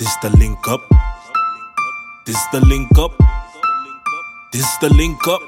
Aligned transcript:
This 0.00 0.08
is 0.08 0.16
the 0.22 0.30
link 0.38 0.66
up. 0.66 0.80
This 2.24 2.38
the 2.52 2.60
link 2.64 2.88
up. 2.96 3.12
This 4.50 4.64
the 4.78 4.88
link 4.88 5.28
up. 5.28 5.42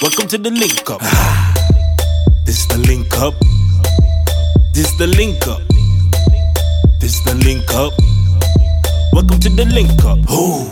Welcome 0.00 0.26
to 0.28 0.38
the 0.38 0.48
link 0.48 0.88
up. 0.88 1.02
This 2.46 2.64
the 2.64 2.78
link 2.78 3.12
up. 3.18 3.34
This 4.72 4.90
the 4.96 5.06
link 5.06 5.46
up. 5.46 5.60
This 6.98 7.20
the 7.24 7.34
link 7.44 7.68
up. 7.74 7.92
Welcome 9.12 9.38
to 9.40 9.50
the 9.50 9.66
link 9.66 10.02
up. 10.02 10.18
Ooh. 10.32 10.70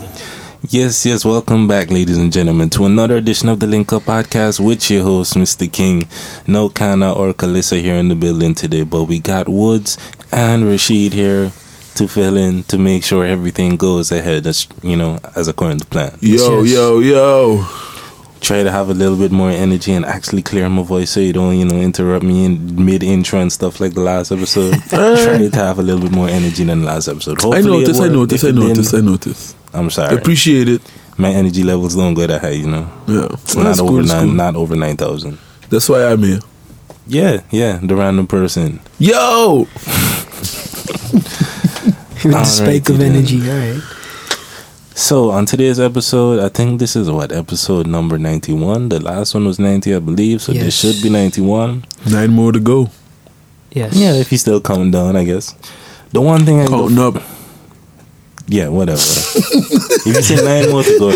Yes, 0.67 1.05
yes, 1.05 1.23
welcome 1.23 1.67
back, 1.67 1.91
ladies 1.91 2.17
and 2.17 2.33
gentlemen, 2.33 2.71
to 2.71 2.85
another 2.85 3.17
edition 3.17 3.47
of 3.47 3.59
the 3.59 3.67
Link 3.67 3.93
Up 3.93 4.01
Podcast 4.01 4.59
with 4.59 4.89
your 4.89 5.03
host, 5.03 5.35
Mr. 5.35 5.71
King. 5.71 6.07
No 6.47 6.69
Kana 6.69 7.13
or 7.13 7.31
Calissa 7.31 7.79
here 7.79 7.97
in 7.97 8.07
the 8.07 8.15
building 8.15 8.55
today, 8.55 8.81
but 8.81 9.03
we 9.03 9.19
got 9.19 9.47
Woods 9.47 9.99
and 10.31 10.67
Rashid 10.67 11.13
here 11.13 11.51
to 11.95 12.07
fill 12.07 12.37
in 12.37 12.63
to 12.63 12.77
make 12.77 13.03
sure 13.03 13.25
everything 13.25 13.77
goes 13.77 14.11
ahead 14.11 14.45
as 14.47 14.67
you 14.83 14.95
know, 14.95 15.19
as 15.35 15.47
according 15.47 15.79
to 15.79 15.85
plan. 15.87 16.17
Yo, 16.21 16.63
yes. 16.63 16.73
yo, 16.73 16.99
yo. 16.99 17.67
Try 18.41 18.61
to 18.61 18.69
have 18.69 18.89
a 18.89 18.93
little 18.93 19.17
bit 19.17 19.31
more 19.31 19.49
energy 19.49 19.91
and 19.93 20.05
actually 20.05 20.43
clear 20.43 20.69
my 20.69 20.83
voice 20.83 21.09
so 21.09 21.19
you 21.19 21.33
don't, 21.33 21.57
you 21.57 21.65
know, 21.65 21.77
interrupt 21.77 22.23
me 22.23 22.45
in 22.45 22.85
mid 22.85 23.01
intro 23.01 23.39
and 23.39 23.51
stuff 23.51 23.79
like 23.79 23.93
the 23.95 24.01
last 24.01 24.31
episode. 24.31 24.75
Try 24.89 25.47
to 25.49 25.55
have 25.55 25.79
a 25.79 25.81
little 25.81 26.01
bit 26.01 26.11
more 26.11 26.29
energy 26.29 26.63
than 26.63 26.81
the 26.81 26.85
last 26.85 27.07
episode. 27.07 27.39
I 27.39 27.43
Hopefully 27.43 27.77
it 27.83 27.87
noticed, 27.87 27.99
I 27.99 28.03
worked. 28.03 28.13
noticed, 28.13 28.43
I 28.43 28.47
it 28.49 28.51
didn't, 28.51 28.67
noticed, 28.67 28.93
I 28.93 28.99
noticed. 29.01 29.57
I'm 29.73 29.85
I 29.85 29.89
sorry. 29.89 30.15
appreciate 30.17 30.69
it. 30.69 30.81
My 31.17 31.29
energy 31.29 31.63
levels 31.63 31.95
don't 31.95 32.13
go 32.13 32.27
that 32.27 32.41
high, 32.41 32.49
you 32.49 32.67
know. 32.67 32.91
Yeah. 33.07 33.21
Not 33.21 33.39
that's 33.55 33.79
over 33.79 33.89
cool, 33.89 34.03
nine, 34.03 34.25
cool. 34.27 34.33
not 34.35 34.55
over 34.55 34.75
nine 34.75 34.97
thousand. 34.97 35.39
That's 35.69 35.89
why 35.89 36.05
I'm 36.05 36.21
here. 36.21 36.39
Yeah, 37.07 37.41
yeah, 37.51 37.79
the 37.81 37.95
random 37.95 38.27
person. 38.27 38.79
Yo! 38.99 39.67
With 42.25 42.33
the 42.33 42.43
spike 42.43 42.89
of 42.89 42.99
energy, 43.01 43.39
alright. 43.49 43.81
So 44.95 45.29
on 45.29 45.45
today's 45.45 45.79
episode, 45.79 46.39
I 46.39 46.49
think 46.49 46.79
this 46.79 46.95
is 46.95 47.09
what 47.11 47.31
episode 47.31 47.85
number 47.85 48.17
ninety-one. 48.17 48.89
The 48.89 48.99
last 48.99 49.33
one 49.33 49.45
was 49.45 49.59
ninety, 49.59 49.93
I 49.93 49.99
believe. 49.99 50.41
So 50.41 50.53
this 50.53 50.73
should 50.79 51.01
be 51.03 51.09
ninety-one. 51.09 51.85
Nine 52.09 52.31
more 52.31 52.51
to 52.51 52.59
go. 52.59 52.89
Yes. 53.71 53.93
Yeah, 53.95 54.13
if 54.13 54.29
he's 54.29 54.41
still 54.41 54.61
coming 54.61 54.91
down, 54.91 55.15
I 55.15 55.25
guess. 55.25 55.53
The 56.11 56.21
one 56.21 56.45
thing 56.45 56.61
I 56.61 56.67
Counting 56.67 56.97
up. 56.97 57.21
yeah, 58.47 58.69
whatever. 58.69 59.01
if 59.01 60.05
you 60.05 60.13
say 60.21 60.35
nine 60.43 60.71
more 60.71 60.81
to 60.83 60.97
go, 60.99 61.09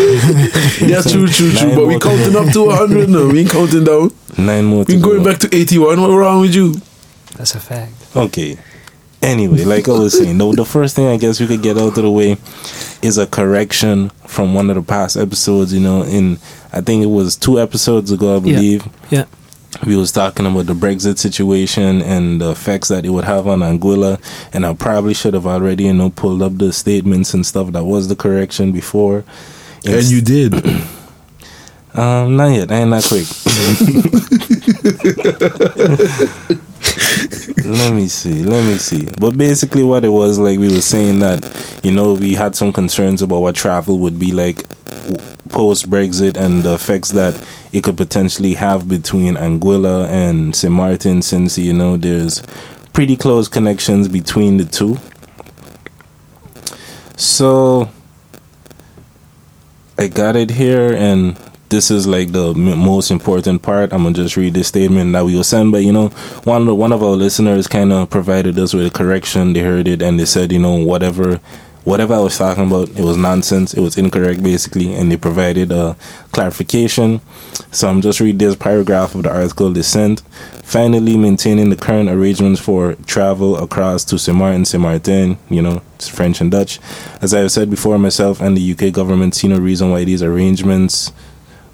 Yeah, 0.86 1.00
true, 1.00 1.26
true, 1.26 1.50
true. 1.52 1.74
But 1.74 1.86
we 1.86 1.98
counting 1.98 2.36
up 2.36 2.52
to 2.52 2.66
100 2.66 3.08
now. 3.08 3.26
We 3.32 3.40
ain't 3.40 3.50
counting 3.50 3.84
down. 3.84 4.10
nine 4.36 4.66
more. 4.66 4.84
To 4.84 4.94
We 4.94 5.00
go. 5.00 5.08
going 5.12 5.24
back 5.24 5.38
to 5.40 5.48
81. 5.56 6.00
What 6.02 6.08
wrong 6.10 6.42
with 6.42 6.54
you? 6.54 6.74
That's 7.36 7.54
a 7.54 7.60
fact. 7.60 7.92
Okay. 8.14 8.58
Anyway, 9.22 9.64
like 9.64 9.88
I 9.88 9.92
was 9.92 10.18
saying, 10.18 10.38
the, 10.38 10.52
the 10.52 10.64
first 10.64 10.96
thing 10.96 11.06
I 11.06 11.16
guess 11.16 11.40
we 11.40 11.46
could 11.46 11.62
get 11.62 11.76
out 11.76 11.88
of 11.88 12.02
the 12.02 12.10
way 12.10 12.36
is 13.02 13.18
a 13.18 13.26
correction 13.26 14.10
from 14.26 14.54
one 14.54 14.70
of 14.70 14.76
the 14.76 14.82
past 14.82 15.16
episodes. 15.16 15.72
You 15.72 15.80
know, 15.80 16.02
in 16.02 16.38
I 16.72 16.80
think 16.80 17.02
it 17.02 17.08
was 17.08 17.36
two 17.36 17.60
episodes 17.60 18.10
ago, 18.10 18.36
I 18.36 18.40
believe. 18.40 18.88
Yeah. 19.10 19.26
We 19.86 19.96
was 19.96 20.10
talking 20.10 20.46
about 20.46 20.66
the 20.66 20.74
Brexit 20.74 21.18
situation 21.18 22.02
and 22.02 22.40
the 22.40 22.50
effects 22.50 22.88
that 22.88 23.06
it 23.06 23.10
would 23.10 23.24
have 23.24 23.46
on 23.46 23.60
Anguilla, 23.60 24.20
and 24.52 24.66
I 24.66 24.74
probably 24.74 25.14
should 25.14 25.32
have 25.34 25.46
already, 25.46 25.84
you 25.84 25.94
know, 25.94 26.10
pulled 26.10 26.42
up 26.42 26.58
the 26.58 26.72
statements 26.72 27.34
and 27.34 27.46
stuff. 27.46 27.70
That 27.72 27.84
was 27.84 28.08
the 28.08 28.16
correction 28.16 28.72
before. 28.72 29.24
And 29.86 30.04
you 30.04 30.20
did. 30.20 30.54
Um, 31.92 32.36
not 32.36 32.52
yet. 32.52 32.70
I 32.70 32.76
ain't 32.76 32.90
that 32.92 33.04
quick. 33.04 33.26
let 37.64 37.92
me 37.94 38.08
see. 38.08 38.42
Let 38.42 38.64
me 38.64 38.78
see. 38.78 39.08
But 39.18 39.36
basically, 39.36 39.82
what 39.82 40.04
it 40.04 40.08
was 40.08 40.38
like, 40.38 40.58
we 40.58 40.68
were 40.68 40.80
saying 40.80 41.20
that 41.20 41.80
you 41.82 41.92
know 41.92 42.14
we 42.14 42.34
had 42.34 42.56
some 42.56 42.72
concerns 42.72 43.22
about 43.22 43.40
what 43.40 43.54
travel 43.54 43.98
would 43.98 44.18
be 44.18 44.32
like 44.32 44.64
post 45.50 45.90
Brexit 45.90 46.36
and 46.36 46.62
the 46.62 46.74
effects 46.74 47.10
that 47.10 47.34
it 47.72 47.84
could 47.84 47.96
potentially 47.96 48.54
have 48.54 48.88
between 48.88 49.34
Anguilla 49.34 50.08
and 50.08 50.54
St 50.54 50.72
Martin, 50.72 51.22
since 51.22 51.58
you 51.58 51.72
know 51.72 51.96
there's 51.96 52.42
pretty 52.92 53.16
close 53.16 53.48
connections 53.48 54.08
between 54.08 54.56
the 54.56 54.64
two. 54.64 54.98
So 57.16 57.90
I 59.98 60.08
got 60.08 60.34
it 60.36 60.50
here, 60.50 60.92
and 60.92 61.36
this 61.70 61.90
is 61.90 62.06
like 62.06 62.32
the 62.32 62.52
most 62.54 63.10
important 63.10 63.62
part. 63.62 63.92
I'm 63.92 64.02
gonna 64.02 64.14
just 64.14 64.36
read 64.36 64.54
this 64.54 64.68
statement 64.68 65.12
that 65.12 65.24
we 65.24 65.34
will 65.34 65.44
send. 65.44 65.72
but 65.72 65.84
you 65.84 65.92
know, 65.92 66.08
one 66.44 66.76
one 66.76 66.92
of 66.92 67.02
our 67.02 67.10
listeners 67.10 67.66
kind 67.66 67.92
of 67.92 68.10
provided 68.10 68.58
us 68.58 68.74
with 68.74 68.86
a 68.86 68.90
correction. 68.90 69.52
They 69.52 69.60
heard 69.60 69.88
it 69.88 70.02
and 70.02 70.18
they 70.18 70.26
said, 70.26 70.52
you 70.52 70.58
know, 70.58 70.76
whatever. 70.76 71.40
Whatever 71.82 72.12
I 72.12 72.18
was 72.18 72.36
talking 72.36 72.66
about, 72.66 72.90
it 72.90 73.00
was 73.02 73.16
nonsense. 73.16 73.72
It 73.72 73.80
was 73.80 73.96
incorrect, 73.96 74.42
basically, 74.42 74.94
and 74.94 75.10
they 75.10 75.16
provided 75.16 75.72
a 75.72 75.96
clarification. 76.30 77.22
So 77.72 77.88
I'm 77.88 78.02
just 78.02 78.20
read 78.20 78.38
this 78.38 78.54
paragraph 78.54 79.14
of 79.14 79.22
the 79.22 79.32
article 79.32 79.70
they 79.70 79.80
sent. 79.80 80.20
Finally, 80.62 81.16
maintaining 81.16 81.70
the 81.70 81.76
current 81.76 82.10
arrangements 82.10 82.60
for 82.60 82.96
travel 83.06 83.56
across 83.56 84.04
to 84.04 84.18
Saint 84.18 84.36
Martin, 84.36 84.66
Saint 84.66 84.82
Martin, 84.82 85.38
you 85.48 85.62
know, 85.62 85.80
it's 85.94 86.06
French 86.06 86.42
and 86.42 86.50
Dutch. 86.50 86.80
As 87.22 87.32
I 87.32 87.38
have 87.40 87.50
said 87.50 87.70
before, 87.70 87.98
myself 87.98 88.42
and 88.42 88.58
the 88.58 88.72
UK 88.72 88.92
government 88.92 89.34
see 89.34 89.48
no 89.48 89.58
reason 89.58 89.90
why 89.90 90.04
these 90.04 90.22
arrangements 90.22 91.12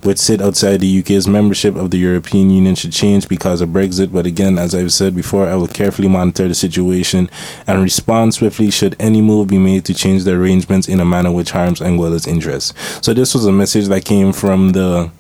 which 0.06 0.18
sit 0.18 0.40
outside 0.40 0.80
the 0.80 1.00
UK's 1.00 1.26
membership 1.26 1.74
of 1.74 1.90
the 1.90 1.98
European 1.98 2.48
Union 2.48 2.74
should 2.76 2.92
change 2.92 3.28
because 3.28 3.60
of 3.60 3.70
Brexit. 3.70 4.12
But 4.12 4.24
again, 4.24 4.56
as 4.56 4.74
I've 4.74 4.92
said 4.92 5.16
before, 5.16 5.48
I 5.48 5.56
will 5.56 5.66
carefully 5.66 6.08
monitor 6.08 6.46
the 6.46 6.54
situation 6.54 7.28
and 7.66 7.82
respond 7.82 8.34
swiftly 8.34 8.70
should 8.70 8.94
any 9.00 9.20
move 9.20 9.48
be 9.48 9.58
made 9.58 9.84
to 9.86 9.94
change 9.94 10.24
the 10.24 10.34
arrangements 10.34 10.88
in 10.88 11.00
a 11.00 11.04
manner 11.04 11.32
which 11.32 11.50
harms 11.50 11.80
Anguilla's 11.80 12.26
interests. 12.26 12.72
So 13.04 13.12
this 13.12 13.34
was 13.34 13.46
a 13.46 13.52
message 13.52 13.88
that 13.88 14.04
came 14.04 14.32
from 14.32 14.70
the 14.70 15.10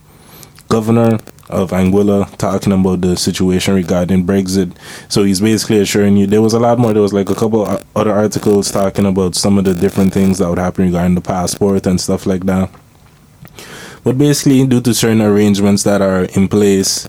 governor 0.68 1.18
of 1.48 1.70
Anguilla 1.70 2.36
talking 2.36 2.72
about 2.72 3.00
the 3.00 3.16
situation 3.16 3.74
regarding 3.74 4.24
Brexit. 4.24 4.76
So 5.08 5.24
he's 5.24 5.40
basically 5.40 5.80
assuring 5.80 6.16
you 6.16 6.26
there 6.26 6.42
was 6.42 6.54
a 6.54 6.60
lot 6.60 6.78
more. 6.78 6.92
There 6.92 7.02
was 7.02 7.12
like 7.12 7.30
a 7.30 7.34
couple 7.34 7.66
other 7.94 8.12
articles 8.12 8.70
talking 8.70 9.06
about 9.06 9.34
some 9.34 9.58
of 9.58 9.64
the 9.64 9.74
different 9.74 10.12
things 10.12 10.38
that 10.38 10.48
would 10.48 10.58
happen 10.58 10.86
regarding 10.86 11.14
the 11.14 11.20
passport 11.20 11.86
and 11.86 12.00
stuff 12.00 12.26
like 12.26 12.46
that. 12.46 12.70
But 14.06 14.18
basically, 14.18 14.64
due 14.64 14.80
to 14.82 14.94
certain 14.94 15.20
arrangements 15.20 15.82
that 15.82 16.00
are 16.00 16.26
in 16.38 16.46
place, 16.46 17.08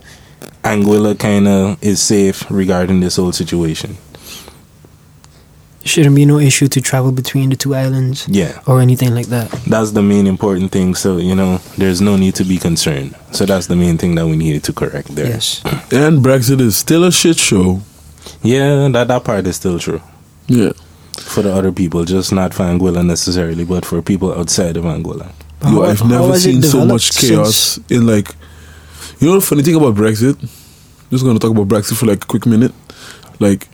Anguilla 0.63 1.13
kind 1.19 1.47
of 1.47 1.77
is 1.83 2.01
safe 2.01 2.49
regarding 2.49 3.01
this 3.01 3.17
whole 3.17 3.31
situation. 3.31 3.97
Shouldn't 5.83 6.15
be 6.15 6.25
no 6.25 6.39
issue 6.39 6.67
to 6.69 6.81
travel 6.81 7.11
between 7.11 7.51
the 7.51 7.55
two 7.55 7.75
islands 7.75 8.27
Yeah, 8.27 8.59
or 8.65 8.81
anything 8.81 9.13
like 9.13 9.27
that. 9.27 9.51
that's 9.67 9.91
the 9.91 10.01
main 10.01 10.25
important 10.25 10.71
thing. 10.71 10.95
So, 10.95 11.17
you 11.17 11.35
know, 11.35 11.59
there's 11.77 12.01
no 12.01 12.17
need 12.17 12.33
to 12.41 12.43
be 12.43 12.57
concerned. 12.57 13.15
So, 13.31 13.45
that's 13.45 13.67
the 13.67 13.75
main 13.75 13.99
thing 13.99 14.15
that 14.15 14.25
we 14.25 14.35
needed 14.35 14.63
to 14.63 14.73
correct 14.73 15.13
there. 15.15 15.27
Yes. 15.27 15.61
And 15.93 16.25
Brexit 16.25 16.59
is 16.61 16.75
still 16.77 17.03
a 17.03 17.11
shit 17.11 17.37
show. 17.37 17.81
Yeah, 18.41 18.87
that, 18.89 19.07
that 19.07 19.23
part 19.23 19.45
is 19.45 19.55
still 19.55 19.77
true. 19.77 20.01
Yeah. 20.47 20.71
For 21.19 21.43
the 21.43 21.53
other 21.53 21.71
people, 21.71 22.05
just 22.05 22.33
not 22.33 22.55
for 22.55 22.63
Anguilla 22.63 23.05
necessarily, 23.05 23.65
but 23.65 23.85
for 23.85 24.01
people 24.01 24.33
outside 24.33 24.77
of 24.77 24.83
Anguilla. 24.83 25.31
But 25.59 25.71
Yo, 25.71 25.81
how- 25.81 25.89
I've 25.89 25.99
how 25.99 26.07
never 26.07 26.39
seen 26.39 26.61
so 26.61 26.85
much 26.85 27.15
chaos 27.17 27.55
since- 27.55 27.91
in 27.91 28.05
like. 28.07 28.35
You 29.19 29.27
know 29.29 29.35
the 29.35 29.41
funny 29.45 29.63
thing 29.63 29.75
about 29.75 29.95
Brexit? 29.95 30.37
I'm 30.41 30.49
Just 31.11 31.23
gonna 31.25 31.39
talk 31.39 31.51
about 31.51 31.67
Brexit 31.67 31.95
for 31.95 32.05
like 32.05 32.23
a 32.23 32.27
quick 32.27 32.45
minute. 32.45 32.73
Like, 33.39 33.67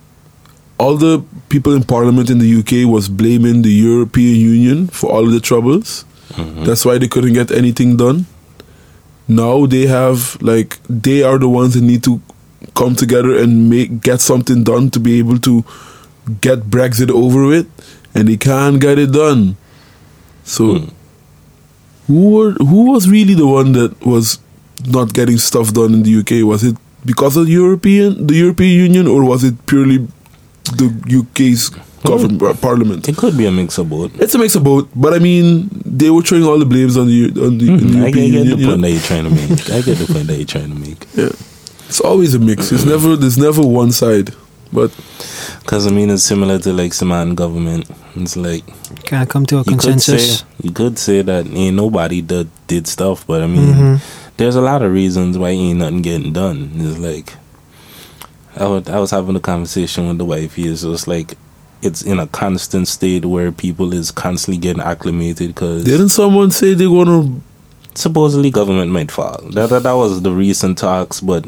all 0.77 0.95
the 0.97 1.21
people 1.49 1.73
in 1.73 1.83
Parliament 1.83 2.29
in 2.29 2.39
the 2.39 2.47
UK 2.47 2.85
was 2.85 3.09
blaming 3.09 3.61
the 3.61 3.71
European 3.71 4.35
Union 4.39 4.87
for 4.87 5.11
all 5.11 5.25
of 5.25 5.31
the 5.31 5.39
troubles. 5.39 6.05
That's 6.65 6.83
why 6.85 6.97
they 6.97 7.07
couldn't 7.07 7.33
get 7.33 7.51
anything 7.51 7.95
done. 7.97 8.25
Now 9.27 9.65
they 9.65 9.85
have 9.85 10.37
like 10.41 10.79
they 10.89 11.23
are 11.23 11.37
the 11.37 11.47
ones 11.49 11.73
that 11.75 11.83
need 11.83 12.03
to 12.03 12.21
come 12.75 12.95
together 12.95 13.37
and 13.37 13.69
make 13.69 14.01
get 14.01 14.19
something 14.21 14.63
done 14.63 14.89
to 14.91 14.99
be 14.99 15.19
able 15.19 15.37
to 15.39 15.63
get 16.41 16.69
Brexit 16.71 17.11
over 17.11 17.45
with, 17.45 17.67
and 18.15 18.27
they 18.29 18.37
can't 18.37 18.79
get 18.79 18.97
it 18.97 19.11
done. 19.11 19.57
So 20.45 20.63
Hmm. 20.79 20.85
Who 22.07 22.31
were 22.37 22.51
who 22.53 22.91
was 22.91 23.09
really 23.09 23.33
the 23.33 23.47
one 23.47 23.71
that 23.73 24.05
was 24.05 24.39
not 24.87 25.13
getting 25.13 25.37
stuff 25.37 25.73
done 25.73 25.93
in 25.93 26.03
the 26.03 26.17
UK? 26.19 26.45
Was 26.47 26.63
it 26.63 26.75
because 27.05 27.37
of 27.37 27.45
the 27.45 27.51
European 27.53 28.27
the 28.27 28.35
European 28.35 28.79
Union, 28.85 29.07
or 29.07 29.23
was 29.23 29.43
it 29.43 29.55
purely 29.65 29.99
the 30.77 30.87
UK's 31.19 31.69
government 32.03 32.41
uh, 32.41 32.53
parliament? 32.55 33.07
It 33.07 33.15
could 33.17 33.37
be 33.37 33.45
a 33.45 33.51
mix 33.51 33.77
of 33.77 33.89
both. 33.89 34.19
It's 34.19 34.35
a 34.35 34.37
mix 34.39 34.55
of 34.55 34.63
both, 34.63 34.87
but 34.95 35.13
I 35.13 35.19
mean, 35.19 35.69
they 35.85 36.09
were 36.09 36.21
throwing 36.21 36.43
all 36.43 36.59
the 36.59 36.65
blames 36.65 36.97
on 36.97 37.07
the 37.07 37.25
on 37.41 37.57
the, 37.57 37.69
on 37.71 37.77
the 37.77 37.83
Hmm, 37.87 38.03
I 38.03 38.11
get, 38.11 38.23
I 38.23 38.25
European 38.25 38.31
get 38.31 38.43
the 38.43 38.49
Union. 38.49 38.59
you 38.59 38.65
point 38.67 38.81
know? 38.81 38.87
that 38.87 38.91
you're 38.91 39.01
trying 39.01 39.23
to 39.23 39.29
make. 39.29 39.69
I 39.71 39.81
get 39.81 39.97
the 39.97 40.13
point 40.13 40.27
that 40.27 40.35
you're 40.37 40.45
trying 40.45 40.69
to 40.69 40.75
make. 40.79 41.05
Yeah, 41.15 41.29
it's 41.87 42.01
always 42.01 42.33
a 42.33 42.39
mix. 42.39 42.71
It's 42.71 42.85
never 42.85 43.15
there's 43.15 43.37
never 43.37 43.61
one 43.61 43.91
side, 43.91 44.29
but 44.73 44.91
Because 45.61 45.87
I 45.87 45.91
mean, 45.91 46.09
it's 46.09 46.23
similar 46.23 46.59
to 46.59 46.73
like 46.73 46.93
Samoan 46.93 47.35
government. 47.35 47.89
It's 48.15 48.35
like 48.35 48.63
Can 49.05 49.21
I 49.21 49.25
come 49.25 49.45
to 49.47 49.57
a 49.57 49.59
you 49.59 49.77
could 49.77 49.81
say 49.81 49.91
consensus? 49.91 50.43
you 50.61 50.71
could 50.71 50.97
say 50.99 51.21
that 51.21 51.47
ain't 51.47 51.75
nobody 51.75 52.21
that 52.21 52.47
did 52.67 52.87
stuff, 52.87 53.25
but 53.27 53.41
I 53.41 53.47
mean, 53.47 53.73
Mhm. 53.73 54.01
there's 54.37 54.55
a 54.55 54.61
lot 54.61 54.81
of 54.81 54.91
reasons 54.91 55.37
why 55.37 55.49
ain't 55.49 55.79
nothing 55.79 56.01
getting 56.01 56.33
done. 56.33 56.71
It's 56.75 56.97
like 56.99 57.33
I 58.57 58.67
was 58.67 58.87
I 58.87 58.99
was 58.99 59.11
having 59.11 59.35
a 59.35 59.39
conversation 59.39 60.07
with 60.07 60.17
the 60.19 60.25
wife 60.25 60.55
here, 60.55 60.75
so 60.75 60.91
it's 60.93 61.07
like 61.07 61.35
it's 61.81 62.01
in 62.01 62.19
a 62.19 62.27
constant 62.27 62.87
state 62.87 63.25
where 63.25 63.51
people 63.51 63.93
is 63.93 64.09
constantly 64.11 64.57
getting 64.59 64.81
acclimated 64.81 65.49
because 65.55 65.83
Didn't 65.83 66.09
someone 66.09 66.51
say 66.51 66.73
they're 66.73 66.87
gonna? 66.87 67.29
supposedly 67.95 68.49
government 68.49 68.89
might 68.91 69.11
fall. 69.11 69.39
That, 69.51 69.69
that 69.69 69.83
that 69.83 69.91
was 69.93 70.21
the 70.23 70.31
recent 70.31 70.77
talks, 70.79 71.19
but 71.21 71.45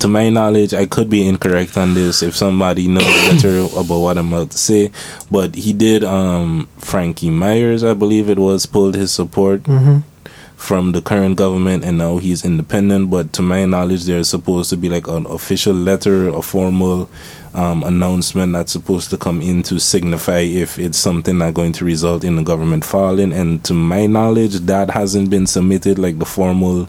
to 0.00 0.08
my 0.08 0.28
knowledge, 0.28 0.74
I 0.74 0.86
could 0.86 1.08
be 1.08 1.26
incorrect 1.26 1.76
on 1.76 1.94
this. 1.94 2.22
If 2.22 2.36
somebody 2.36 2.86
knows 2.88 3.04
better 3.04 3.60
about 3.78 4.00
what 4.00 4.18
I'm 4.18 4.32
about 4.32 4.50
to 4.50 4.58
say, 4.58 4.90
but 5.30 5.54
he 5.54 5.72
did. 5.72 6.04
Um, 6.04 6.68
Frankie 6.78 7.30
Meyers, 7.30 7.82
I 7.82 7.94
believe 7.94 8.28
it 8.28 8.38
was, 8.38 8.66
pulled 8.66 8.94
his 8.94 9.10
support 9.12 9.62
Mm-hmm. 9.64 9.98
from 10.56 10.92
the 10.92 11.02
current 11.02 11.36
government, 11.36 11.84
and 11.84 11.98
now 11.98 12.18
he's 12.18 12.44
independent. 12.44 13.10
But 13.10 13.32
to 13.34 13.42
my 13.42 13.64
knowledge, 13.66 14.04
there's 14.04 14.28
supposed 14.28 14.70
to 14.70 14.76
be 14.76 14.88
like 14.88 15.06
an 15.08 15.26
official 15.26 15.74
letter, 15.74 16.28
a 16.28 16.42
formal 16.42 17.08
um, 17.54 17.82
announcement 17.84 18.52
that's 18.52 18.72
supposed 18.72 19.08
to 19.10 19.16
come 19.16 19.40
in 19.40 19.62
to 19.64 19.78
signify 19.80 20.40
if 20.40 20.78
it's 20.78 20.98
something 20.98 21.38
that's 21.38 21.54
going 21.54 21.72
to 21.72 21.84
result 21.86 22.22
in 22.24 22.36
the 22.36 22.42
government 22.42 22.84
falling. 22.84 23.32
And 23.32 23.64
to 23.64 23.74
my 23.74 24.06
knowledge, 24.06 24.54
that 24.66 24.90
hasn't 24.90 25.30
been 25.30 25.46
submitted. 25.46 25.98
Like 25.98 26.18
the 26.18 26.26
formal, 26.26 26.88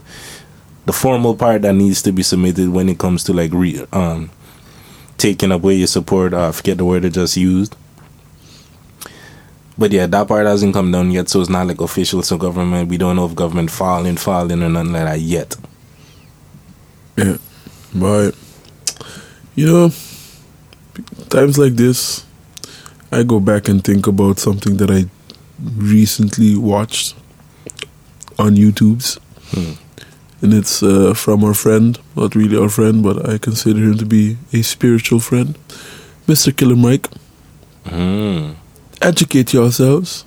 the 0.88 0.92
formal 0.94 1.36
part 1.36 1.60
that 1.60 1.74
needs 1.74 2.00
to 2.00 2.12
be 2.12 2.22
submitted 2.22 2.70
when 2.70 2.88
it 2.88 2.98
comes 2.98 3.22
to 3.22 3.34
like 3.34 3.52
re, 3.52 3.84
um, 3.92 4.30
taking 5.18 5.52
away 5.52 5.74
your 5.74 5.86
support. 5.86 6.32
Uh, 6.32 6.48
I 6.48 6.52
forget 6.52 6.78
the 6.78 6.86
word 6.86 7.04
I 7.04 7.10
just 7.10 7.36
used. 7.36 7.76
But 9.76 9.92
yeah, 9.92 10.06
that 10.06 10.28
part 10.28 10.46
hasn't 10.46 10.72
come 10.72 10.90
down 10.90 11.10
yet, 11.10 11.28
so 11.28 11.42
it's 11.42 11.50
not 11.50 11.66
like 11.66 11.82
official 11.82 12.22
to 12.22 12.38
government. 12.38 12.88
We 12.88 12.96
don't 12.96 13.16
know 13.16 13.26
if 13.26 13.34
government 13.34 13.70
falling, 13.70 14.16
falling, 14.16 14.62
or 14.62 14.70
nothing 14.70 14.94
like 14.94 15.04
that 15.04 15.20
yet. 15.20 15.56
Yeah, 17.18 17.36
but 17.94 18.30
you 19.56 19.66
know, 19.66 19.88
times 21.28 21.58
like 21.58 21.74
this, 21.74 22.24
I 23.12 23.24
go 23.24 23.40
back 23.40 23.68
and 23.68 23.84
think 23.84 24.06
about 24.06 24.38
something 24.38 24.78
that 24.78 24.90
I 24.90 25.04
recently 25.76 26.56
watched 26.56 27.14
on 28.38 28.56
YouTube's, 28.56 29.18
Hmm. 29.50 29.72
And 30.40 30.54
it's 30.54 30.82
uh, 30.82 31.14
from 31.14 31.42
our 31.44 31.54
friend, 31.54 31.98
not 32.14 32.34
really 32.36 32.56
our 32.56 32.68
friend, 32.68 33.02
but 33.02 33.28
I 33.28 33.38
consider 33.38 33.80
him 33.80 33.98
to 33.98 34.06
be 34.06 34.36
a 34.52 34.62
spiritual 34.62 35.18
friend, 35.20 35.58
Mr. 36.28 36.56
Killer 36.56 36.76
Mike. 36.76 37.08
Mm. 37.86 38.54
Educate 39.02 39.52
yourselves. 39.52 40.24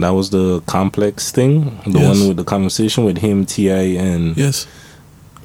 That 0.00 0.10
was 0.10 0.30
the 0.30 0.60
complex 0.66 1.30
thing, 1.30 1.78
the 1.86 2.00
Yes. 2.00 2.18
one 2.18 2.28
with 2.28 2.36
the 2.38 2.44
conversation 2.44 3.04
with 3.04 3.18
him, 3.18 3.44
T.I., 3.46 3.96
and 4.02 4.36
Yes, 4.36 4.66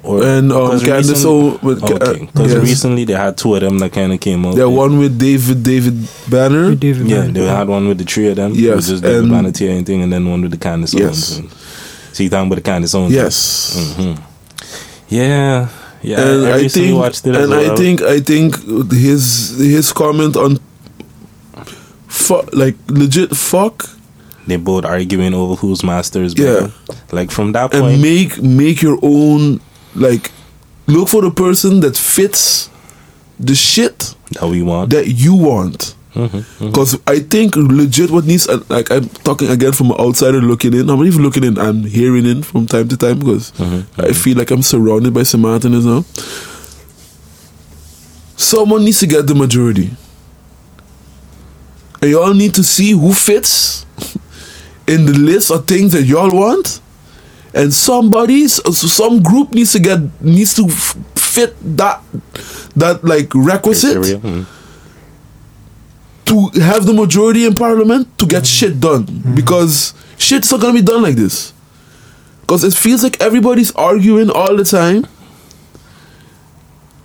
or 0.02 0.24
and 0.24 0.50
um, 0.50 0.70
'cause 0.70 0.82
Candace. 0.82 1.10
recently- 1.10 1.50
O- 1.52 1.58
with 1.62 1.82
okay, 1.84 2.24
because 2.26 2.52
yes. 2.54 2.62
recently 2.64 3.04
they 3.04 3.12
had 3.12 3.36
two 3.36 3.54
of 3.54 3.60
them 3.60 3.78
that 3.78 3.92
kind 3.92 4.12
of 4.12 4.18
came 4.18 4.44
out. 4.44 4.56
the 4.56 4.68
one 4.68 4.98
with 4.98 5.16
David 5.20 5.62
David 5.62 6.08
Banner. 6.28 6.74
David 6.74 7.06
yeah, 7.06 7.20
Banner. 7.20 7.32
they 7.32 7.46
had 7.46 7.68
one 7.68 7.86
with 7.86 7.98
the 7.98 8.04
three 8.04 8.26
of 8.28 8.36
them. 8.36 8.52
Yes, 8.56 8.74
with 8.76 8.86
just 8.88 9.02
the 9.04 9.20
and- 9.20 9.30
vanity 9.30 9.70
and 9.70 9.86
thing, 9.86 10.02
and 10.02 10.12
then 10.12 10.28
one 10.28 10.42
with 10.42 10.50
the 10.50 10.56
Candace 10.58 10.94
Yes. 10.94 11.38
Owens. 11.38 11.52
So 12.12 12.22
you 12.22 12.30
talking 12.30 12.46
about 12.46 12.56
the 12.56 12.62
kind 12.62 12.84
of 12.84 12.90
songs? 12.90 13.12
Yes. 13.12 13.94
hmm 13.96 14.14
Yeah, 15.08 15.68
yeah. 16.02 16.20
and 16.20 16.46
I, 16.46 16.58
I, 16.58 16.68
think, 16.68 16.96
watched 16.98 17.26
it. 17.26 17.34
and 17.36 17.52
I 17.54 17.74
think, 17.76 18.02
I 18.02 18.20
think 18.20 18.56
his 18.92 19.56
his 19.58 19.92
comment 19.92 20.36
on, 20.36 20.58
fu- 22.08 22.42
like 22.52 22.76
legit 22.88 23.30
fuck, 23.36 23.88
they 24.46 24.56
both 24.56 24.84
arguing 24.84 25.34
over 25.34 25.54
whose 25.54 25.82
master 25.84 26.22
is 26.22 26.34
better. 26.34 26.72
Yeah. 26.88 26.94
Like 27.12 27.30
from 27.30 27.52
that 27.52 27.72
and 27.74 27.82
point, 27.82 28.00
make 28.02 28.42
make 28.42 28.82
your 28.82 28.98
own, 29.02 29.60
like, 29.94 30.30
look 30.86 31.08
for 31.08 31.22
the 31.22 31.30
person 31.30 31.80
that 31.80 31.96
fits 31.96 32.68
the 33.38 33.54
shit 33.54 34.14
that 34.32 34.46
we 34.48 34.62
want. 34.62 34.90
that 34.90 35.06
you 35.08 35.34
want. 35.34 35.94
Mhm, 36.14 36.28
mhm. 36.58 36.66
Because 36.66 36.98
I 37.06 37.20
think 37.20 37.54
legit 37.56 38.10
what 38.10 38.24
needs, 38.24 38.48
like 38.68 38.90
I'm 38.90 39.08
talking 39.22 39.48
again 39.48 39.72
from 39.72 39.90
an 39.92 39.96
outsider 40.00 40.40
looking 40.40 40.74
in. 40.74 40.90
I'm 40.90 40.98
not 40.98 41.06
even 41.06 41.22
looking 41.22 41.44
in. 41.44 41.56
I'm 41.58 41.84
hearing 41.84 42.26
in 42.26 42.42
from 42.42 42.66
time 42.66 42.88
to 42.88 42.96
time 42.96 43.18
because 43.20 43.52
Mhm, 43.58 43.84
I 43.98 44.12
feel 44.12 44.36
like 44.36 44.50
I'm 44.50 44.62
surrounded 44.62 45.14
by 45.14 45.22
Samaritans 45.22 45.86
now. 45.86 46.04
Someone 48.36 48.84
needs 48.84 48.98
to 49.00 49.06
get 49.06 49.26
the 49.26 49.34
majority. 49.34 49.90
And 52.02 52.10
y'all 52.10 52.34
need 52.34 52.54
to 52.54 52.64
see 52.64 52.92
who 52.92 53.12
fits 53.12 53.84
in 54.88 55.04
the 55.06 55.12
list 55.12 55.50
of 55.50 55.66
things 55.66 55.92
that 55.92 56.04
y'all 56.04 56.30
want. 56.34 56.80
And 57.52 57.74
somebody's 57.74 58.60
some 58.74 59.22
group 59.22 59.52
needs 59.52 59.72
to 59.72 59.80
get 59.80 59.98
needs 60.22 60.54
to 60.54 60.68
fit 61.18 61.54
that 61.76 62.00
that 62.76 63.04
like 63.04 63.34
requisite. 63.34 63.98
To 66.30 66.60
have 66.60 66.86
the 66.86 66.92
majority 66.92 67.44
in 67.44 67.54
parliament 67.54 68.06
to 68.18 68.24
get 68.24 68.44
mm-hmm. 68.44 68.66
shit 68.68 68.80
done 68.80 69.04
mm-hmm. 69.04 69.34
because 69.34 69.92
shit's 70.16 70.50
not 70.52 70.60
gonna 70.60 70.74
be 70.74 70.82
done 70.82 71.02
like 71.02 71.16
this. 71.16 71.52
Because 72.42 72.62
it 72.64 72.72
feels 72.72 73.02
like 73.02 73.20
everybody's 73.20 73.72
arguing 73.72 74.30
all 74.30 74.56
the 74.56 74.64
time 74.64 75.06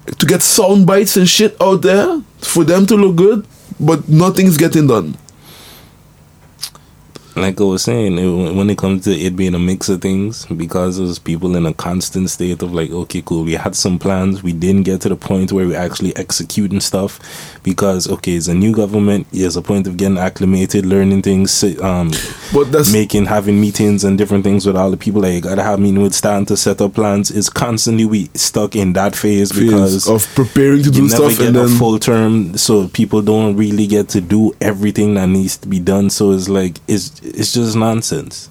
to 0.06 0.26
get 0.26 0.44
sound 0.44 0.86
bites 0.86 1.18
and 1.18 1.28
shit 1.28 1.60
out 1.60 1.82
there 1.82 2.22
for 2.38 2.64
them 2.64 2.86
to 2.86 2.96
look 2.96 3.16
good, 3.16 3.46
but 3.80 4.08
nothing's 4.08 4.58
getting 4.58 4.88
done. 4.88 5.18
Like 7.36 7.60
I 7.60 7.64
was 7.64 7.84
saying, 7.84 8.18
it, 8.18 8.54
when 8.56 8.70
it 8.70 8.78
comes 8.78 9.04
to 9.06 9.12
it 9.12 9.36
being 9.36 9.56
a 9.56 9.60
mix 9.60 9.90
of 9.90 10.02
things, 10.02 10.46
because 10.46 10.98
there's 10.98 11.20
people 11.20 11.56
in 11.56 11.66
a 11.66 11.74
constant 11.74 12.30
state 12.30 12.62
of 12.62 12.74
like, 12.74 12.92
okay, 12.92 13.22
cool, 13.26 13.44
we 13.44 13.54
had 13.54 13.76
some 13.76 14.00
plans, 14.00 14.42
we 14.42 14.54
didn't 14.54 14.84
get 14.84 15.02
to 15.02 15.10
the 15.10 15.16
point 15.16 15.52
where 15.52 15.68
we're 15.68 15.78
actually 15.78 16.16
executing 16.16 16.80
stuff, 16.80 17.20
because 17.64 18.10
okay, 18.10 18.34
it's 18.34 18.48
a 18.48 18.54
new 18.54 18.74
government, 18.74 19.28
there's 19.32 19.58
a 19.58 19.62
point 19.62 19.88
of 19.88 19.98
getting 19.98 20.18
acclimated, 20.18 20.86
learning 20.86 21.22
things, 21.22 21.64
um, 21.82 22.12
But 22.54 22.72
that's 22.72 22.94
making, 22.94 23.26
having 23.26 23.60
meetings 23.60 24.04
and 24.04 24.18
different 24.18 24.44
things 24.44 24.66
with 24.66 24.78
all 24.78 24.92
the 24.92 24.98
people. 24.98 25.22
Like, 25.22 25.34
you 25.34 25.42
gotta 25.42 25.64
have 25.64 25.80
meeting 25.80 26.02
with 26.02 26.14
starting 26.14 26.46
to 26.48 26.58
set 26.58 26.82
up 26.82 26.94
plans. 26.94 27.32
It's 27.32 27.50
constantly 27.50 28.06
we 28.06 28.30
stuck 28.34 28.76
in 28.76 28.94
that 28.94 29.16
phase 29.16 29.52
because 29.52 30.08
of 30.08 30.26
preparing 30.36 30.84
to 30.84 30.86
you 30.86 30.92
do 30.92 31.02
never 31.02 31.16
stuff 31.16 31.38
get 31.38 31.48
and 31.48 31.58
a 31.58 31.66
then 31.66 31.78
full 31.78 32.00
term, 32.00 32.58
so 32.58 32.88
people 32.90 33.22
don't 33.22 33.56
really 33.58 33.88
get 33.88 34.10
to 34.10 34.22
do 34.22 34.54
everything 34.62 35.16
that 35.16 35.28
needs 35.28 35.58
to 35.58 35.68
be 35.68 35.80
done. 35.80 36.10
So 36.10 36.32
it's 36.32 36.48
like 36.48 36.78
it's 36.88 37.22
it's 37.26 37.54
just 37.54 37.76
nonsense. 37.76 38.50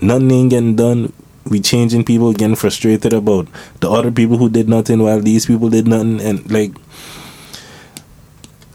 Nothing 0.00 0.30
ain't 0.30 0.50
getting 0.50 0.76
done. 0.76 1.12
We 1.44 1.60
changing 1.60 2.04
people 2.04 2.32
getting 2.32 2.56
frustrated 2.56 3.12
about 3.12 3.48
the 3.80 3.90
other 3.90 4.10
people 4.10 4.38
who 4.38 4.48
did 4.48 4.68
nothing 4.68 5.02
while 5.02 5.20
these 5.20 5.44
people 5.46 5.68
did 5.68 5.86
nothing, 5.86 6.20
and 6.20 6.50
like 6.50 6.72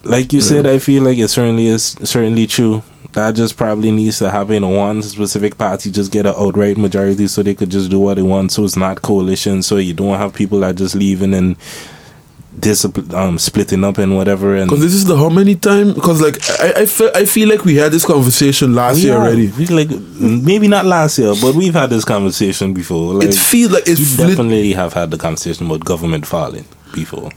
like 0.03 0.31
you 0.33 0.41
said, 0.41 0.65
I 0.65 0.79
feel 0.79 1.03
like 1.03 1.17
it 1.17 1.27
certainly 1.29 1.67
is 1.67 1.97
certainly 2.03 2.47
true. 2.47 2.83
That 3.13 3.35
just 3.35 3.57
probably 3.57 3.91
needs 3.91 4.19
to 4.19 4.29
happen. 4.29 4.67
One 4.69 5.01
specific 5.01 5.57
party 5.57 5.89
just 5.89 6.11
get 6.11 6.27
an 6.27 6.35
outright 6.37 6.77
majority, 6.77 7.27
so 7.27 7.41
they 7.41 7.55
could 7.55 7.71
just 7.71 7.89
do 7.89 7.99
what 7.99 8.15
they 8.15 8.21
want. 8.21 8.51
So 8.51 8.63
it's 8.63 8.77
not 8.77 9.01
coalition. 9.01 9.63
So 9.63 9.77
you 9.77 9.93
don't 9.93 10.17
have 10.17 10.33
people 10.33 10.59
that 10.59 10.75
just 10.75 10.95
leaving 10.95 11.33
and 11.33 11.57
discipline, 12.59 13.13
um, 13.15 13.37
splitting 13.39 13.83
up 13.83 13.97
and 13.97 14.15
whatever. 14.15 14.55
And 14.55 14.69
because 14.69 14.81
this 14.83 14.93
is 14.93 15.05
the 15.05 15.15
how 15.17 15.29
many 15.29 15.55
time? 15.55 15.93
Because 15.93 16.21
like 16.21 16.37
I 16.59 16.81
I 16.81 16.85
feel, 16.85 17.11
I 17.15 17.25
feel 17.25 17.47
like 17.49 17.65
we 17.65 17.75
had 17.75 17.91
this 17.91 18.05
conversation 18.05 18.73
last 18.75 18.95
We 18.97 19.03
year 19.03 19.15
are- 19.17 19.25
already. 19.27 19.47
we 19.57 19.65
like 19.67 19.89
maybe 20.19 20.67
not 20.67 20.85
last 20.85 21.17
year, 21.19 21.33
but 21.41 21.55
we've 21.55 21.73
had 21.73 21.89
this 21.89 22.05
conversation 22.05 22.73
before. 22.73 23.13
Like 23.15 23.29
it 23.29 23.35
feels 23.35 23.71
like 23.71 23.85
we 23.85 23.93
it's 23.93 24.17
lit- 24.19 24.29
definitely 24.29 24.73
have 24.73 24.93
had 24.93 25.11
the 25.11 25.17
conversation 25.17 25.65
about 25.67 25.85
government 25.85 26.25
falling 26.25 26.65
before. 26.93 27.31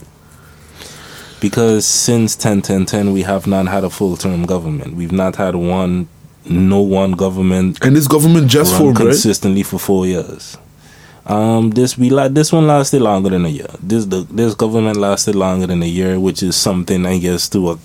Because 1.40 1.84
since 1.86 2.36
10 2.36 2.62
10 2.62 2.86
10, 2.86 3.12
we 3.12 3.22
have 3.22 3.46
not 3.46 3.66
had 3.66 3.82
a 3.84 3.90
full 3.90 4.16
term 4.16 4.46
government. 4.46 4.94
We've 4.94 5.10
not 5.12 5.36
had 5.36 5.56
one, 5.56 6.06
no 6.44 6.80
one 6.80 7.12
government 7.12 7.78
and 7.84 7.96
this 7.96 8.06
government 8.06 8.48
just 8.48 8.72
for 8.72 8.78
formed, 8.78 8.98
right? 9.00 9.06
consistently 9.06 9.62
for 9.64 9.78
four 9.78 10.06
years. 10.06 10.56
Um, 11.24 11.70
this 11.70 11.96
we 11.96 12.10
like 12.10 12.34
this 12.34 12.52
one 12.52 12.66
lasted 12.66 13.00
longer 13.00 13.30
than 13.30 13.44
a 13.44 13.48
year. 13.48 13.68
This 13.80 14.06
the 14.06 14.26
this 14.30 14.54
government 14.54 14.96
lasted 14.96 15.36
longer 15.36 15.66
than 15.68 15.82
a 15.82 15.86
year, 15.86 16.18
which 16.18 16.42
is 16.42 16.56
something 16.56 17.06
I 17.06 17.18
guess 17.18 17.48
to 17.50 17.70
a, 17.70 17.78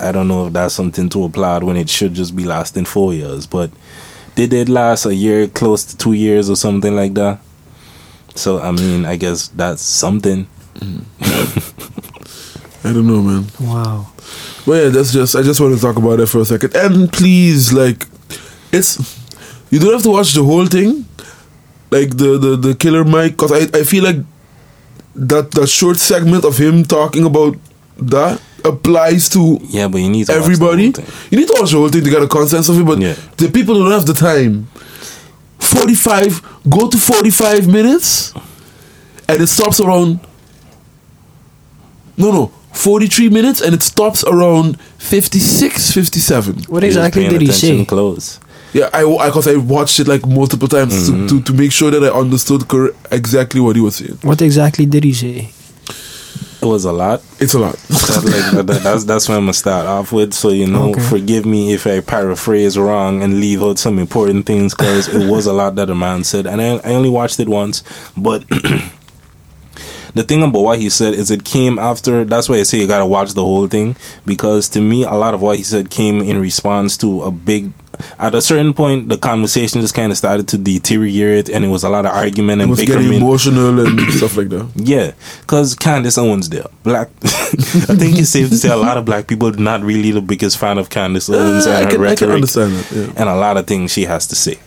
I 0.00 0.10
don't 0.10 0.26
know 0.26 0.46
if 0.48 0.52
that's 0.52 0.74
something 0.74 1.08
to 1.10 1.24
applaud 1.24 1.62
when 1.62 1.76
it 1.76 1.88
should 1.88 2.14
just 2.14 2.34
be 2.34 2.44
lasting 2.44 2.86
four 2.86 3.14
years, 3.14 3.46
but 3.46 3.70
they 4.34 4.46
did 4.46 4.68
last 4.68 5.06
a 5.06 5.14
year, 5.14 5.46
close 5.46 5.84
to 5.84 5.96
two 5.96 6.14
years 6.14 6.50
or 6.50 6.56
something 6.56 6.96
like 6.96 7.14
that. 7.14 7.40
So 8.34 8.60
I 8.60 8.72
mean, 8.72 9.04
I 9.04 9.16
guess 9.16 9.48
that's 9.48 9.82
something. 9.82 10.48
I 12.82 12.92
don't 12.94 13.06
know, 13.06 13.22
man. 13.22 13.46
Wow. 13.60 14.06
Well, 14.66 14.84
yeah, 14.84 14.88
that's 14.88 15.12
just. 15.12 15.36
I 15.36 15.42
just 15.42 15.60
want 15.60 15.74
to 15.74 15.80
talk 15.80 15.96
about 15.96 16.20
it 16.20 16.26
for 16.26 16.40
a 16.40 16.44
second. 16.44 16.74
And 16.74 17.12
please, 17.12 17.72
like, 17.72 18.06
it's. 18.72 19.18
You 19.70 19.78
don't 19.78 19.92
have 19.92 20.02
to 20.02 20.10
watch 20.10 20.32
the 20.32 20.42
whole 20.42 20.66
thing, 20.66 21.04
like 21.90 22.16
the 22.16 22.38
the 22.38 22.56
the 22.56 22.74
Killer 22.74 23.04
Mike, 23.04 23.32
because 23.32 23.52
I 23.52 23.78
I 23.78 23.82
feel 23.84 24.04
like 24.04 24.16
that 25.14 25.50
that 25.52 25.68
short 25.68 25.96
segment 25.98 26.44
of 26.44 26.56
him 26.58 26.84
talking 26.84 27.24
about 27.24 27.56
that 27.98 28.40
applies 28.64 29.28
to 29.30 29.58
Yeah, 29.68 29.88
but 29.88 29.98
you 29.98 30.08
need 30.10 30.26
to 30.26 30.32
everybody. 30.32 30.92
You 31.30 31.38
need 31.38 31.48
to 31.48 31.56
watch 31.58 31.70
the 31.72 31.78
whole 31.78 31.88
thing 31.88 32.04
to 32.04 32.10
get 32.10 32.22
a 32.22 32.28
consensus 32.28 32.76
of 32.76 32.80
it. 32.82 32.86
But 32.86 32.98
Yeah. 33.00 33.14
the 33.36 33.48
people 33.48 33.74
don't 33.74 33.90
have 33.92 34.06
the 34.06 34.14
time. 34.14 34.68
Forty 35.58 35.94
five. 35.94 36.40
Go 36.68 36.88
to 36.88 36.98
forty 36.98 37.30
five 37.30 37.66
minutes, 37.66 38.32
and 39.28 39.40
it 39.42 39.48
stops 39.48 39.80
around. 39.80 40.20
No, 42.16 42.30
no. 42.32 42.52
43 42.72 43.28
minutes 43.30 43.60
and 43.60 43.74
it 43.74 43.82
stops 43.82 44.22
around 44.24 44.80
56, 44.98 45.90
57. 45.92 46.64
What 46.68 46.84
exactly 46.84 47.28
did 47.28 47.40
he 47.40 47.50
say? 47.52 47.84
Close. 47.84 48.38
Yeah, 48.72 48.88
I 48.92 49.02
because 49.26 49.48
I, 49.48 49.56
watched 49.56 49.98
it 50.00 50.06
like 50.08 50.24
multiple 50.26 50.68
times 50.68 51.10
Mm-hmm. 51.10 51.26
to, 51.26 51.38
to, 51.40 51.44
to 51.44 51.52
make 51.54 51.72
sure 51.72 51.90
that 51.90 52.02
I 52.04 52.08
understood 52.16 52.68
cor- 52.68 52.92
exactly 53.10 53.60
what 53.60 53.74
he 53.76 53.82
was 53.82 53.96
saying. 53.96 54.18
What 54.22 54.40
exactly 54.42 54.86
did 54.86 55.02
he 55.04 55.12
say? 55.12 55.50
It 56.62 56.66
was 56.66 56.84
a 56.84 56.92
lot. 56.92 57.22
It's 57.40 57.54
a 57.54 57.58
lot. 57.58 57.74
That, 58.10 58.52
like, 58.54 58.66
that, 58.66 58.82
that's 58.82 59.04
that's 59.04 59.28
what 59.28 59.36
I'm 59.36 59.42
gonna 59.44 59.54
start 59.54 59.86
off 59.86 60.12
with. 60.12 60.34
So 60.34 60.50
you 60.50 60.66
know, 60.66 60.90
Okay. 60.90 61.00
forgive 61.00 61.46
me 61.46 61.72
if 61.72 61.86
I 61.86 62.00
paraphrase 62.00 62.76
wrong 62.76 63.22
and 63.22 63.40
leave 63.40 63.62
out 63.62 63.78
some 63.78 63.98
important 63.98 64.46
things 64.46 64.74
because 64.74 65.08
it 65.08 65.30
was 65.30 65.46
a 65.46 65.52
lot 65.54 65.76
that 65.76 65.86
the 65.86 65.94
man 65.94 66.22
said, 66.24 66.46
and 66.46 66.60
I, 66.60 66.76
I 66.78 66.92
only 66.94 67.08
watched 67.08 67.40
it 67.40 67.48
once. 67.48 67.82
But 68.16 68.44
the 70.14 70.22
thing 70.22 70.42
about 70.42 70.60
what 70.62 70.78
he 70.80 70.90
said 70.90 71.14
is 71.14 71.30
it 71.30 71.44
came 71.44 71.78
after. 71.78 72.24
That's 72.24 72.48
why 72.48 72.56
I 72.56 72.64
say 72.64 72.78
you 72.78 72.86
gotta 72.86 73.06
watch 73.06 73.32
the 73.32 73.42
whole 73.44 73.66
thing 73.68 73.96
because 74.26 74.68
to 74.70 74.80
me, 74.80 75.04
a 75.04 75.12
lot 75.14 75.34
of 75.34 75.40
what 75.40 75.56
he 75.56 75.62
said 75.62 75.88
came 75.90 76.20
in 76.20 76.38
response 76.40 76.96
to 76.98 77.22
a 77.22 77.30
big. 77.30 77.72
At 78.18 78.34
a 78.34 78.42
certain 78.42 78.72
point, 78.74 79.08
the 79.08 79.18
conversation 79.18 79.80
just 79.80 79.94
kind 79.94 80.12
of 80.12 80.18
started 80.18 80.48
to 80.48 80.58
deteriorate, 80.58 81.48
and 81.48 81.64
it 81.64 81.68
was 81.68 81.84
a 81.84 81.88
lot 81.88 82.06
of 82.06 82.12
argument 82.12 82.60
It 82.60 82.64
and 82.64 82.70
was 82.70 82.80
getting 82.84 83.12
emotional 83.12 83.78
and 83.86 84.12
stuff 84.12 84.36
like 84.36 84.48
that. 84.50 84.68
Yeah, 84.76 85.12
because 85.40 85.74
Candace 85.74 86.18
Owens 86.18 86.48
there. 86.48 86.66
Black. 86.82 87.08
I 87.22 87.96
think 87.96 88.18
it's 88.18 88.30
safe 88.30 88.48
to 88.50 88.56
say 88.56 88.68
a 88.68 88.76
lot 88.76 88.96
of 88.96 89.04
black 89.04 89.26
people 89.26 89.48
are 89.48 89.52
not 89.58 89.82
really 89.82 90.10
the 90.10 90.20
biggest 90.22 90.58
fan 90.58 90.78
of 90.78 90.90
Candace 90.90 91.28
Owens 91.30 91.66
Uh, 91.66 91.70
I, 91.70 91.74
and 91.80 91.84
her 91.84 91.90
can, 91.90 92.00
I 92.00 92.04
rhetoric 92.04 92.34
understand 92.34 92.72
that. 92.72 92.92
Yeah. 92.96 93.12
and 93.20 93.28
a 93.28 93.36
lot 93.36 93.56
of 93.56 93.66
things 93.66 93.92
she 93.92 94.04
has 94.04 94.26
to 94.28 94.34
say. 94.36 94.58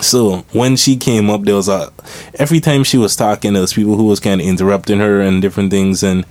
So 0.00 0.44
when 0.52 0.76
she 0.76 0.96
came 0.96 1.28
up, 1.28 1.42
there 1.42 1.56
was 1.56 1.68
a 1.68 1.92
every 2.34 2.60
time 2.60 2.84
she 2.84 2.98
was 2.98 3.16
talking, 3.16 3.54
there 3.54 3.62
was 3.62 3.72
people 3.72 3.96
who 3.96 4.04
was 4.04 4.20
kind 4.20 4.40
of 4.40 4.46
interrupting 4.46 5.00
her 5.00 5.20
and 5.20 5.42
different 5.42 5.70
things. 5.70 6.02
And 6.02 6.24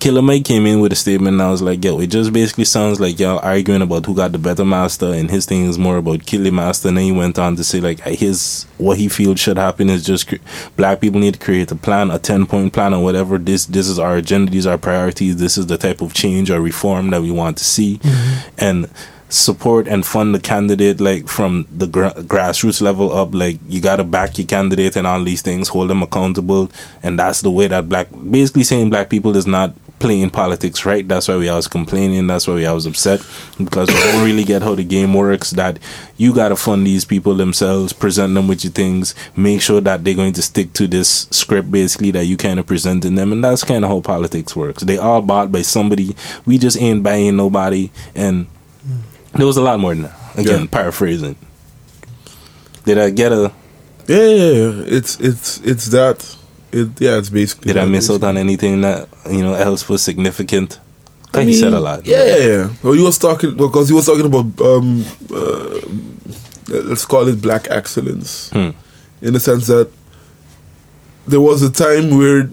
Killer 0.00 0.22
Mike 0.22 0.46
came 0.46 0.64
in 0.64 0.80
with 0.80 0.92
a 0.92 0.96
statement, 0.96 1.34
and 1.34 1.42
I 1.42 1.50
was 1.50 1.60
like, 1.60 1.84
"Yo, 1.84 2.00
it 2.00 2.06
just 2.06 2.32
basically 2.32 2.64
sounds 2.64 2.98
like 2.98 3.20
y'all 3.20 3.38
arguing 3.40 3.82
about 3.82 4.06
who 4.06 4.14
got 4.14 4.32
the 4.32 4.38
better 4.38 4.64
master, 4.64 5.12
and 5.12 5.30
his 5.30 5.44
thing 5.44 5.66
is 5.66 5.78
more 5.78 5.98
about 5.98 6.24
killing 6.24 6.54
master." 6.54 6.88
And 6.88 6.96
then 6.96 7.04
he 7.04 7.12
went 7.12 7.38
on 7.38 7.54
to 7.56 7.62
say, 7.62 7.80
like, 7.80 8.00
his 8.00 8.64
what 8.78 8.96
he 8.96 9.10
feels 9.10 9.38
should 9.38 9.58
happen 9.58 9.90
is 9.90 10.02
just 10.02 10.28
cre- 10.28 10.36
black 10.74 11.02
people 11.02 11.20
need 11.20 11.34
to 11.34 11.40
create 11.40 11.70
a 11.70 11.76
plan, 11.76 12.10
a 12.10 12.18
ten 12.18 12.46
point 12.46 12.72
plan, 12.72 12.94
or 12.94 13.04
whatever. 13.04 13.36
This 13.36 13.66
this 13.66 13.88
is 13.88 13.98
our 13.98 14.16
agenda, 14.16 14.50
these 14.50 14.66
are 14.66 14.78
priorities. 14.78 15.36
This 15.36 15.58
is 15.58 15.66
the 15.66 15.76
type 15.76 16.00
of 16.00 16.14
change 16.14 16.50
or 16.50 16.62
reform 16.62 17.10
that 17.10 17.20
we 17.20 17.30
want 17.30 17.58
to 17.58 17.64
see, 17.64 17.98
mm-hmm. 17.98 18.48
and 18.56 18.88
support 19.28 19.86
and 19.86 20.04
fund 20.04 20.34
the 20.34 20.40
candidate 20.40 21.00
like 21.00 21.28
from 21.28 21.64
the 21.70 21.86
gra- 21.86 22.14
grassroots 22.14 22.82
level 22.82 23.12
up 23.16 23.32
like 23.32 23.60
you 23.68 23.80
got 23.80 23.96
to 23.96 24.04
back 24.04 24.36
your 24.36 24.46
candidate 24.46 24.96
and 24.96 25.06
all 25.06 25.22
these 25.22 25.40
things 25.40 25.68
hold 25.68 25.88
them 25.88 26.02
accountable 26.02 26.68
and 27.04 27.16
that's 27.16 27.40
the 27.42 27.50
way 27.50 27.68
that 27.68 27.88
black 27.88 28.08
basically 28.28 28.64
saying 28.64 28.90
black 28.90 29.08
people 29.08 29.36
is 29.36 29.46
not 29.46 29.72
playing 30.00 30.30
politics 30.30 30.84
right 30.84 31.06
that's 31.06 31.28
why 31.28 31.36
we 31.36 31.48
always 31.48 31.68
complaining 31.68 32.26
that's 32.26 32.48
why 32.48 32.54
we 32.54 32.66
always 32.66 32.86
upset 32.86 33.20
because 33.62 33.86
we 33.88 33.94
don't 33.94 34.24
really 34.24 34.42
get 34.42 34.62
how 34.62 34.74
the 34.74 34.82
game 34.82 35.14
works 35.14 35.50
that 35.50 35.78
you 36.16 36.34
got 36.34 36.48
to 36.48 36.56
fund 36.56 36.84
these 36.86 37.04
people 37.04 37.34
themselves 37.34 37.92
present 37.92 38.34
them 38.34 38.48
with 38.48 38.64
your 38.64 38.72
things 38.72 39.14
make 39.36 39.60
sure 39.60 39.80
that 39.80 40.02
they're 40.02 40.14
going 40.14 40.32
to 40.32 40.42
stick 40.42 40.72
to 40.72 40.88
this 40.88 41.28
script 41.30 41.70
basically 41.70 42.10
that 42.10 42.24
you 42.24 42.36
kind 42.36 42.58
of 42.58 42.66
presenting 42.66 43.14
them 43.14 43.30
and 43.30 43.44
that's 43.44 43.62
kind 43.62 43.84
of 43.84 43.90
how 43.90 44.00
politics 44.00 44.56
works 44.56 44.82
they 44.82 44.98
all 44.98 45.22
bought 45.22 45.52
by 45.52 45.62
somebody 45.62 46.16
we 46.46 46.58
just 46.58 46.80
ain't 46.80 47.02
buying 47.02 47.36
nobody 47.36 47.90
and 48.14 48.46
there 49.34 49.46
was 49.46 49.56
a 49.56 49.62
lot 49.62 49.78
more 49.78 49.94
than 49.94 50.02
that. 50.04 50.16
Again, 50.36 50.62
Yeah. 50.62 50.66
paraphrasing. 50.72 51.36
Did 52.84 52.98
I 52.98 53.10
get 53.10 53.30
a? 53.30 53.52
Yeah, 54.08 54.16
yeah, 54.16 54.52
yeah. 54.52 54.82
It's 54.86 55.20
it's 55.20 55.58
it's 55.60 55.86
that. 55.90 56.36
It 56.72 56.88
yeah, 57.00 57.18
it's 57.18 57.30
basically. 57.30 57.72
Did 57.72 57.82
I 57.82 57.84
miss 57.86 58.08
out 58.10 58.22
on 58.22 58.36
anything 58.36 58.80
that 58.82 59.08
you 59.30 59.42
know 59.42 59.54
else 59.54 59.88
was 59.88 60.02
significant? 60.02 60.78
I 61.34 61.38
mean, 61.38 61.48
he 61.48 61.54
said 61.54 61.72
a 61.72 61.80
lot. 61.80 62.04
Yeah, 62.06 62.24
yeah, 62.24 62.36
yeah. 62.36 62.70
Well, 62.82 62.92
he 62.92 63.02
was 63.02 63.18
talking 63.18 63.56
because 63.56 63.88
he 63.88 63.94
was 63.94 64.06
talking 64.06 64.26
about 64.26 64.46
um, 64.60 65.04
uh, 65.32 65.80
let's 66.88 67.04
call 67.04 67.28
it 67.28 67.40
black 67.40 67.68
excellence, 67.70 68.50
Hmm. 68.50 68.70
in 69.22 69.32
the 69.34 69.40
sense 69.40 69.66
that 69.68 69.88
there 71.26 71.40
was 71.40 71.62
a 71.62 71.70
time 71.70 72.16
where 72.16 72.50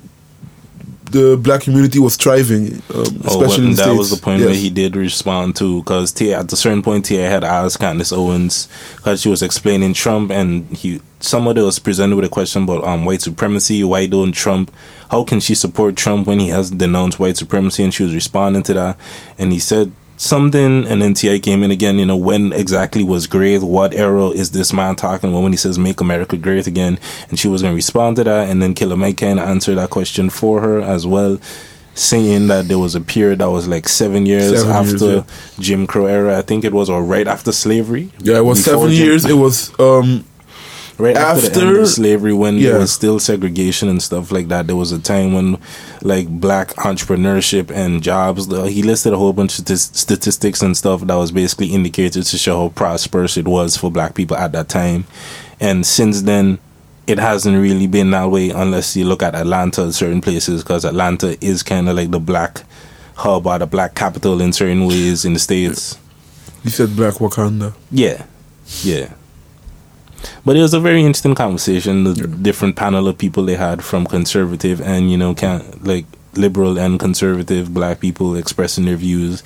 the 1.12 1.38
black 1.38 1.62
community 1.62 2.00
was 2.00 2.16
thriving, 2.18 2.76
um, 2.76 2.82
Oh, 2.94 3.04
especially 3.26 3.48
well, 3.48 3.54
in 3.58 3.70
the 3.72 3.76
that 3.78 3.84
States. 3.84 3.98
was 3.98 4.10
the 4.12 4.18
point 4.18 4.40
Yes. 4.40 4.48
where 4.48 4.56
he 4.56 4.70
did 4.70 4.96
respond 4.96 5.56
to 5.58 5.80
because 5.82 6.20
at 6.22 6.52
a 6.52 6.56
certain 6.56 6.82
point 6.82 7.06
T.I. 7.06 7.22
had 7.30 7.44
asked 7.44 7.80
Candace 7.80 8.12
Owens 8.12 8.68
because 8.98 9.22
she 9.22 9.30
was 9.30 9.42
explaining 9.42 9.94
Trump 9.94 10.32
and 10.32 10.66
he 10.76 11.00
somebody 11.20 11.62
was 11.62 11.80
presented 11.80 12.16
with 12.16 12.26
a 12.26 12.30
question 12.30 12.64
about 12.64 12.84
um 12.84 13.06
white 13.06 13.22
supremacy. 13.22 13.84
Why 13.84 14.06
don't 14.06 14.34
Trump? 14.34 14.72
How 15.10 15.24
can 15.24 15.40
she 15.40 15.56
support 15.56 15.96
Trump 15.96 16.28
when 16.28 16.40
he 16.40 16.50
has 16.50 16.70
denounced 16.72 17.20
white 17.20 17.38
supremacy? 17.38 17.84
And 17.84 17.94
she 17.94 18.04
was 18.04 18.14
responding 18.14 18.64
to 18.64 18.74
that, 18.74 18.98
and 19.40 19.52
he 19.52 19.60
said 19.60 19.92
something, 20.18 20.86
and 20.86 21.02
then 21.02 21.14
T.I. 21.14 21.40
came 21.40 21.64
in 21.64 21.72
again. 21.72 21.98
You 21.98 22.06
know 22.06 22.18
when 22.18 22.52
exactly 22.52 23.04
was 23.04 23.28
great? 23.28 23.62
What 23.62 23.94
era 23.94 24.28
is 24.30 24.52
this 24.52 24.74
man 24.74 24.96
talking 24.96 25.30
about 25.30 25.44
when 25.44 25.54
he 25.54 25.58
says 25.58 25.80
"Make 25.80 26.02
America 26.02 26.36
Great 26.38 26.68
Again"? 26.68 27.00
And 27.30 27.40
she 27.40 27.48
was 27.48 27.62
going 27.62 27.72
to 27.72 27.76
respond 27.76 28.18
to 28.18 28.24
that, 28.26 28.50
and 28.50 28.62
then 28.62 28.74
Killer 28.74 28.98
Mike 28.98 29.18
kind 29.18 29.40
of 29.40 29.48
answered 29.48 29.76
that 29.76 29.90
question 29.90 30.30
for 30.30 30.62
her 30.62 30.82
as 30.82 31.08
well 31.08 31.40
saying 31.98 32.48
that 32.48 32.68
there 32.68 32.78
was 32.78 32.94
a 32.94 33.02
period 33.02 33.40
that 33.40 33.50
was 33.50 33.68
like 33.68 33.90
seven 33.90 34.26
years 34.26 34.62
Seven 34.62 34.86
years, 34.86 34.94
after 34.94 35.16
yeah. 35.16 35.24
Jim 35.60 35.88
Crow 35.88 36.06
era. 36.06 36.38
I 36.38 36.42
think 36.44 36.64
it 36.64 36.72
was, 36.74 36.90
or 36.90 37.04
right 37.04 37.28
after 37.28 37.52
slavery. 37.52 38.12
Yeah, 38.20 38.38
it 38.38 38.46
was 38.46 38.64
seven 38.64 38.90
Jim- 38.92 39.06
years. 39.06 39.26
It 39.26 39.34
was 39.34 39.78
um, 39.80 40.24
right 40.98 41.16
after, 41.16 41.42
the 41.50 41.62
end 41.62 41.78
of 41.78 41.88
slavery 41.88 42.34
when 42.34 42.60
there 42.72 42.80
was 42.80 42.92
still 42.92 43.20
segregation 43.20 43.88
and 43.90 44.02
stuff 44.02 44.32
like 44.32 44.48
that. 44.50 44.68
There 44.68 44.76
was 44.76 44.92
a 44.92 45.00
time 45.00 45.34
when 45.34 45.58
like 46.02 46.28
black 46.28 46.70
entrepreneurship 46.76 47.72
and 47.72 48.02
jobs. 48.04 48.48
the- 48.48 48.70
He 48.70 48.84
listed 48.84 49.14
a 49.14 49.18
whole 49.18 49.34
bunch 49.34 49.60
of 49.60 49.66
tis- 49.66 49.90
statistics 49.94 50.62
and 50.62 50.76
stuff 50.76 51.02
that 51.02 51.16
was 51.16 51.32
basically 51.32 51.68
indicated 51.68 52.24
to 52.24 52.38
show 52.38 52.58
how 52.64 52.70
prosperous 52.70 53.38
it 53.38 53.48
was 53.48 53.78
for 53.78 53.92
black 53.92 54.16
people 54.16 54.38
at 54.38 54.52
that 54.54 54.70
time. 54.70 55.06
And 55.60 55.86
since 55.86 56.22
then, 56.24 56.60
it 57.08 57.20
hasn't 57.20 57.58
really 57.58 57.88
been 57.88 58.12
that 58.12 58.30
way 58.30 58.50
unless 58.50 58.96
you 58.98 59.06
look 59.06 59.24
at 59.24 59.34
Atlanta 59.34 59.84
and 59.84 59.96
certain 59.96 60.20
places 60.22 60.62
because 60.64 60.84
Atlanta 60.84 61.38
is 61.44 61.64
kind 61.64 61.88
of 61.88 61.96
like 61.96 62.12
the 62.12 62.20
black 62.20 62.64
hub 63.16 63.48
or 63.48 63.58
the 63.58 63.66
black 63.66 63.96
capital 63.96 64.42
in 64.42 64.52
certain 64.54 64.86
ways 64.86 65.24
in 65.26 65.34
the 65.34 65.40
states. 65.40 65.98
You 66.64 66.70
said 66.70 66.96
black 66.96 67.14
Wakanda. 67.16 67.74
Yeah, 67.92 68.26
yeah. 68.84 69.14
But 70.46 70.56
it 70.56 70.62
was 70.62 70.74
a 70.74 70.80
very 70.80 71.02
interesting 71.02 71.36
conversation. 71.36 72.04
The 72.04 72.28
different 72.28 72.76
panel 72.76 73.08
of 73.08 73.18
people 73.18 73.44
they 73.46 73.56
had 73.56 73.84
from 73.84 74.06
conservative 74.06 74.82
and 74.82 75.12
you 75.12 75.18
know, 75.18 75.34
can 75.34 75.64
like 75.82 76.06
liberal 76.36 76.80
and 76.80 77.00
conservative 77.00 77.74
black 77.74 78.00
people 78.00 78.36
expressing 78.36 78.86
their 78.86 78.96
views. 78.96 79.44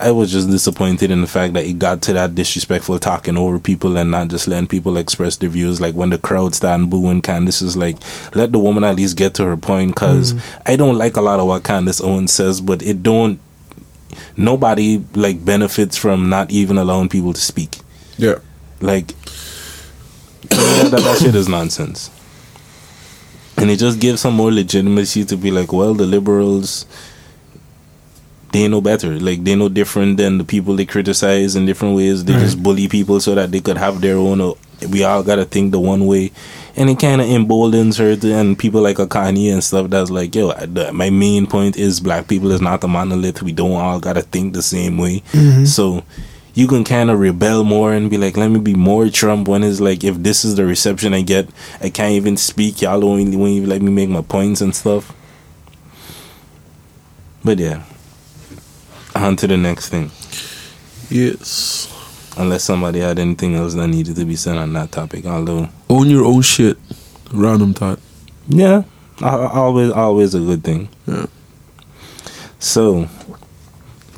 I 0.00 0.12
was 0.12 0.30
just 0.30 0.48
disappointed 0.48 1.10
in 1.10 1.22
the 1.22 1.26
fact 1.26 1.54
that 1.54 1.64
it 1.64 1.80
got 1.80 2.02
to 2.02 2.12
that 2.12 2.36
disrespectful 2.36 3.00
talking 3.00 3.36
over 3.36 3.58
people 3.58 3.96
and 3.96 4.12
not 4.12 4.28
just 4.28 4.46
letting 4.46 4.68
people 4.68 4.96
express 4.96 5.36
their 5.36 5.48
views. 5.48 5.80
Like 5.80 5.96
when 5.96 6.10
the 6.10 6.18
crowd 6.18 6.54
stand 6.54 6.88
booing 6.88 7.20
Candace 7.20 7.62
is 7.62 7.76
like, 7.76 7.96
let 8.36 8.52
the 8.52 8.60
woman 8.60 8.84
at 8.84 8.94
least 8.94 9.16
get 9.16 9.34
to 9.34 9.44
her 9.44 9.56
point. 9.56 9.94
Because 9.94 10.34
mm. 10.34 10.60
I 10.66 10.76
don't 10.76 10.98
like 10.98 11.16
a 11.16 11.20
lot 11.20 11.40
of 11.40 11.48
what 11.48 11.64
Candace 11.64 12.00
Owens 12.00 12.32
says, 12.32 12.60
but 12.60 12.80
it 12.82 13.02
don't. 13.02 13.40
Nobody 14.36 15.04
like 15.14 15.44
benefits 15.44 15.96
from 15.96 16.28
not 16.28 16.50
even 16.52 16.78
allowing 16.78 17.08
people 17.08 17.32
to 17.32 17.40
speak. 17.40 17.78
Yeah, 18.16 18.38
Like 18.80 19.14
that, 20.50 20.88
that, 20.90 21.00
that 21.02 21.18
shit 21.18 21.34
is 21.34 21.48
nonsense. 21.48 22.10
And 23.56 23.70
it 23.70 23.78
just 23.78 23.98
gives 24.00 24.20
some 24.20 24.34
more 24.34 24.52
legitimacy 24.52 25.24
to 25.26 25.36
be 25.36 25.50
like, 25.50 25.72
well, 25.72 25.94
the 25.94 26.06
liberals 26.06 26.86
they 28.52 28.66
know 28.66 28.80
better. 28.80 29.18
Like 29.20 29.44
they 29.44 29.54
know 29.56 29.68
different 29.68 30.16
than 30.16 30.38
the 30.38 30.44
people 30.44 30.74
they 30.76 30.86
criticize 30.86 31.54
in 31.54 31.66
different 31.66 31.96
ways. 31.96 32.24
They 32.24 32.32
just 32.34 32.62
bully 32.62 32.88
people 32.88 33.20
so 33.20 33.34
that 33.34 33.50
they 33.52 33.60
could 33.60 33.76
have 33.76 34.00
their 34.00 34.16
own. 34.16 34.40
uh, 34.40 34.52
We 34.90 35.04
all 35.04 35.22
gotta 35.22 35.44
think 35.44 35.72
the 35.72 35.80
one 35.80 36.06
way, 36.06 36.30
and 36.76 36.88
it 36.88 36.98
kind 36.98 37.20
of 37.20 37.28
emboldens 37.28 37.98
her. 37.98 38.16
To, 38.16 38.32
and 38.32 38.58
people 38.58 38.80
like 38.80 38.96
Akani 38.96 39.52
and 39.52 39.62
stuff. 39.62 39.90
That's 39.90 40.08
like, 40.10 40.34
yo, 40.34 40.52
I- 40.52 40.64
the, 40.64 40.92
my 40.94 41.10
main 41.10 41.46
point 41.46 41.76
is 41.76 42.00
black 42.00 42.26
people 42.26 42.50
is 42.52 42.62
not 42.62 42.82
a 42.84 42.88
monolith. 42.88 43.42
We 43.42 43.52
don't 43.52 43.72
all 43.72 44.00
gotta 44.00 44.22
think 44.22 44.54
the 44.54 44.62
same 44.62 44.96
way. 44.96 45.22
So 45.66 46.02
you 46.54 46.66
can 46.66 46.84
kind 46.84 47.10
of 47.10 47.20
rebel 47.20 47.62
more 47.64 47.92
and 47.92 48.10
be 48.10 48.18
like, 48.18 48.36
let 48.36 48.48
me 48.48 48.58
be 48.58 48.74
more 48.74 49.08
Trump. 49.10 49.46
When 49.48 49.62
it's 49.62 49.80
like, 49.80 50.02
if 50.04 50.16
this 50.16 50.44
is 50.44 50.56
the 50.56 50.64
reception 50.64 51.14
I 51.14 51.22
get, 51.22 51.48
I 51.80 51.90
can't 51.90 52.12
even 52.12 52.36
speak. 52.36 52.82
Y'all 52.82 53.00
won't 53.00 53.20
even 53.20 53.68
let 53.68 53.80
me 53.82 53.90
make 53.92 54.08
my 54.08 54.22
points 54.22 54.60
and 54.60 54.74
stuff. 54.74 55.14
But 57.44 57.58
yeah, 57.58 57.84
on 59.14 59.36
to 59.36 59.46
the 59.46 59.56
next 59.56 59.88
thing. 59.88 60.10
yes. 61.10 61.94
Unless 62.36 62.62
somebody 62.64 63.00
had 63.00 63.18
anything 63.18 63.56
else 63.56 63.74
that 63.74 63.88
needed 63.88 64.14
to 64.16 64.24
be 64.24 64.36
said 64.36 64.56
on 64.56 64.72
that 64.74 64.92
topic. 64.92 65.26
Although, 65.26 65.68
Own 65.90 66.08
your 66.08 66.24
own 66.24 66.42
shit. 66.42 66.78
Random 67.32 67.74
thought. 67.74 67.98
yeah, 68.48 68.82
always, 69.20 69.90
always 69.90 70.34
a 70.36 70.38
good 70.40 70.62
thing. 70.62 70.88
Yeah. 71.06 71.26
So, 72.60 73.08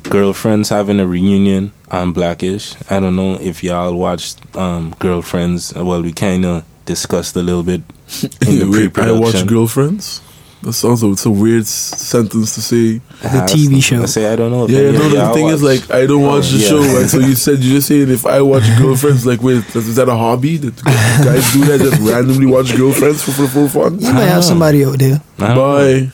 girlfriends 0.03 0.69
having 0.69 0.99
a 0.99 1.07
reunion 1.07 1.71
on 1.91 2.13
Blackish. 2.13 2.75
I 2.89 2.99
don't 2.99 3.15
know 3.15 3.35
if 3.39 3.63
y'all 3.63 3.93
watched 3.93 4.39
um, 4.55 4.95
Girlfriends. 4.99 5.73
Well, 5.73 6.01
we 6.01 6.13
kind 6.13 6.45
of 6.45 6.63
discussed 6.85 7.35
a 7.35 7.41
little 7.43 7.63
bit 7.63 7.81
in 8.47 8.59
the 8.59 8.65
Wait, 8.69 8.85
I 8.85 8.87
pre-production. 8.89 9.19
watched 9.19 9.47
Girlfriends. 9.47 10.21
That 10.63 10.73
sounds 10.73 11.03
like 11.03 11.13
it's 11.13 11.25
a 11.25 11.31
weird 11.31 11.61
s- 11.63 11.69
sentence 11.69 12.53
to 12.53 12.61
say. 12.61 12.99
The 13.23 13.47
TV 13.49 13.81
show. 13.83 14.03
I 14.03 14.05
say 14.05 14.31
I 14.31 14.35
don't 14.35 14.51
know. 14.51 14.65
if 14.65 14.69
Yeah, 14.69 14.79
any 14.89 14.97
no, 14.99 15.05
of 15.05 15.11
the 15.11 15.17
y'all 15.17 15.33
thing 15.33 15.47
is, 15.47 15.63
like, 15.63 15.89
I 15.89 16.05
don't 16.05 16.21
watch 16.21 16.49
the 16.51 16.57
yeah. 16.59 16.67
show, 16.69 16.79
right? 16.81 17.09
So 17.09 17.17
you 17.17 17.33
said 17.33 17.59
you 17.63 17.73
just 17.77 17.87
saying 17.87 18.09
if 18.11 18.27
I 18.27 18.41
watch 18.43 18.61
girlfriends, 18.77 19.25
like, 19.25 19.41
wait, 19.41 19.57
is 19.57 19.75
is 19.75 19.95
that 19.95 20.07
a 20.07 20.15
hobby 20.15 20.57
that 20.57 20.75
guys 20.83 21.51
do 21.53 21.65
that? 21.65 21.79
Just 21.79 21.99
randomly 22.01 22.45
watch 22.45 22.75
girlfriends 22.77 23.23
for 23.23 23.31
for, 23.31 23.47
for 23.47 23.69
fun? 23.69 23.99
You 23.99 24.13
might 24.13 24.25
have 24.25 24.43
somebody 24.45 24.85
out 24.85 24.99
there. 24.99 25.19
I 25.39 25.47
know. 25.55 25.55
Bye. 25.55 26.11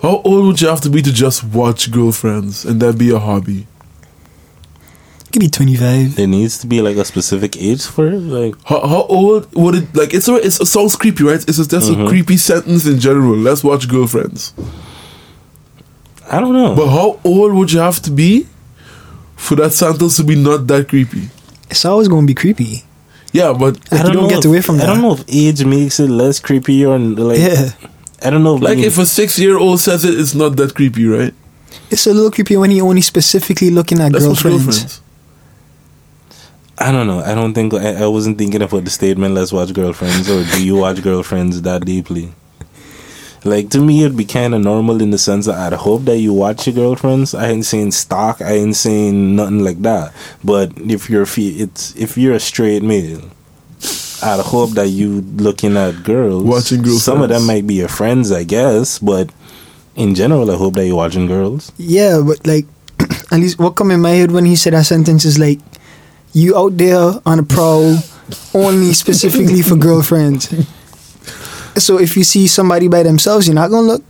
How 0.00 0.22
old 0.24 0.46
would 0.46 0.60
you 0.60 0.68
have 0.68 0.80
to 0.82 0.90
be 0.90 1.02
to 1.02 1.12
just 1.12 1.44
watch 1.44 1.90
girlfriends 1.90 2.64
and 2.64 2.80
that 2.80 2.96
be 2.96 3.10
a 3.10 3.18
hobby? 3.18 3.66
Could 5.38 5.44
be 5.44 5.50
25. 5.50 6.16
There 6.16 6.26
needs 6.26 6.58
to 6.58 6.66
be 6.66 6.80
like 6.82 6.96
a 6.96 7.04
specific 7.04 7.56
age 7.56 7.86
for 7.86 8.08
it. 8.08 8.18
Like 8.18 8.54
How, 8.64 8.80
how 8.84 9.02
old 9.04 9.54
would 9.54 9.76
it 9.76 9.94
like? 9.94 10.12
It's 10.12 10.26
a, 10.26 10.34
it's, 10.34 10.60
it 10.60 10.66
sounds 10.66 10.96
creepy, 10.96 11.22
right? 11.22 11.36
It's 11.36 11.58
just, 11.58 11.70
that's 11.70 11.88
Mm-hmm. 11.88 12.06
a 12.06 12.08
creepy 12.08 12.36
sentence 12.36 12.86
in 12.86 12.98
general. 12.98 13.36
Let's 13.36 13.62
watch 13.62 13.88
girlfriends. 13.88 14.52
I 16.28 16.40
don't 16.40 16.52
know. 16.54 16.74
But 16.74 16.88
how 16.88 17.20
old 17.24 17.54
would 17.54 17.70
you 17.72 17.78
have 17.78 18.00
to 18.02 18.10
be 18.10 18.48
for 19.36 19.54
that 19.56 19.72
sentence 19.72 20.16
to 20.16 20.24
be 20.24 20.34
not 20.34 20.66
that 20.66 20.88
creepy? 20.88 21.28
It's 21.70 21.84
always 21.84 22.08
going 22.08 22.26
to 22.26 22.26
be 22.26 22.34
creepy. 22.34 22.82
Yeah, 23.32 23.52
but 23.52 23.78
Like, 23.92 24.06
you 24.08 24.12
don't 24.14 24.28
get 24.28 24.40
if, 24.40 24.44
away 24.46 24.60
from 24.60 24.78
that. 24.78 24.88
I 24.88 24.92
don't 24.94 25.02
know 25.02 25.12
if 25.12 25.24
age 25.28 25.64
makes 25.64 26.00
it 26.00 26.08
less 26.10 26.40
creepy 26.40 26.84
or 26.84 26.98
like. 26.98 27.38
Yeah. 27.38 27.70
I 28.24 28.30
don't 28.30 28.42
know. 28.42 28.56
If 28.56 28.62
like 28.62 28.78
you- 28.78 28.86
if 28.86 28.98
a 28.98 29.06
six 29.06 29.38
year 29.38 29.56
old 29.56 29.78
says 29.78 30.04
it, 30.04 30.18
it's 30.18 30.34
not 30.34 30.56
that 30.56 30.74
creepy, 30.74 31.06
right? 31.06 31.32
It's 31.90 32.08
a 32.08 32.12
little 32.12 32.32
creepy 32.32 32.56
when 32.56 32.70
he 32.72 32.80
only 32.80 33.02
specifically 33.02 33.70
looking 33.70 34.00
at 34.00 34.10
That's 34.10 34.24
girlfriends. 34.24 34.64
girlfriends. 34.64 35.00
I 36.80 36.92
don't 36.92 37.06
know. 37.06 37.20
I 37.20 37.34
don't 37.34 37.54
think 37.54 37.74
I, 37.74 38.04
I 38.04 38.06
wasn't 38.06 38.38
thinking 38.38 38.62
about 38.62 38.84
the 38.84 38.90
statement. 38.90 39.34
Let's 39.34 39.52
watch 39.52 39.72
girlfriends, 39.72 40.30
or 40.30 40.44
do 40.44 40.64
you 40.64 40.76
watch 40.76 41.02
girlfriends 41.02 41.62
that 41.62 41.84
deeply? 41.84 42.32
Like 43.44 43.70
to 43.70 43.80
me, 43.80 44.04
it'd 44.04 44.16
be 44.16 44.24
kind 44.24 44.54
of 44.54 44.62
normal 44.62 45.00
in 45.00 45.10
the 45.10 45.18
sense 45.18 45.46
that 45.46 45.56
I'd 45.56 45.76
hope 45.76 46.04
that 46.04 46.18
you 46.18 46.32
watch 46.32 46.66
your 46.66 46.74
girlfriends. 46.74 47.34
I 47.34 47.48
ain't 47.48 47.64
saying 47.64 47.92
stock. 47.92 48.42
I 48.42 48.52
ain't 48.52 48.76
saying 48.76 49.36
nothing 49.36 49.64
like 49.64 49.80
that. 49.82 50.12
But 50.44 50.72
if 50.78 51.08
you're 51.08 51.26
fe- 51.26 51.56
it's 51.62 51.94
if 51.96 52.18
you're 52.18 52.34
a 52.34 52.40
straight 52.40 52.82
male, 52.82 53.22
I'd 54.22 54.40
hope 54.40 54.70
that 54.70 54.88
you 54.88 55.20
looking 55.36 55.76
at 55.76 56.02
girls, 56.02 56.42
Watching 56.44 56.82
girls. 56.82 57.04
Some 57.04 57.22
of 57.22 57.28
them 57.28 57.46
might 57.46 57.66
be 57.66 57.74
your 57.74 57.88
friends, 57.88 58.32
I 58.32 58.44
guess, 58.44 58.98
but 58.98 59.30
in 59.94 60.14
general, 60.14 60.50
I 60.50 60.56
hope 60.56 60.74
that 60.74 60.86
you're 60.86 60.96
watching 60.96 61.26
girls. 61.26 61.72
Yeah, 61.76 62.22
but 62.24 62.44
like, 62.46 62.66
at 63.32 63.38
least 63.38 63.58
what 63.58 63.76
come 63.76 63.90
in 63.90 64.00
my 64.00 64.10
head 64.10 64.32
when 64.32 64.44
he 64.44 64.56
said 64.56 64.72
that 64.72 64.86
sentence 64.86 65.24
is 65.24 65.38
like, 65.38 65.60
you 66.32 66.56
out 66.56 66.76
there 66.76 67.12
on 67.26 67.38
a 67.38 67.42
prowl 67.42 67.96
only 68.54 68.92
specifically 68.92 69.62
for 69.62 69.76
girlfriends. 69.76 70.48
So 71.76 71.98
if 71.98 72.16
you 72.16 72.24
see 72.24 72.46
somebody 72.48 72.88
by 72.88 73.02
themselves, 73.02 73.46
you're 73.46 73.54
not 73.54 73.70
gonna 73.70 73.86
look. 73.86 74.04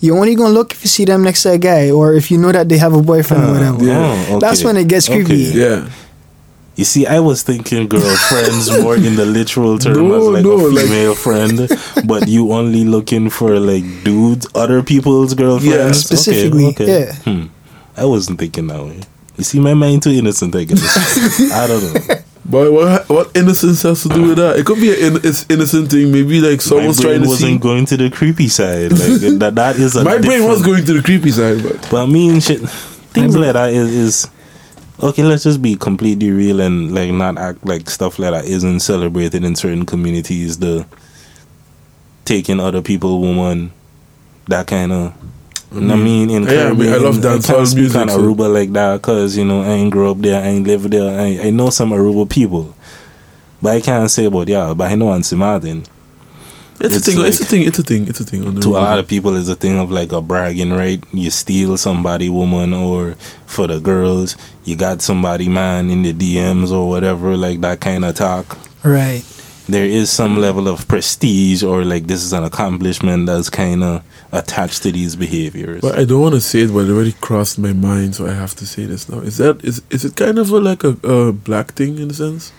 You're 0.00 0.18
only 0.18 0.34
gonna 0.34 0.52
look 0.52 0.72
if 0.72 0.82
you 0.82 0.88
see 0.88 1.04
them 1.04 1.22
next 1.22 1.44
to 1.44 1.52
a 1.52 1.58
guy, 1.58 1.90
or 1.90 2.14
if 2.14 2.30
you 2.30 2.38
know 2.38 2.50
that 2.52 2.68
they 2.68 2.78
have 2.78 2.92
a 2.92 3.02
boyfriend 3.02 3.44
or 3.44 3.52
whatever. 3.52 3.84
Yeah. 3.84 4.26
Oh, 4.30 4.38
That's 4.40 4.64
when 4.64 4.76
it 4.76 4.88
gets 4.88 5.06
creepy. 5.06 5.50
Okay. 5.50 5.58
Yeah. 5.58 5.88
You 6.74 6.84
see, 6.84 7.06
I 7.06 7.20
was 7.20 7.42
thinking 7.42 7.86
girlfriends 7.86 8.70
more 8.82 8.96
in 8.96 9.14
the 9.14 9.26
literal 9.26 9.78
term 9.78 10.08
No, 10.08 10.14
as 10.16 10.28
like 10.34 10.42
no, 10.44 10.52
a 10.56 10.68
like- 10.72 10.84
female 10.86 11.14
friend, 11.14 11.68
but 12.06 12.26
you 12.28 12.50
only 12.52 12.84
looking 12.84 13.30
for 13.30 13.60
like 13.60 13.84
dudes, 14.04 14.46
other 14.54 14.82
people's 14.82 15.34
girlfriends. 15.34 15.76
Yeah, 15.76 15.92
specifically, 15.92 16.74
yeah. 16.80 17.12
Hmm. 17.22 17.46
I 17.96 18.04
wasn't 18.06 18.40
thinking 18.40 18.66
that 18.68 18.82
way. 18.82 19.00
You 19.36 19.44
see, 19.44 19.60
my 19.60 19.74
mind 19.74 20.02
too 20.02 20.10
innocent. 20.10 20.54
I 20.54 20.64
guess. 20.64 21.52
I 21.52 21.66
don't 21.66 21.82
know. 22.08 22.16
But 22.44 22.72
what 22.72 23.08
what 23.08 23.36
innocence 23.36 23.82
has 23.82 24.02
to 24.02 24.08
do 24.08 24.28
with 24.28 24.36
that? 24.36 24.58
It 24.58 24.66
could 24.66 24.80
be 24.80 24.90
an 24.92 25.16
in, 25.16 25.20
it's 25.24 25.48
innocent 25.48 25.90
thing. 25.90 26.10
Maybe 26.10 26.40
like 26.40 26.60
someone's 26.60 26.98
my 26.98 27.04
brain 27.04 27.12
trying 27.14 27.22
to 27.22 27.28
wasn't 27.28 27.52
see. 27.52 27.58
going 27.58 27.86
to 27.86 27.96
the 27.96 28.10
creepy 28.10 28.48
side. 28.48 28.90
Like 28.92 29.38
that. 29.38 29.52
That 29.54 29.76
is 29.76 29.96
a 29.96 30.04
My 30.04 30.18
brain 30.18 30.44
was 30.44 30.60
going 30.62 30.84
to 30.84 30.92
the 30.94 31.02
creepy 31.02 31.30
side, 31.30 31.62
but 31.62 31.88
But 31.90 32.02
I 32.02 32.06
mean, 32.06 32.40
shit, 32.40 32.60
things 33.14 33.36
like 33.36 33.52
that 33.52 33.72
is, 33.72 33.88
is 33.94 34.30
okay. 35.00 35.22
Let's 35.22 35.44
just 35.44 35.62
be 35.62 35.76
completely 35.76 36.30
real 36.30 36.60
and 36.60 36.92
like 36.94 37.12
not 37.12 37.38
act 37.38 37.64
like 37.64 37.88
stuff 37.88 38.18
like 38.18 38.32
that 38.32 38.44
isn't 38.44 38.80
celebrated 38.80 39.44
in 39.44 39.54
certain 39.54 39.86
communities. 39.86 40.58
The 40.58 40.84
taking 42.24 42.58
other 42.60 42.82
people, 42.82 43.20
woman, 43.20 43.72
that 44.48 44.66
kind 44.66 44.92
of. 44.92 45.14
I 45.74 45.96
mean, 45.96 46.30
in 46.30 46.42
Yeah, 46.44 46.68
I 46.68 46.72
mean, 46.72 46.88
I 46.88 46.98
Caribbean, 46.98 47.02
love 47.02 47.18
I 47.18 47.20
dancehall 47.20 47.54
can't 47.56 47.68
speak 47.68 47.78
music, 47.80 48.00
on 48.02 48.08
so- 48.10 48.18
Aruba 48.20 48.52
like 48.52 48.72
that 48.72 48.96
because 49.00 49.36
you 49.36 49.44
know 49.44 49.62
I 49.62 49.68
ain't 49.70 49.90
grow 49.92 50.10
up 50.12 50.18
there, 50.18 50.42
I 50.42 50.46
ain't 50.48 50.66
live 50.66 50.90
there. 50.90 51.18
I, 51.20 51.46
I 51.46 51.50
know 51.50 51.70
some 51.70 51.90
Aruba 51.90 52.28
people, 52.28 52.74
but 53.60 53.76
I 53.76 53.80
can't 53.80 54.10
say 54.10 54.26
about 54.26 54.48
yeah. 54.48 54.74
But 54.74 54.90
I 54.90 54.94
know 54.96 55.06
Ansi 55.06 55.36
Martin. 55.36 55.84
it's, 56.80 56.96
It's 56.96 57.08
a 57.08 57.12
thing. 57.12 57.24
it's 57.26 57.40
a 57.40 57.44
thing. 57.44 57.62
It's 57.62 57.78
a 57.78 57.82
thing. 57.82 58.08
It's 58.08 58.20
a 58.20 58.24
thing. 58.24 58.60
To 58.60 58.68
a 58.70 58.80
lot 58.80 58.98
of 58.98 59.06
people 59.06 59.36
it's 59.36 59.48
a 59.48 59.54
thing 59.54 59.78
of 59.78 59.90
like 59.90 60.12
a 60.12 60.20
bragging 60.20 60.72
right 60.72 61.02
you 61.12 61.30
steal 61.30 61.76
somebody 61.76 62.28
woman 62.28 62.72
or 62.74 63.14
for 63.46 63.66
the 63.66 63.78
girls 63.80 64.36
you 64.64 64.74
got 64.76 65.00
somebody 65.02 65.48
man 65.48 65.90
in 65.90 66.02
the 66.02 66.12
dms 66.14 66.72
or 66.72 66.88
whatever 66.88 67.36
like 67.36 67.60
that 67.60 67.80
kind 67.80 68.04
of 68.04 68.14
talk 68.14 68.58
Right. 68.82 69.22
there 69.68 69.84
is 69.84 70.10
some 70.10 70.38
level 70.38 70.66
of 70.68 70.88
prestige 70.88 71.62
or 71.62 71.84
like 71.84 72.06
this 72.06 72.22
is 72.24 72.32
an 72.32 72.42
accomplishment 72.44 73.26
that's 73.26 73.50
kind 73.50 73.84
of 73.84 74.02
attached 74.32 74.82
to 74.82 74.90
these 74.90 75.14
behaviors 75.14 75.82
But 75.82 75.98
I 75.98 76.04
don't 76.04 76.20
want 76.22 76.34
to 76.34 76.40
say 76.40 76.60
it, 76.62 76.72
but 76.72 76.86
it 76.86 76.90
already 76.90 77.12
crossed 77.20 77.58
my 77.58 77.72
mind, 77.74 78.14
so 78.14 78.26
I 78.26 78.32
have 78.32 78.54
to 78.56 78.66
say 78.66 78.86
this 78.86 79.08
now. 79.08 79.18
Is 79.20 79.36
that 79.36 79.62
is 79.64 79.82
is 79.90 80.04
it 80.04 80.16
kind 80.16 80.38
of 80.38 80.50
a, 80.50 80.58
like 80.58 80.84
a, 80.84 80.96
a 81.06 81.32
black 81.32 81.72
thing 81.72 81.98
in 81.98 82.10
a 82.10 82.14
sense? 82.14 82.50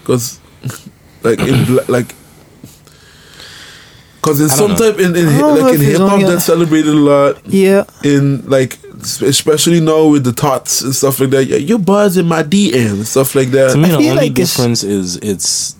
Because, 0.00 0.40
like 1.22 1.38
in 1.38 1.64
bla- 1.64 1.84
like, 1.88 2.14
because 4.16 4.40
in 4.40 4.48
some 4.48 4.72
know. 4.72 4.76
type 4.76 4.98
in, 4.98 5.14
in 5.16 5.28
I 5.28 5.38
don't 5.38 5.58
know 5.58 5.64
like 5.66 5.74
in 5.74 5.80
hip 5.80 5.98
hop 5.98 6.12
only 6.12 6.24
that's 6.24 6.44
celebrated 6.44 6.92
a 6.92 6.96
lot. 6.96 7.46
Yeah. 7.46 7.84
In 8.02 8.44
like 8.48 8.78
especially 9.22 9.80
now 9.80 10.08
with 10.08 10.24
the 10.24 10.32
tots 10.32 10.80
and 10.82 10.94
stuff 10.94 11.20
like 11.20 11.30
that. 11.30 11.44
Yeah, 11.44 11.56
your 11.58 11.78
buzz 11.78 12.16
in 12.16 12.26
my 12.26 12.42
DM 12.42 12.90
and 12.94 13.06
stuff 13.06 13.34
like 13.34 13.48
that. 13.50 13.72
to 13.72 13.78
me 13.78 13.84
I 13.84 13.88
the 13.88 13.98
feel 13.98 14.10
only 14.10 14.22
like 14.22 14.30
it's- 14.32 14.56
difference 14.56 14.82
is 14.82 15.16
it's 15.18 15.76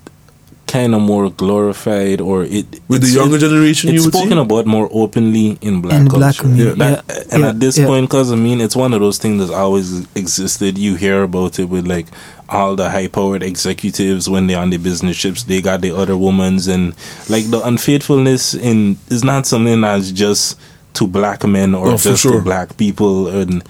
kind 0.75 0.93
of 0.95 1.01
more 1.13 1.27
glorified 1.43 2.21
or 2.21 2.39
it 2.59 2.67
with 2.89 3.03
the 3.03 3.09
younger 3.19 3.37
it- 3.37 3.45
generation, 3.47 3.91
it's 3.91 3.97
you 3.97 4.03
would 4.05 4.15
spoken 4.15 4.39
say. 4.39 4.47
about 4.47 4.65
more 4.67 4.89
openly 5.03 5.49
in 5.61 5.81
black 5.85 6.01
In 6.01 6.07
culture. 6.09 6.19
black 6.19 6.37
community, 6.45 6.79
That- 6.79 7.05
yeah. 7.09 7.33
and 7.33 7.43
Yeah, 7.43 7.49
at 7.51 7.61
this 7.65 7.77
yeah. 7.79 7.87
point, 7.87 8.05
because 8.09 8.29
I 8.33 8.37
mean, 8.47 8.59
it's 8.61 8.77
one 8.85 8.93
of 8.97 9.01
those 9.01 9.19
things 9.19 9.37
that's 9.41 9.53
always 9.65 9.89
existed. 10.23 10.77
You 10.79 10.93
hear 10.97 11.23
about 11.23 11.59
it 11.61 11.69
with 11.75 11.87
like 11.87 12.07
all 12.49 12.77
the 12.77 12.89
high-powered 12.91 13.43
executives 13.43 14.29
when 14.29 14.47
they're 14.47 14.59
on 14.65 14.71
the 14.71 14.77
business 14.89 15.17
trips, 15.17 15.45
they 15.45 15.61
got 15.63 15.81
the 15.81 15.93
other 15.97 16.17
women's, 16.17 16.67
and 16.69 16.93
like 17.29 17.45
the 17.51 17.61
unfaithfulness 17.65 18.55
in 18.55 18.97
is 19.09 19.23
not 19.25 19.47
something 19.47 19.81
that's 19.81 20.11
just 20.11 20.59
to 20.95 21.07
black 21.07 21.45
men 21.47 21.75
or 21.75 21.89
Oh, 21.93 21.97
just 21.97 22.23
sure. 22.23 22.33
to 22.33 22.41
black 22.43 22.77
people, 22.77 23.29
and 23.29 23.63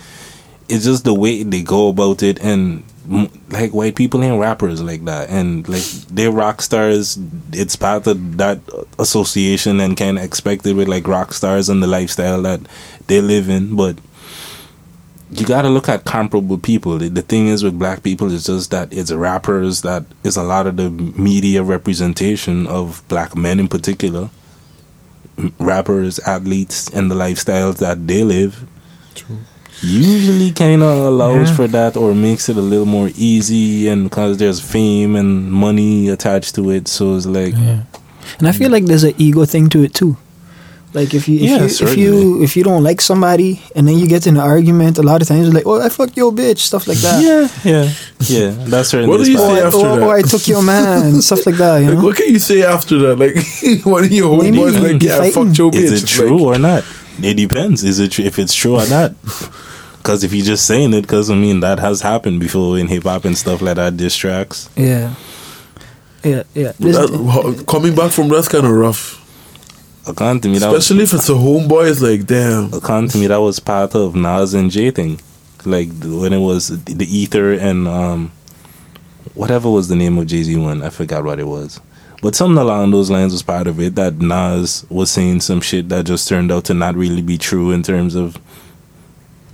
it's 0.69 0.85
just 0.85 1.05
the 1.05 1.15
way 1.15 1.43
they 1.43 1.63
go 1.63 1.89
about 1.89 2.23
it 2.23 2.39
and 2.43 2.63
m- 2.73 2.85
like 3.51 3.73
white 3.73 3.97
people 3.97 4.23
ain't 4.23 4.41
rappers 4.41 4.83
like 4.83 5.05
that. 5.05 5.29
And 5.31 5.69
like 5.69 5.83
they're 6.09 6.31
rock 6.31 6.63
stars 6.63 7.19
it's 7.53 7.77
part 7.77 8.07
of 8.07 8.37
that 8.39 8.61
association 8.99 9.81
and 9.81 9.97
can 9.97 10.19
expect 10.19 10.67
it 10.67 10.75
with 10.75 10.89
like 10.89 11.07
rock 11.07 11.33
stars 11.33 11.69
and 11.69 11.83
the 11.83 11.87
lifestyle 11.87 12.43
that 12.43 12.61
they 13.07 13.21
live 13.21 13.49
in. 13.49 13.77
But 13.77 13.99
you 15.31 15.47
got 15.47 15.63
to 15.63 15.69
look 15.69 15.89
at 15.89 16.05
comparable 16.05 16.59
people. 16.59 16.99
The, 16.99 17.09
the 17.09 17.23
thing 17.23 17.49
is 17.49 17.63
with 17.63 17.79
black 17.79 18.03
people 18.03 18.33
it's 18.33 18.45
just 18.45 18.71
that 18.71 18.93
it's 18.93 19.13
rappers 19.13 19.83
that 19.83 20.05
is 20.23 20.37
a 20.37 20.43
lot 20.43 20.67
of 20.67 20.77
the 20.77 20.91
media 20.91 21.63
representation 21.63 22.67
of 22.67 23.03
black 23.09 23.37
men 23.37 23.61
in 23.61 23.69
particular. 23.69 24.31
Rappers 25.59 26.21
athletes 26.21 26.89
and 26.91 27.11
the 27.11 27.15
lifestyles 27.15 27.79
that 27.79 28.07
they 28.07 28.23
live 28.23 28.69
usually 29.85 30.51
kind 30.53 30.83
of 30.83 30.99
allows 31.07 31.51
Yeah. 31.51 31.57
for 31.57 31.67
that 31.69 31.97
or 31.97 32.15
makes 32.15 32.49
it 32.49 32.57
a 32.57 32.61
little 32.63 32.87
more 32.87 33.11
easy 33.17 33.89
and 33.89 34.05
because 34.05 34.37
there's 34.39 34.61
fame 34.61 35.17
and 35.17 35.51
money 35.51 36.09
attached 36.09 36.55
to 36.57 36.71
it 36.71 36.89
so 36.89 37.17
it's 37.17 37.27
like 37.27 37.55
Yeah. 37.55 37.81
And 38.39 38.49
I 38.49 38.53
feel 38.53 38.71
like 38.71 38.87
there's 38.87 39.05
an 39.05 39.15
ego 39.19 39.45
thing 39.45 39.69
to 39.69 39.83
it 39.85 39.93
too. 39.95 40.17
Like 40.95 41.13
if 41.13 41.29
you 41.29 41.37
if 41.37 41.43
Yeah, 41.43 41.59
you 41.59 41.65
if 41.89 41.97
you 41.99 42.43
if 42.43 42.57
you 42.57 42.63
don't 42.65 42.83
like 42.85 43.01
somebody 43.01 43.61
and 43.75 43.87
then 43.89 43.99
you 43.99 44.07
get 44.07 44.27
in 44.29 44.37
an 44.37 44.43
argument, 44.43 44.97
a 44.97 45.03
lot 45.03 45.21
of 45.23 45.29
times 45.29 45.47
it's 45.49 45.55
like, 45.55 45.67
oh, 45.67 45.81
I 45.81 45.89
fucked 45.89 46.17
your 46.17 46.33
bitch, 46.33 46.59
stuff 46.59 46.87
like 46.87 46.99
that. 46.99 47.21
yeah 47.23 47.49
yeah 47.73 47.91
yeah 48.21 48.51
that's 48.71 48.91
certainly 48.91 49.11
What 49.11 49.25
do 49.25 49.31
you 49.31 49.37
is 49.39 49.43
say 49.45 49.61
after 49.61 49.77
or, 49.79 49.97
that? 49.99 50.03
or 50.07 50.15
I 50.15 50.23
took 50.23 50.47
your 50.49 50.63
man, 50.63 51.21
stuff 51.29 51.45
like 51.47 51.57
that. 51.57 51.79
You 51.83 51.91
Like, 51.95 52.05
what 52.05 52.17
can 52.17 52.29
you 52.29 52.39
say 52.39 52.63
after 52.63 52.97
that? 52.99 53.19
Like 53.19 53.85
one 53.85 54.05
of 54.05 54.13
your 54.13 54.37
What 54.37 54.43
do 54.43 54.47
you 54.49 54.55
homeboys, 54.55 54.75
mean? 54.83 54.93
like, 54.93 55.03
yeah, 55.03 55.19
I 55.19 55.31
fucked 55.33 55.59
your 55.59 55.71
bitch. 55.73 55.83
is 55.93 56.03
it 56.05 56.07
true 56.07 56.39
like, 56.39 56.57
or 56.57 56.59
not 56.61 56.85
it 57.23 57.35
depends 57.35 57.85
is 57.85 57.99
it 58.01 58.11
tr- 58.13 58.23
if 58.23 58.39
it's 58.39 58.55
true 58.55 58.75
or 58.81 58.87
not 58.89 59.13
because 60.05 60.23
if 60.23 60.35
you're 60.35 60.45
just 60.45 60.67
saying 60.67 60.93
it 60.93 61.01
because 61.01 61.31
i 61.31 61.35
mean 61.35 61.61
that 61.61 61.79
has 61.79 62.03
happened 62.03 62.39
before 62.39 62.79
in 62.79 62.87
hip-hop 62.89 63.25
and 63.25 63.39
stuff 63.39 63.63
like 63.63 63.77
that 63.77 63.97
diss 63.97 64.15
tracks 64.15 64.69
Yeah. 64.77 65.15
Yeah, 66.23 66.43
yeah. 66.55 66.73
That, 66.79 67.65
coming 67.69 67.95
back 67.95 68.11
from 68.13 68.29
that's 68.29 68.49
kind 68.49 68.65
of 68.65 68.73
rough. 68.73 69.21
according 70.09 70.41
to 70.43 70.49
me 70.49 70.59
that 70.59 70.71
was, 70.71 70.85
Especially 70.85 71.05
if 71.05 71.13
it's 71.13 71.29
a 71.29 71.33
homeboy, 71.33 71.91
it's 71.91 72.01
like, 72.01 72.25
damn. 72.27 72.73
according 72.73 73.11
to 73.11 73.19
me 73.19 73.27
that 73.27 73.37
was 73.41 73.61
part 73.61 73.95
of 73.95 74.15
Nas 74.15 74.55
and 74.55 74.71
Jay 74.71 74.91
thing 74.91 75.21
like 75.67 75.89
when 76.03 76.33
it 76.33 76.39
was 76.41 76.69
the, 76.85 76.95
the 76.95 77.07
ether 77.07 77.53
and 77.53 77.89
um 77.89 78.31
whatever 79.35 79.71
was 79.71 79.89
the 79.89 79.97
name 79.97 80.17
of 80.19 80.27
Jay-Z 80.27 80.55
one 80.57 80.83
I 80.83 80.91
forgot 80.91 81.25
what 81.25 81.39
it 81.39 81.47
was 81.47 81.81
But 82.23 82.35
something 82.35 82.57
along 82.59 82.91
those 82.91 83.11
lines 83.11 83.33
was 83.33 83.43
part 83.43 83.67
of 83.67 83.79
it. 83.79 83.97
That 83.97 84.15
Nas 84.17 84.87
was 84.89 85.11
saying 85.11 85.41
some 85.41 85.61
shit 85.61 85.91
that 85.91 86.07
just 86.07 86.27
turned 86.27 86.51
out 86.51 86.65
to 86.67 86.75
not 86.75 86.95
really 86.95 87.21
be 87.21 87.37
true 87.37 87.71
in 87.71 87.83
terms 87.83 88.15
of 88.15 88.39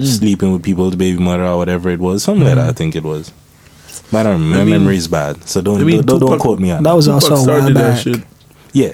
sleeping 0.07 0.53
with 0.53 0.63
people's 0.63 0.97
baby 0.97 1.19
mother 1.19 1.45
or 1.45 1.57
whatever 1.57 1.91
it 1.91 2.01
was. 2.01 2.23
Something 2.23 2.45
like 2.47 2.55
that, 2.57 2.69
I 2.69 2.73
mm. 2.73 2.77
think 2.77 2.97
it 2.97 3.03
was. 3.03 3.33
But 4.11 4.21
I 4.21 4.23
don't 4.31 4.41
remember. 4.41 4.61
I 4.61 4.65
My 4.65 4.71
memory 4.71 4.97
is 4.97 5.09
bad, 5.09 5.49
so 5.49 5.61
don't 5.61 5.81
I 5.81 5.85
mean, 5.85 6.03
don't, 6.03 6.19
don't 6.21 6.39
quote 6.39 6.59
me 6.59 6.71
on 6.71 6.83
That 6.83 6.93
was 6.93 7.07
Tupac 7.07 7.31
also 7.31 7.53
a 7.53 7.61
while 7.61 7.75
back. 7.75 7.99
shit. 8.01 8.23
Yeah. 8.73 8.93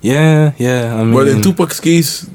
yeah, 0.00 0.52
yeah. 0.58 0.94
I 0.94 1.04
mean, 1.04 1.14
But 1.14 1.28
in 1.28 1.42
Tupac's 1.42 1.80
case, 1.80 2.28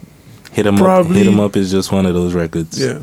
hit 0.52 0.66
him 0.66 0.76
up. 0.76 0.82
probably- 0.82 1.18
Hit 1.18 1.28
him 1.28 1.40
up 1.40 1.56
is 1.56 1.72
just 1.72 1.92
one 1.92 2.06
of 2.06 2.14
those 2.14 2.34
records. 2.34 2.80
yeah. 2.80 3.00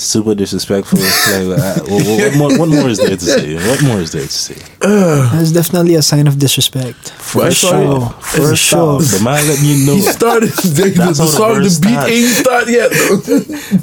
Super 0.00 0.34
disrespectful. 0.34 0.98
like, 0.98 1.58
uh, 1.60 1.80
what, 1.84 2.06
what, 2.06 2.36
more, 2.36 2.58
what 2.58 2.68
more 2.70 2.88
is 2.88 2.98
there 2.98 3.10
to 3.16 3.20
say? 3.20 3.54
What 3.68 3.82
more 3.82 4.00
is 4.00 4.12
there 4.12 4.22
to 4.22 4.28
say? 4.28 4.54
That's 4.80 5.52
definitely 5.52 5.94
a 5.96 6.02
sign 6.02 6.26
of 6.26 6.38
disrespect. 6.38 7.12
But 7.34 7.42
I 7.42 7.48
First 7.48 7.60
saw 7.60 8.08
For 8.08 8.40
first 8.40 8.62
sure. 8.62 8.78
off, 8.96 9.02
the 9.04 9.20
man 9.22 9.46
letting 9.46 9.64
you 9.66 9.86
know. 9.86 9.94
He 9.96 10.00
started 10.02 10.48
the, 10.50 10.84
the, 10.84 10.90
That's 10.96 11.18
the 11.18 11.38
how 11.38 11.54
the 11.54 11.70
song, 11.70 11.84
the 11.84 11.84
beat 11.84 12.00
starts. 12.00 12.10
ain't 12.10 12.32
start 12.32 12.68
yet. 12.68 12.90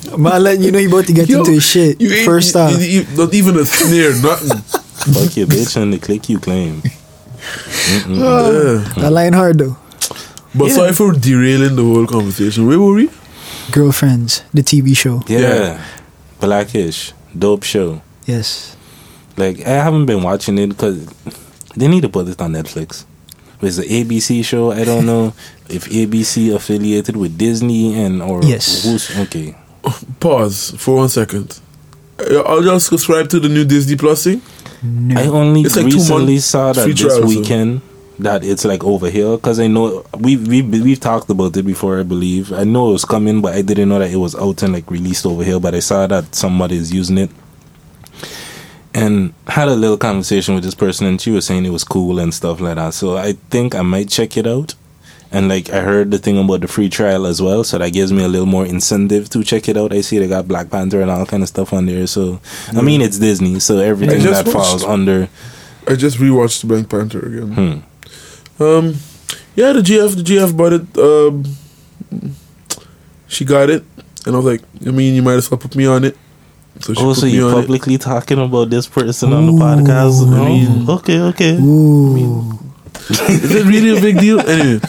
though. 0.09 0.17
Man, 0.17 0.43
letting 0.43 0.63
you 0.63 0.71
know 0.71 0.79
you 0.79 0.89
about 0.89 1.05
to 1.05 1.13
get 1.13 1.29
Yo, 1.29 1.39
into 1.39 1.51
his 1.51 1.63
shit. 1.63 2.01
You 2.01 2.25
First 2.25 2.55
you- 2.55 2.61
off. 2.61 2.71
you- 2.81 3.01
you- 3.05 3.07
not 3.15 3.33
even 3.33 3.55
a 3.57 3.65
sneer, 3.65 4.09
nothing. 4.21 4.57
Fuck 5.13 5.37
your 5.37 5.45
bitch 5.47 5.77
and 5.79 5.93
the 5.93 5.99
click 5.99 6.27
you 6.29 6.39
claim. 6.39 6.81
Uh, 8.09 8.83
That 8.99 9.11
line 9.11 9.33
hard 9.33 9.59
though. 9.59 9.77
but 10.55 10.71
sorry 10.71 10.93
for 10.93 11.13
derailing 11.13 11.75
the 11.75 11.83
whole 11.83 12.07
conversation. 12.07 12.67
Where 12.67 12.79
were 12.79 12.93
we? 12.95 13.09
Girlfriends, 13.71 14.43
the 14.53 14.63
TV 14.63 14.95
show. 14.97 15.21
Yeah. 15.27 15.39
Yeah. 15.39 15.85
Blackish. 16.39 17.13
Dope 17.37 17.63
show. 17.63 18.01
Yes. 18.25 18.75
Like, 19.35 19.59
I 19.65 19.69
haven't 19.69 20.05
been 20.05 20.23
watching 20.23 20.57
it 20.57 20.67
because 20.67 21.07
they 21.75 21.87
need 21.87 22.01
to 22.01 22.09
put 22.09 22.27
it 22.27 22.41
on 22.41 22.53
Netflix. 22.53 23.05
It's 23.61 23.77
an 23.77 23.85
ABC 23.85 24.43
show. 24.45 24.71
I 24.71 24.83
don't 24.83 25.05
know 25.05 25.33
if 25.69 25.85
ABC 25.85 26.53
affiliated 26.55 27.15
with 27.17 27.37
Disney 27.37 27.99
and 27.99 28.21
or 28.21 28.43
Yes. 28.43 28.83
who's 28.83 29.17
okay. 29.19 29.55
Pause 30.19 30.75
for 30.77 30.97
one 30.97 31.09
second. 31.09 31.59
I'll 32.19 32.61
just 32.63 32.87
subscribe 32.87 33.29
to 33.29 33.39
the 33.39 33.49
new 33.49 33.63
Disney 33.65 33.95
Plus 33.95 34.23
thing. 34.23 34.41
No. 34.83 35.19
I 35.19 35.25
only 35.27 35.61
It's 35.61 35.75
like 35.75 35.85
two 35.89 35.97
recently 35.97 36.33
months 36.33 36.45
saw 36.45 36.73
that 36.73 36.83
free 36.83 36.93
this 36.93 37.01
trial, 37.01 37.21
so- 37.21 37.27
weekend 37.27 37.81
that 38.19 38.43
it's 38.43 38.65
like 38.65 38.83
over 38.83 39.09
here 39.09 39.35
because 39.37 39.59
I 39.59 39.67
know 39.67 40.05
we 40.17 40.37
we 40.37 40.61
we've 40.61 40.99
talked 40.99 41.29
about 41.29 41.55
it 41.55 41.63
before. 41.63 41.99
I 41.99 42.03
believe 42.03 42.51
I 42.51 42.63
know 42.63 42.89
it 42.89 42.93
was 42.93 43.05
coming, 43.05 43.41
but 43.41 43.53
I 43.53 43.61
didn't 43.61 43.89
know 43.89 43.99
that 43.99 44.11
it 44.11 44.17
was 44.17 44.35
out 44.35 44.63
and 44.63 44.73
like 44.73 44.89
released 44.89 45.25
over 45.25 45.43
here. 45.43 45.59
But 45.59 45.75
I 45.75 45.79
saw 45.79 46.07
that 46.07 46.35
somebody 46.35 46.75
is 46.75 46.93
using 46.93 47.17
it, 47.17 47.29
and 48.93 49.33
had 49.47 49.67
a 49.67 49.75
little 49.75 49.97
conversation 49.97 50.55
with 50.55 50.63
this 50.63 50.75
person, 50.75 51.07
and 51.07 51.21
she 51.21 51.31
was 51.31 51.45
saying 51.45 51.65
it 51.65 51.71
was 51.71 51.83
cool 51.83 52.19
and 52.19 52.33
stuff 52.33 52.59
like 52.59 52.75
that. 52.75 52.93
So 52.93 53.17
I 53.17 53.33
think 53.49 53.75
I 53.75 53.81
might 53.81 54.09
check 54.09 54.37
it 54.37 54.47
out. 54.47 54.75
And 55.29 55.49
like 55.49 55.69
I 55.69 55.81
heard 55.81 56.11
the 56.11 56.19
thing 56.19 56.37
about 56.37 56.61
the 56.61 56.69
free 56.69 56.87
trial 56.87 57.25
as 57.25 57.41
well, 57.41 57.65
so 57.65 57.77
that 57.77 57.91
gives 57.91 58.13
me 58.13 58.23
a 58.23 58.29
little 58.29 58.45
more 58.45 58.65
incentive 58.65 59.29
to 59.31 59.43
check 59.43 59.67
it 59.67 59.75
out. 59.75 59.91
I 59.91 59.99
see 59.99 60.19
they 60.19 60.27
got 60.27 60.47
Black 60.47 60.69
Panther 60.69 61.01
and 61.01 61.11
all 61.11 61.25
kind 61.25 61.43
of 61.43 61.49
stuff 61.49 61.73
on 61.73 61.85
there. 61.85 62.07
So 62.07 62.39
I 62.69 62.81
mean, 62.81 63.01
it's 63.01 63.19
Disney, 63.19 63.59
so 63.59 63.77
everything 63.79 64.23
that 64.23 64.47
falls 64.47 64.85
under. 64.85 65.27
I 65.85 65.95
just 65.95 66.17
rewatched 66.17 66.65
Black 66.65 66.87
Panther 66.87 67.19
again. 67.19 67.53
Hmm. 67.53 67.96
Um, 68.59 68.95
yeah, 69.55 69.73
the 69.73 69.81
GF, 69.81 70.15
the 70.15 70.23
GF 70.23 70.55
bought 70.57 70.73
it. 70.73 70.97
Um, 70.97 71.43
she 73.27 73.45
got 73.45 73.69
it, 73.69 73.83
and 74.25 74.35
I 74.35 74.39
was 74.39 74.45
like, 74.45 74.61
I 74.85 74.91
mean, 74.91 75.15
you 75.15 75.21
might 75.21 75.33
as 75.35 75.49
well 75.51 75.57
put 75.57 75.75
me 75.75 75.85
on 75.85 76.03
it. 76.05 76.17
So 76.79 76.93
she 76.93 77.01
Oh, 77.01 77.07
put 77.09 77.17
so 77.17 77.25
me 77.25 77.33
you're 77.33 77.51
on 77.51 77.57
it. 77.59 77.61
publicly 77.61 77.97
talking 77.97 78.39
about 78.39 78.69
this 78.69 78.87
person 78.87 79.33
on 79.33 79.45
the 79.47 79.51
podcast? 79.53 80.31
I 80.31 80.45
mean- 80.49 80.89
okay, 80.89 81.19
okay. 81.21 81.57
Ooh. 81.59 82.57
Is 83.09 83.55
it 83.55 83.65
really 83.65 83.97
a 83.97 84.01
big 84.01 84.19
deal? 84.19 84.39
Anyway, 84.41 84.79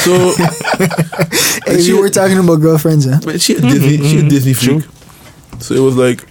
so 0.00 0.32
Hey, 1.66 1.82
she- 1.82 1.92
we 1.92 2.00
were 2.00 2.08
talking 2.10 2.38
about 2.38 2.56
girlfriends, 2.56 3.04
huh? 3.06 3.20
man, 3.26 3.38
she 3.38 3.54
a 3.56 3.60
Disney, 3.60 3.98
she 4.08 4.18
a 4.20 4.28
Disney 4.28 4.54
True. 4.54 4.80
freak. 4.80 5.60
So 5.62 5.74
it 5.74 5.80
was 5.80 5.96
like, 5.96 6.24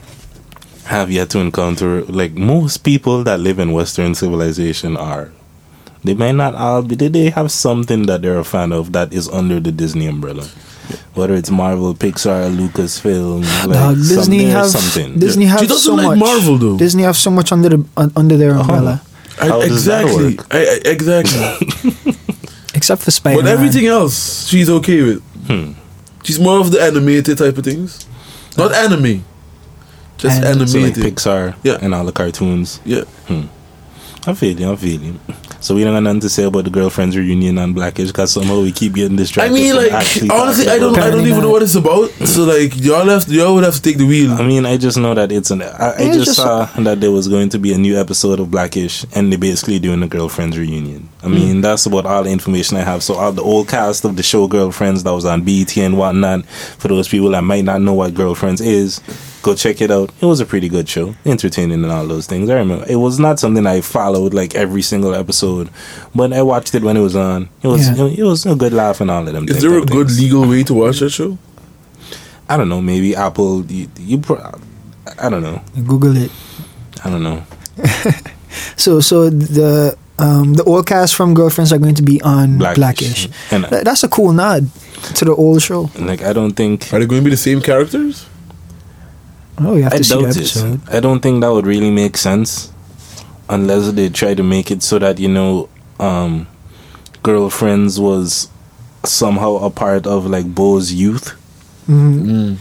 Have 0.85 1.11
yet 1.11 1.29
to 1.31 1.39
encounter 1.39 2.03
like 2.05 2.33
most 2.33 2.79
people 2.83 3.23
that 3.23 3.39
live 3.39 3.57
in 3.59 3.71
Western 3.73 4.15
civilization 4.15 4.97
are. 4.97 5.31
They 6.05 6.13
might 6.13 6.33
not 6.33 6.53
all 6.53 6.81
be. 6.83 6.95
They 6.95 7.07
they 7.07 7.29
have 7.31 7.51
something 7.51 8.05
that 8.05 8.21
they're 8.21 8.37
a 8.37 8.43
fan 8.45 8.71
of 8.71 8.91
that 8.93 9.11
is 9.11 9.27
under 9.29 9.59
the 9.59 9.71
Disney 9.71 10.05
umbrella. 10.07 10.45
Whether 11.15 11.33
it's 11.33 11.49
Marvel, 11.49 11.95
Pixar, 11.95 12.55
Lucasfilm, 12.55 13.41
like 13.67 13.73
Dog, 13.73 13.95
Disney 13.97 14.45
there's 14.45 14.53
have 14.53 14.67
something. 14.67 15.17
Disney 15.19 15.45
She 15.45 15.49
have 15.49 15.61
doesn't 15.61 15.77
so 15.79 15.95
like 15.95 16.05
much. 16.05 16.19
Marvel, 16.19 16.57
though. 16.57 16.77
Disney 16.77 17.03
have 17.03 17.17
so 17.17 17.31
much 17.31 17.51
under 17.51 17.69
the 17.69 17.85
un, 17.97 18.11
under 18.15 18.37
their 18.37 18.51
uh-huh. 18.51 18.61
umbrella, 18.61 19.01
I, 19.41 19.47
How 19.47 19.61
does 19.61 19.85
that 19.85 20.03
exactly, 20.05 20.35
work? 20.35 20.47
I, 20.53 20.59
I, 20.59 20.77
exactly. 20.85 22.13
except 22.75 23.01
for 23.01 23.09
Spider. 23.09 23.41
but 23.41 23.49
everything 23.49 23.87
else, 23.87 24.47
she's 24.47 24.69
okay 24.69 25.01
with. 25.01 25.23
Hmm. 25.47 25.73
She's 26.23 26.39
more 26.39 26.59
of 26.59 26.69
the 26.71 26.81
animated 26.81 27.37
type 27.39 27.57
of 27.57 27.63
things, 27.63 28.05
not 28.57 28.71
uh-huh. 28.71 28.85
anime, 28.93 29.25
just 30.17 30.43
And- 30.43 30.69
So 30.69 30.77
like 30.77 30.93
animated. 30.97 31.15
Pixar 31.15 31.55
Yeah. 31.63 31.79
and 31.81 31.95
all 31.95 32.05
the 32.05 32.11
cartoons. 32.11 32.79
yeah, 32.85 33.05
hmm. 33.27 33.47
I 34.27 34.33
feel 34.33 34.59
you. 34.59 34.71
I 34.71 34.75
feel 34.75 35.01
you. 35.01 35.19
So 35.65 35.73
we 35.73 35.83
don't 35.83 35.95
got 35.95 36.03
nothing 36.03 36.19
to 36.19 36.29
say 36.29 36.43
about 36.43 36.65
the 36.65 36.69
girlfriends 36.69 37.17
reunion 37.17 37.57
on 37.57 37.73
Blackish 37.73 38.07
because 38.11 38.31
somehow 38.31 38.61
we 38.61 38.71
keep 38.71 38.93
getting 38.93 39.17
distracted. 39.17 39.51
I 39.51 39.55
mean, 39.55 39.75
like 39.75 39.91
honestly, 40.31 40.69
I 40.69 40.77
don't, 40.77 40.95
I 40.99 41.09
don't 41.09 41.25
even 41.25 41.41
know 41.41 41.49
what 41.49 41.63
it's 41.63 41.73
about. 41.73 42.11
So 42.27 42.43
like, 42.43 42.75
y'all 42.79 43.03
have, 43.09 43.27
y'all 43.29 43.55
would 43.55 43.63
have 43.63 43.73
to 43.73 43.81
take 43.81 43.97
the 43.97 44.05
wheel. 44.05 44.31
I 44.33 44.45
mean, 44.45 44.63
I 44.67 44.77
just 44.77 44.95
know 44.95 45.15
that 45.15 45.31
it's 45.31 45.49
an. 45.49 45.63
I, 45.63 45.95
I 45.95 46.05
just 46.13 46.25
just- 46.25 46.35
saw 46.37 46.65
that 46.65 47.01
there 47.01 47.09
was 47.09 47.27
going 47.27 47.49
to 47.49 47.57
be 47.57 47.73
a 47.73 47.79
new 47.79 47.99
episode 47.99 48.39
of 48.39 48.51
Blackish, 48.51 49.05
and 49.15 49.33
they 49.33 49.37
basically 49.37 49.79
doing 49.79 50.03
a 50.03 50.07
girlfriends 50.07 50.55
reunion. 50.55 51.09
I 51.23 51.29
Hmm. 51.29 51.33
mean, 51.33 51.61
that's 51.61 51.87
about 51.87 52.05
all 52.05 52.23
the 52.23 52.29
information 52.29 52.77
I 52.77 52.81
have. 52.81 53.01
So 53.01 53.15
all 53.15 53.31
the 53.31 53.41
old 53.41 53.67
cast 53.67 54.05
of 54.05 54.17
the 54.17 54.21
show 54.23 54.47
Girlfriends 54.47 55.03
that 55.03 55.13
was 55.13 55.25
on 55.25 55.41
BET 55.41 55.75
and 55.79 55.97
whatnot. 55.97 56.45
For 56.45 56.89
those 56.89 57.07
people 57.07 57.29
that 57.31 57.41
might 57.43 57.63
not 57.65 57.81
know 57.81 57.93
what 57.95 58.13
Girlfriends 58.13 58.61
is, 58.61 59.01
go 59.45 59.53
check 59.55 59.79
it 59.85 59.91
out. 59.91 60.09
It 60.21 60.25
was 60.25 60.39
a 60.41 60.45
pretty 60.45 60.69
good 60.75 60.87
show, 60.89 61.15
entertaining 61.25 61.83
and 61.83 61.91
all 61.91 62.05
those 62.07 62.25
things. 62.31 62.49
I 62.49 62.55
remember 62.55 62.85
it 62.89 62.95
was 62.97 63.19
not 63.19 63.39
something 63.39 63.65
I 63.67 63.81
followed 63.81 64.33
like 64.33 64.55
every 64.63 64.81
single 64.81 65.13
episode, 65.23 65.69
but 66.13 66.33
I 66.33 66.41
watched 66.41 66.73
it 66.75 66.83
when 66.83 66.97
it 66.97 67.01
was 67.01 67.15
on. 67.15 67.49
It 67.63 67.67
was 67.67 67.87
Yeah. 67.87 68.07
it 68.21 68.23
was 68.23 68.45
a 68.45 68.55
good 68.55 68.73
laugh 68.73 69.01
and 69.01 69.09
all 69.11 69.25
of 69.27 69.33
them. 69.33 69.45
Is 69.47 69.61
there 69.61 69.77
a 69.77 69.85
good 69.85 70.07
things. 70.07 70.19
legal 70.21 70.43
way 70.49 70.63
to 70.63 70.73
watch 70.73 70.99
that 70.99 71.11
show? 71.11 71.37
I 72.49 72.57
don't 72.57 72.69
know. 72.69 72.81
Maybe 72.81 73.15
Apple. 73.15 73.65
You, 73.65 73.87
you 73.99 74.17
pro- 74.19 74.41
I 75.21 75.29
don't 75.29 75.43
know. 75.43 75.61
Google 75.85 76.15
it. 76.17 76.31
I 77.03 77.09
don't 77.09 77.23
know. 77.23 77.43
So 78.77 79.01
so 79.01 79.29
the 79.29 79.97
um 80.17 80.53
the 80.53 80.63
old 80.63 80.87
cast 80.87 81.15
from 81.15 81.33
Girlfriends 81.33 81.73
are 81.73 81.77
going 81.79 81.95
to 81.95 82.03
be 82.03 82.21
on 82.21 82.57
Blackish. 82.57 82.77
Blackish. 82.77 83.29
And 83.51 83.63
That- 83.65 83.83
That's 83.83 84.03
a 84.03 84.07
cool 84.07 84.31
nod 84.31 84.69
to 85.19 85.25
the 85.25 85.35
old 85.35 85.61
show. 85.61 85.89
like 85.99 86.21
I 86.23 86.31
don't 86.33 86.53
think 86.55 86.87
Are 86.93 86.99
they 86.99 87.05
going 87.05 87.21
to 87.21 87.25
be 87.25 87.31
the 87.35 87.43
same 87.49 87.59
characters? 87.61 88.25
Oh, 89.57 89.75
you 89.75 89.83
have 89.83 89.93
I 89.93 89.97
to 89.97 90.03
see 90.03 90.15
the 90.15 90.21
doubt 90.23 90.37
it. 90.89 90.95
I 90.95 90.99
don't 90.99 91.21
think 91.21 91.41
that 91.41 91.51
would 91.51 91.65
really 91.65 91.91
make 91.91 92.17
sense 92.17 92.71
unless 93.49 93.91
they 93.93 94.09
try 94.09 94.33
to 94.33 94.43
make 94.43 94.71
it 94.71 94.83
so 94.83 94.99
that 94.99 95.19
you 95.19 95.29
know, 95.29 95.69
um, 95.99 96.47
girlfriends 97.23 97.99
was 97.99 98.49
somehow 99.05 99.55
a 99.57 99.69
part 99.69 100.07
of 100.07 100.25
like 100.25 100.53
Bo's 100.53 100.91
youth. 100.93 101.33
Mhm. 101.87 102.57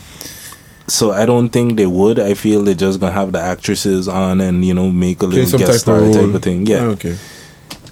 So 0.87 1.13
I 1.13 1.25
don't 1.25 1.49
think 1.49 1.77
they 1.77 1.87
would. 1.87 2.19
I 2.19 2.35
feel 2.35 2.63
they're 2.63 2.75
just 2.75 3.01
gonna 3.01 3.13
have 3.13 3.33
the 3.33 3.41
actresses 3.41 4.07
on 4.07 4.41
and 4.41 4.65
you 4.65 4.75
know 4.75 4.91
make 4.91 5.23
a 5.23 5.27
little 5.27 5.47
some 5.47 5.59
guest 5.59 5.71
type 5.73 5.81
star 5.81 5.99
of 6.05 6.13
type 6.13 6.35
of 6.35 6.43
thing. 6.43 6.67
Yeah, 6.67 6.83
Ah, 6.83 6.87
okay. 6.93 7.17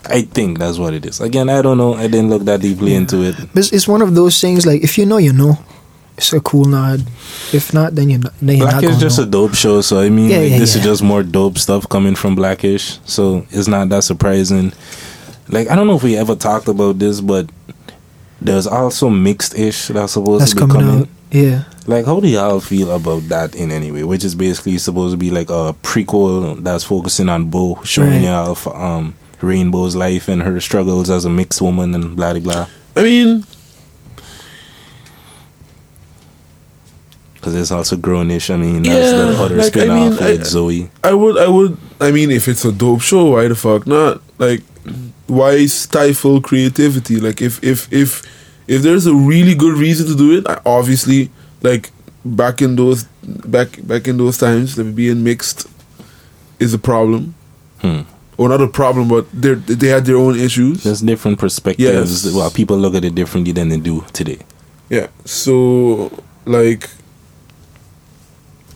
I 0.05 0.23
think 0.23 0.59
that's 0.59 0.79
what 0.79 0.93
it 0.95 1.07
is. 1.07 1.21
Again, 1.21 1.49
I 1.49 1.63
don't 1.63 1.79
know. 1.79 1.95
I 1.95 2.07
didn't 2.09 2.29
look 2.29 2.43
that 2.45 2.61
deeply 2.61 2.95
into 2.95 3.23
it. 3.23 3.37
But 3.55 3.61
it's, 3.61 3.73
it's 3.73 3.89
one 3.89 4.03
of 4.03 4.15
those 4.15 4.39
things 4.41 4.67
like 4.67 4.83
if 4.83 4.99
you 4.99 5.07
know, 5.07 5.17
you 5.17 5.33
know. 5.33 5.59
It's 6.23 6.33
a 6.33 6.41
cool 6.41 6.65
nod. 6.67 7.01
If 7.53 7.73
not, 7.75 7.95
then 7.95 8.11
you're 8.11 8.19
not. 8.21 8.33
Then 8.41 8.57
you're 8.59 8.67
Black 8.67 8.83
not 8.83 8.85
is 8.93 8.99
just 9.01 9.19
know. 9.19 9.25
a 9.25 9.27
dope 9.27 9.55
show, 9.55 9.81
so 9.81 10.01
I 10.01 10.09
mean, 10.09 10.31
Yeah, 10.31 10.39
like, 10.39 10.51
yeah, 10.53 10.59
this 10.59 10.77
is 10.77 10.83
just 10.83 11.03
more 11.03 11.23
dope 11.23 11.59
stuff 11.59 11.89
coming 11.89 12.15
from 12.15 12.35
Blackish, 12.35 12.99
so 13.05 13.47
it's 13.51 13.69
not 13.69 13.89
that 13.91 14.05
surprising. 14.05 14.73
Like 15.49 15.69
I 15.71 15.75
don't 15.77 15.87
know 15.87 15.97
if 15.97 16.03
we 16.03 16.17
ever 16.17 16.35
talked 16.37 16.69
about 16.69 16.99
this, 16.99 17.21
but 17.21 17.51
there's 18.41 18.67
also 18.67 19.09
mixed 19.09 19.57
ish 19.59 19.89
that's 19.89 20.13
supposed 20.15 20.43
That's 20.43 20.51
to 20.55 20.57
be 20.57 20.61
coming 20.73 20.77
coming. 20.87 21.01
out. 21.03 21.09
Yeah. 21.31 21.65
Like, 21.87 22.07
how 22.07 22.21
do 22.21 22.29
y'all 22.29 22.61
feel 22.61 22.91
about 22.95 23.23
that 23.29 23.55
in 23.55 23.71
any 23.71 23.91
way? 23.91 24.05
Which 24.05 24.23
is 24.25 24.35
basically 24.35 24.79
supposed 24.79 25.13
to 25.13 25.17
be 25.17 25.31
like 25.31 25.49
a 25.51 25.75
prequel 25.83 26.63
that's 26.63 26.85
focusing 26.85 27.29
on 27.29 27.47
Bo, 27.51 27.81
showing 27.85 28.11
Right. 28.11 28.23
y'all 28.23 28.53
f- 28.53 28.67
um, 28.69 29.15
Rainbow's 29.41 29.97
life 29.97 30.29
and 30.29 30.43
her 30.43 30.61
struggles 30.61 31.11
as 31.11 31.25
a 31.25 31.31
mixed 31.31 31.61
woman 31.61 31.95
and 31.95 32.15
blah 32.17 32.33
blah 32.35 32.41
blah. 32.41 32.67
I 32.97 33.03
mean, 33.03 33.45
Because 37.43 37.57
it's 37.57 37.73
also 37.73 37.97
grownish. 37.97 38.55
I 38.55 38.57
mean, 38.57 38.85
that's 38.85 39.11
Yeah, 39.11 39.23
the 39.33 39.43
other 39.43 39.57
like, 39.57 39.67
spin 39.67 39.91
off 39.91 40.13
mean, 40.13 40.23
I- 40.23 40.31
with 40.31 40.47
Zoe. 40.47 40.91
I 41.03 41.13
would, 41.13 41.37
I 41.37 41.49
would. 41.49 41.77
I 42.01 42.13
mean, 42.13 42.31
if 42.31 42.47
it's 42.47 42.65
a 42.65 42.71
dope 42.71 43.01
show, 43.01 43.33
why 43.33 43.49
the 43.49 43.57
fuck 43.57 43.85
not? 43.85 44.23
Like, 44.39 44.63
why 45.27 45.67
stifle 45.67 46.41
creativity? 46.41 47.17
Like, 47.19 47.43
if 47.43 47.59
if 47.65 47.93
if 47.93 48.23
if 48.69 48.83
there's 48.83 49.07
a 49.07 49.15
really 49.15 49.57
good 49.57 49.77
reason 49.77 50.07
to 50.07 50.15
do 50.15 50.39
it, 50.39 50.47
I 50.49 50.61
obviously, 50.65 51.31
like 51.63 51.91
back 52.25 52.63
in 52.63 52.77
those 52.77 53.03
back 53.25 53.85
back 53.89 54.07
in 54.07 54.19
those 54.19 54.39
times, 54.39 54.79
like 54.79 54.95
being 54.95 55.25
mixed 55.25 55.69
is 56.61 56.73
a 56.73 56.79
problem. 56.79 57.35
Hmm. 57.81 58.03
or 58.39 58.49
not 58.49 58.61
a 58.61 58.69
problem, 58.69 59.09
but 59.09 59.27
they 59.33 59.55
they 59.55 59.89
had 59.89 60.05
their 60.05 60.17
own 60.17 60.39
issues. 60.39 60.85
There's 60.85 61.01
different 61.01 61.41
perspectives. 61.41 62.25
Yes. 62.25 62.33
Well, 62.33 62.51
people 62.53 62.79
look 62.79 62.95
at 62.95 63.05
it 63.05 63.17
differently 63.17 63.51
than 63.53 63.69
they 63.69 63.79
do 63.79 64.05
today. 64.13 64.39
Yeah. 64.89 65.09
So 65.25 66.11
like, 66.47 66.89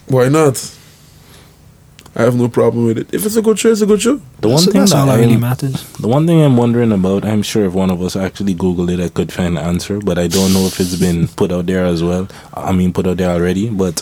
why 0.09 0.29
not? 0.29 0.73
I 2.19 2.23
have 2.23 2.35
no 2.35 2.49
problem 2.49 2.87
with 2.87 2.97
it. 2.99 3.13
If 3.13 3.27
it's 3.27 3.37
a 3.37 3.43
good 3.43 3.59
show, 3.59 3.71
it's 3.71 3.83
a 3.83 3.87
good 3.87 4.01
show. 4.01 4.21
The 4.41 4.49
one 4.49 4.57
that's, 4.57 4.65
thing 4.65 4.81
that's 4.81 4.93
that 4.93 4.99
all 5.01 5.11
I'm- 5.11 5.21
really 5.21 5.37
matters. 5.37 5.83
The 5.99 6.09
one 6.09 6.27
thing 6.27 6.41
I'm 6.43 6.57
wondering 6.57 6.91
about, 6.93 7.27
I'm 7.27 7.43
sure 7.43 7.67
if 7.67 7.75
one 7.75 7.91
of 7.91 8.01
us 8.01 8.17
actually 8.17 8.55
Googled 8.55 8.91
it, 8.91 9.01
I 9.01 9.11
could 9.11 9.31
find 9.33 9.57
the 9.57 9.61
answer, 9.61 9.99
but 9.99 10.19
I 10.19 10.27
don't 10.27 10.55
know 10.55 10.65
if 10.67 10.81
it's 10.81 10.97
been 10.97 11.29
put 11.29 11.53
out 11.53 11.67
there 11.67 11.85
as 11.85 12.03
well. 12.03 12.27
I 12.55 12.73
mean, 12.73 12.95
put 12.95 13.07
out 13.07 13.19
there 13.19 13.31
already, 13.31 13.69
but 13.69 14.01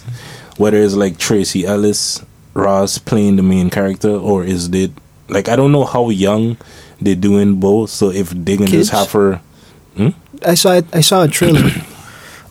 whether 0.59 0.77
it's 0.79 0.95
like 0.95 1.19
Tracee 1.19 1.67
Ellis 1.67 2.25
Ross 2.55 2.99
playing 2.99 3.35
the 3.35 3.43
main 3.43 3.69
character, 3.69 4.11
or 4.11 4.45
is 4.45 4.69
it 4.73 4.93
like 5.29 5.49
I 5.49 5.57
don't 5.57 5.73
know 5.73 5.85
how 5.85 6.11
young 6.11 6.57
they're 7.01 7.15
doing 7.17 7.57
both. 7.61 7.91
So 7.91 8.11
if 8.11 8.31
they 8.31 8.57
can 8.57 8.67
Kids? 8.67 8.89
just 8.89 8.93
have 8.93 9.11
her, 9.13 9.41
hmm? 9.97 10.09
I 10.47 10.55
saw 10.55 10.75
it, 10.75 10.87
I 10.93 11.01
saw 11.01 11.25
a 11.25 11.29
trailer, 11.29 11.61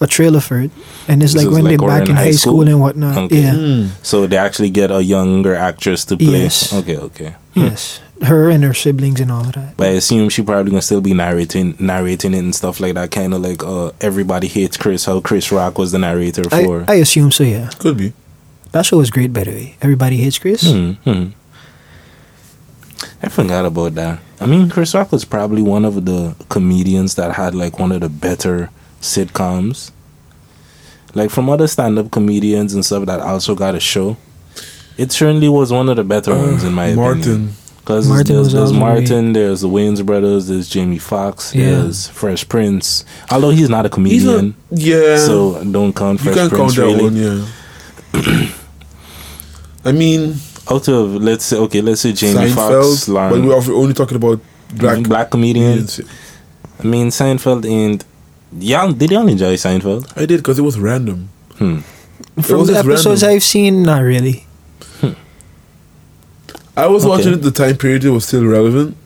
a 0.01 0.07
trailer 0.07 0.39
for 0.41 0.59
it, 0.59 0.71
and 1.07 1.21
it's 1.23 1.33
This 1.33 1.43
like 1.43 1.53
when 1.53 1.63
like 1.65 1.79
they're 1.79 1.87
back 1.87 2.03
in 2.03 2.09
in 2.11 2.15
high 2.15 2.23
high 2.25 2.31
school, 2.31 2.53
school? 2.61 2.67
and 2.67 2.79
whatnot. 2.79 3.17
Okay. 3.17 3.41
Yeah, 3.41 3.87
so 4.01 4.27
they 4.27 4.37
actually 4.37 4.69
get 4.69 4.91
a 4.91 5.03
younger 5.03 5.55
actress 5.55 6.03
to 6.05 6.17
play. 6.17 6.43
Yes. 6.43 6.73
Okay, 6.73 6.97
okay. 6.97 7.35
yes, 7.53 8.01
her 8.23 8.49
and 8.49 8.63
her 8.63 8.73
siblings 8.73 9.19
and 9.19 9.31
all 9.31 9.41
of 9.45 9.53
that. 9.53 9.77
But 9.77 9.87
I 9.87 9.91
assume 9.91 10.29
she 10.29 10.41
probably 10.41 10.71
gonna 10.71 10.81
still 10.81 11.01
be 11.01 11.13
narrating, 11.13 11.75
narrating 11.79 12.33
it 12.33 12.39
and 12.39 12.53
stuff 12.55 12.79
like 12.79 12.95
that. 12.95 13.11
Kind 13.11 13.33
of 13.33 13.41
like 13.41 13.63
uh, 13.63 13.91
everybody 14.01 14.47
hates 14.47 14.75
Chris. 14.77 15.05
How 15.05 15.19
Chris 15.21 15.51
Rock 15.51 15.77
was 15.77 15.91
the 15.91 15.99
narrator 15.99 16.43
I, 16.51 16.65
for. 16.65 16.85
I 16.87 16.95
assume 16.95 17.31
so. 17.31 17.43
Yeah, 17.43 17.69
Could 17.79 17.97
be. 17.97 18.13
that 18.71 18.85
show 18.85 18.97
was 18.97 19.09
great. 19.11 19.31
By 19.33 19.43
the 19.45 19.51
way, 19.51 19.75
everybody 19.81 20.17
hates 20.17 20.39
Chris. 20.39 20.63
Hmm, 20.69 20.91
hmm. 21.03 21.25
I 23.21 23.29
forgot 23.29 23.65
about 23.65 23.95
that. 23.95 24.19
I 24.41 24.45
mean, 24.45 24.69
Chris 24.69 24.93
Rock 24.93 25.11
was 25.11 25.23
probably 25.23 25.61
one 25.61 25.85
of 25.85 26.03
the 26.05 26.35
comedians 26.49 27.15
that 27.15 27.35
had 27.35 27.55
like 27.55 27.79
one 27.79 27.91
of 27.93 28.01
the 28.01 28.09
better 28.09 28.69
sitcoms. 29.03 29.91
Like 31.13 31.29
from 31.29 31.49
other 31.49 31.67
stand-up 31.67 32.09
comedians 32.09 32.73
and 32.73 32.83
stuff 32.83 33.05
that 33.05 33.19
also 33.19 33.53
got 33.53 33.75
a 33.75 33.79
show. 33.79 34.17
It 34.97 35.11
certainly 35.11 35.49
was 35.49 35.71
one 35.71 35.89
of 35.89 35.95
the 35.97 36.03
better 36.03 36.33
ones 36.35 36.63
in 36.63 36.73
my 36.73 36.85
opinion. 36.87 36.99
Uh, 36.99 37.13
Martin. 37.15 37.53
Because 37.79 38.07
Martin 38.07 38.35
there's, 38.35 38.53
there's 38.53 38.69
all 38.69 38.73
the 38.73 38.79
Martin, 38.79 39.33
there's 39.33 39.61
the 39.61 39.67
Wayans 39.67 40.05
brothers, 40.05 40.47
there's 40.47 40.69
Jamie 40.69 40.97
Foxx, 40.99 41.53
Yeah. 41.53 41.65
there's 41.81 42.07
Fresh 42.07 42.47
Prince. 42.47 43.03
Although 43.29 43.49
he's 43.49 43.69
not 43.69 43.85
a 43.85 43.89
He's 44.01 44.23
not. 44.23 44.33
comedian, 44.35 44.55
Yeah. 44.71 45.17
so 45.17 45.61
don't 45.65 45.93
count 45.93 46.21
Fresh 46.21 46.35
you 46.35 46.41
can't 46.41 46.53
Prince 46.53 46.75
count 46.77 46.97
that 46.97 47.03
one. 47.03 47.15
Yeah. 47.17 48.49
I 49.85 49.91
mean, 49.91 50.35
Out 50.71 50.87
of 50.87 51.15
let's 51.15 51.43
say 51.43 51.57
okay, 51.57 51.81
let's 51.81 52.01
say 52.01 52.13
Jamie 52.13 52.49
Foxx, 52.51 53.07
but 53.09 53.31
we're 53.33 53.75
only 53.75 53.93
talking 53.93 54.15
about 54.15 54.39
black 54.75 55.03
black 55.03 55.29
comedians. 55.31 55.97
comedians. 55.97 56.19
I 56.79 56.83
mean, 56.87 57.07
Seinfeld 57.09 57.65
and 57.69 58.03
y'all 58.59 58.91
did 58.93 59.11
y'all 59.11 59.27
enjoy 59.27 59.55
Seinfeld? 59.55 60.11
I 60.17 60.25
did 60.25 60.37
because 60.37 60.59
it 60.59 60.63
was 60.63 60.79
random. 60.79 61.29
Hmm. 61.57 61.79
From 62.41 62.59
was 62.59 62.67
the 62.69 62.77
episodes 62.77 63.21
random. 63.23 63.35
I've 63.37 63.43
seen, 63.43 63.83
not 63.83 63.99
really. 64.01 64.45
I 66.75 66.87
was 66.87 67.03
Okay. 67.05 67.09
watching 67.09 67.33
it 67.33 67.41
the 67.43 67.51
time 67.51 67.77
period 67.77 68.03
it 68.03 68.09
was 68.09 68.25
still 68.25 68.45
relevant. 68.45 68.97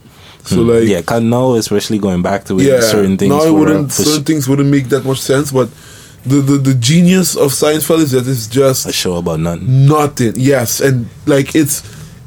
So 0.45 0.63
Hmm. 0.63 0.69
like 0.69 0.83
yeah, 0.88 1.01
'cause 1.01 1.21
now 1.21 1.55
especially 1.55 1.97
going 1.99 2.21
back 2.21 2.45
to 2.45 2.57
it, 2.60 2.63
yeah, 2.63 2.79
certain 2.79 3.17
things. 3.17 3.29
now 3.29 3.43
it 3.43 3.53
wouldn't 3.53 3.91
certain 3.91 4.23
things 4.23 4.47
wouldn't 4.47 4.69
make 4.69 4.88
that 4.89 5.03
much 5.05 5.19
sense. 5.19 5.51
But 5.51 5.67
the 6.25 6.38
the, 6.39 6.57
the 6.57 6.73
genius 6.73 7.36
of 7.36 7.51
Seinfeld 7.51 7.99
is 7.99 8.12
that 8.12 8.25
it's 8.27 8.47
just 8.47 8.86
a 8.86 8.93
show 8.93 9.15
about 9.17 9.41
nothing. 9.41 9.86
nothing. 9.88 10.33
Yes, 10.38 10.79
and 10.79 11.07
like 11.25 11.53
it's 11.55 11.83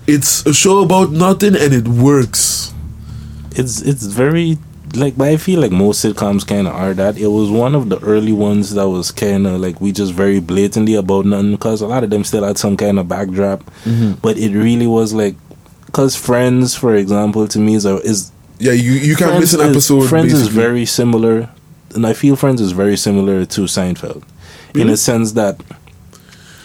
it's 0.06 0.44
a 0.44 0.52
show 0.52 0.80
about 0.80 1.12
nothing 1.12 1.56
and 1.56 1.72
it 1.72 1.88
works. 1.88 2.72
It's 3.56 3.80
it's 3.80 4.04
very 4.04 4.59
like, 4.96 5.16
but 5.16 5.29
I 5.29 5.37
feel 5.37 5.61
like 5.61 5.72
most 5.72 6.05
sitcoms 6.05 6.46
kind 6.46 6.66
of 6.66 6.74
are 6.74 6.94
that. 6.94 7.16
It 7.18 7.29
was 7.29 7.50
one 7.50 7.74
of 7.74 7.88
the 7.88 7.98
early 8.00 8.33
ones 8.33 8.74
that 8.74 8.88
was 8.88 9.11
kind 9.11 9.46
of 9.46 9.61
like 9.61 9.81
we 9.81 9.92
just 9.92 10.12
very 10.12 10.40
blatantly 10.40 10.94
about 10.94 11.26
nothing 11.26 11.53
because 11.53 11.81
a 11.81 11.87
lot 11.87 12.05
of 12.05 12.11
them 12.11 12.24
still 12.24 12.44
had 12.44 12.59
some 12.59 12.76
kind 12.76 12.98
of 12.98 13.09
backdrop, 13.09 13.61
mm-hmm. 13.85 14.12
but 14.22 14.37
it 14.37 14.53
really 14.57 14.87
was 14.87 15.12
like 15.12 15.35
because 15.87 16.14
Friends, 16.16 16.74
for 16.74 16.94
example, 16.94 17.48
to 17.48 17.59
me 17.59 17.74
is 17.74 17.85
a, 17.85 17.96
is 17.98 18.31
Yeah, 18.59 18.72
you 18.72 18.92
you 18.92 19.16
can't 19.16 19.31
Friends 19.31 19.40
miss 19.40 19.55
an 19.55 19.61
is- 19.61 19.70
episode. 19.70 20.09
Friends 20.09 20.33
is 20.33 20.48
very 20.48 20.87
similar, 20.87 21.48
and 21.94 22.07
I 22.07 22.12
feel 22.12 22.37
Friends 22.37 22.61
is 22.61 22.72
very 22.72 22.96
similar 22.96 23.44
to 23.46 23.61
Seinfeld, 23.62 24.22
in 24.74 24.83
Really? 24.83 24.92
a 24.92 24.96
sense 24.96 25.33
that 25.33 25.61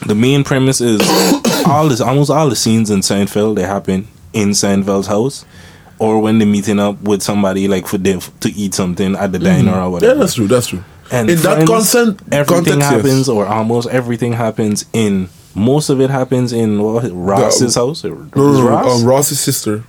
the 0.06 0.16
main 0.16 0.44
premise 0.44 0.82
is 0.82 1.02
all 1.68 1.88
this 1.90 2.02
almost 2.02 2.30
all 2.30 2.50
the 2.50 2.56
scenes 2.56 2.90
in 2.92 3.00
Seinfeld 3.00 3.56
they 3.56 3.64
happen 3.64 4.08
in 4.34 4.50
Seinfeld's 4.50 5.08
house, 5.08 5.46
or 6.00 6.20
when 6.22 6.40
they're 6.40 6.48
meeting 6.48 6.80
up 6.80 7.02
with 7.02 7.22
somebody 7.22 7.68
like 7.68 7.88
for 7.88 7.98
them 7.98 8.20
to 8.42 8.50
eat 8.50 8.74
something 8.74 9.16
at 9.16 9.32
the 9.32 9.40
diner 9.40 9.72
mm-hmm. 9.72 9.80
or 9.80 9.90
whatever. 9.92 10.14
Yeah, 10.14 10.20
that's 10.20 10.34
true. 10.36 10.48
That's 10.48 10.68
true. 10.68 10.84
And 11.12 11.30
in 11.30 11.38
that 11.40 11.56
Friends, 11.56 11.70
consent, 11.70 12.22
everything 12.32 12.80
context, 12.80 12.90
happens, 12.90 13.18
yes. 13.20 13.30
or 13.30 13.46
almost 13.46 13.88
everything 13.90 14.34
happens 14.34 14.86
in. 14.94 15.30
Most 15.54 15.90
of 15.90 16.02
it 16.02 16.10
happens 16.10 16.52
in 16.52 16.82
what, 16.82 17.10
Ross's 17.14 17.78
uh, 17.78 17.86
house. 17.86 18.04
Or, 18.04 18.16
No, 18.36 18.54
no, 18.54 18.68
Ross? 18.68 19.02
um, 19.02 19.08
Ross's 19.08 19.40
sister. 19.40 19.84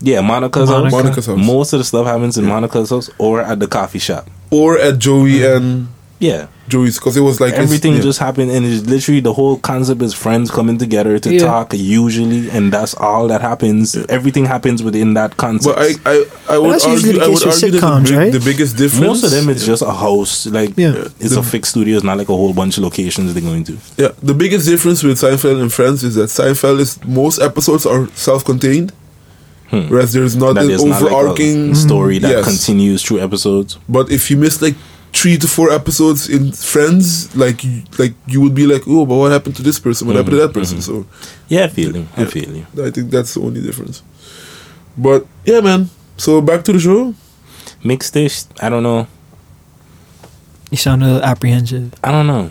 yeah, 0.00 0.20
Monica's 0.20 0.68
Monica. 0.68 0.84
house. 0.96 1.02
Monica's 1.04 1.26
house. 1.26 1.38
Most 1.38 1.72
of 1.72 1.78
the 1.78 1.84
stuff 1.84 2.06
happens 2.06 2.36
in 2.38 2.44
Monica's 2.46 2.90
house 2.90 3.08
or 3.18 3.40
at 3.40 3.60
the 3.60 3.68
coffee 3.68 4.00
shop. 4.00 4.28
or 4.50 4.78
at 4.78 4.98
Joey 4.98 5.40
mm-hmm. 5.40 5.64
and 5.64 5.88
Yeah. 6.18 6.46
Joey's 6.68 6.98
because 6.98 7.16
it 7.16 7.20
was 7.20 7.40
like 7.40 7.52
Everything 7.54 7.94
yeah. 7.94 8.00
just 8.00 8.18
happened 8.18 8.50
and 8.50 8.64
it's 8.66 8.86
literally 8.86 9.20
the 9.20 9.32
whole 9.34 9.58
concept 9.58 10.00
is 10.02 10.14
friends 10.14 10.50
coming 10.50 10.78
together 10.78 11.18
to 11.18 11.32
Yeah. 11.32 11.40
talk 11.40 11.72
usually 11.74 12.50
and 12.50 12.72
that's 12.72 12.94
all 12.94 13.28
that 13.28 13.40
happens. 13.40 13.94
Everything 14.08 14.46
happens 14.46 14.82
within 14.82 15.14
that 15.14 15.36
concept. 15.36 15.76
But 15.76 15.86
I, 16.06 16.10
I, 16.10 16.24
I 16.54 16.58
would 16.58 16.72
that's 16.72 16.84
argue, 16.86 16.96
usually 17.12 17.18
the 17.18 17.24
I 17.24 17.28
would 17.28 17.42
argue 17.46 17.68
sitcoms, 17.80 18.04
the, 18.06 18.10
big, 18.10 18.18
right? 18.18 18.32
the 18.32 18.40
biggest 18.40 18.76
difference. 18.78 19.06
Most 19.06 19.24
of 19.24 19.30
them 19.30 19.48
it's 19.50 19.64
just 19.66 19.82
a 19.82 19.92
house. 19.92 20.46
Like 20.46 20.70
Yeah. 20.76 20.94
it's 21.20 21.34
The- 21.34 21.40
a 21.40 21.42
fixed 21.42 21.72
studio, 21.72 21.96
it's 21.96 22.04
not 22.04 22.16
like 22.18 22.30
a 22.30 22.36
whole 22.36 22.54
bunch 22.54 22.78
of 22.78 22.82
locations 22.84 23.32
they're 23.34 23.42
going 23.42 23.64
to. 23.64 23.76
Yeah, 23.98 24.08
the 24.22 24.34
biggest 24.34 24.66
difference 24.66 25.02
with 25.02 25.18
Seinfeld 25.18 25.60
and 25.60 25.72
Friends 25.72 26.02
is 26.02 26.14
that 26.16 26.30
Seinfeld 26.30 26.80
is 26.80 26.98
most 27.04 27.40
episodes 27.40 27.84
are 27.86 28.08
self-contained, 28.14 28.92
hmm. 29.70 29.88
whereas 29.88 30.12
there's 30.14 30.34
not 30.34 30.54
That 30.54 30.64
an 30.64 30.70
is 30.72 30.82
not 30.84 31.02
like 31.02 31.12
overarching 31.12 31.74
story 31.74 32.18
that 32.20 32.30
Yes. 32.30 32.44
continues 32.44 33.02
through 33.04 33.20
episodes. 33.20 33.78
But 33.88 34.10
if 34.10 34.30
you 34.30 34.36
miss 34.36 34.60
like 34.62 34.74
three 35.16 35.38
to 35.38 35.48
four 35.48 35.70
episodes 35.72 36.28
in 36.28 36.52
Friends, 36.52 37.34
like 37.34 37.64
you, 37.64 37.82
like 37.98 38.14
you 38.26 38.40
would 38.42 38.54
be 38.54 38.66
like, 38.66 38.82
oh, 38.86 39.06
but 39.06 39.16
what 39.16 39.32
happened 39.32 39.56
to 39.56 39.62
this 39.62 39.78
person? 39.80 40.06
What 40.06 40.16
happened 40.16 40.32
to 40.38 40.42
that 40.46 40.52
person? 40.52 40.78
Mm-hmm. 40.78 41.02
So 41.04 41.06
Yeah, 41.48 41.64
I 41.64 41.68
feel 41.68 41.96
you. 41.96 42.06
I 42.16 42.22
Yeah. 42.22 42.28
feel 42.28 42.50
you. 42.56 42.66
I 42.84 42.90
think 42.90 43.10
that's 43.10 43.34
the 43.34 43.40
only 43.40 43.60
difference. 43.62 44.02
But 44.96 45.26
yeah, 45.44 45.60
man. 45.60 45.88
So 46.18 46.40
back 46.40 46.64
to 46.64 46.72
the 46.72 46.80
show. 46.80 47.14
Mixed-ish. 47.84 48.44
I 48.60 48.68
don't 48.68 48.82
know. 48.82 49.06
You 50.70 50.76
sound 50.76 51.02
a 51.02 51.06
little 51.06 51.22
apprehensive. 51.22 51.94
I 52.04 52.10
don't 52.10 52.26
know. 52.26 52.50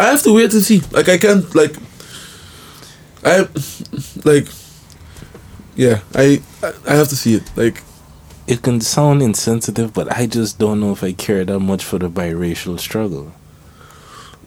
I 0.00 0.04
have 0.12 0.22
to 0.24 0.32
wait 0.34 0.52
and 0.52 0.62
see. 0.62 0.80
Like 0.90 1.08
I 1.08 1.18
can't 1.18 1.44
like. 1.54 1.74
I 3.24 3.46
like. 4.24 4.46
Yeah, 5.76 6.00
I 6.14 6.40
I 6.62 6.72
I 6.88 6.94
have 6.96 7.08
to 7.08 7.16
see 7.16 7.34
it. 7.34 7.44
Like 7.56 7.82
It 8.48 8.62
can 8.62 8.80
sound 8.80 9.20
insensitive, 9.20 9.92
but 9.92 10.10
I 10.10 10.26
just 10.26 10.58
don't 10.58 10.80
know 10.80 10.90
if 10.92 11.04
I 11.04 11.12
care 11.12 11.44
that 11.44 11.60
much 11.60 11.84
for 11.84 11.98
the 11.98 12.08
biracial 12.08 12.80
struggle. 12.80 13.32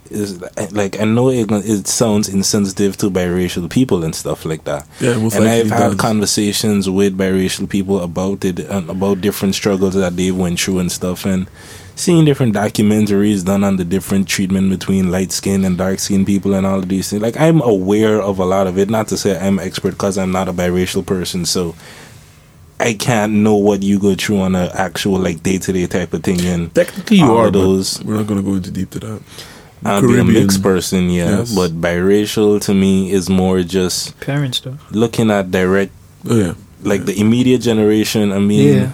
Is 0.10 0.42
like 0.74 1.00
I 1.00 1.06
know 1.06 1.30
it, 1.30 1.50
it 1.52 1.88
sounds 1.88 2.28
insensitive 2.28 2.98
to 2.98 3.12
biracial 3.12 3.70
people 3.70 4.04
and 4.04 4.14
stuff 4.14 4.44
like 4.44 4.64
that. 4.66 4.88
Yeah, 5.00 5.14
and 5.14 5.48
I've 5.48 5.70
had 5.70 5.92
does. 5.92 5.96
conversations 5.96 6.90
with 6.90 7.18
biracial 7.18 7.70
people 7.70 8.02
about 8.02 8.44
it 8.44 8.60
and 8.60 8.90
about 8.90 9.22
different 9.22 9.56
struggles 9.56 9.94
that 9.94 10.18
they 10.18 10.32
went 10.32 10.60
through 10.60 10.80
and 10.80 10.92
stuff, 10.92 11.24
and 11.24 11.48
seeing 11.96 12.26
different 12.26 12.56
documentaries 12.56 13.46
done 13.46 13.64
on 13.64 13.78
the 13.78 13.86
different 13.86 14.28
treatment 14.28 14.72
between 14.72 15.12
light 15.12 15.32
skin 15.32 15.64
and 15.64 15.78
dark 15.78 16.00
skin 16.00 16.26
people 16.26 16.56
and 16.56 16.66
all 16.66 16.80
of 16.80 16.90
these 16.90 17.10
things. 17.10 17.22
Like 17.22 17.40
I'm 17.40 17.62
aware 17.62 18.20
of 18.20 18.40
a 18.40 18.46
lot 18.46 18.66
of 18.68 18.78
it. 18.78 18.90
Not 18.90 19.08
to 19.10 19.18
say 19.18 19.40
I'm 19.40 19.60
expert 19.60 19.92
because 19.92 20.18
I'm 20.18 20.32
not 20.32 20.50
a 20.50 20.54
biracial 20.54 21.06
person, 21.06 21.46
so 21.46 21.76
I 22.82 22.94
can't 22.94 23.34
know 23.34 23.56
what 23.56 23.84
you 23.84 24.00
go 24.00 24.16
through 24.16 24.40
on 24.42 24.56
an 24.56 24.70
actual 24.74 25.20
like 25.20 25.44
day 25.44 25.58
to 25.60 25.72
day 25.72 25.88
type 25.88 26.14
of 26.14 26.24
thing. 26.24 26.40
And 26.42 26.74
technically 26.74 27.18
you 27.18 27.32
are 27.34 27.52
those. 27.52 27.98
But 27.98 28.06
we're 28.08 28.18
not 28.18 28.28
gonna 28.28 28.42
go 28.42 28.56
into 28.56 28.72
deep 28.72 28.90
to 28.92 29.00
that. 29.00 29.22
I'll 29.84 30.02
be 30.02 30.20
a 30.20 30.24
mixed 30.24 30.62
person, 30.62 31.10
yeah. 31.10 31.40
Yes. 31.40 31.56
But 31.56 31.72
biracial 31.80 32.62
to 32.62 32.74
me 32.74 33.12
is 33.12 33.30
more 33.30 33.64
just 33.64 34.20
Parents, 34.20 34.60
though. 34.60 34.78
looking 34.92 35.32
at 35.32 35.50
direct 35.52 35.92
Oh 36.30 36.36
yeah. 36.36 36.54
like 36.84 37.06
the 37.06 37.20
immediate 37.20 37.62
generation. 37.62 38.32
I 38.32 38.40
mean, 38.40 38.74
Yeah. 38.78 38.92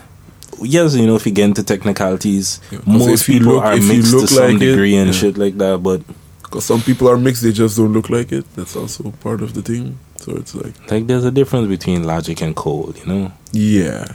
yes, 0.62 0.96
you 0.96 1.06
know, 1.06 1.16
if 1.16 1.26
you 1.26 1.34
get 1.34 1.46
into 1.46 1.64
technicalities, 1.64 2.60
Yeah, 2.72 2.80
'cause 2.80 2.88
most 2.88 3.26
people 3.28 3.54
look- 3.56 3.64
are 3.66 3.76
mixed 3.78 4.12
to 4.12 4.28
some 4.28 4.44
like 4.54 4.62
it, 4.62 4.66
degree 4.72 4.96
and 4.96 5.08
yeah. 5.14 5.20
shit 5.20 5.38
like 5.38 5.58
that. 5.58 5.84
But 5.84 6.02
Because 6.44 6.64
some 6.64 6.82
people 6.82 7.10
are 7.10 7.18
mixed, 7.18 7.44
they 7.44 7.52
just 7.52 7.76
don't 7.76 7.92
look 7.92 8.10
like 8.10 8.32
it. 8.32 8.46
That's 8.56 8.76
also 8.78 9.12
part 9.22 9.42
of 9.42 9.54
the 9.54 9.62
thing. 9.62 9.98
So 10.18 10.36
it's 10.36 10.56
like, 10.56 10.92
like, 10.92 11.08
there's 11.08 11.26
a 11.26 11.32
difference 11.32 11.68
between 11.68 12.04
logic 12.04 12.42
and 12.42 12.56
cold. 12.56 12.98
You 13.00 13.06
know, 13.06 13.32
yeah, 13.52 14.08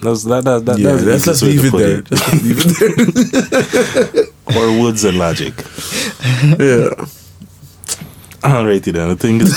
that's 0.00 0.24
that. 0.24 0.44
that, 0.44 0.64
that 0.66 0.78
yeah. 0.78 0.92
that's 0.96 1.26
Let's, 1.26 1.40
the 1.40 1.46
way 1.46 1.52
leave 1.52 1.64
it 1.66 1.76
there. 1.76 2.02
Leave 2.42 2.58
it 2.64 4.24
there. 4.46 4.56
Or 4.56 4.80
woods 4.80 5.04
and 5.04 5.18
logic. 5.18 5.54
yeah. 6.58 7.06
Alrighty 8.42 8.92
then. 8.92 9.10
I 9.10 9.14
think 9.14 9.42
it's 9.44 9.54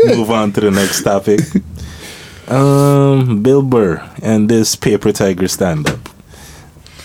time 0.00 0.16
move 0.16 0.30
on 0.30 0.52
to 0.52 0.60
the 0.62 0.70
next 0.70 1.02
topic. 1.02 1.40
Um, 2.48 3.42
Bill 3.42 3.62
Burr 3.62 4.02
and 4.22 4.48
this 4.48 4.76
Paper 4.76 5.12
Tiger 5.12 5.46
stand 5.46 5.88
up. 5.88 6.08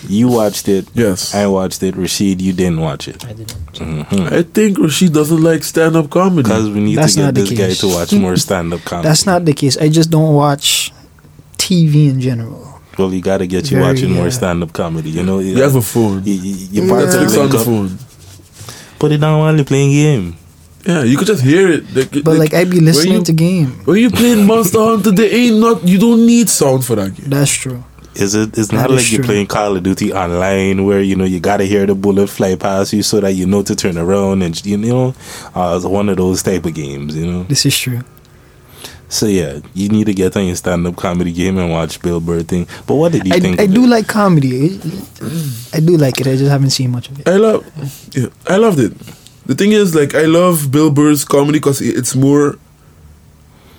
You 0.08 0.28
watched 0.28 0.68
it. 0.68 0.88
Yes. 0.94 1.34
I 1.34 1.46
watched 1.46 1.82
it. 1.82 1.96
Rashid, 1.96 2.40
you 2.40 2.52
didn't 2.52 2.80
watch 2.80 3.08
it. 3.08 3.24
I 3.24 3.32
didn't. 3.32 4.32
I 4.32 4.42
think 4.42 4.78
Rashid 4.78 5.12
doesn't 5.12 5.42
like 5.42 5.64
stand 5.64 5.96
up 5.96 6.10
comedy. 6.10 6.42
Because 6.42 6.70
we 6.70 6.80
need 6.80 6.96
That's 6.96 7.14
to 7.14 7.20
get 7.20 7.24
not 7.26 7.34
the 7.34 7.40
this 7.42 7.58
guy 7.58 7.88
to 7.88 7.94
watch 7.94 8.12
more 8.14 8.36
stand 8.36 8.72
up 8.72 8.80
comedy. 8.84 9.08
That's 9.08 9.26
not 9.26 9.44
the 9.44 9.52
case. 9.52 9.76
I 9.78 9.88
just 9.88 10.10
don't 10.10 10.34
watch 10.34 10.92
TV 11.58 12.10
in 12.10 12.20
general. 12.20 12.80
Well, 12.98 13.12
you 13.12 13.20
got 13.20 13.38
to 13.38 13.46
get 13.46 13.70
you 13.70 13.76
Very, 13.78 13.92
watching 13.92 14.12
more 14.12 14.28
uh, 14.28 14.30
stand 14.30 14.62
up 14.62 14.72
comedy. 14.72 15.10
You 15.10 15.22
know, 15.22 15.38
You 15.40 15.60
have 15.62 15.74
a 15.76 15.82
phone. 15.82 16.24
you, 16.24 16.32
you, 16.34 16.54
you 16.70 16.82
Yeah. 16.82 16.88
part 16.88 17.04
of 17.04 17.12
the 17.12 17.18
Netflix 17.18 17.42
on 17.42 17.48
the 17.50 17.58
up, 17.58 17.64
phone. 17.66 17.98
Put 18.98 19.12
it 19.12 19.18
down 19.18 19.38
while 19.38 19.54
you're 19.54 19.64
playing 19.66 19.90
game. 19.90 20.36
Yeah, 20.86 21.02
you 21.02 21.18
could 21.18 21.26
just 21.26 21.42
hear 21.42 21.68
it. 21.70 21.84
Like, 21.94 22.24
But 22.24 22.38
like 22.38 22.54
I 22.54 22.64
be 22.64 22.80
listening 22.80 23.14
you, 23.14 23.24
to 23.24 23.32
game. 23.32 23.72
when 23.84 23.98
you 23.98 24.08
playing 24.08 24.46
Monster 24.46 24.78
Hunter, 24.78 25.10
there 25.10 25.34
ain't 25.34 25.58
not. 25.58 25.86
You 25.86 25.98
don't 25.98 26.24
need 26.24 26.48
sound 26.48 26.84
for 26.84 26.94
that 26.94 27.14
game. 27.14 27.28
That's 27.28 27.50
true. 27.52 27.82
Is 28.20 28.34
it? 28.34 28.56
It's 28.56 28.72
not 28.72 28.88
That 28.88 28.94
is 28.94 29.02
like 29.04 29.12
you're 29.12 29.18
true. 29.20 29.26
playing 29.26 29.46
Call 29.46 29.76
of 29.76 29.82
Duty 29.82 30.12
online 30.12 30.84
where 30.84 31.02
you 31.02 31.16
know 31.16 31.24
you 31.24 31.38
gotta 31.40 31.64
hear 31.64 31.86
the 31.86 31.94
bullet 31.94 32.28
fly 32.28 32.56
past 32.56 32.92
you 32.92 33.02
so 33.02 33.20
that 33.20 33.32
you 33.34 33.46
know 33.46 33.62
to 33.62 33.76
turn 33.76 33.98
around 33.98 34.42
and 34.42 34.64
you 34.64 34.76
know, 34.78 35.14
uh, 35.54 35.74
it's 35.76 35.84
one 35.84 36.08
of 36.08 36.16
those 36.16 36.42
type 36.42 36.64
of 36.64 36.74
games. 36.74 37.14
You 37.16 37.26
know. 37.30 37.42
This 37.44 37.66
is 37.66 37.78
true. 37.78 38.00
So 39.08 39.26
yeah, 39.26 39.60
you 39.74 39.88
need 39.88 40.06
to 40.06 40.14
get 40.14 40.36
on 40.36 40.46
your 40.46 40.56
stand 40.56 40.84
up 40.86 40.96
comedy 40.96 41.32
game 41.32 41.58
and 41.58 41.70
watch 41.70 42.02
Bill 42.02 42.18
Burr 42.20 42.42
thing. 42.42 42.66
But 42.88 42.96
what 42.96 43.12
did 43.12 43.24
you 43.26 43.34
I, 43.34 43.38
think? 43.40 43.60
I 43.60 43.64
of 43.64 43.74
do 43.74 43.84
it? 43.84 43.88
like 43.88 44.08
comedy. 44.08 44.80
I 45.72 45.78
do 45.80 45.96
like 45.96 46.20
it. 46.20 46.26
I 46.26 46.34
just 46.36 46.50
haven't 46.50 46.70
seen 46.70 46.90
much 46.90 47.08
of 47.08 47.20
it. 47.20 47.28
I 47.28 47.36
love. 47.36 47.64
Yeah, 48.16 48.28
I 48.48 48.56
loved 48.56 48.80
it. 48.80 48.92
The 49.46 49.54
thing 49.54 49.70
is, 49.70 49.94
like, 49.94 50.16
I 50.16 50.24
love 50.24 50.72
Bill 50.72 50.90
Burr's 50.90 51.24
comedy 51.24 51.60
because 51.60 51.80
it's 51.80 52.16
more 52.16 52.58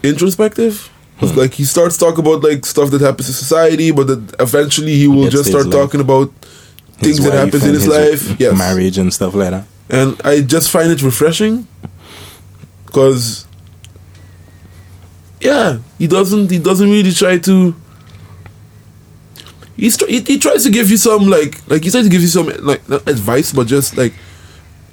introspective. 0.02 0.90
It's 1.20 1.36
like 1.36 1.54
he 1.56 1.66
starts 1.66 1.98
talking 1.98 2.20
about 2.20 2.44
like 2.44 2.66
stuff 2.66 2.92
that 2.92 3.02
happens 3.02 3.28
in 3.28 3.34
society, 3.34 3.92
but 3.92 4.08
that 4.08 4.36
eventually 4.40 4.96
he 4.96 5.08
will 5.08 5.30
just 5.30 5.50
start 5.50 5.72
talking 5.72 6.00
about 6.00 6.32
things 7.00 7.24
that 7.24 7.34
happens 7.34 7.64
in 7.64 7.70
and 7.70 7.78
his 7.78 7.88
life. 7.88 8.40
Yes, 8.40 8.58
marriage 8.58 8.98
and 8.98 9.12
stuff 9.14 9.34
like 9.34 9.52
that. 9.52 9.66
and 9.90 10.20
I 10.24 10.42
just 10.42 10.70
find 10.70 10.92
it 10.92 11.02
refreshing 11.02 11.68
because 12.86 13.46
yeah, 15.42 15.80
he 15.98 16.08
doesn't 16.08 16.52
he 16.52 16.60
doesn't 16.60 16.90
really 16.90 17.12
try 17.12 17.38
to. 17.40 17.76
He's 19.76 19.96
tr- 19.98 20.08
he, 20.08 20.22
he 20.22 20.40
tries 20.40 20.64
to 20.64 20.72
give 20.72 20.90
you 20.90 20.98
some 20.98 21.28
like 21.30 21.62
like 21.70 21.84
he 21.84 21.90
tries 21.92 22.04
to 22.06 22.10
give 22.10 22.22
you 22.22 22.28
some 22.28 22.48
like 22.64 22.88
not 22.90 23.08
advice, 23.08 23.52
but 23.54 23.68
just 23.68 23.98
like 23.98 24.14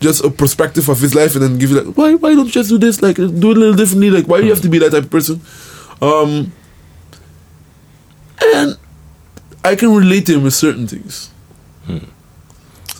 just 0.00 0.24
a 0.24 0.30
perspective 0.30 0.88
of 0.88 1.00
his 1.00 1.14
life, 1.14 1.34
and 1.34 1.42
then 1.44 1.58
give 1.58 1.70
you 1.70 1.80
like 1.80 1.96
why 1.96 2.14
why 2.14 2.34
don't 2.34 2.46
you 2.46 2.52
just 2.52 2.68
do 2.68 2.78
this 2.78 3.00
like 3.02 3.16
do 3.16 3.26
it 3.50 3.56
a 3.56 3.60
little 3.60 3.74
differently 3.74 4.10
like 4.10 4.26
why 4.26 4.38
do 4.40 4.44
you 4.46 4.52
have 4.52 4.60
to 4.62 4.68
be 4.68 4.78
that 4.78 4.90
type 4.92 5.04
of 5.04 5.10
person, 5.10 5.40
um, 6.00 6.52
and 8.42 8.78
I 9.64 9.76
can 9.76 9.94
relate 9.94 10.26
to 10.26 10.34
him 10.36 10.44
with 10.44 10.54
certain 10.54 10.86
things. 10.86 11.30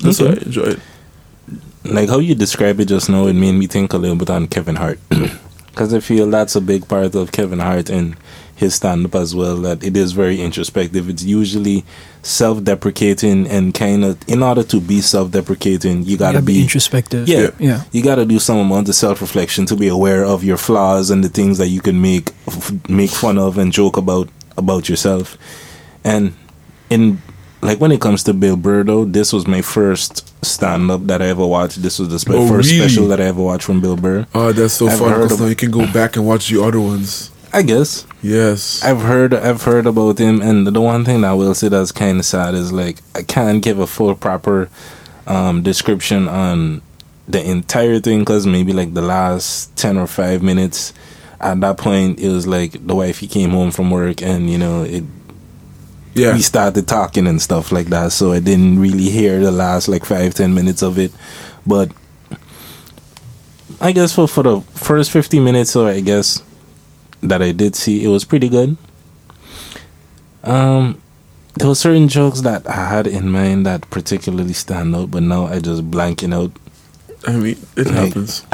That's 0.00 0.20
why 0.20 0.28
I 0.28 0.32
enjoy 0.32 0.62
it. 0.64 0.80
like 1.84 2.08
how 2.08 2.18
you 2.18 2.34
describe 2.34 2.80
it 2.80 2.86
just 2.86 3.08
now, 3.08 3.26
it 3.26 3.32
made 3.34 3.52
me 3.52 3.66
think 3.66 3.92
a 3.92 3.98
little 3.98 4.16
bit 4.16 4.30
on 4.30 4.48
Kevin 4.48 4.76
Hart. 4.76 4.98
Because 5.74 5.92
I 5.92 5.98
feel 6.00 6.30
that's 6.30 6.54
a 6.54 6.60
big 6.60 6.86
part 6.86 7.14
of 7.16 7.32
Kevin 7.32 7.58
Hart 7.58 7.90
and 7.90 8.16
his 8.54 8.76
stand 8.76 9.04
up 9.06 9.16
as 9.16 9.34
well, 9.34 9.56
that 9.62 9.82
it 9.82 9.96
is 9.96 10.12
very 10.12 10.40
introspective. 10.40 11.08
It's 11.08 11.24
usually 11.24 11.84
self 12.22 12.62
deprecating 12.62 13.48
and 13.48 13.74
kind 13.74 14.04
of, 14.04 14.16
in 14.28 14.42
order 14.42 14.62
to 14.62 14.80
be 14.80 15.00
self 15.00 15.32
deprecating, 15.32 16.04
you 16.04 16.16
got 16.16 16.28
to 16.28 16.34
gotta 16.34 16.46
be. 16.46 16.62
introspective. 16.62 17.28
yeah, 17.28 17.50
yeah. 17.58 17.82
You 17.90 18.02
got 18.04 18.14
to 18.16 18.24
do 18.24 18.38
some 18.38 18.58
amount 18.58 18.88
of 18.88 18.94
self 18.94 19.20
reflection 19.20 19.66
to 19.66 19.76
be 19.76 19.88
aware 19.88 20.24
of 20.24 20.44
your 20.44 20.56
flaws 20.56 21.10
and 21.10 21.24
the 21.24 21.28
things 21.28 21.58
that 21.58 21.68
you 21.68 21.80
can 21.80 22.00
make 22.00 22.30
f- 22.46 22.72
make 22.88 23.10
fun 23.10 23.36
of 23.38 23.58
and 23.58 23.72
joke 23.72 23.96
about 23.96 24.28
about 24.56 24.88
yourself. 24.88 25.36
And 26.04 26.34
in 26.90 27.20
like 27.64 27.80
when 27.80 27.90
it 27.92 28.00
comes 28.00 28.22
to 28.24 28.34
Bill 28.34 28.56
Burr, 28.56 28.84
though, 28.84 29.04
this 29.04 29.32
was 29.32 29.46
my 29.46 29.62
first 29.62 30.44
stand 30.44 30.90
up 30.90 31.06
that 31.06 31.20
I 31.22 31.26
ever 31.26 31.46
watched. 31.46 31.82
This 31.82 31.98
was 31.98 32.08
the 32.10 32.18
spe- 32.18 32.30
Oh, 32.30 32.46
first 32.48 32.70
really? 32.70 32.86
special 32.86 33.08
that 33.08 33.20
I 33.20 33.24
ever 33.24 33.42
watched 33.42 33.64
from 33.64 33.80
Bill 33.80 33.96
Burr. 33.96 34.26
Oh, 34.34 34.52
that's 34.52 34.74
so 34.74 34.86
I've 34.88 34.98
fun 34.98 35.20
because 35.22 35.40
now 35.40 35.46
you 35.46 35.56
can 35.56 35.70
go 35.70 35.90
back 35.92 36.16
and 36.16 36.26
watch 36.26 36.48
the 36.48 36.62
other 36.62 36.80
ones. 36.80 37.30
I 37.52 37.62
guess 37.62 38.04
Yes. 38.22 38.82
I've 38.82 39.00
heard 39.02 39.32
I've 39.32 39.62
heard 39.62 39.86
about 39.86 40.18
him, 40.18 40.40
and 40.42 40.66
the 40.66 40.80
one 40.80 41.04
thing 41.04 41.20
that 41.22 41.30
I 41.30 41.34
will 41.34 41.54
say 41.54 41.68
that's 41.68 41.92
kind 41.92 42.18
of 42.18 42.24
sad 42.24 42.54
is 42.54 42.72
like 42.72 42.98
I 43.14 43.22
can't 43.22 43.62
give 43.62 43.78
a 43.78 43.86
full 43.86 44.14
proper 44.14 44.68
um, 45.26 45.62
description 45.62 46.28
on 46.28 46.82
the 47.28 47.42
entire 47.48 48.00
thing 48.00 48.20
because 48.20 48.46
maybe 48.46 48.72
like 48.72 48.92
the 48.94 49.02
last 49.02 49.74
ten 49.76 49.96
or 49.98 50.06
five 50.06 50.42
minutes. 50.42 50.92
At 51.40 51.60
that 51.60 51.76
point, 51.78 52.18
it 52.20 52.28
was 52.30 52.46
like 52.46 52.86
the 52.86 52.94
wife 52.94 53.18
he 53.18 53.26
came 53.28 53.50
home 53.50 53.70
from 53.70 53.90
work, 53.90 54.22
and 54.22 54.48
you 54.50 54.58
know 54.58 54.82
it 54.82 55.04
yeah. 56.14 56.32
we 56.34 56.42
started 56.42 56.86
talking 56.88 57.26
and 57.26 57.40
stuff 57.40 57.72
like 57.72 57.86
that. 57.88 58.12
So 58.12 58.32
I 58.32 58.40
didn't 58.40 58.78
really 58.78 59.10
hear 59.10 59.40
the 59.40 59.52
last 59.52 59.88
like 59.88 60.04
five 60.04 60.34
ten 60.34 60.54
minutes 60.54 60.82
of 60.82 60.98
it, 60.98 61.12
but 61.66 61.90
I 63.80 63.92
guess 63.92 64.14
for 64.14 64.28
for 64.28 64.42
the 64.42 64.60
first 64.74 65.10
fifty 65.10 65.40
minutes, 65.40 65.74
or 65.76 65.88
I 65.88 66.00
guess 66.00 66.42
that 67.22 67.42
I 67.42 67.52
did 67.52 67.74
see, 67.74 68.04
it 68.04 68.08
was 68.08 68.24
pretty 68.24 68.48
good. 68.48 68.76
Um, 70.42 71.00
there 71.54 71.68
were 71.68 71.74
certain 71.74 72.08
jokes 72.08 72.42
that 72.42 72.68
I 72.68 72.88
had 72.88 73.06
in 73.06 73.30
mind 73.30 73.64
that 73.66 73.88
particularly 73.90 74.52
stand 74.52 74.94
out, 74.94 75.10
but 75.10 75.22
now 75.22 75.46
I 75.46 75.60
just 75.60 75.90
blanking 75.90 76.34
out. 76.34 76.52
I 77.26 77.32
mean, 77.36 77.56
it 77.76 77.86
Like- 77.86 77.94
happens. 78.12 78.44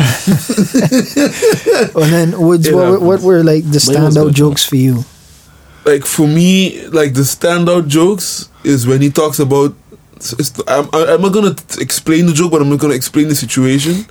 And 1.96 2.12
then 2.12 2.40
Woods, 2.40 2.70
what, 2.70 3.02
what 3.02 3.20
were 3.22 3.42
like 3.42 3.64
the 3.64 3.82
But 3.84 3.96
it 3.96 4.00
was 4.02 4.16
standout 4.16 4.32
jokes 4.34 4.64
for 4.64 4.76
you? 4.76 5.04
Like 5.84 6.04
for 6.04 6.26
me, 6.26 6.86
like 6.88 7.14
the 7.14 7.22
standout 7.22 7.88
jokes 7.88 8.48
is 8.64 8.86
when 8.86 9.00
he 9.02 9.10
talks 9.10 9.38
about. 9.38 9.74
I'm, 10.68 10.86
I'm 10.92 11.22
not 11.22 11.32
gonna 11.32 11.56
explain 11.78 12.26
the 12.26 12.34
joke, 12.34 12.50
but 12.52 12.60
I'm 12.60 12.68
not 12.68 12.78
gonna 12.78 12.94
explain 12.94 13.28
the 13.28 13.34
situation. 13.34 14.04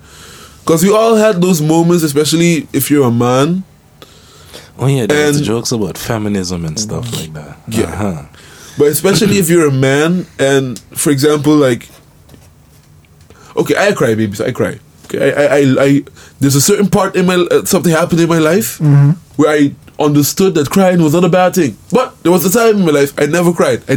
Because 0.62 0.84
we 0.84 0.92
all 0.92 1.16
had 1.16 1.40
those 1.42 1.62
moments, 1.62 2.04
especially 2.04 2.68
if 2.74 2.90
you're 2.90 3.08
a 3.08 3.12
man. 3.12 3.64
Oh 4.80 4.88
yeah, 4.88 5.06
there's 5.06 5.38
And- 5.38 5.46
jokes 5.46 5.72
about 5.72 5.98
feminism 5.98 6.66
and 6.66 6.80
stuff 6.80 7.12
like 7.16 7.34
that. 7.34 7.58
Yeah. 7.68 7.84
Uh-huh. 7.84 8.24
But 8.80 8.88
especially 8.88 9.38
if 9.38 9.50
you're 9.50 9.68
a 9.68 9.72
man, 9.72 10.26
and 10.40 10.80
for 10.98 11.12
example, 11.12 11.54
like, 11.56 11.88
okay, 13.56 13.76
I 13.78 13.92
cry, 13.94 14.16
baby, 14.16 14.36
so 14.36 14.46
I 14.46 14.52
cry. 14.52 14.80
Okay, 15.06 15.34
I, 15.34 15.44
I, 15.44 15.58
I, 15.58 15.84
I 15.86 16.04
there's 16.40 16.56
a 16.56 16.62
certain 16.62 16.88
part 16.90 17.16
in 17.16 17.26
my 17.26 17.36
uh, 17.36 17.66
something 17.66 17.92
happened 17.92 18.22
in 18.22 18.30
my 18.30 18.38
life 18.40 18.80
where 19.38 19.50
I 19.50 19.76
understood 20.00 20.56
that 20.56 20.70
crying 20.70 21.02
was 21.02 21.14
not 21.14 21.24
a 21.26 21.30
bad 21.30 21.56
thing. 21.56 21.78
But 21.92 22.22
there 22.24 22.32
was 22.32 22.46
a 22.46 22.52
time 22.52 22.78
in 22.80 22.86
my 22.86 22.92
life 22.92 23.14
I 23.18 23.26
never 23.26 23.52
cried. 23.54 23.84
I 23.90 23.96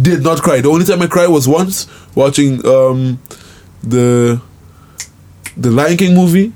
did 0.00 0.22
not 0.22 0.42
cry. 0.42 0.60
The 0.60 0.68
only 0.68 0.84
time 0.84 1.00
I 1.02 1.06
cried 1.06 1.28
was 1.28 1.48
once 1.48 1.86
watching 2.14 2.64
um, 2.66 3.18
the 3.82 4.40
the 5.56 5.70
Lion 5.70 5.96
King 5.96 6.14
movie, 6.14 6.52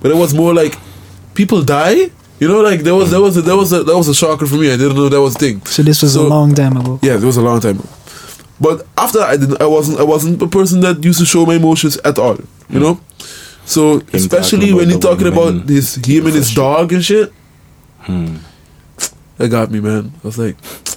but 0.00 0.10
it 0.10 0.16
was 0.16 0.34
more 0.34 0.52
like 0.54 0.76
people 1.34 1.62
die. 1.62 2.10
You 2.40 2.48
know, 2.48 2.60
like 2.60 2.80
there 2.80 2.94
was 2.94 3.10
there 3.10 3.20
was 3.20 3.36
a, 3.36 3.42
there 3.42 3.56
was 3.56 3.72
a 3.72 3.84
that 3.84 3.96
was 3.96 4.08
a 4.08 4.14
shocker 4.14 4.46
for 4.46 4.56
me. 4.56 4.72
I 4.72 4.76
didn't 4.76 4.96
know 4.96 5.08
that 5.08 5.20
was 5.20 5.36
a 5.36 5.38
thing. 5.38 5.64
So 5.64 5.82
this 5.82 6.02
was 6.02 6.14
So- 6.14 6.26
a 6.26 6.28
long 6.28 6.54
time 6.54 6.76
ago. 6.76 6.98
Yeah, 7.02 7.14
it 7.14 7.22
was 7.22 7.36
a 7.36 7.42
long 7.42 7.60
time. 7.60 7.78
ago. 7.78 7.88
But 8.60 8.86
after 8.96 9.18
that, 9.18 9.28
I 9.30 9.36
didn't. 9.36 9.60
I 9.60 9.66
wasn't. 9.66 10.00
I 10.00 10.02
wasn't 10.04 10.42
a 10.42 10.46
person 10.46 10.80
that 10.80 11.02
used 11.04 11.18
to 11.20 11.26
show 11.26 11.46
my 11.46 11.54
emotions 11.54 11.96
at 12.04 12.18
all. 12.18 12.38
You 12.68 12.80
know. 12.80 13.00
So 13.64 14.02
especially 14.12 14.72
when 14.72 14.90
you're 14.90 14.98
talking 15.00 15.28
about 15.28 15.54
women 15.54 15.68
his 15.68 15.94
him 15.94 16.26
and 16.26 16.34
his 16.34 16.52
dog 16.54 16.92
and 16.92 17.04
shit, 17.04 17.32
Hmm. 18.02 18.36
that 19.36 19.48
got 19.48 19.70
me, 19.70 19.80
man. 19.80 20.12
I 20.22 20.26
was 20.26 20.38
like, 20.38 20.56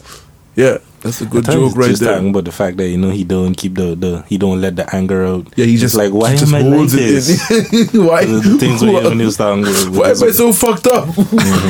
yeah, 0.56 0.80
that's 1.06 1.22
a 1.22 1.28
good 1.28 1.46
joke 1.46 1.76
right 1.76 1.90
just 1.90 2.02
there. 2.02 2.14
talking 2.16 2.32
about 2.32 2.46
the 2.46 2.52
fact 2.52 2.78
that 2.78 2.90
you 2.90 2.98
know 2.98 3.12
he 3.12 3.24
don't 3.24 3.54
keep 3.54 3.76
the, 3.76 3.94
the 3.94 4.24
he 4.28 4.40
don't 4.40 4.60
let 4.60 4.76
the 4.76 4.90
anger 4.96 5.24
out. 5.24 5.48
Yeah, 5.56 5.66
he 5.66 5.74
It's 5.74 5.82
just 5.82 5.94
like 5.94 6.12
why 6.12 6.32
he 6.32 6.38
just 6.40 6.52
am 6.52 6.66
I 6.66 6.68
like 6.68 6.90
this? 6.90 7.48
why? 7.94 8.26
the, 8.26 8.42
the 8.44 8.58
things 8.58 8.82
when, 8.82 9.04
when 9.04 9.20
he 9.20 9.26
was 9.26 9.38
talking 9.38 9.66
why 9.94 10.10
am 10.10 10.24
I 10.24 10.32
so 10.32 10.52
fucked 10.52 10.88
up? 10.88 11.08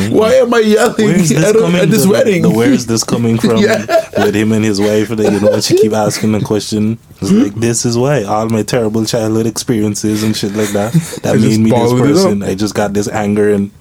why 0.10 0.36
am 0.36 0.54
I 0.54 0.60
yelling 0.60 1.06
Where's 1.06 1.28
this 1.28 1.44
at, 1.44 1.54
coming? 1.54 1.82
at 1.82 1.90
this 1.90 2.04
the, 2.06 2.10
wedding? 2.12 2.44
The, 2.44 2.50
where 2.50 2.72
is 2.72 2.88
this 2.88 3.04
coming 3.04 3.38
from? 3.46 3.58
Yeah. 3.58 3.86
With 4.24 4.36
him 4.38 4.54
and 4.54 4.64
his 4.64 4.80
wife, 4.80 5.10
that 5.10 5.30
you 5.30 5.42
know, 5.42 5.60
she 5.60 5.76
keep 5.76 5.92
asking 5.92 6.32
the 6.32 6.40
question. 6.40 6.98
It's 7.20 7.30
like 7.30 7.56
this 7.56 7.86
is 7.86 7.98
why 7.98 8.24
all 8.24 8.48
my 8.48 8.64
terrible 8.64 9.04
childhood 9.04 9.48
experiences 9.48 10.24
and 10.24 10.34
shit 10.34 10.54
like 10.54 10.70
that 10.70 10.94
that 11.24 11.36
I 11.36 11.38
made 11.38 11.60
me 11.60 11.72
this 11.72 11.92
person. 11.92 12.42
I 12.42 12.56
just 12.56 12.74
got 12.74 12.94
this 12.94 13.10
anger, 13.10 13.52
and 13.52 13.72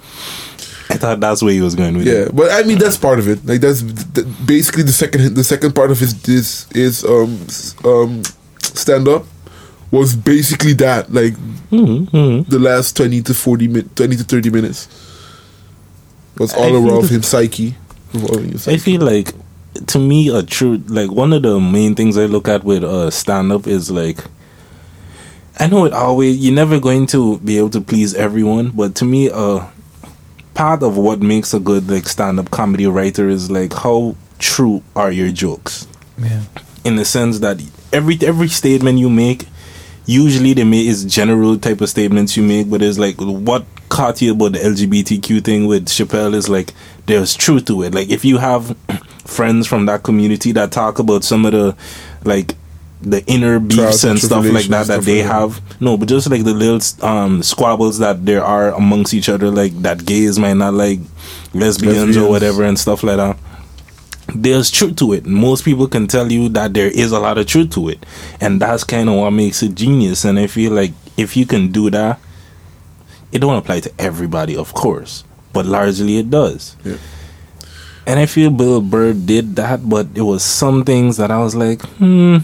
thought 1.04 1.20
that's 1.20 1.42
where 1.42 1.52
he 1.52 1.60
was 1.60 1.74
going 1.74 1.96
with 1.96 2.06
Yeah, 2.06 2.24
it. 2.26 2.34
but 2.36 2.50
I 2.50 2.62
mean 2.66 2.78
that's 2.78 2.96
part 2.96 3.18
of 3.18 3.28
it. 3.28 3.44
Like 3.44 3.60
that's 3.60 3.82
th- 3.82 4.26
basically 4.46 4.82
the 4.84 4.92
second 4.92 5.34
the 5.34 5.44
second 5.44 5.74
part 5.74 5.90
of 5.90 5.98
his 6.00 6.20
this 6.22 6.70
is 6.72 7.04
um 7.04 7.38
um 7.84 8.22
stand 8.62 9.06
up 9.08 9.24
was 9.90 10.16
basically 10.16 10.72
that 10.74 11.12
like 11.12 11.34
Mm-hmm. 11.70 12.48
the 12.48 12.58
last 12.60 12.96
20 12.96 13.22
to 13.22 13.34
40 13.34 13.66
min- 13.68 13.88
20 13.96 14.16
to 14.16 14.22
30 14.24 14.50
minutes 14.50 14.86
was 16.38 16.54
all 16.54 16.74
around 16.74 17.02
that- 17.02 17.10
his 17.10 17.26
psyche 17.26 17.74
I 18.68 18.76
feel 18.76 19.00
like 19.00 19.32
to 19.88 19.98
me 19.98 20.28
a 20.28 20.42
true 20.44 20.76
like 20.86 21.10
one 21.10 21.32
of 21.32 21.42
the 21.42 21.58
main 21.58 21.96
things 21.96 22.16
I 22.16 22.26
look 22.26 22.46
at 22.46 22.62
with 22.62 22.84
uh 22.84 23.10
stand 23.10 23.50
up 23.50 23.66
is 23.66 23.90
like 23.90 24.18
I 25.58 25.66
know 25.66 25.84
it 25.84 25.92
always 25.92 26.38
you're 26.38 26.54
never 26.54 26.78
going 26.78 27.06
to 27.08 27.38
be 27.40 27.58
able 27.58 27.70
to 27.70 27.80
please 27.80 28.14
everyone, 28.14 28.70
but 28.70 28.94
to 28.96 29.04
me, 29.04 29.30
uh, 29.30 29.66
part 30.54 30.82
of 30.82 30.96
what 30.96 31.20
makes 31.20 31.52
a 31.52 31.60
good 31.60 31.90
like 31.90 32.06
stand-up 32.06 32.50
comedy 32.50 32.86
writer 32.86 33.28
is 33.28 33.50
like 33.50 33.72
how 33.72 34.14
true 34.38 34.82
are 34.94 35.10
your 35.10 35.30
jokes. 35.30 35.86
Yeah. 36.18 36.42
in 36.84 36.94
the 36.96 37.04
sense 37.04 37.40
that 37.40 37.60
every 37.92 38.16
every 38.22 38.46
statement 38.48 38.98
you 38.98 39.10
make 39.10 39.48
usually 40.06 40.52
they 40.52 40.62
make 40.64 40.86
is 40.86 41.04
general 41.04 41.58
type 41.58 41.80
of 41.80 41.88
statements 41.88 42.36
you 42.36 42.42
make 42.42 42.70
but 42.70 42.82
it's 42.82 42.98
like 42.98 43.16
what 43.18 43.64
caught 43.88 44.20
you 44.22 44.32
about 44.32 44.52
the 44.52 44.58
lgbtq 44.58 45.42
thing 45.44 45.66
with 45.66 45.86
chappelle 45.88 46.34
is 46.34 46.48
like 46.48 46.72
there's 47.06 47.34
truth 47.34 47.64
to 47.64 47.82
it 47.82 47.94
like 47.94 48.10
if 48.10 48.24
you 48.24 48.38
have 48.38 48.76
friends 49.24 49.66
from 49.66 49.86
that 49.86 50.02
community 50.04 50.52
that 50.52 50.70
talk 50.70 50.98
about 51.00 51.24
some 51.24 51.44
of 51.44 51.52
the 51.52 51.76
like 52.24 52.54
the 53.04 53.24
inner 53.26 53.58
beefs 53.60 53.76
Trials 53.76 54.04
and 54.04 54.18
stuff 54.18 54.44
like 54.46 54.66
that 54.66 54.86
that 54.86 55.02
they 55.02 55.18
have 55.18 55.60
no 55.80 55.96
but 55.96 56.08
just 56.08 56.30
like 56.30 56.44
the 56.44 56.54
little 56.54 56.80
um 57.06 57.42
squabbles 57.42 57.98
that 57.98 58.24
there 58.24 58.42
are 58.44 58.72
amongst 58.74 59.14
each 59.14 59.28
other 59.28 59.50
like 59.50 59.72
that 59.82 60.04
gays 60.04 60.38
might 60.38 60.54
not 60.54 60.74
like 60.74 61.00
lesbians, 61.52 61.98
Lesbians. 61.98 62.16
or 62.16 62.28
whatever 62.28 62.64
and 62.64 62.78
stuff 62.78 63.02
like 63.02 63.16
that 63.16 63.36
there's 64.34 64.70
truth 64.70 64.96
to 64.96 65.12
it. 65.12 65.26
Most 65.26 65.64
people 65.64 65.86
can 65.86 66.06
tell 66.06 66.30
you 66.32 66.48
that 66.50 66.74
there 66.74 66.88
is 66.88 67.12
a 67.12 67.20
lot 67.20 67.38
of 67.38 67.46
truth 67.46 67.70
to 67.74 67.88
it. 67.88 68.04
And 68.40 68.60
that's 68.60 68.84
kind 68.84 69.08
of 69.08 69.16
what 69.16 69.30
makes 69.30 69.62
it 69.62 69.74
genius. 69.74 70.24
And 70.24 70.38
I 70.38 70.46
feel 70.46 70.72
like 70.72 70.92
if 71.16 71.36
you 71.36 71.46
can 71.46 71.70
do 71.70 71.90
that, 71.90 72.18
it 73.32 73.40
don't 73.40 73.56
apply 73.56 73.80
to 73.80 73.92
everybody, 73.98 74.56
of 74.56 74.72
course, 74.74 75.24
but 75.52 75.66
largely 75.66 76.18
it 76.18 76.30
does. 76.30 76.76
Yeah. 76.84 76.96
And 78.06 78.20
I 78.20 78.26
feel 78.26 78.50
Bill 78.50 78.80
Burr 78.80 79.12
did 79.12 79.56
that, 79.56 79.88
but 79.88 80.08
it 80.14 80.22
was 80.22 80.44
some 80.44 80.84
things 80.84 81.16
that 81.16 81.30
I 81.30 81.38
was 81.38 81.54
like, 81.54 81.82
hmm, 81.82 82.38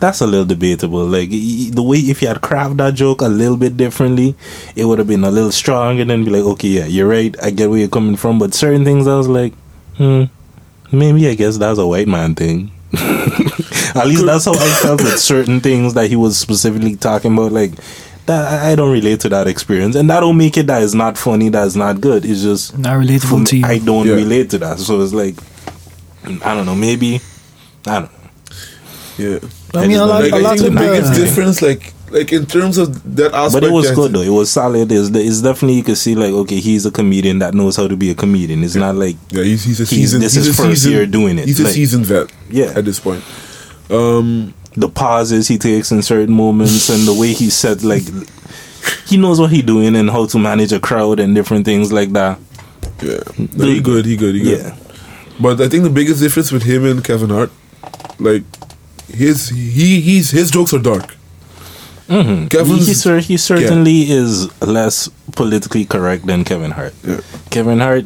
that's 0.00 0.20
a 0.20 0.26
little 0.26 0.44
debatable. 0.46 1.04
Like 1.06 1.30
y- 1.30 1.36
y- 1.66 1.70
the 1.72 1.82
way 1.82 1.98
if 1.98 2.22
you 2.22 2.28
had 2.28 2.38
crafted 2.40 2.76
that 2.78 2.94
joke 2.94 3.20
a 3.22 3.28
little 3.28 3.56
bit 3.56 3.76
differently, 3.76 4.34
it 4.74 4.84
would 4.84 4.98
have 4.98 5.08
been 5.08 5.24
a 5.24 5.30
little 5.30 5.52
stronger. 5.52 6.04
Then 6.04 6.24
be 6.24 6.30
like, 6.30 6.42
okay, 6.44 6.68
yeah, 6.68 6.86
you're 6.86 7.08
right. 7.08 7.34
I 7.42 7.50
get 7.50 7.70
where 7.70 7.78
you're 7.78 7.88
coming 7.88 8.16
from. 8.16 8.38
But 8.38 8.54
certain 8.54 8.84
things, 8.84 9.06
I 9.06 9.16
was 9.16 9.28
like, 9.28 9.54
hmm, 9.96 10.24
maybe 10.92 11.28
I 11.28 11.34
guess 11.34 11.58
that's 11.58 11.78
a 11.78 11.86
white 11.86 12.08
man 12.08 12.34
thing. 12.34 12.70
At 13.94 14.06
least 14.06 14.26
that's 14.26 14.44
how 14.44 14.52
I 14.54 14.68
felt 14.82 15.02
with 15.02 15.18
certain 15.32 15.60
things 15.60 15.94
that 15.94 16.08
he 16.08 16.16
was 16.16 16.38
specifically 16.38 16.96
talking 16.96 17.32
about. 17.32 17.52
Like 17.52 17.72
that, 18.26 18.52
I- 18.62 18.72
I 18.72 18.74
don't 18.74 18.92
relate 18.92 19.20
to 19.20 19.28
that 19.30 19.46
experience, 19.48 19.96
and 19.96 20.10
that 20.10 20.20
don't 20.20 20.36
make 20.36 20.56
it 20.56 20.66
that 20.66 20.82
is 20.82 20.94
not 20.94 21.16
funny. 21.16 21.48
That 21.48 21.66
is 21.66 21.76
not 21.76 22.00
good. 22.00 22.24
It's 22.24 22.42
just 22.42 22.76
Not 22.78 22.96
relatable 23.00 23.38
me, 23.40 23.44
to 23.46 23.56
you. 23.58 23.66
I 23.66 23.78
don't 23.78 24.06
Yeah. 24.06 24.14
relate 24.14 24.50
to 24.50 24.58
that. 24.58 24.78
So 24.80 25.00
it's 25.00 25.12
like, 25.14 25.36
I 26.44 26.54
don't 26.54 26.66
know. 26.66 26.74
Maybe 26.74 27.20
I 27.86 28.00
don't. 28.00 28.10
Know. 29.18 29.24
Yeah. 29.32 29.38
I 29.80 29.86
mean, 29.86 29.96
a 29.98 30.04
lot, 30.06 30.22
Like, 30.22 30.32
a 30.32 30.36
I 30.36 30.38
lot 30.40 30.58
think 30.58 30.60
the 30.62 30.66
of 30.68 30.74
biggest 30.92 31.14
the, 31.14 31.24
difference, 31.24 31.62
like, 31.62 31.92
like 32.10 32.32
in 32.32 32.46
terms 32.46 32.78
of 32.78 33.16
that 33.16 33.34
aspect, 33.34 33.52
But 33.52 33.64
it 33.64 33.72
was 33.72 33.90
good 33.90 34.12
though. 34.12 34.20
It 34.22 34.30
was 34.30 34.50
solid. 34.50 34.90
It's, 34.92 35.08
it's 35.10 35.42
definitely 35.42 35.76
you 35.78 35.82
could 35.82 35.98
see 35.98 36.14
like 36.14 36.32
okay, 36.32 36.60
he's 36.60 36.86
a 36.86 36.90
comedian 36.90 37.40
that 37.40 37.52
knows 37.54 37.76
how 37.76 37.88
to 37.88 37.96
be 37.96 38.10
a 38.10 38.14
comedian. 38.14 38.62
It's 38.62 38.76
not 38.76 38.94
like 38.94 39.16
Yeah, 39.30 39.42
he's, 39.42 39.64
he's 39.64 39.80
a 39.80 39.82
He's- 39.84 39.90
seasoned. 39.90 40.22
this 40.22 40.34
he's 40.34 40.46
is 40.46 40.58
a 40.58 40.62
first 40.62 40.82
seasoned, 40.82 40.94
year 40.94 41.06
doing 41.06 41.38
it, 41.38 41.46
He's 41.46 41.58
a 41.60 41.66
seasoned 41.68 42.06
vet. 42.06 42.32
Yeah. 42.48 42.72
At 42.76 42.84
this 42.84 43.00
point, 43.00 43.24
um, 43.90 44.54
the 44.74 44.88
pauses 44.88 45.48
he 45.48 45.58
takes 45.58 45.90
in 45.90 46.02
certain 46.02 46.34
moments 46.34 46.88
and 46.90 47.06
the 47.08 47.14
way 47.14 47.32
he 47.32 47.50
said 47.50 47.82
like 47.82 48.04
he 49.06 49.16
knows 49.16 49.40
what 49.40 49.50
he 49.50 49.62
doing 49.62 49.96
and 49.96 50.08
how 50.10 50.26
to 50.26 50.38
manage 50.38 50.72
a 50.72 50.78
crowd 50.80 51.18
and 51.18 51.34
different 51.34 51.64
things 51.64 51.92
like 51.92 52.10
that. 52.12 52.38
yeah, 53.02 53.18
no, 53.56 53.64
he 53.66 53.80
good. 53.80 54.04
He 54.06 54.16
good. 54.16 54.34
He 54.36 54.42
good. 54.42 54.60
Yeah. 54.60 54.76
But 55.40 55.60
I 55.60 55.68
think 55.68 55.82
the 55.82 55.90
biggest 55.90 56.20
difference 56.20 56.52
with 56.52 56.62
him 56.62 56.84
and 56.84 57.04
Kevin 57.04 57.30
Hart, 57.30 57.50
like 58.20 58.44
his 59.08 59.48
he 59.50 60.00
he's 60.00 60.30
his 60.30 60.50
jokes 60.50 60.72
are 60.74 60.78
dark. 60.78 61.14
Mm-hmm. 62.08 62.46
Kevin's 62.48 62.86
he, 62.86 62.94
cer- 62.94 63.18
he 63.18 63.36
certainly 63.36 64.02
is 64.10 64.46
less 64.62 65.08
politically 65.34 65.84
correct 65.84 66.26
than 66.26 66.44
Kevin 66.44 66.70
Hart. 66.70 66.94
Yeah. 67.02 67.20
Kevin 67.50 67.80
Hart 67.80 68.04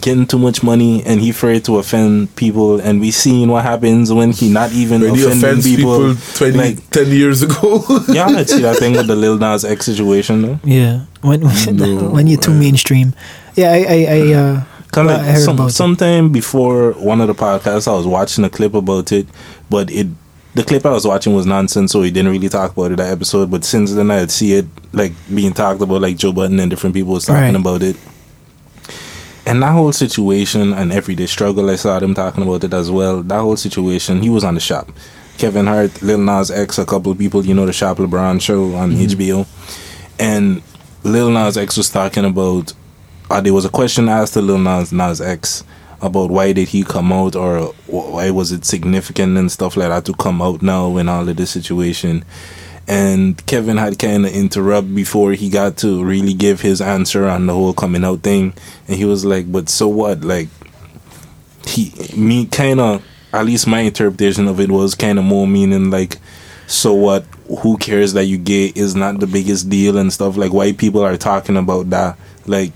getting 0.00 0.26
too 0.26 0.38
much 0.38 0.62
money 0.62 1.02
and 1.04 1.20
he 1.20 1.30
afraid 1.30 1.64
to 1.64 1.76
offend 1.78 2.34
people 2.36 2.80
and 2.80 3.00
we 3.00 3.10
seen 3.10 3.48
what 3.48 3.64
happens 3.64 4.12
when 4.12 4.30
he 4.32 4.48
not 4.50 4.70
even 4.72 5.00
when 5.00 5.14
he 5.14 5.22
offending 5.22 5.40
offends 5.50 5.66
people, 5.66 6.14
people, 6.14 6.36
20, 6.36 6.58
like 6.58 6.90
10 6.90 7.06
years 7.08 7.42
ago. 7.42 7.82
yeah 8.08 8.26
I 8.26 8.44
see 8.44 8.62
that 8.62 8.76
thing 8.78 8.92
with 8.92 9.06
the 9.08 9.16
Lil 9.16 9.38
Nas 9.38 9.64
X 9.64 9.86
situation 9.86 10.42
though 10.42 10.60
Yeah, 10.64 11.06
when 11.22 11.40
when, 11.42 11.76
No, 11.76 12.08
when 12.10 12.26
you're 12.26 12.40
too 12.40 12.50
man. 12.50 12.60
mainstream. 12.60 13.14
Yeah, 13.56 13.72
I 13.72 13.78
I, 13.78 14.06
I 14.10 14.32
uh, 14.34 14.64
Kind 14.92 15.10
of 15.10 15.38
some, 15.38 15.70
sometime 15.70 16.30
before 16.32 16.92
one 16.92 17.20
of 17.20 17.28
the 17.28 17.34
podcasts, 17.34 17.86
I 17.86 17.92
was 17.96 18.06
watching 18.06 18.44
a 18.44 18.50
clip 18.50 18.74
about 18.74 19.12
it, 19.12 19.26
but 19.68 19.90
it 19.90 20.08
the 20.54 20.64
clip 20.64 20.84
I 20.84 20.90
was 20.90 21.06
watching 21.06 21.32
was 21.34 21.46
nonsense, 21.46 21.92
so 21.92 22.02
he 22.02 22.10
didn't 22.10 22.32
really 22.32 22.48
talk 22.48 22.72
about 22.72 22.90
it 22.90 22.96
that 22.96 23.12
episode. 23.12 23.52
But 23.52 23.64
since 23.64 23.92
then, 23.94 24.10
I'd 24.10 24.32
see 24.32 24.54
it 24.54 24.66
like 24.92 25.12
being 25.32 25.52
talked 25.52 25.80
about, 25.80 26.00
like 26.02 26.16
Joe 26.16 26.32
Budden 26.32 26.58
and 26.58 26.68
different 26.68 26.94
people 26.94 27.12
was 27.12 27.26
talking 27.26 27.42
Right. 27.42 27.54
about 27.54 27.82
it. 27.84 27.96
And 29.46 29.62
that 29.62 29.72
whole 29.72 29.92
situation 29.92 30.72
and 30.72 30.92
everyday 30.92 31.26
struggle, 31.26 31.70
I 31.70 31.76
saw 31.76 31.98
them 31.98 32.14
talking 32.14 32.42
about 32.42 32.64
it 32.64 32.74
as 32.74 32.90
well. 32.90 33.22
That 33.22 33.40
whole 33.40 33.56
situation, 33.56 34.22
he 34.22 34.28
was 34.30 34.44
on 34.44 34.54
the 34.54 34.60
shop. 34.60 34.90
Kevin 35.38 35.66
Hart, 35.66 36.02
Lil 36.02 36.18
Nas 36.18 36.50
X, 36.50 36.78
a 36.78 36.84
couple 36.84 37.12
of 37.12 37.18
people, 37.18 37.46
you 37.46 37.54
know, 37.54 37.64
the 37.64 37.72
Shop 37.72 37.96
LeBron 37.96 38.40
show 38.42 38.74
on 38.74 38.92
HBO. 38.92 39.46
And 40.18 40.62
Lil 41.04 41.30
Nas 41.30 41.56
X 41.56 41.76
was 41.78 41.88
talking 41.88 42.24
about, 42.26 42.74
uh, 43.30 43.40
there 43.40 43.54
was 43.54 43.64
a 43.64 43.70
question 43.70 44.08
asked 44.08 44.34
to 44.34 44.42
Lil 44.42 44.58
Nas, 44.58 44.92
Nas 44.92 45.20
X 45.20 45.64
about 46.02 46.30
why 46.30 46.52
did 46.52 46.68
he 46.68 46.82
come 46.82 47.12
out 47.12 47.36
or 47.36 47.72
why 47.86 48.30
was 48.30 48.52
it 48.52 48.64
significant 48.64 49.36
and 49.36 49.52
stuff 49.52 49.76
like 49.76 49.88
that 49.88 50.04
to 50.06 50.14
come 50.14 50.40
out 50.42 50.62
now 50.62 50.96
in 50.96 51.08
all 51.08 51.28
of 51.28 51.36
this 51.36 51.50
situation. 51.50 52.24
And 52.88 53.44
Kevin 53.46 53.76
had 53.76 53.98
kind 53.98 54.26
of 54.26 54.32
interrupt 54.32 54.92
before 54.94 55.32
he 55.32 55.48
got 55.48 55.76
to 55.78 56.02
really 56.02 56.34
give 56.34 56.60
his 56.60 56.80
answer 56.80 57.28
on 57.28 57.46
the 57.46 57.52
whole 57.52 57.72
coming 57.72 58.04
out 58.04 58.22
thing. 58.22 58.52
And 58.88 58.96
he 58.96 59.04
was 59.04 59.24
like, 59.24 59.50
but 59.52 59.68
so 59.68 59.86
what? 59.86 60.22
Like, 60.22 60.48
he, 61.66 61.92
me 62.16 62.46
kind 62.46 62.80
of, 62.80 63.04
at 63.32 63.46
least 63.46 63.68
my 63.68 63.80
interpretation 63.80 64.48
of 64.48 64.58
it 64.58 64.72
was 64.72 64.96
kind 64.96 65.20
of 65.20 65.24
more 65.24 65.46
meaning 65.46 65.90
like, 65.90 66.16
so 66.66 66.94
what? 66.94 67.24
Who 67.60 67.76
cares 67.78 68.14
that 68.14 68.24
you 68.24 68.38
gay 68.38 68.72
is 68.74 68.96
not 68.96 69.20
the 69.20 69.26
biggest 69.26 69.68
deal 69.68 69.96
and 69.98 70.12
stuff. 70.12 70.36
Like, 70.36 70.52
why 70.52 70.72
people 70.72 71.02
are 71.02 71.16
talking 71.16 71.56
about 71.56 71.90
that. 71.90 72.18
Like, 72.46 72.72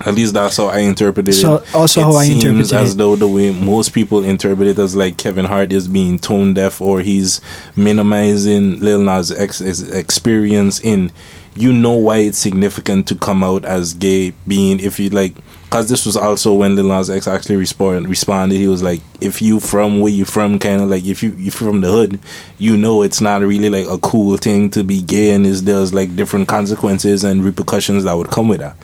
at 0.00 0.14
least 0.14 0.34
that's 0.34 0.56
how 0.56 0.66
I 0.66 0.78
interpreted 0.78 1.34
it. 1.34 1.38
So, 1.38 1.56
it. 1.56 1.74
also 1.74 2.00
it 2.00 2.04
how 2.04 2.12
I 2.14 2.24
seems 2.24 2.44
interpreted 2.44 2.72
as 2.72 2.96
though 2.96 3.16
the 3.16 3.28
way 3.28 3.50
most 3.52 3.92
people 3.92 4.22
interpret 4.22 4.68
it 4.68 4.78
as 4.78 4.94
like 4.94 5.16
Kevin 5.16 5.44
Hart 5.44 5.72
is 5.72 5.88
being 5.88 6.18
tone 6.18 6.54
deaf 6.54 6.80
or 6.80 7.00
he's 7.00 7.40
minimizing 7.74 8.80
Lil 8.80 9.02
Nas 9.02 9.32
X's 9.32 9.90
experience 9.90 10.80
in. 10.80 11.10
You 11.56 11.72
know 11.72 11.94
why 11.94 12.18
it's 12.18 12.38
significant 12.38 13.08
to 13.08 13.16
come 13.16 13.42
out 13.42 13.64
as 13.64 13.92
gay, 13.94 14.32
being 14.46 14.78
if 14.78 15.00
you 15.00 15.10
like, 15.10 15.34
because 15.64 15.88
this 15.88 16.06
was 16.06 16.16
also 16.16 16.54
when 16.54 16.76
Lil 16.76 16.86
Nas 16.86 17.10
X 17.10 17.26
actually 17.26 17.56
respond, 17.56 18.08
responded. 18.08 18.58
He 18.58 18.68
was 18.68 18.80
like, 18.80 19.00
"If 19.20 19.42
you 19.42 19.58
from 19.58 19.98
where 19.98 20.12
you 20.12 20.24
from, 20.24 20.60
kind 20.60 20.80
of 20.80 20.88
like 20.88 21.04
if 21.04 21.20
you 21.20 21.30
you 21.32 21.50
from 21.50 21.80
the 21.80 21.90
hood, 21.90 22.20
you 22.58 22.76
know 22.76 23.02
it's 23.02 23.20
not 23.20 23.42
really 23.42 23.70
like 23.70 23.88
a 23.88 23.98
cool 23.98 24.36
thing 24.36 24.70
to 24.70 24.84
be 24.84 25.02
gay, 25.02 25.32
and 25.32 25.44
is 25.44 25.64
there's 25.64 25.92
like 25.92 26.14
different 26.14 26.46
consequences 26.46 27.24
and 27.24 27.44
repercussions 27.44 28.04
that 28.04 28.16
would 28.16 28.30
come 28.30 28.46
with 28.46 28.60
that." 28.60 28.76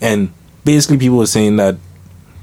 And 0.00 0.32
basically, 0.64 0.98
people 0.98 1.18
were 1.18 1.26
saying 1.26 1.56
that 1.56 1.76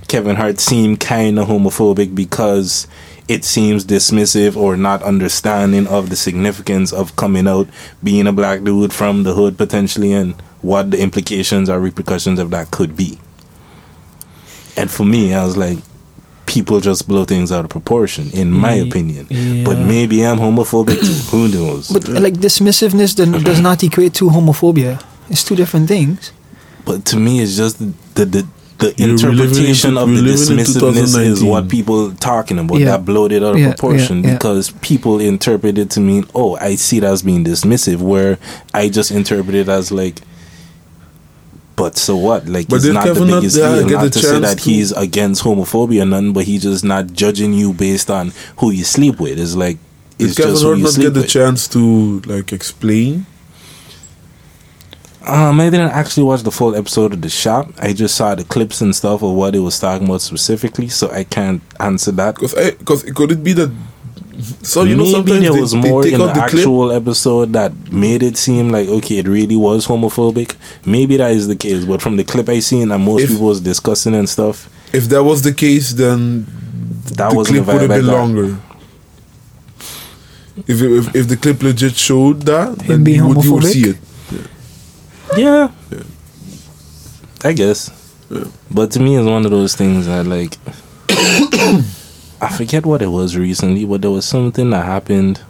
Kevin 0.08 0.36
Hart 0.36 0.60
seemed 0.60 1.00
kind 1.00 1.38
of 1.40 1.48
homophobic 1.48 2.16
because 2.16 2.88
it 3.28 3.46
seems 3.46 3.86
dismissive 3.86 4.56
or 4.56 4.76
not 4.76 5.04
understanding 5.04 5.86
of 5.88 6.10
the 6.10 6.16
significance 6.16 6.92
of 6.92 7.16
coming 7.16 7.48
out, 7.48 7.68
being 8.04 8.26
a 8.26 8.34
black 8.34 8.64
dude 8.64 8.92
from 8.92 9.24
the 9.24 9.36
hood 9.36 9.58
potentially, 9.58 10.12
and 10.14 10.34
what 10.62 10.92
the 10.92 11.00
implications 11.02 11.70
or 11.70 11.80
repercussions 11.80 12.40
of 12.40 12.50
that 12.50 12.72
could 12.72 12.96
be. 12.98 13.20
And 14.76 14.90
for 14.90 15.06
me, 15.06 15.34
I 15.34 15.44
was 15.46 15.58
like, 15.58 15.78
people 16.48 16.80
just 16.80 17.08
blow 17.08 17.26
things 17.26 17.52
out 17.52 17.64
of 17.64 17.70
proportion, 17.70 18.32
in 18.34 18.50
my 18.52 18.74
Ye- 18.74 18.90
opinion. 18.90 19.28
But 19.64 19.78
maybe 19.78 20.26
I'm 20.26 20.38
homophobic 20.38 21.00
too. 21.00 21.38
Who 21.38 21.48
knows? 21.50 21.90
But 21.90 22.08
like 22.08 22.34
dismissiveness 22.34 23.16
does, 23.16 23.44
does 23.44 23.62
not 23.62 23.84
equate 23.84 24.16
to 24.16 24.26
homophobia. 24.30 25.04
It's 25.30 25.44
two 25.44 25.56
different 25.56 25.88
things. 25.88 26.32
But 26.86 27.06
to 27.06 27.18
me, 27.18 27.42
it's 27.42 27.56
just 27.56 27.80
the 28.26 28.26
the, 28.26 28.48
the 28.78 28.94
You're 28.98 29.10
interpretation 29.10 29.96
living 29.96 30.04
of 30.04 30.10
the 30.10 30.16
we're 30.24 30.36
living 30.36 30.60
in 30.60 30.66
dismissiveness 30.66 31.20
is 31.22 31.44
what 31.44 31.68
people 31.70 32.14
talking 32.16 32.58
about. 32.60 32.80
Yeah. 32.80 32.86
That 32.98 33.06
blowed 33.06 33.32
it 33.34 33.44
out 33.44 33.54
of 33.56 33.60
Yeah, 33.60 33.74
proportion 33.74 34.24
yeah, 34.24 34.30
yeah. 34.30 34.34
because 34.38 34.72
people 34.82 35.20
interpret 35.20 35.78
it 35.78 35.90
to 35.92 36.00
mean, 36.00 36.26
oh, 36.34 36.56
I 36.58 36.76
see 36.76 36.98
it 37.00 37.04
as 37.04 37.22
being 37.24 37.44
dismissive, 37.44 37.98
where 38.00 38.38
I 38.74 38.88
just 38.90 39.12
interpret 39.12 39.56
it 39.56 39.68
as 39.68 39.92
like. 39.92 40.22
But 41.76 41.98
so 41.98 42.16
what? 42.18 42.46
Like 42.48 42.68
But 42.68 42.78
it's 42.78 42.86
did 42.86 42.94
not 42.94 43.06
the 43.08 43.14
Kevin 43.14 43.28
not 43.30 43.40
biggest 43.42 43.56
there 43.56 43.76
deal. 43.80 43.88
get 43.88 43.94
Not 43.96 44.04
the 44.04 44.10
to 44.12 44.20
say 44.20 44.30
chance 44.32 44.46
that 44.48 44.58
to- 44.60 44.70
he's 44.70 44.92
against 44.92 45.44
homophobia, 45.44 46.02
or 46.02 46.06
none. 46.06 46.34
But 46.34 46.44
he's 46.46 46.64
just 46.64 46.84
not 46.84 47.14
judging 47.14 47.54
you 47.54 47.72
based 47.74 48.10
on 48.10 48.34
who 48.58 48.72
you 48.72 48.84
sleep 48.84 49.20
with. 49.20 49.40
It's 49.40 49.56
like 49.56 49.78
Did 50.18 50.28
it's 50.30 50.38
Kevin 50.38 50.52
just 50.54 50.64
who 50.64 50.68
Hart 50.70 50.78
you 50.80 50.84
not 50.86 50.94
sleep 50.94 51.06
get 51.08 51.14
the 51.14 51.22
with. 51.22 51.30
chance 51.30 51.68
to 51.70 52.20
like 52.26 52.52
explain? 52.52 53.26
Um, 55.32 55.60
I 55.60 55.70
didn't 55.70 55.92
actually 55.92 56.24
watch 56.24 56.42
the 56.44 56.52
full 56.52 56.76
episode 56.76 57.14
of 57.14 57.22
The 57.22 57.30
Shop. 57.30 57.70
I 57.80 57.94
just 57.94 58.16
saw 58.16 58.36
the 58.36 58.44
clips 58.44 58.82
and 58.82 58.96
stuff 58.96 59.22
of 59.24 59.32
what 59.34 59.56
it 59.56 59.60
was 59.60 59.80
talking 59.80 60.08
about 60.08 60.22
specifically, 60.22 60.90
so 60.90 61.10
I 61.12 61.24
can't 61.24 61.62
answer 61.80 62.12
that. 62.14 62.36
Because 62.36 62.54
because 62.78 63.04
could 63.04 63.32
it 63.32 63.44
be 63.44 63.54
that 63.54 63.72
So 64.64 64.84
you 64.84 64.96
know 64.96 65.04
Maybe 65.04 65.12
sometimes 65.14 65.42
there 65.42 65.52
they, 65.54 65.62
was 65.62 65.72
they 65.74 65.90
more 65.90 66.04
take 66.04 66.14
in 66.14 66.20
the 66.20 66.28
out 66.30 66.34
the 66.36 66.42
clip. 66.42 66.54
actual 66.56 66.92
episode 66.92 67.54
that 67.54 67.72
made 67.92 68.24
it 68.24 68.38
seem 68.38 68.70
like 68.70 68.88
okay, 68.88 69.18
it 69.18 69.28
really 69.28 69.56
was 69.58 69.86
homophobic. 69.88 70.56
Maybe 70.86 71.18
that 71.18 71.32
is 71.32 71.48
the 71.48 71.56
case, 71.58 71.84
but 71.86 72.02
from 72.02 72.16
the 72.18 72.24
clip 72.24 72.48
I 72.50 72.60
seen 72.60 72.92
and 72.92 73.04
most 73.04 73.24
If- 73.24 73.30
people 73.32 73.48
was 73.48 73.60
discussing 73.62 74.16
and 74.16 74.28
stuff, 74.30 74.70
If 74.94 75.10
that 75.10 75.24
was 75.24 75.42
the 75.44 75.54
case, 75.54 75.92
then 75.94 76.46
that 77.18 77.30
the 77.32 77.36
wasn't 77.36 77.66
clip 77.66 77.68
would 77.68 77.82
have 77.82 77.90
been 78.00 78.06
got. 78.06 78.18
longer. 78.20 78.58
If, 80.68 80.82
it, 80.82 80.92
if 80.92 81.16
if 81.16 81.28
the 81.28 81.38
clip 81.38 81.62
legit 81.64 81.96
showed 81.96 82.42
that, 82.44 82.80
then 82.80 83.04
being 83.04 83.18
you 83.22 83.28
would, 83.28 83.44
you 83.46 83.54
would 83.54 83.64
see 83.64 83.90
it. 83.92 83.98
Yeah. 85.38 85.72
Yeah. 85.92 86.04
I 87.44 87.54
guess. 87.54 87.92
Yeah. 88.30 88.46
But 88.72 88.92
to 88.92 89.00
me, 89.00 89.16
it's 89.16 89.26
one 89.28 89.46
of 89.46 89.52
those 89.52 89.76
things 89.76 90.06
that, 90.08 90.26
like, 90.26 90.58
I 92.42 92.50
forget 92.56 92.86
what 92.86 93.02
it 93.02 93.08
was 93.08 93.36
recently, 93.38 93.86
but 93.86 94.02
there 94.02 94.12
was 94.12 94.26
something 94.26 94.70
that 94.70 94.86
happened. 94.86 95.42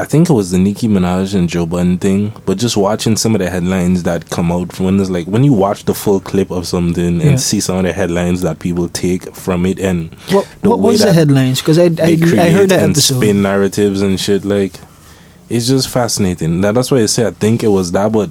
I 0.00 0.04
think 0.04 0.30
it 0.30 0.32
was 0.32 0.52
the 0.52 0.58
Nicki 0.58 0.86
Minaj 0.86 1.34
and 1.34 1.48
Joe 1.48 1.66
Budden 1.66 1.98
thing, 1.98 2.32
but 2.46 2.56
just 2.56 2.76
watching 2.76 3.16
some 3.16 3.34
of 3.34 3.40
the 3.40 3.50
headlines 3.50 4.04
that 4.04 4.30
come 4.30 4.52
out 4.52 4.78
when 4.78 5.00
it's 5.00 5.10
like 5.10 5.26
when 5.26 5.42
you 5.42 5.52
watch 5.52 5.86
the 5.86 5.94
full 5.94 6.20
clip 6.20 6.52
of 6.52 6.68
something 6.68 7.20
Yeah. 7.20 7.30
and 7.30 7.40
see 7.40 7.58
some 7.58 7.78
of 7.78 7.82
the 7.82 7.92
headlines 7.92 8.42
that 8.42 8.60
people 8.60 8.88
take 8.88 9.34
from 9.34 9.66
it 9.66 9.80
and 9.80 10.14
What, 10.30 10.46
the 10.62 10.70
what 10.70 10.78
was 10.78 11.00
the 11.00 11.12
headlines? 11.12 11.60
Because 11.60 11.80
I, 11.80 11.84
I, 11.86 11.88
they 11.88 12.12
I 12.14 12.16
create 12.16 12.52
heard 12.52 12.68
that 12.68 12.82
and 12.84 12.92
episode. 12.92 13.16
spin 13.16 13.42
narratives 13.42 14.00
and 14.00 14.20
shit. 14.20 14.44
Like, 14.44 14.74
it's 15.48 15.66
just 15.68 15.88
fascinating. 15.88 16.60
That, 16.60 16.74
that's 16.74 16.90
why 16.90 16.98
I 16.98 17.06
say 17.06 17.26
I 17.26 17.30
think 17.30 17.62
it 17.62 17.68
was 17.68 17.92
that, 17.92 18.12
but 18.12 18.30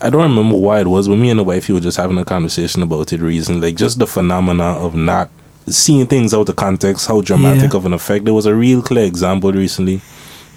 I 0.00 0.10
don't 0.10 0.22
remember 0.22 0.56
why 0.56 0.80
it 0.80 0.86
was. 0.86 1.08
But 1.08 1.16
me 1.16 1.30
and 1.30 1.38
the 1.40 1.44
wifey 1.44 1.72
were 1.72 1.80
just 1.80 1.96
having 1.96 2.18
a 2.18 2.24
conversation 2.24 2.82
about 2.82 3.12
it 3.12 3.20
recently. 3.20 3.68
Like, 3.70 3.76
just 3.76 3.98
the 3.98 4.06
phenomena 4.06 4.64
of 4.78 4.94
not 4.94 5.30
seeing 5.66 6.06
things 6.06 6.32
out 6.32 6.48
of 6.48 6.56
context, 6.56 7.06
how 7.08 7.20
dramatic 7.20 7.72
Yeah. 7.72 7.76
of 7.78 7.86
an 7.86 7.92
effect. 7.92 8.24
There 8.24 8.34
was 8.34 8.46
a 8.46 8.54
real 8.54 8.80
clear 8.82 9.04
example 9.04 9.52
recently, 9.52 10.00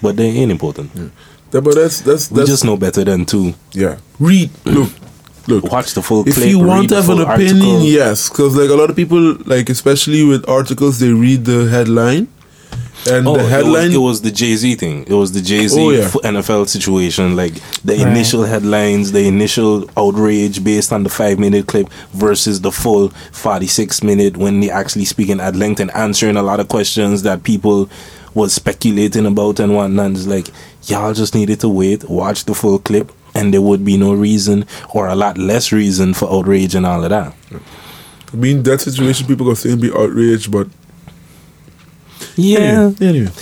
but 0.00 0.16
they 0.16 0.26
ain't 0.28 0.50
important. 0.52 1.12
That, 1.50 1.60
but 1.62 1.74
that's 1.74 2.00
that's 2.00 2.30
We 2.30 2.38
that's 2.38 2.48
just 2.50 2.64
know 2.64 2.76
better 2.78 3.04
than 3.04 3.26
to 3.26 3.52
yeah. 3.72 3.98
Read, 4.18 4.48
look, 4.64 4.90
look. 5.48 5.64
watch 5.70 5.92
the 5.92 6.00
full 6.02 6.26
If 6.26 6.36
clip. 6.36 6.48
you 6.48 6.60
want 6.60 6.88
to 6.88 6.94
have 6.94 7.10
an 7.10 7.20
opinion, 7.20 7.56
article. 7.60 7.82
yes, 7.82 8.30
because 8.30 8.56
like 8.56 8.70
a 8.70 8.74
lot 8.74 8.88
of 8.88 8.96
people, 8.96 9.36
like 9.44 9.68
especially 9.68 10.24
with 10.24 10.48
articles, 10.48 10.98
they 10.98 11.12
read 11.12 11.44
the 11.44 11.68
headline, 11.68 12.28
and 13.10 13.26
Oh, 13.26 13.34
the 13.34 13.40
it 13.40 13.42
was- 13.42 13.50
headline 13.50 13.92
It 13.92 13.96
was, 13.98 14.20
the 14.20 14.30
Jay 14.30 14.54
Z 14.56 14.74
thing. 14.76 15.04
It 15.06 15.14
was 15.14 15.32
the 15.32 15.40
Jay 15.40 15.66
Z 15.68 15.80
Oh, 15.80 15.90
yeah. 15.90 16.08
NFL 16.24 16.66
situation. 16.68 17.34
Like 17.36 17.54
the 17.84 17.94
Right. 17.94 18.06
initial 18.06 18.44
headlines, 18.44 19.12
the 19.12 19.26
initial 19.26 19.86
outrage 19.96 20.62
based 20.62 20.92
on 20.92 21.02
the 21.02 21.08
five 21.10 21.38
minute 21.38 21.66
clip 21.66 21.88
versus 22.14 22.60
the 22.60 22.70
full 22.72 23.12
46 23.32 24.02
minute 24.02 24.36
when 24.36 24.60
they 24.60 24.70
actually 24.70 25.04
speaking 25.04 25.40
at 25.40 25.56
length 25.56 25.80
and 25.80 25.90
answering 25.94 26.36
a 26.36 26.42
lot 26.42 26.60
of 26.60 26.68
questions 26.68 27.22
that 27.22 27.42
people 27.42 27.88
was 28.34 28.52
speculating 28.52 29.26
about 29.26 29.60
and 29.60 29.74
whatnot. 29.74 30.12
It's 30.12 30.26
like, 30.26 30.48
y'all 30.86 31.12
just 31.12 31.34
needed 31.34 31.60
to 31.60 31.68
wait, 31.68 32.08
watch 32.08 32.44
the 32.46 32.54
full 32.54 32.78
clip, 32.78 33.12
and 33.34 33.52
there 33.52 33.60
would 33.60 33.84
be 33.84 33.96
no 33.96 34.12
reason 34.14 34.64
or 34.94 35.08
a 35.08 35.14
lot 35.14 35.36
less 35.38 35.70
reason 35.72 36.14
for 36.14 36.32
outrage 36.32 36.74
and 36.74 36.86
all 36.86 37.02
of 37.04 37.10
that. 37.10 37.34
I 38.32 38.36
mean 38.36 38.62
that 38.62 38.80
situation, 38.80 39.26
people 39.26 39.44
gonna 39.52 39.76
be 39.76 39.92
outraged, 39.92 40.50
but 40.50 40.66
Yeah. 42.36 42.58
anyway, 42.58 43.06
anyway. 43.06 43.32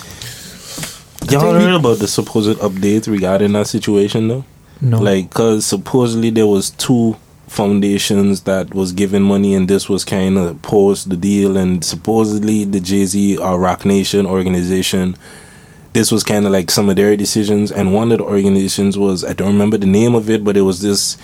Y'all 1.30 1.52
heard 1.54 1.74
about 1.74 1.98
the 1.98 2.08
supposed 2.08 2.58
update 2.58 3.06
regarding 3.06 3.52
that 3.52 3.66
situation 3.66 4.28
though? 4.28 4.44
no. 4.80 4.98
like 4.98 5.28
because 5.28 5.66
supposedly 5.66 6.30
there 6.30 6.46
was 6.46 6.70
two 6.70 7.16
foundations 7.46 8.42
that 8.42 8.72
was 8.74 8.92
giving 8.92 9.22
money 9.22 9.54
and 9.54 9.68
this 9.68 9.88
was 9.88 10.04
kind 10.04 10.38
of 10.38 10.60
post 10.62 11.10
the 11.10 11.16
deal 11.16 11.56
and 11.56 11.84
supposedly 11.84 12.64
the 12.64 12.78
jay-z 12.78 13.36
or 13.38 13.58
Roc 13.58 13.84
Nation 13.84 14.24
organization 14.24 15.16
this 15.92 16.12
was 16.12 16.22
kind 16.22 16.46
of 16.46 16.52
like 16.52 16.70
some 16.70 16.88
of 16.88 16.94
their 16.94 17.16
decisions 17.16 17.72
and 17.72 17.92
one 17.92 18.12
of 18.12 18.18
the 18.18 18.24
organizations 18.24 18.96
was 18.96 19.24
i 19.24 19.32
don't 19.32 19.48
remember 19.52 19.76
the 19.76 19.86
name 19.86 20.14
of 20.14 20.30
it 20.30 20.44
but 20.44 20.56
it 20.56 20.62
was 20.62 20.80
this 20.80 21.16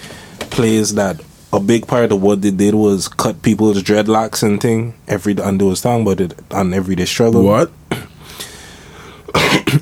place 0.51 0.93
that 0.93 1.21
a 1.57 1.61
big 1.61 1.87
part 1.87 2.13
of 2.13 2.21
what 2.23 2.43
they 2.43 2.51
did 2.51 2.75
was 2.75 3.09
cut 3.09 3.41
people's 3.43 3.83
dreadlocks 3.83 4.43
and 4.43 4.61
thing 4.61 4.95
every 5.09 5.35
and 5.37 5.61
they 5.61 5.65
was 5.65 5.81
talking 5.81 6.03
about 6.07 6.21
it 6.21 6.35
on 6.53 6.75
everyday 6.75 7.05
struggle 7.07 7.43
What? 7.43 7.71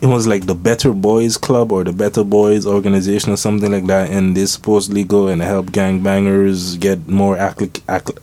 it 0.03 0.07
was 0.07 0.27
like 0.27 0.47
the 0.47 0.55
Better 0.55 0.93
Boys 0.93 1.37
Club 1.37 1.73
or 1.73 1.85
the 1.85 1.93
Better 1.93 2.25
Boys 2.25 2.67
organization 2.67 3.33
or 3.33 3.37
something 3.37 3.71
like 3.71 3.87
that, 3.87 4.11
and 4.11 4.37
they 4.37 4.47
supposedly 4.47 5.05
go 5.05 5.29
and 5.29 5.43
help 5.43 5.67
gangbangers 5.67 6.79
get 6.81 7.07
more 7.09 7.37
accli- 7.37 7.69
accli- 7.87 8.19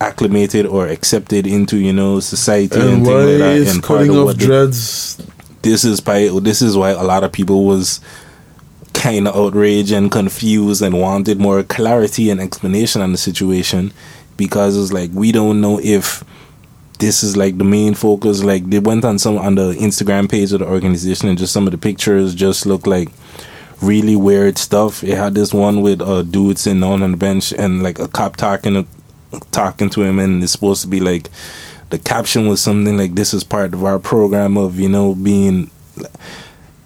acclimated 0.00 0.66
or 0.66 0.86
accepted 0.88 1.46
into 1.46 1.76
you 1.76 1.92
know 1.92 2.20
society 2.20 2.80
and, 2.80 2.88
And 2.88 3.04
things 3.04 3.08
why 3.08 3.14
like 3.24 3.38
that. 3.38 3.74
And 3.74 3.82
cutting 3.82 4.10
off 4.10 4.24
what 4.24 4.38
they- 4.38 4.46
dreads? 4.46 5.18
this 5.62 5.84
is 5.84 6.00
by 6.00 6.28
this 6.40 6.62
is 6.62 6.74
why 6.76 6.90
a 6.90 7.02
lot 7.02 7.22
of 7.22 7.32
people 7.32 7.64
was 7.66 8.00
kind 8.94 9.28
of 9.28 9.36
outraged 9.36 9.92
and 9.92 10.10
confused 10.10 10.82
and 10.82 11.00
wanted 11.00 11.38
more 11.38 11.62
clarity 11.62 12.30
and 12.30 12.40
explanation 12.40 13.02
on 13.02 13.12
the 13.12 13.18
situation 13.18 13.92
because 14.36 14.76
it's 14.76 14.92
like 14.92 15.10
we 15.12 15.32
don't 15.32 15.60
know 15.60 15.80
if 15.82 16.24
this 16.98 17.22
is 17.22 17.36
like 17.36 17.58
the 17.58 17.64
main 17.64 17.94
focus. 17.94 18.44
Like 18.44 18.68
they 18.68 18.78
went 18.78 19.04
on 19.04 19.18
some 19.18 19.38
on 19.38 19.54
the 19.54 19.72
instagram 19.74 20.30
page 20.30 20.52
of 20.52 20.60
the 20.60 20.66
organization 20.66 21.28
and 21.28 21.38
just 21.38 21.52
some 21.52 21.66
of 21.66 21.72
the 21.72 21.78
pictures 21.78 22.34
just 22.34 22.66
look 22.66 22.86
like 22.86 23.08
really 23.82 24.16
weird 24.16 24.58
stuff. 24.58 25.02
It 25.02 25.16
had 25.16 25.34
this 25.34 25.52
one 25.52 25.80
with 25.82 26.00
a 26.02 26.22
dude 26.22 26.58
sitting 26.58 26.80
down 26.80 27.02
on 27.02 27.12
the 27.12 27.16
bench 27.16 27.52
and 27.52 27.82
like 27.82 27.98
a 27.98 28.08
cop 28.08 28.36
talking 28.36 28.86
talking 29.50 29.90
to 29.90 30.02
him 30.02 30.18
and 30.18 30.42
it's 30.42 30.52
supposed 30.52 30.82
to 30.82 30.88
be 30.88 31.00
like 31.00 31.28
the 31.90 31.98
caption 31.98 32.48
was 32.48 32.60
something 32.60 32.96
like 32.96 33.14
this 33.14 33.32
is 33.32 33.44
part 33.44 33.74
of 33.74 33.84
our 33.84 33.98
program 33.98 34.56
of 34.56 34.78
you 34.78 34.88
know 34.88 35.14
being 35.14 35.70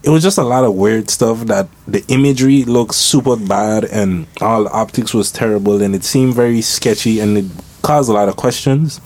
it 0.05 0.11
was 0.11 0.23
just 0.23 0.39
a 0.39 0.43
lot 0.45 0.65
of 0.65 0.75
weird 0.75 1.09
stuff 1.09 1.41
that 1.47 1.69
the 1.89 2.05
imagery 2.09 2.65
looked 2.65 2.95
super 2.95 3.37
bad 3.37 3.85
and 3.85 4.27
all 4.41 4.65
the 4.65 4.71
optics 4.71 5.15
was 5.15 5.33
terrible 5.33 5.81
and 5.83 5.95
it 5.95 6.05
seemed 6.05 6.35
very 6.35 6.61
sketchy 6.61 7.21
and 7.21 7.39
it 7.39 7.45
caused 7.83 8.11
a 8.11 8.13
lot 8.13 8.29
of 8.29 8.37
questions 8.37 9.01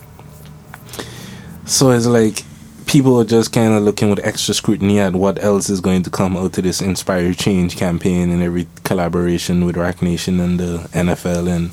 so 1.64 1.90
it's 1.90 2.06
like 2.06 2.42
people 2.86 3.20
are 3.20 3.24
just 3.24 3.52
kind 3.52 3.74
of 3.74 3.82
looking 3.82 4.08
with 4.10 4.24
extra 4.24 4.54
scrutiny 4.54 4.98
at 4.98 5.14
what 5.14 5.42
else 5.44 5.68
is 5.68 5.80
going 5.80 6.02
to 6.02 6.10
come 6.10 6.36
out 6.36 6.56
of 6.56 6.64
this 6.64 6.80
Inspire 6.80 7.34
Change 7.34 7.76
campaign 7.76 8.30
and 8.30 8.42
every 8.42 8.66
collaboration 8.82 9.66
with 9.66 9.76
Roc 9.76 10.00
Nation 10.00 10.40
and 10.40 10.58
the 10.58 10.78
NFL 10.92 11.54
and 11.54 11.70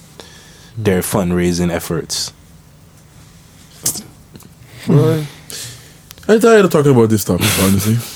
their 0.78 1.00
fundraising 1.00 1.72
efforts. 1.72 2.34
Right. 4.88 5.26
I'm 6.28 6.40
tired 6.42 6.66
of 6.66 6.72
talking 6.72 6.92
about 6.92 7.10
this 7.10 7.24
topic, 7.24 7.48
honestly. 7.62 8.15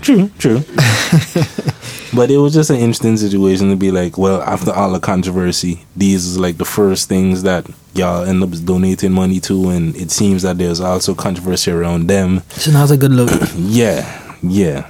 True, 0.00 0.30
true. 0.38 0.60
but 2.14 2.30
it 2.30 2.38
was 2.38 2.54
just 2.54 2.70
an 2.70 2.76
interesting 2.76 3.16
situation 3.16 3.70
to 3.70 3.76
be 3.76 3.90
like, 3.90 4.16
well, 4.16 4.40
after 4.42 4.72
all 4.72 4.92
the 4.92 5.00
controversy, 5.00 5.84
these 5.96 6.24
is 6.26 6.38
like 6.38 6.56
the 6.56 6.64
first 6.64 7.08
things 7.08 7.42
that 7.42 7.68
y'all 7.94 8.24
end 8.24 8.42
up 8.42 8.50
donating 8.64 9.12
money 9.12 9.40
to, 9.40 9.70
and 9.70 9.96
it 9.96 10.10
seems 10.10 10.42
that 10.42 10.58
there's 10.58 10.80
also 10.80 11.14
controversy 11.14 11.70
around 11.70 12.06
them. 12.06 12.38
It's 12.56 12.68
not 12.68 12.90
a 12.90 12.96
good 12.96 13.12
look. 13.12 13.30
Yeah, 13.56 14.36
yeah. 14.42 14.86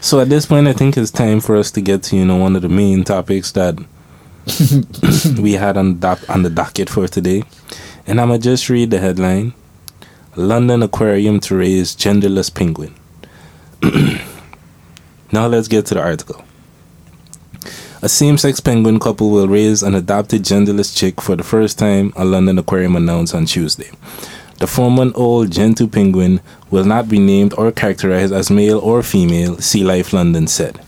So 0.00 0.20
at 0.20 0.28
this 0.28 0.46
point, 0.46 0.68
I 0.68 0.72
think 0.72 0.96
it's 0.96 1.10
time 1.10 1.40
for 1.40 1.56
us 1.56 1.70
to 1.72 1.80
get 1.80 2.02
to 2.04 2.16
you 2.16 2.24
know 2.24 2.36
one 2.36 2.54
of 2.56 2.62
the 2.62 2.68
main 2.68 3.02
topics 3.04 3.52
that 3.52 3.76
we 5.40 5.54
had 5.54 5.76
on 5.76 5.98
doc- 5.98 6.28
on 6.30 6.42
the 6.44 6.50
docket 6.50 6.88
for 6.88 7.08
today, 7.08 7.42
and 8.06 8.20
I'ma 8.20 8.38
just 8.38 8.68
read 8.68 8.90
the 8.90 8.98
headline: 9.00 9.54
London 10.36 10.82
Aquarium 10.82 11.40
to 11.40 11.56
raise 11.56 11.96
genderless 11.96 12.54
penguin. 12.54 12.94
now 15.32 15.46
let's 15.46 15.68
get 15.68 15.86
to 15.86 15.94
the 15.94 16.02
article. 16.02 16.44
A 18.02 18.08
same-sex 18.08 18.60
penguin 18.60 18.98
couple 19.00 19.30
will 19.30 19.48
raise 19.48 19.82
an 19.82 19.94
adopted 19.94 20.42
genderless 20.42 20.96
chick 20.96 21.20
for 21.20 21.34
the 21.34 21.42
first 21.42 21.78
time, 21.78 22.12
a 22.14 22.24
London 22.24 22.58
aquarium 22.58 22.94
announced 22.94 23.34
on 23.34 23.46
Tuesday. 23.46 23.90
The 24.58 24.66
four-month-old 24.66 25.50
Gentoo 25.50 25.86
penguin 25.88 26.40
will 26.70 26.84
not 26.84 27.08
be 27.08 27.18
named 27.18 27.54
or 27.58 27.72
characterized 27.72 28.32
as 28.32 28.50
male 28.50 28.78
or 28.78 29.02
female, 29.02 29.58
Sea 29.58 29.84
Life 29.84 30.12
London 30.12 30.46
said. 30.46 30.80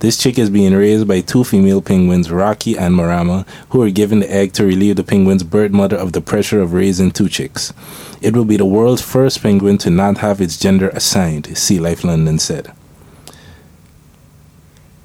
This 0.00 0.18
chick 0.18 0.38
is 0.38 0.50
being 0.50 0.74
raised 0.74 1.06
by 1.08 1.20
two 1.20 1.44
female 1.44 1.80
penguins, 1.80 2.30
Rocky 2.30 2.76
and 2.76 2.94
Marama, 2.94 3.46
who 3.70 3.80
are 3.82 3.90
given 3.90 4.20
the 4.20 4.30
egg 4.30 4.52
to 4.54 4.64
relieve 4.64 4.96
the 4.96 5.04
penguin's 5.04 5.42
bird 5.42 5.72
mother 5.72 5.96
of 5.96 6.12
the 6.12 6.20
pressure 6.20 6.60
of 6.60 6.72
raising 6.72 7.10
two 7.10 7.28
chicks. 7.28 7.72
It 8.20 8.34
will 8.34 8.44
be 8.44 8.56
the 8.56 8.66
world's 8.66 9.02
first 9.02 9.42
penguin 9.42 9.78
to 9.78 9.90
not 9.90 10.18
have 10.18 10.40
its 10.40 10.58
gender 10.58 10.88
assigned, 10.90 11.56
Sea 11.56 11.78
Life 11.80 12.04
London 12.04 12.38
said. 12.38 12.72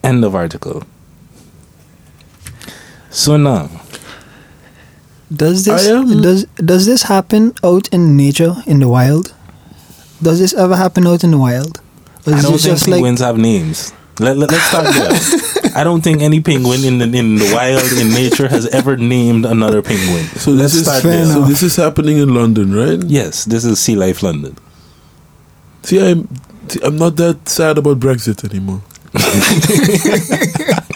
End 0.03 0.23
of 0.25 0.35
article. 0.35 0.83
So 3.09 3.37
now, 3.37 3.69
Does 5.31 5.65
this 5.65 5.85
does 5.87 6.45
does 6.55 6.85
this 6.85 7.03
happen 7.03 7.53
out 7.63 7.87
in 7.89 8.17
nature 8.17 8.55
in 8.65 8.79
the 8.79 8.87
wild? 8.89 9.33
Does 10.21 10.39
this 10.39 10.53
ever 10.53 10.75
happen 10.75 11.05
out 11.07 11.23
in 11.23 11.31
the 11.31 11.37
wild? 11.37 11.79
Or 12.25 12.33
I 12.33 12.41
don't 12.41 12.51
think 12.51 12.61
just 12.61 12.87
like 12.87 12.95
penguins 12.97 13.19
have 13.21 13.37
names. 13.37 13.93
Let, 14.19 14.37
let, 14.37 14.51
us 14.51 14.61
start 14.63 14.85
there. 14.93 15.71
I 15.79 15.83
don't 15.83 16.01
think 16.01 16.21
any 16.21 16.41
penguin 16.41 16.83
in 16.83 16.97
the 16.97 17.05
in 17.05 17.35
the 17.37 17.51
wild 17.55 17.91
in 17.93 18.09
nature 18.13 18.47
has 18.49 18.67
ever 18.67 18.97
named 18.97 19.45
another 19.45 19.81
penguin. 19.81 20.25
So 20.35 20.51
let's 20.51 20.73
this 20.73 20.75
is 20.75 20.83
start 20.87 21.03
fair 21.03 21.23
there. 21.25 21.33
so 21.33 21.41
this 21.43 21.63
is 21.63 21.75
happening 21.77 22.17
in 22.17 22.33
London, 22.33 22.73
right? 22.75 22.99
Yes, 23.05 23.45
this 23.45 23.63
is 23.63 23.79
Sea 23.79 23.95
Life 23.95 24.21
London. 24.21 24.57
See, 25.83 25.99
I'm 26.03 26.27
see, 26.67 26.79
I'm 26.83 26.97
not 26.97 27.15
that 27.17 27.47
sad 27.47 27.77
about 27.77 27.99
Brexit 27.99 28.43
anymore. 28.49 28.81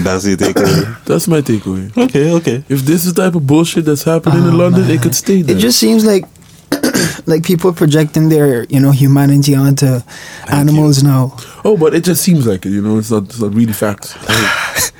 That's 0.00 0.26
your 0.26 0.36
takeaway. 0.36 1.04
That's 1.04 1.28
my 1.28 1.40
takeaway. 1.40 1.96
okay, 1.96 2.32
okay. 2.32 2.64
If 2.68 2.80
this 2.82 3.06
is 3.06 3.14
the 3.14 3.22
type 3.22 3.34
of 3.36 3.46
bullshit 3.46 3.84
that's 3.86 4.02
happening 4.02 4.42
in 4.44 4.54
Oh, 4.54 4.56
London, 4.56 4.82
man. 4.82 4.90
it 4.90 5.00
could 5.02 5.14
stay 5.14 5.40
there. 5.42 5.56
It 5.56 5.60
just 5.60 5.78
seems 5.78 6.04
like 6.04 6.24
like 7.26 7.42
people 7.44 7.72
projecting 7.72 8.28
their 8.28 8.64
you 8.64 8.80
know 8.80 8.90
humanity 8.90 9.54
onto 9.54 10.00
animals 10.50 11.02
now. 11.02 11.36
oh, 11.64 11.76
but 11.76 11.94
it 11.94 12.04
just 12.04 12.22
seems 12.22 12.46
like 12.46 12.64
it. 12.66 12.70
You 12.70 12.82
know, 12.82 12.98
it's 12.98 13.10
not. 13.10 13.24
It's 13.24 13.40
not 13.40 13.54
really 13.54 13.72
facts. 13.72 14.14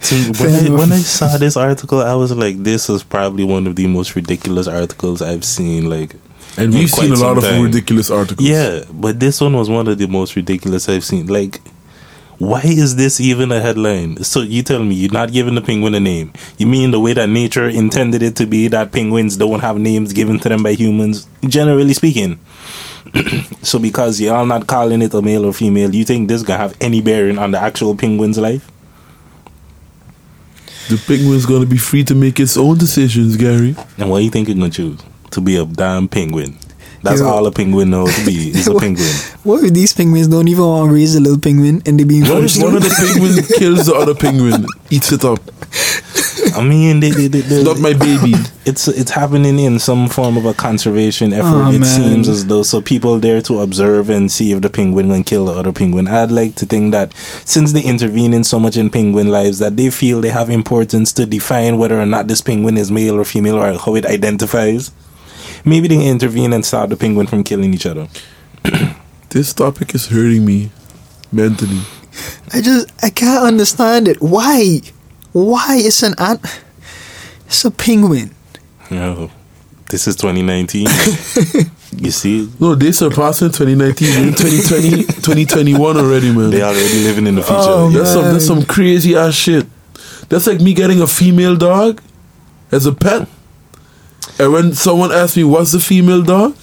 See, 0.00 0.30
when, 0.42 0.52
I, 0.66 0.70
when 0.80 0.92
I 0.92 0.98
saw 0.98 1.36
this 1.38 1.56
article, 1.56 2.00
I 2.00 2.14
was 2.14 2.32
like, 2.32 2.56
"This 2.62 2.90
is 2.90 3.04
probably 3.04 3.44
one 3.44 3.68
of 3.68 3.76
the 3.76 3.86
most 3.86 4.16
ridiculous 4.16 4.66
articles 4.66 5.22
I've 5.22 5.44
seen." 5.44 5.88
Like, 5.88 6.16
And 6.56 6.74
we've 6.74 6.90
seen 6.90 7.12
a 7.12 7.16
lot 7.16 7.38
of 7.38 7.44
time. 7.44 7.62
ridiculous 7.62 8.10
articles. 8.10 8.46
Yeah, 8.48 8.80
but 8.92 9.20
this 9.20 9.40
one 9.40 9.52
was 9.52 9.70
one 9.70 9.86
of 9.86 9.96
the 9.98 10.08
most 10.08 10.34
ridiculous 10.34 10.88
I've 10.88 11.04
seen. 11.04 11.26
Like, 11.28 11.60
why 12.38 12.60
is 12.64 12.96
this 12.96 13.20
even 13.20 13.50
a 13.50 13.60
headline? 13.60 14.22
So 14.22 14.42
you 14.42 14.62
tell 14.62 14.84
me 14.84 14.94
you're 14.94 15.12
not 15.12 15.32
giving 15.32 15.54
the 15.54 15.62
penguin 15.62 15.94
a 15.94 16.00
name. 16.00 16.32
You 16.58 16.66
mean 16.66 16.90
the 16.90 17.00
way 17.00 17.14
that 17.14 17.28
nature 17.28 17.68
intended 17.68 18.22
it 18.22 18.36
to 18.36 18.46
be 18.46 18.68
that 18.68 18.92
penguins 18.92 19.36
don't 19.36 19.60
have 19.60 19.78
names 19.78 20.12
given 20.12 20.38
to 20.40 20.48
them 20.48 20.62
by 20.62 20.72
humans, 20.72 21.26
generally 21.48 21.94
speaking. 21.94 22.38
so 23.62 23.78
because 23.78 24.20
y'all 24.20 24.44
not 24.44 24.66
calling 24.66 25.00
it 25.00 25.14
a 25.14 25.22
male 25.22 25.46
or 25.46 25.52
female, 25.52 25.94
you 25.94 26.04
think 26.04 26.28
this 26.28 26.42
gonna 26.42 26.58
have 26.58 26.76
any 26.80 27.00
bearing 27.00 27.38
on 27.38 27.52
the 27.52 27.58
actual 27.58 27.96
penguin's 27.96 28.38
life? 28.38 28.70
The 30.88 31.02
penguin's 31.06 31.46
gonna 31.46 31.66
be 31.66 31.78
free 31.78 32.04
to 32.04 32.14
make 32.14 32.38
its 32.38 32.56
own 32.56 32.76
decisions, 32.76 33.36
Gary. 33.36 33.74
And 33.96 34.10
what 34.10 34.18
do 34.18 34.24
you 34.24 34.30
think 34.30 34.48
you're 34.48 34.56
gonna 34.56 34.70
choose? 34.70 35.00
To 35.30 35.40
be 35.40 35.56
a 35.56 35.64
damn 35.64 36.06
penguin. 36.06 36.58
That's 37.02 37.20
Yo. 37.20 37.26
all 37.28 37.46
a 37.46 37.52
penguin 37.52 37.90
knows 37.90 38.14
to 38.16 38.24
be 38.26 38.50
is 38.50 38.66
a 38.68 38.74
penguin. 38.78 39.06
What 39.44 39.62
if 39.64 39.72
these 39.72 39.92
penguins 39.92 40.28
don't 40.28 40.48
even 40.48 40.64
want 40.64 40.88
to 40.88 40.94
raise 40.94 41.14
a 41.14 41.20
little 41.20 41.38
penguin 41.38 41.82
and 41.86 41.98
they 42.00 42.04
being 42.04 42.22
What 42.22 42.42
if 42.44 42.56
one 42.62 42.74
of 42.76 42.82
the 42.82 42.90
penguins 42.90 43.46
kills 43.58 43.86
the 43.86 43.94
other 43.94 44.14
penguin, 44.14 44.66
eats 44.90 45.12
it 45.12 45.24
up? 45.24 45.38
I 46.56 46.62
mean, 46.62 47.00
they, 47.00 47.10
they, 47.10 47.26
they, 47.26 47.40
they- 47.40 47.64
Not 47.64 47.78
my 47.80 47.92
baby. 47.92 48.32
it's 48.64 48.88
it's 48.88 49.10
happening 49.10 49.58
in 49.58 49.78
some 49.78 50.08
form 50.08 50.36
of 50.36 50.46
a 50.46 50.54
conservation 50.54 51.32
effort. 51.32 51.44
Oh, 51.66 51.70
it 51.70 51.80
man. 51.80 51.84
seems 51.84 52.28
as 52.28 52.46
though 52.46 52.62
so 52.62 52.80
people 52.80 53.18
there 53.18 53.42
to 53.42 53.60
observe 53.60 54.08
and 54.10 54.30
see 54.32 54.52
if 54.52 54.62
the 54.62 54.70
penguin 54.70 55.10
can 55.10 55.22
kill 55.24 55.46
the 55.46 55.52
other 55.52 55.72
penguin. 55.72 56.08
I'd 56.08 56.30
like 56.30 56.54
to 56.56 56.66
think 56.66 56.92
that 56.92 57.12
since 57.44 57.72
they 57.72 57.82
intervene 57.82 58.32
in 58.32 58.42
so 58.44 58.58
much 58.58 58.76
in 58.76 58.90
penguin 58.90 59.28
lives, 59.28 59.58
that 59.58 59.76
they 59.76 59.90
feel 59.90 60.20
they 60.20 60.30
have 60.30 60.48
importance 60.48 61.12
to 61.14 61.26
define 61.26 61.78
whether 61.78 62.00
or 62.00 62.06
not 62.06 62.26
this 62.28 62.40
penguin 62.40 62.76
is 62.78 62.90
male 62.90 63.18
or 63.20 63.24
female 63.24 63.56
or 63.56 63.76
how 63.78 63.94
it 63.94 64.06
identifies. 64.06 64.92
Maybe 65.66 65.88
they 65.88 66.06
intervene 66.06 66.52
and 66.52 66.64
stop 66.64 66.88
the 66.88 66.96
penguin 66.96 67.26
from 67.26 67.42
killing 67.44 67.74
each 67.74 67.86
other. 67.86 68.08
This 69.30 69.52
topic 69.52 69.94
is 69.94 70.06
hurting 70.06 70.46
me 70.46 70.70
mentally. 71.30 71.80
I 72.54 72.62
just 72.62 72.86
I 73.04 73.10
can't 73.10 73.44
understand 73.44 74.08
it. 74.08 74.22
Why? 74.22 74.80
Why 75.32 75.76
is 75.76 76.02
an 76.02 76.14
ant? 76.18 76.40
It's 77.46 77.64
a 77.64 77.70
penguin. 77.70 78.30
No, 78.90 79.30
this 79.90 80.06
is 80.06 80.16
2019. 80.16 80.86
you 81.98 82.10
see, 82.12 82.48
No, 82.60 82.74
they 82.76 82.92
surpassing 82.92 83.50
2019, 83.50 84.08
we're 84.08 84.28
in 84.28 84.34
2020, 84.34 85.02
2021 85.20 85.96
already, 85.98 86.32
man. 86.32 86.50
they 86.50 86.62
are 86.62 86.70
already 86.72 87.02
living 87.04 87.26
in 87.26 87.34
the 87.34 87.42
future. 87.42 87.58
Oh, 87.58 87.88
Yeah. 87.90 87.98
That's 87.98 88.12
some 88.12 88.24
that's 88.32 88.46
some 88.46 88.64
crazy 88.64 89.16
ass 89.16 89.34
shit. 89.34 89.66
That's 90.30 90.46
like 90.46 90.60
me 90.60 90.72
getting 90.72 91.02
a 91.02 91.06
female 91.06 91.56
dog 91.56 92.00
as 92.72 92.86
a 92.86 92.92
pet. 92.92 93.28
And 94.38 94.52
when 94.52 94.74
someone 94.74 95.12
asks 95.12 95.36
me 95.36 95.44
what's 95.44 95.72
the 95.72 95.80
female 95.80 96.22
dog 96.22 96.56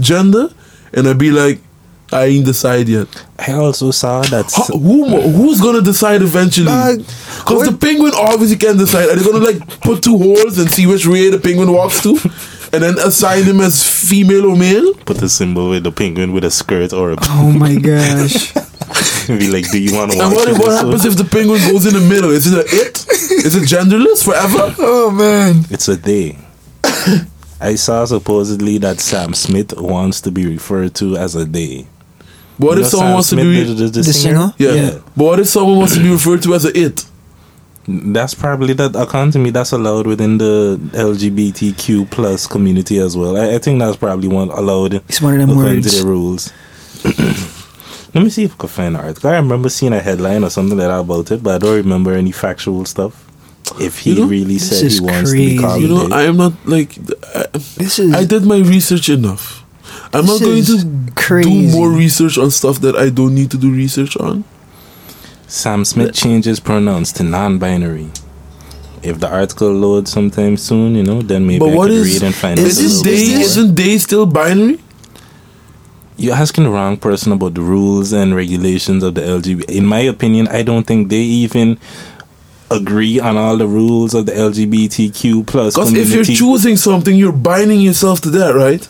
gender, 0.00 0.48
and 0.92 1.06
I'd 1.08 1.18
be 1.18 1.30
like, 1.30 1.60
I 2.12 2.24
ain't 2.24 2.44
decide 2.44 2.88
yet. 2.88 3.06
I 3.38 3.52
also 3.52 3.92
saw 3.92 4.22
that. 4.22 4.50
How, 4.52 4.64
who 4.76 5.06
who's 5.30 5.60
gonna 5.60 5.80
decide 5.80 6.22
eventually? 6.22 6.66
Because 6.96 7.70
the 7.70 7.78
penguin 7.80 8.12
obviously 8.16 8.56
can 8.56 8.76
decide. 8.76 9.08
Are 9.08 9.14
they 9.16 9.24
gonna 9.24 9.44
like 9.44 9.80
put 9.80 10.02
two 10.02 10.18
holes 10.18 10.58
and 10.58 10.68
see 10.70 10.86
which 10.86 11.06
way 11.06 11.30
the 11.30 11.38
penguin 11.38 11.72
walks 11.72 12.02
to, 12.02 12.18
and 12.72 12.82
then 12.82 12.98
assign 12.98 13.44
him 13.44 13.60
as 13.60 13.86
female 13.86 14.46
or 14.46 14.56
male? 14.56 14.92
put 15.04 15.18
the 15.18 15.28
symbol 15.28 15.70
with 15.70 15.84
the 15.84 15.92
penguin 15.92 16.32
with 16.32 16.42
a 16.44 16.50
skirt 16.50 16.92
or 16.92 17.12
a 17.12 17.16
Oh 17.22 17.52
my 17.52 17.76
gosh. 17.76 18.52
be 19.28 19.48
like, 19.48 19.70
do 19.70 19.78
you 19.78 19.94
want 19.94 20.10
to 20.10 20.18
And 20.18 20.32
what, 20.34 20.48
what 20.58 20.72
happens 20.72 21.04
if 21.04 21.16
the 21.16 21.24
penguin 21.24 21.60
goes 21.70 21.86
in 21.86 21.94
the 21.94 22.06
middle? 22.08 22.30
Is 22.30 22.52
it 22.52 22.58
a 22.58 22.66
it? 22.66 23.06
Is 23.46 23.54
it 23.54 23.62
genderless 23.62 24.24
forever? 24.24 24.74
oh 24.78 25.12
man. 25.12 25.64
It's 25.70 25.86
a 25.86 25.94
they. 25.94 26.36
I 27.60 27.74
saw 27.74 28.04
supposedly 28.06 28.78
that 28.78 29.00
Sam 29.00 29.34
Smith 29.34 29.74
wants 29.78 30.20
to 30.22 30.30
be 30.30 30.46
referred 30.46 30.94
to 30.96 31.16
as 31.16 31.36
a 31.36 31.44
they. 31.44 31.86
What 32.58 32.78
You 32.78 32.84
if 32.84 32.92
know 32.92 32.98
someone 32.98 33.06
Sam 33.06 33.12
wants 33.14 33.28
to 33.30 33.34
Smith, 33.36 33.44
be? 33.44 33.64
the, 33.64 33.74
the, 33.74 33.84
the 33.90 34.02
The 34.02 34.12
singer? 34.12 34.54
yeah. 34.58 34.72
Yeah. 34.72 34.90
But 35.16 35.24
what 35.24 35.40
if 35.40 35.48
someone 35.48 35.76
wants 35.78 35.94
to 35.94 36.02
be 36.02 36.10
referred 36.10 36.42
to 36.44 36.54
as 36.54 36.64
a 36.64 36.78
it? 36.78 37.04
That's 37.88 38.34
probably 38.34 38.74
that. 38.74 38.94
According 38.94 39.32
to 39.32 39.38
me, 39.38 39.50
that's 39.50 39.72
allowed 39.72 40.06
within 40.06 40.38
the 40.38 40.78
LGBTQ 40.92 42.10
plus 42.10 42.46
community 42.46 42.98
as 42.98 43.16
well. 43.16 43.36
I, 43.36 43.54
I 43.54 43.58
think 43.58 43.78
that's 43.78 43.96
probably 43.96 44.28
one 44.28 44.50
allowed 44.50 44.94
It's 44.94 45.20
one 45.20 45.34
of 45.34 45.40
them 45.40 45.50
according 45.50 45.82
to 45.82 45.88
the 45.88 46.04
rules. 46.06 46.52
Let 48.14 48.24
me 48.24 48.30
see 48.30 48.44
if 48.44 48.54
I 48.54 48.56
can 48.56 48.68
find 48.68 48.94
the 48.94 49.00
article. 49.00 49.30
I 49.30 49.36
remember 49.36 49.68
seeing 49.68 49.92
a 49.92 50.00
headline 50.00 50.42
or 50.44 50.50
something 50.50 50.76
like 50.76 50.88
that 50.88 50.98
about 50.98 51.30
it, 51.30 51.42
but 51.42 51.54
I 51.54 51.58
don't 51.58 51.76
remember 51.76 52.12
any 52.12 52.32
factual 52.32 52.84
stuff. 52.84 53.29
If 53.78 53.98
he 54.00 54.12
You 54.14 54.20
know, 54.22 54.26
really 54.26 54.58
said 54.58 54.90
he 54.90 55.00
wants 55.00 55.30
to 55.30 55.36
be 55.36 55.58
called 55.58 55.82
You 55.82 55.88
know. 55.88 56.08
I 56.10 56.22
am 56.22 56.36
not 56.36 56.52
like. 56.66 56.96
I, 57.34 57.46
This 57.76 57.98
is 57.98 58.12
I 58.14 58.24
did 58.24 58.44
my 58.44 58.58
research 58.58 59.08
enough. 59.08 59.64
I'm 60.12 60.26
not 60.26 60.40
going 60.40 60.64
to 60.64 61.12
crazy. 61.14 61.66
do 61.70 61.72
more 61.72 61.90
research 61.90 62.36
on 62.38 62.50
stuff 62.50 62.80
that 62.80 62.96
I 62.96 63.10
don't 63.10 63.34
need 63.34 63.50
to 63.52 63.56
do 63.58 63.70
research 63.70 64.16
on. 64.16 64.44
Sam 65.46 65.84
Smith 65.84 66.14
changes 66.14 66.58
pronouns 66.60 67.12
to 67.14 67.22
non-binary. 67.22 68.10
If 69.02 69.18
the 69.20 69.28
article 69.30 69.70
loads 69.72 70.10
sometime 70.12 70.56
soon, 70.56 70.94
you 70.94 71.02
know, 71.02 71.22
then 71.22 71.46
maybe 71.46 71.60
But 71.60 71.70
I 71.70 71.74
what 71.76 71.88
could 71.88 71.96
is- 71.98 72.12
read 72.14 72.22
and 72.24 72.34
find 72.34 72.58
is 72.58 72.78
out 72.78 72.84
Isn't 72.84 72.86
little 72.88 73.04
they 73.04 73.26
bit 73.26 73.34
more. 73.36 73.44
isn't 73.46 73.74
they 73.76 73.98
still 73.98 74.26
binary? 74.26 74.78
You're 76.16 76.34
asking 76.34 76.64
the 76.64 76.70
wrong 76.70 76.98
person 76.98 77.32
about 77.32 77.54
the 77.54 77.62
rules 77.62 78.12
and 78.12 78.36
regulations 78.36 79.02
of 79.02 79.14
the 79.14 79.22
LGBT. 79.22 79.70
In 79.70 79.86
my 79.86 80.00
opinion, 80.00 80.48
I 80.48 80.62
don't 80.62 80.86
think 80.86 81.08
they 81.08 81.16
even 81.22 81.78
agree 82.70 83.18
on 83.20 83.36
all 83.36 83.56
the 83.56 83.66
rules 83.66 84.14
of 84.14 84.26
the 84.26 84.32
LGBTQ 84.32 85.46
plus 85.46 85.74
Because 85.74 85.92
if 85.92 86.10
you're 86.10 86.24
choosing 86.24 86.76
something, 86.76 87.14
you're 87.16 87.32
binding 87.32 87.80
yourself 87.80 88.20
to 88.22 88.30
that, 88.30 88.54
right? 88.54 88.86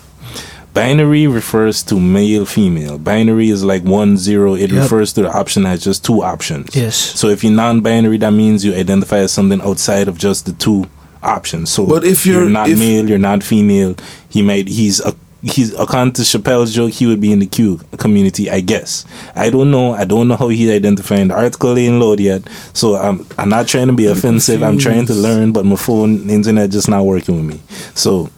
Binary 0.73 1.27
refers 1.27 1.83
to 1.85 1.99
male, 1.99 2.47
female. 2.47 2.97
Binary 2.99 3.51
is 3.51 3.65
like 3.65 3.83
one 3.83 4.17
zero. 4.17 4.55
It 4.55 4.71
Yep. 4.71 4.83
refers 4.83 5.13
to 5.15 5.23
the 5.23 5.33
option 5.33 5.67
as 5.67 5.83
just 5.83 6.05
two 6.05 6.23
options. 6.23 6.77
Yes. 6.77 6.95
So 6.97 7.29
if 7.29 7.43
you're 7.43 7.53
non-binary, 7.53 8.19
that 8.19 8.33
means 8.33 8.65
you 8.65 8.73
identify 8.75 9.19
as 9.19 9.33
something 9.33 9.61
outside 9.63 10.07
of 10.07 10.17
just 10.17 10.47
the 10.47 10.53
two 10.53 10.87
options. 11.23 11.71
So 11.71 11.87
But 11.87 12.05
if 12.05 12.25
you're- 12.25 12.49
not 12.49 12.69
if- 12.69 12.79
male, 12.79 13.09
you're 13.09 13.19
not 13.19 13.43
female. 13.43 13.97
He 14.29 14.43
might 14.43 14.69
he's 14.69 15.01
a 15.01 15.13
he's 15.43 15.73
according 15.75 16.13
to 16.15 16.23
Chappelle's 16.23 16.75
joke, 16.75 16.93
he 16.93 17.07
would 17.07 17.21
be 17.21 17.33
in 17.33 17.39
the 17.39 17.47
Q 17.47 17.81
community, 17.99 18.51
I 18.51 18.61
guess. 18.61 19.05
I 19.35 19.51
don't 19.51 19.71
know. 19.71 19.93
I 19.93 20.05
don't 20.05 20.29
know 20.29 20.37
how 20.37 20.49
he's 20.49 20.71
identifying. 20.71 21.29
The 21.29 21.35
article 21.35 21.77
ain't 21.79 21.99
load 22.01 22.21
yet, 22.21 22.43
so 22.73 22.97
I'm 22.97 23.27
I'm 23.39 23.49
not 23.49 23.69
trying 23.69 23.87
to 23.89 23.93
be 23.93 24.07
offensive. 24.07 24.63
I'm 24.63 24.79
trying 24.79 25.07
to 25.07 25.15
learn, 25.15 25.53
but 25.53 25.65
my 25.65 25.77
phone 25.77 26.29
internet 26.31 26.71
just 26.71 26.89
not 26.89 27.05
working 27.05 27.37
with 27.37 27.45
me. 27.55 27.61
So 27.95 28.31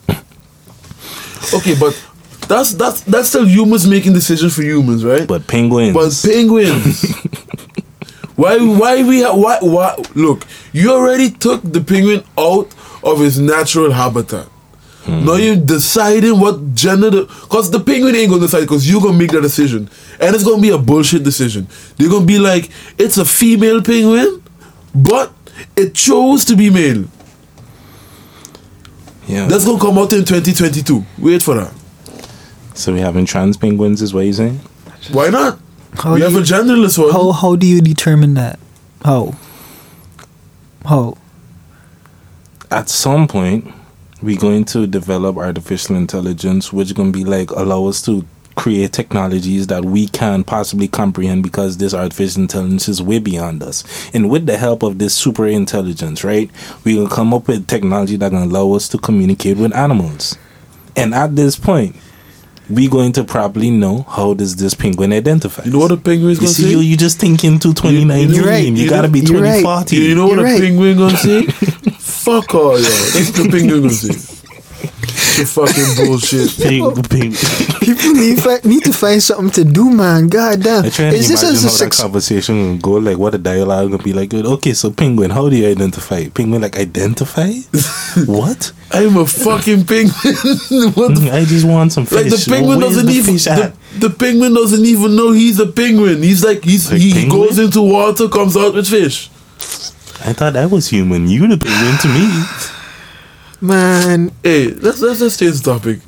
Okay, 1.55 1.74
but 1.78 2.00
that's 2.48 2.72
that's 2.74 3.00
that's 3.03 3.28
still 3.28 3.46
humans 3.46 3.86
making 3.86 4.12
decisions 4.12 4.55
for 4.55 4.62
humans, 4.62 5.05
right? 5.05 5.26
but 5.26 5.46
penguins. 5.46 5.94
But 5.94 6.30
penguins. 6.30 7.03
why? 8.36 8.59
Why 8.59 9.03
we? 9.03 9.22
Ha- 9.22 9.34
why? 9.36 9.59
Why? 9.61 9.96
Look, 10.14 10.44
you 10.72 10.92
already 10.92 11.30
took 11.30 11.62
the 11.62 11.80
penguin 11.80 12.24
out 12.38 12.72
of 13.03 13.18
his 13.20 13.38
natural 13.38 13.90
habitat. 13.92 14.48
Hmm. 15.05 15.24
Now 15.24 15.34
you're 15.34 15.57
deciding 15.57 16.38
what 16.38 16.74
gender. 16.74 17.11
Because 17.11 17.70
the 17.70 17.80
penguin 17.80 18.14
ain't 18.14 18.30
gonna 18.30 18.42
decide. 18.42 18.61
Because 18.61 18.88
you're 18.88 19.00
gonna 19.00 19.18
make 19.18 19.32
that 19.32 19.40
decision, 19.42 19.88
and 20.20 20.34
it's 20.34 20.44
gonna 20.44 20.62
be 20.62 20.70
a 20.70 20.78
bullshit 20.78 21.24
decision. 21.24 21.66
They're 21.96 22.09
gonna 22.09 22.24
be 22.26 22.38
like, 22.38 22.70
it's 22.98 23.16
a 23.18 23.24
female 23.24 23.82
penguin, 23.82 24.42
but 24.94 25.32
it 25.76 25.94
chose 25.94 26.44
to 26.46 26.57
be 26.57 26.70
male. 26.70 27.05
yeah. 29.26 29.46
That's 29.46 29.64
gonna 29.64 29.80
come 29.80 29.98
out 29.98 30.12
in 30.12 30.24
2022. 30.24 31.05
Wait 31.18 31.42
for 31.42 31.55
that. 31.57 31.72
so 32.74 32.92
we 32.92 33.00
having 33.00 33.26
trans 33.26 33.57
penguins, 33.57 34.03
is 34.03 34.14
what 34.14 34.20
you're 34.20 34.32
saying? 34.34 34.61
Why 35.11 35.30
not? 35.30 35.59
How 35.94 36.14
we 36.14 36.20
do 36.20 36.24
have 36.24 36.36
a 36.36 36.40
genderless 36.40 36.96
one. 36.96 37.11
How 37.12 37.32
how 37.32 37.57
do 37.57 37.66
you 37.66 37.80
determine 37.82 38.34
that? 38.34 38.59
How? 39.05 39.34
How? 40.84 41.16
At 42.70 42.88
some 42.88 43.26
point, 43.28 43.66
we're 44.23 44.39
going 44.39 44.64
to 44.66 44.87
develop 44.87 45.37
artificial 45.37 45.97
intelligence, 45.97 46.73
which 46.73 46.89
is 46.89 46.93
gonna 46.93 47.11
be 47.11 47.25
like 47.25 47.51
allow 47.51 47.87
us 47.87 48.01
to 48.03 48.25
create 48.55 48.93
technologies 48.93 49.66
that 49.68 49.85
we 49.85 50.07
can 50.09 50.45
possibly 50.45 50.87
comprehend 50.87 51.43
because 51.43 51.79
this 51.79 51.95
artificial 51.95 52.43
intelligence 52.43 52.89
is 52.89 53.03
way 53.03 53.18
beyond 53.18 53.62
us. 53.62 53.85
And 54.14 54.31
with 54.31 54.47
the 54.47 54.57
help 54.57 54.83
of 54.83 54.99
this 54.99 55.14
super 55.14 55.47
intelligence, 55.47 56.23
right, 56.23 56.51
we 56.85 56.97
will 56.99 57.09
come 57.09 57.33
up 57.33 57.49
with 57.49 57.66
technology 57.66 58.16
that 58.16 58.31
can 58.31 58.43
allow 58.43 58.73
us 58.73 58.89
to 58.91 58.99
communicate 58.99 59.57
with 59.57 59.75
animals. 59.75 60.37
And 60.97 61.14
at 61.14 61.35
this 61.35 61.57
point, 61.57 61.97
we 62.70 62.88
going 62.88 63.12
to 63.12 63.24
probably 63.24 63.70
know 63.70 64.02
how 64.08 64.34
does 64.34 64.56
this 64.56 64.74
penguin 64.74 65.12
identify. 65.12 65.64
You 65.64 65.72
know 65.72 65.78
what 65.80 65.92
a 65.92 65.96
penguin 65.96 66.30
is 66.30 66.38
gonna 66.38 66.50
see, 66.50 66.62
say? 66.64 66.70
you, 66.70 66.78
you 66.80 66.96
just 66.96 67.18
thinking 67.20 67.58
to 67.58 67.74
2019. 67.74 68.34
You're 68.34 68.44
right. 68.46 68.64
You, 68.64 68.72
You 68.74 68.88
gotta 68.88 69.08
know- 69.08 69.12
be 69.12 69.20
you're 69.20 69.42
right. 69.42 69.60
2040. 69.60 69.96
You, 69.96 70.02
you 70.02 70.14
know 70.14 70.26
what 70.28 70.36
You're 70.38 70.46
a 70.46 70.50
right. 70.52 70.60
penguin 70.60 70.96
gonna 70.96 71.16
say? 71.18 71.42
Fuck 71.98 72.54
all 72.54 72.72
y'all. 72.72 72.80
This 72.80 73.16
is 73.28 73.32
the 73.32 73.48
penguin 73.50 73.82
gonna 73.82 73.90
say. 73.90 74.32
The 75.33 75.47
fucking 75.47 76.07
bullshit. 76.07 76.51
Ping- 76.68 77.03
ping- 77.09 77.33
People 77.80 78.12
need, 78.20 78.39
fi- 78.43 78.61
need 78.68 78.85
to 78.85 78.93
find 78.93 79.22
something 79.22 79.51
to 79.51 79.64
do, 79.64 79.91
man. 79.91 80.28
God 80.28 80.62
damn. 80.62 80.85
I 80.85 80.91
try 80.91 81.11
to 81.11 81.16
Is 81.16 81.28
this 81.28 81.43
imagine 81.43 81.57
as 81.57 81.64
a 81.64 81.68
how 81.85 81.91
that 81.91 81.97
conversation 81.97 82.55
will 82.57 82.76
go, 82.78 82.91
like 82.93 83.16
what 83.16 83.35
a 83.35 83.39
dialogue 83.39 83.91
would 83.93 84.05
be 84.05 84.12
like. 84.12 84.35
Okay, 84.35 84.74
so 84.74 84.91
penguin, 84.91 85.30
how 85.30 85.49
do 85.49 85.57
you 85.57 85.66
identify? 85.68 86.28
Penguin, 86.28 86.61
like 86.62 86.76
identify? 86.76 87.51
what? 88.26 88.72
I'm 88.93 89.16
a 89.16 89.26
fucking 89.26 89.87
penguin. 89.87 90.12
what 90.93 91.14
the 91.16 91.20
mm, 91.24 91.33
I 91.33 91.45
just 91.47 91.66
want 91.66 91.93
some 91.93 92.05
fish. 92.05 92.30
Like 92.30 92.30
the 92.30 92.45
penguin 92.51 92.78
Where's 92.80 92.95
doesn't 92.97 93.07
the 93.07 93.12
even 93.12 93.35
the, 93.37 93.72
the 94.09 94.11
penguin 94.11 94.53
doesn't 94.55 94.85
even 94.85 95.16
know 95.16 95.33
he's 95.33 95.59
a 95.61 95.66
penguin. 95.66 96.22
He's 96.22 96.45
like 96.45 96.62
he's 96.62 96.93
Like 96.93 97.01
he 97.01 97.12
penguin? 97.14 97.30
goes 97.49 97.59
into 97.59 97.80
water, 97.80 98.28
comes 98.28 98.55
out 98.57 98.74
with 98.74 98.87
fish. 98.89 99.28
I 100.24 100.35
thought 100.35 100.53
that 100.53 100.70
was 100.70 100.89
human. 100.89 101.26
You 101.26 101.49
the 101.49 101.57
penguin 101.57 101.97
to 102.03 102.09
me. 102.09 102.82
Man, 103.62 104.32
Hey, 104.42 104.68
let's 104.74 105.00
let's 105.00 105.20
just 105.20 105.38
change 105.38 105.60
the 105.60 105.72
topic. 105.72 106.00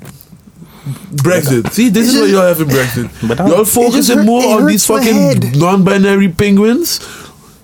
Brexit. 1.15 1.65
Uh, 1.65 1.69
See, 1.69 1.89
this 1.89 2.07
It's 2.07 2.15
is 2.15 2.21
what 2.21 2.29
just- 2.29 2.33
y'all 2.33 2.47
having 2.47 2.67
Brexit. 2.67 3.27
But 3.27 3.37
y'all 3.39 3.65
focusing 3.65 4.17
hurt- 4.17 4.25
more 4.25 4.59
on 4.59 4.67
these 4.67 4.85
fucking 4.85 5.57
non-binary 5.57 6.29
penguins 6.29 6.99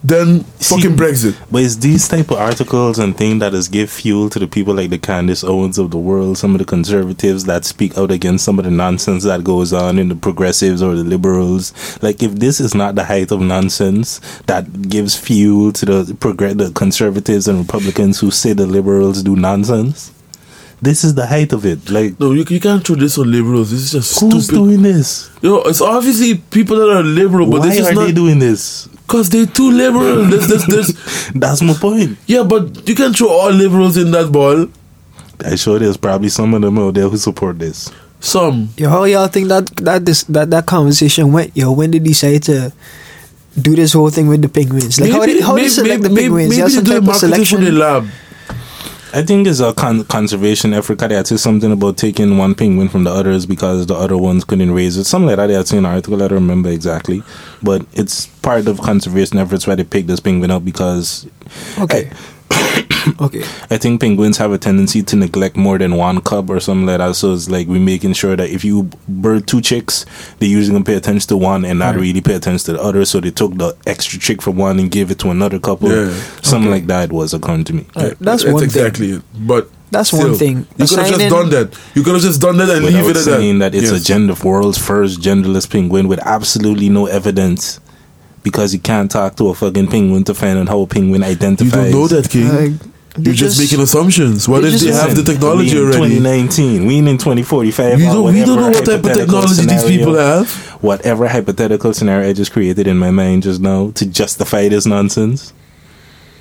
than 0.03 0.39
fucking 0.43 0.95
Brexit. 0.95 1.37
But 1.51 1.63
it's 1.63 1.75
these 1.75 2.07
type 2.07 2.31
of 2.31 2.37
articles 2.37 2.97
and 2.97 3.15
things 3.15 3.39
that 3.39 3.53
is 3.53 3.67
give 3.67 3.89
fuel 3.91 4.29
to 4.31 4.39
the 4.39 4.47
people 4.47 4.73
like 4.73 4.89
the 4.89 4.97
Candace 4.97 5.43
Owens 5.43 5.77
of 5.77 5.91
the 5.91 5.97
world, 5.97 6.37
some 6.37 6.53
of 6.55 6.59
the 6.59 6.65
conservatives 6.65 7.45
that 7.45 7.65
speak 7.65 7.97
out 7.97 8.11
against 8.11 8.43
some 8.43 8.57
of 8.57 8.65
the 8.65 8.71
nonsense 8.71 9.23
that 9.23 9.43
goes 9.43 9.73
on 9.73 9.99
in 9.99 10.09
the 10.09 10.15
progressives 10.15 10.81
or 10.81 10.95
the 10.95 11.03
liberals. 11.03 11.73
Like 12.01 12.23
if 12.23 12.33
this 12.33 12.59
is 12.59 12.73
not 12.73 12.95
the 12.95 13.03
height 13.03 13.31
of 13.31 13.41
nonsense 13.41 14.19
that 14.47 14.89
gives 14.89 15.15
fuel 15.15 15.71
to 15.73 15.85
the 15.85 16.15
progress 16.15 16.55
the 16.55 16.71
conservatives 16.71 17.47
and 17.47 17.59
Republicans 17.59 18.19
who 18.19 18.31
say 18.31 18.53
the 18.53 18.65
liberals 18.67 19.23
do 19.23 19.35
nonsense. 19.35 20.11
This 20.83 21.03
is 21.03 21.13
the 21.13 21.27
height 21.27 21.53
of 21.53 21.63
it. 21.63 21.91
Like 21.91 22.19
No, 22.19 22.31
you, 22.31 22.43
you 22.49 22.59
can't 22.59 22.83
throw 22.85 22.95
this 22.95 23.15
on 23.19 23.31
liberals. 23.31 23.69
This 23.69 23.81
is 23.81 23.91
just 23.91 24.19
who's 24.19 24.45
stupid. 24.45 24.57
doing 24.57 24.81
this? 24.81 25.29
Yo, 25.43 25.57
it's 25.61 25.79
obviously 25.79 26.39
people 26.39 26.75
that 26.77 26.89
are 26.89 27.03
liberal, 27.03 27.47
but 27.51 27.59
Why 27.59 27.67
this 27.67 27.77
is 27.77 27.87
are 27.89 27.93
not 27.93 28.05
they 28.07 28.11
doing 28.11 28.39
this? 28.39 28.89
Because 29.11 29.29
they're 29.29 29.45
too 29.45 29.69
liberal. 29.69 30.23
There's, 30.23 30.47
there's, 30.47 30.65
there's, 30.67 31.31
That's 31.35 31.61
my 31.61 31.73
point. 31.73 32.17
yeah, 32.27 32.43
but 32.43 32.87
you 32.87 32.95
can't 32.95 33.15
throw 33.15 33.27
all 33.27 33.51
liberals 33.51 33.97
in 33.97 34.11
that 34.11 34.31
ball. 34.31 34.67
I 35.43 35.55
sure 35.55 35.79
there's 35.79 35.97
probably 35.97 36.29
some 36.29 36.53
of 36.53 36.61
them 36.61 36.79
out 36.79 36.93
there 36.93 37.09
who 37.09 37.17
support 37.17 37.59
this. 37.59 37.91
Some. 38.21 38.69
yo, 38.77 38.89
how 38.89 39.03
y'all 39.03 39.27
think 39.27 39.49
that 39.49 39.67
that 39.77 40.05
this 40.05 40.23
that 40.25 40.49
that 40.51 40.65
conversation 40.65 41.33
went? 41.33 41.57
Yo, 41.57 41.71
when 41.73 41.91
did 41.91 42.05
he 42.05 42.13
say 42.13 42.39
to 42.39 42.71
do 43.59 43.75
this 43.75 43.93
whole 43.93 44.11
thing 44.11 44.27
with 44.27 44.43
the 44.43 44.49
penguins? 44.49 45.01
Like 45.01 45.11
how 45.11 45.25
did 45.25 45.43
how 45.43 45.55
did 45.55 45.65
they 45.65 45.69
select 45.69 46.03
the 46.03 46.09
penguins? 46.09 46.49
Maybe, 46.49 46.61
Y'all 46.61 46.69
they 46.69 46.81
do 46.81 46.91
type 46.91 46.97
of 46.99 47.05
marketing 47.05 47.45
for 47.45 47.57
the 47.57 47.71
lab. 47.71 48.07
I 49.13 49.23
think 49.23 49.45
it's 49.45 49.59
a 49.59 49.73
con- 49.73 50.05
conservation 50.05 50.73
effort. 50.73 50.99
They 50.99 51.15
had 51.15 51.27
something 51.27 51.71
about 51.71 51.97
taking 51.97 52.37
one 52.37 52.55
penguin 52.55 52.87
from 52.87 53.03
the 53.03 53.11
others 53.11 53.45
because 53.45 53.85
the 53.85 53.95
other 53.95 54.17
ones 54.17 54.45
couldn't 54.45 54.71
raise 54.71 54.95
it. 54.95 55.03
Something 55.03 55.27
like 55.27 55.35
that. 55.35 55.47
They 55.47 55.53
had 55.53 55.67
seen 55.67 55.79
an 55.79 55.85
article. 55.85 56.15
I 56.15 56.29
don't 56.29 56.35
remember 56.35 56.69
exactly, 56.69 57.21
but 57.61 57.85
it's 57.93 58.27
part 58.27 58.67
of 58.67 58.79
conservation 58.79 59.37
efforts 59.37 59.67
why 59.67 59.75
they 59.75 59.83
picked 59.83 60.07
this 60.07 60.21
penguin 60.21 60.49
up 60.51 60.63
because 60.63 61.27
Okay. 61.77 62.05
Eh, 62.05 62.13
okay. 63.21 63.41
I 63.69 63.77
think 63.77 64.01
penguins 64.01 64.37
have 64.37 64.51
a 64.51 64.57
tendency 64.57 65.01
to 65.03 65.15
neglect 65.15 65.55
more 65.55 65.77
than 65.77 65.95
one 65.95 66.21
cub 66.21 66.49
or 66.49 66.59
something 66.59 66.85
like 66.85 66.99
that. 66.99 67.15
So 67.15 67.33
it's 67.33 67.49
like 67.49 67.67
we're 67.67 67.79
making 67.79 68.13
sure 68.13 68.35
that 68.35 68.49
if 68.49 68.63
you 68.63 68.89
bird 69.07 69.47
two 69.47 69.61
chicks, 69.61 70.05
they 70.39 70.47
usually 70.47 70.73
gonna 70.75 70.85
pay 70.85 70.95
attention 70.95 71.27
to 71.29 71.37
one 71.37 71.65
and 71.65 71.79
not 71.79 71.95
Right. 71.95 72.01
really 72.01 72.21
pay 72.21 72.33
attention 72.35 72.65
to 72.67 72.73
the 72.73 72.81
other. 72.81 73.05
So 73.05 73.19
they 73.19 73.31
took 73.31 73.57
the 73.57 73.75
extra 73.87 74.19
chick 74.19 74.41
from 74.41 74.57
one 74.57 74.79
and 74.79 74.89
gave 74.91 75.11
it 75.11 75.19
to 75.19 75.29
another 75.29 75.59
couple. 75.59 75.89
Yeah. 75.91 76.13
Something 76.41 76.69
Okay. 76.69 76.79
like 76.81 76.87
that 76.87 77.11
was 77.11 77.33
according 77.33 77.65
to 77.65 77.73
me. 77.73 77.85
Alright, 77.95 78.17
that's 78.19 78.43
That's 78.43 78.53
one 78.53 78.63
exactly 78.63 79.11
it. 79.11 79.21
But 79.35 79.69
That's 79.91 80.09
still, 80.09 80.29
one 80.29 80.35
thing. 80.37 80.67
You 80.77 80.85
could 80.87 80.99
have 80.99 81.07
just 81.17 81.29
done 81.29 81.49
that. 81.49 81.73
You 81.95 82.03
could 82.03 82.13
have 82.13 82.21
just 82.23 82.41
done 82.41 82.57
that 82.57 82.69
and 82.69 82.85
leave 82.85 82.95
it 83.09 83.17
at 83.17 83.23
saying 83.23 83.59
that. 83.59 83.71
that 83.73 83.77
it's 83.77 83.91
a 83.91 83.95
Yes. 83.95 84.03
gender 84.05 84.35
world's 84.43 84.77
first 84.77 85.19
genderless 85.21 85.69
penguin 85.69 86.07
with 86.07 86.19
absolutely 86.19 86.89
no 86.89 87.07
evidence. 87.07 87.79
Because 88.43 88.73
you 88.73 88.79
can't 88.79 89.09
talk 89.11 89.35
to 89.35 89.49
a 89.49 89.53
fucking 89.53 89.87
penguin 89.87 90.23
to 90.25 90.33
find 90.33 90.57
out 90.57 90.67
how 90.67 90.81
a 90.81 90.87
penguin 90.87 91.23
identifies. 91.23 91.73
You 91.73 91.81
don't 91.81 91.91
know 91.91 92.07
that, 92.07 92.29
King. 92.29 92.47
Like, 92.49 92.81
You're 93.19 93.35
just, 93.35 93.59
making 93.59 93.81
assumptions. 93.81 94.47
What 94.47 94.61
they 94.61 94.69
if 94.69 94.79
they 94.81 94.91
have 94.93 95.15
the 95.15 95.23
technology 95.23 95.75
we 95.75 95.81
in 95.81 95.83
already? 95.83 96.15
2019. 96.15 96.85
We 96.87 96.97
in 96.97 97.05
2045. 97.17 97.99
You 97.99 98.05
don't, 98.05 98.33
we 98.33 98.39
don't 98.43 98.55
know 98.55 98.69
what 98.69 98.85
type 98.85 98.99
of 98.99 99.05
hypothetical 99.05 99.41
technology 99.41 99.65
these 99.65 99.83
people 99.83 100.15
have. 100.15 100.49
Whatever 100.81 101.27
hypothetical 101.27 101.93
scenario 101.93 102.29
I 102.29 102.33
just 102.33 102.51
created 102.51 102.87
in 102.87 102.97
my 102.97 103.11
mind 103.11 103.43
just 103.43 103.61
now 103.61 103.91
to 103.91 104.05
justify 104.05 104.69
this 104.69 104.85
nonsense. 104.85 105.53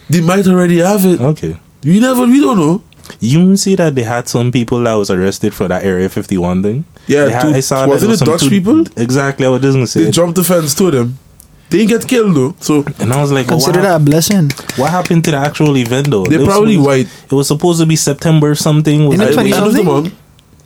They 0.08 0.20
might 0.20 0.46
already 0.46 0.78
have 0.78 1.04
it. 1.04 1.20
Okay. 1.20 1.56
You 1.82 2.00
never, 2.00 2.24
we 2.26 2.40
don't 2.40 2.58
know. 2.58 2.82
You 3.18 3.56
see 3.56 3.74
that 3.74 3.94
they 3.94 4.02
had 4.04 4.28
some 4.28 4.52
people 4.52 4.80
that 4.84 4.94
was 4.94 5.10
arrested 5.10 5.52
for 5.52 5.66
that 5.68 5.82
Area 5.84 6.08
51 6.08 6.62
thing? 6.62 6.84
Yeah, 7.06 7.24
They 7.24 7.32
had- 7.32 7.42
two- 7.42 7.48
I 7.48 7.60
saw 7.60 7.86
wasn't 7.86 7.88
that 7.88 7.98
there 8.00 8.06
it 8.06 8.10
was 8.10 8.18
some 8.18 8.28
Dutch 8.28 8.40
two- 8.42 8.48
people? 8.50 9.02
Exactly, 9.02 9.46
I 9.46 9.48
was 9.48 9.62
just 9.62 9.74
gonna 9.74 9.86
say. 9.86 10.04
They 10.04 10.10
jumped 10.10 10.36
the 10.36 10.44
fence 10.44 10.74
to 10.76 10.90
them. 10.90 11.18
They 11.70 11.78
didn't 11.78 11.90
get 12.00 12.08
killed 12.08 12.34
though, 12.36 12.54
so 12.60 12.84
and 12.98 13.12
I 13.12 13.20
was 13.22 13.30
like, 13.32 13.46
Consider 13.48 13.78
wow. 13.80 13.98
that 13.98 14.00
a 14.00 14.04
blessing. 14.04 14.50
What 14.76 14.90
happened 14.90 15.24
to 15.24 15.30
the 15.30 15.36
actual 15.36 15.76
event 15.76 16.10
though? 16.10 16.24
they're 16.24 16.34
It 16.38 16.40
was 16.40 16.48
probably 16.48 16.74
supposed- 16.74 16.86
white. 16.88 17.24
It 17.24 17.32
was 17.32 17.46
supposed 17.48 17.80
to 17.80 17.86
be 17.86 17.96
September 17.96 18.54
something. 18.54 19.06
Was 19.06 19.14
In 19.14 19.20
the 19.24 19.30
it- 19.30 19.34
20 19.34 19.52
End 19.52 19.58
of 19.66 19.72
the 19.72 19.76
something? 19.78 20.02
month. 20.02 20.14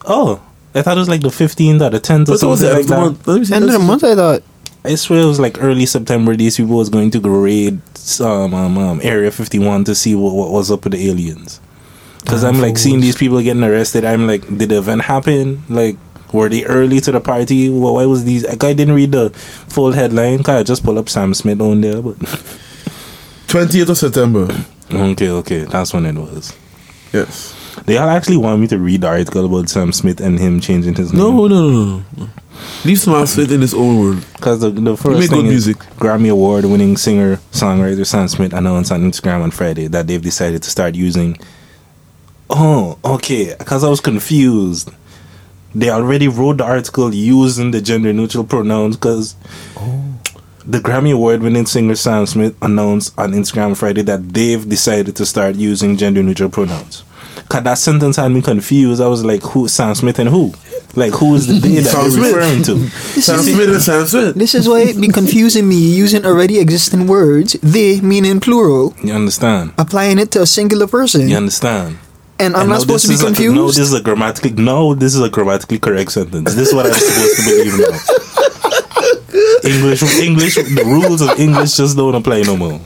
Oh, 0.06 0.40
I 0.74 0.82
thought 0.82 0.96
it 0.96 1.00
was 1.00 1.08
like 1.08 1.20
the 1.20 1.28
15th 1.28 1.80
or 1.82 1.90
the 1.90 2.00
10th 2.00 2.28
or 2.28 2.32
But 2.32 2.42
it 2.42 2.46
was 2.46 2.60
something 2.60 2.66
end 2.68 2.74
like 2.74 2.80
of 2.82 2.88
the 2.88 2.94
that. 2.94 3.00
month. 3.00 3.26
Let. 3.28 3.36
End 3.36 3.64
of 3.64 3.70
the 3.70 3.78
Let's- 3.78 3.84
month, 3.86 4.04
I 4.04 4.14
thought. 4.14 4.42
I 4.86 4.94
swear 4.96 5.20
it 5.20 5.24
was 5.26 5.40
like 5.40 5.62
early 5.62 5.86
September. 5.86 6.36
These 6.36 6.56
people 6.58 6.76
was 6.76 6.88
going 6.90 7.10
to 7.12 7.20
raid 7.20 7.80
some 7.96 8.52
um, 8.52 8.76
um, 8.76 9.00
Area 9.02 9.30
51 9.30 9.84
to 9.84 9.94
see 9.94 10.14
what, 10.14 10.34
what 10.34 10.50
was 10.50 10.70
up 10.70 10.84
with 10.84 10.92
the 10.92 11.08
aliens. 11.08 11.60
Because 12.20 12.44
I'm 12.44 12.60
like 12.60 12.76
seeing 12.78 13.00
these 13.00 13.16
people 13.16 13.40
getting 13.42 13.62
arrested. 13.64 14.04
I'm 14.04 14.26
like, 14.26 14.42
did 14.58 14.70
the 14.70 14.78
event 14.78 15.02
happen? 15.02 15.62
Like, 15.70 15.96
were 16.34 16.48
they 16.48 16.64
early 16.64 17.00
to 17.00 17.12
the 17.12 17.20
party? 17.20 17.70
Well, 17.70 17.94
why 17.94 18.06
was 18.06 18.24
these? 18.24 18.44
I 18.46 18.56
didn't 18.56 18.94
read 18.94 19.12
the 19.12 19.30
full 19.30 19.92
headline. 19.92 20.42
Cause 20.42 20.60
I 20.60 20.62
just 20.64 20.84
pull 20.84 20.98
up 20.98 21.08
Sam 21.08 21.32
Smith 21.32 21.60
on 21.60 21.80
there. 21.80 22.02
But 22.02 22.16
20th 23.46 23.88
of 23.88 23.96
September. 23.96 24.48
okay, 24.92 25.30
okay, 25.30 25.60
that's 25.64 25.94
when 25.94 26.04
it 26.06 26.16
was. 26.16 26.52
Yes. 27.12 27.54
They 27.86 27.96
all 27.96 28.08
actually 28.08 28.36
want 28.36 28.60
me 28.60 28.66
to 28.68 28.78
read 28.78 29.02
the 29.02 29.08
article 29.08 29.44
about 29.46 29.68
Sam 29.68 29.92
Smith 29.92 30.20
and 30.20 30.38
him 30.38 30.60
changing 30.60 30.94
his 30.94 31.12
name. 31.12 31.22
No, 31.22 31.46
no, 31.46 31.70
no, 31.70 32.04
no. 32.16 32.28
Leave 32.84 32.98
Sam 32.98 33.26
Smith 33.26 33.52
in 33.52 33.60
his 33.60 33.74
own 33.74 34.00
world. 34.00 34.24
Because 34.34 34.60
the, 34.60 34.70
the 34.70 34.96
first 34.96 35.20
make 35.20 35.30
thing 35.30 35.42
good 35.42 35.50
music. 35.50 35.76
Grammy 35.96 36.30
Award 36.30 36.64
winning 36.64 36.96
singer 36.96 37.36
songwriter 37.52 38.04
Sam 38.06 38.26
Smith 38.28 38.52
announced 38.52 38.90
on 38.90 39.02
Instagram 39.02 39.42
on 39.42 39.50
Friday 39.50 39.86
that 39.88 40.06
they've 40.06 40.22
decided 40.22 40.62
to 40.62 40.70
start 40.70 40.94
using. 40.94 41.38
Oh, 42.50 42.98
okay. 43.04 43.54
Because 43.58 43.84
I 43.84 43.88
was 43.88 44.00
confused. 44.00 44.90
They 45.74 45.90
already 45.90 46.28
wrote 46.28 46.58
the 46.58 46.64
article 46.64 47.12
using 47.12 47.72
the 47.72 47.80
gender 47.80 48.12
neutral 48.12 48.44
pronouns 48.44 48.96
because 48.96 49.34
oh. 49.76 50.18
the 50.64 50.78
Grammy 50.78 51.12
Award 51.12 51.42
winning 51.42 51.66
singer 51.66 51.96
Sam 51.96 52.26
Smith 52.26 52.54
announced 52.62 53.12
on 53.18 53.32
Instagram 53.32 53.76
Friday 53.76 54.02
that 54.02 54.28
they've 54.34 54.68
decided 54.68 55.16
to 55.16 55.26
start 55.26 55.56
using 55.56 55.96
gender 55.96 56.22
neutral 56.22 56.50
pronouns. 56.50 57.02
Cause 57.48 57.64
that 57.64 57.78
sentence 57.78 58.16
had 58.16 58.30
me 58.30 58.40
confused. 58.40 59.02
I 59.02 59.08
was 59.08 59.24
like, 59.24 59.42
"Who 59.42 59.68
Sam 59.68 59.94
Smith 59.94 60.18
and 60.18 60.28
who? 60.28 60.54
Like, 60.94 61.12
who 61.12 61.34
is 61.34 61.48
the 61.48 61.54
they 61.54 61.80
that 61.80 61.90
Sam 61.90 62.10
they're 62.10 62.22
referring 62.22 62.62
to?" 62.62 62.88
Sam 63.20 63.40
Smith 63.40 63.68
and 63.68 63.82
Sam 63.82 64.06
Smith. 64.06 64.34
This 64.36 64.54
is 64.54 64.68
why 64.68 64.82
it 64.82 65.00
be 65.00 65.08
confusing 65.08 65.68
me 65.68 65.76
using 65.76 66.24
already 66.24 66.58
existing 66.58 67.06
words, 67.08 67.54
they 67.60 68.00
meaning 68.00 68.38
plural, 68.38 68.94
You 69.02 69.12
understand? 69.12 69.72
applying 69.76 70.18
it 70.18 70.30
to 70.32 70.42
a 70.42 70.46
singular 70.46 70.86
person. 70.86 71.28
You 71.28 71.36
understand? 71.36 71.98
And 72.38 72.54
I'm 72.54 72.62
And 72.62 72.70
not 72.70 72.74
no, 72.76 72.80
supposed 72.80 73.02
to 73.04 73.08
be 73.08 73.14
is 73.14 73.22
a- 73.22 73.26
confused. 73.26 73.54
no, 73.54 73.66
this 73.68 73.78
is 73.78 73.92
a 73.94 74.00
grammatically 74.00 74.50
no, 74.52 74.94
this 74.94 75.14
is 75.14 75.20
a 75.20 75.28
grammatically 75.30 75.78
correct 75.78 76.12
sentence. 76.12 76.54
This 76.54 76.68
is 76.68 76.74
what 76.74 76.86
I'm 76.86 76.92
supposed 76.92 77.36
to 77.36 77.42
believe 77.44 77.78
now. 77.78 77.98
English, 79.64 80.02
English, 80.20 80.54
the 80.56 80.82
rules 80.86 81.20
of 81.22 81.38
English 81.38 81.76
just 81.76 81.96
don't 81.96 82.14
apply 82.14 82.42
no 82.42 82.56
more. 82.56 82.80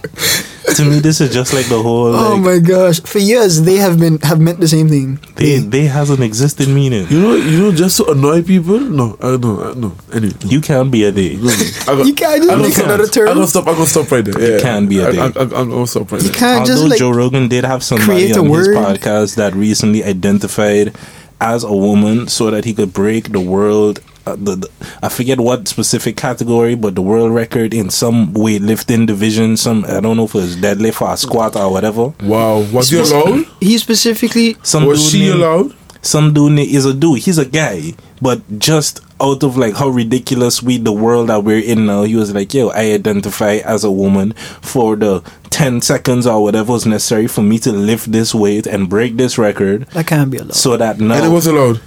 To 0.76 0.84
me, 0.84 1.00
this 1.00 1.20
is 1.20 1.32
just 1.32 1.52
like 1.54 1.66
the 1.66 1.82
whole. 1.82 2.14
oh 2.14 2.36
my 2.36 2.58
gosh! 2.58 3.00
For 3.00 3.18
years, 3.18 3.62
they 3.62 3.76
have 3.76 3.98
been 3.98 4.18
have 4.20 4.40
meant 4.40 4.60
the 4.60 4.68
same 4.68 4.88
thing. 4.88 5.18
they 5.36 5.58
they 5.58 5.84
has 5.86 6.10
an 6.10 6.22
existing 6.22 6.74
meaning. 6.74 7.06
You 7.08 7.20
know, 7.20 7.34
you 7.36 7.58
know, 7.60 7.72
just 7.72 7.96
to 7.98 8.06
annoy 8.10 8.42
people. 8.42 8.78
No, 8.80 9.16
I 9.20 9.36
don't. 9.36 9.58
I, 9.60 9.72
no. 9.80 9.92
Anyway, 10.12 10.34
You 10.44 10.60
can't 10.60 10.90
be 10.90 11.04
a 11.04 11.10
they. 11.10 11.36
I 11.36 11.96
got, 11.96 12.06
You 12.06 12.14
can't 12.14 12.42
just 12.42 12.50
I 12.52 12.56
make 12.56 12.72
stop. 12.74 12.84
another 12.86 13.06
term. 13.08 13.28
I'm 13.28 13.34
gonna 13.36 13.46
stop. 13.48 13.66
I'm 13.66 13.74
gonna 13.74 13.86
stop 13.86 14.10
right 14.12 14.24
there. 14.24 14.38
Yeah, 14.56 14.60
can 14.60 14.86
be 14.86 14.98
a 15.00 15.10
thing. 15.10 15.20
I, 15.20 15.26
I, 15.26 15.42
I'm 15.60 15.70
gonna 15.70 15.86
stop 15.86 16.12
right 16.12 16.22
You 16.22 16.28
there. 16.28 16.38
can't 16.38 16.66
just 16.66 16.78
Although 16.82 16.90
like 16.90 16.98
Joe 16.98 17.10
Rogan 17.10 17.48
did 17.48 17.64
have 17.64 17.82
somebody 17.82 18.06
create 18.28 18.36
a 18.36 18.40
on 18.40 18.46
his 18.46 18.68
podcast 18.68 19.36
that 19.36 19.54
recently 19.54 20.04
identified 20.04 20.94
as 21.40 21.64
a 21.64 21.72
woman 21.72 22.26
so 22.28 22.50
that 22.50 22.64
he 22.64 22.74
could 22.74 22.92
break 22.92 23.30
the 23.32 23.40
world 23.40 24.00
uh, 24.32 24.36
the, 24.36 24.56
the 24.56 24.70
I 25.02 25.08
forget 25.08 25.38
what 25.40 25.68
specific 25.68 26.16
category, 26.16 26.74
but 26.74 26.94
the 26.94 27.02
world 27.02 27.32
record 27.32 27.72
in 27.74 27.90
some 27.90 28.34
weightlifting 28.34 29.06
division. 29.06 29.56
Some 29.56 29.84
I 29.86 30.00
don't 30.00 30.16
know 30.16 30.24
if 30.24 30.34
it 30.34 30.38
was 30.38 30.56
deadlift 30.56 31.00
or 31.02 31.12
a 31.12 31.16
squat 31.16 31.56
or 31.56 31.70
whatever. 31.70 32.14
Wow. 32.22 32.60
Was 32.72 32.90
he 32.90 32.98
allowed? 32.98 33.44
He 33.60 33.78
specifically 33.78 34.56
Some 34.62 34.86
Was 34.86 35.02
dude 35.02 35.10
she 35.12 35.20
named- 35.28 35.34
allowed? 35.42 35.74
Some 36.00 36.32
dude 36.32 36.52
na- 36.52 36.62
is 36.62 36.84
a 36.84 36.94
dude. 36.94 37.18
He's 37.18 37.38
a 37.38 37.44
guy, 37.44 37.92
but 38.22 38.40
just 38.60 39.00
out 39.20 39.42
of 39.42 39.56
like 39.56 39.74
how 39.74 39.88
ridiculous 39.88 40.62
we 40.62 40.78
the 40.78 40.92
world 40.92 41.28
that 41.28 41.42
we're 41.42 41.58
in 41.58 41.86
now, 41.86 42.04
he 42.04 42.14
was 42.14 42.32
like, 42.32 42.54
"Yo, 42.54 42.68
I 42.68 42.92
identify 42.92 43.54
as 43.64 43.82
a 43.82 43.90
woman 43.90 44.32
for 44.62 44.94
the 44.94 45.22
ten 45.50 45.80
seconds 45.80 46.24
or 46.24 46.40
whatever 46.40 46.72
was 46.72 46.86
necessary 46.86 47.26
for 47.26 47.42
me 47.42 47.58
to 47.58 47.72
lift 47.72 48.12
this 48.12 48.32
weight 48.32 48.64
and 48.68 48.88
break 48.88 49.16
this 49.16 49.38
record, 49.38 49.86
That 49.88 50.06
can't 50.06 50.30
be 50.30 50.38
allowed. 50.38 50.54
so 50.54 50.76
that 50.76 51.00
now 51.00 51.16
And 51.16 51.26
it 51.26 51.30
was 51.34 51.48
allowed. 51.48 51.80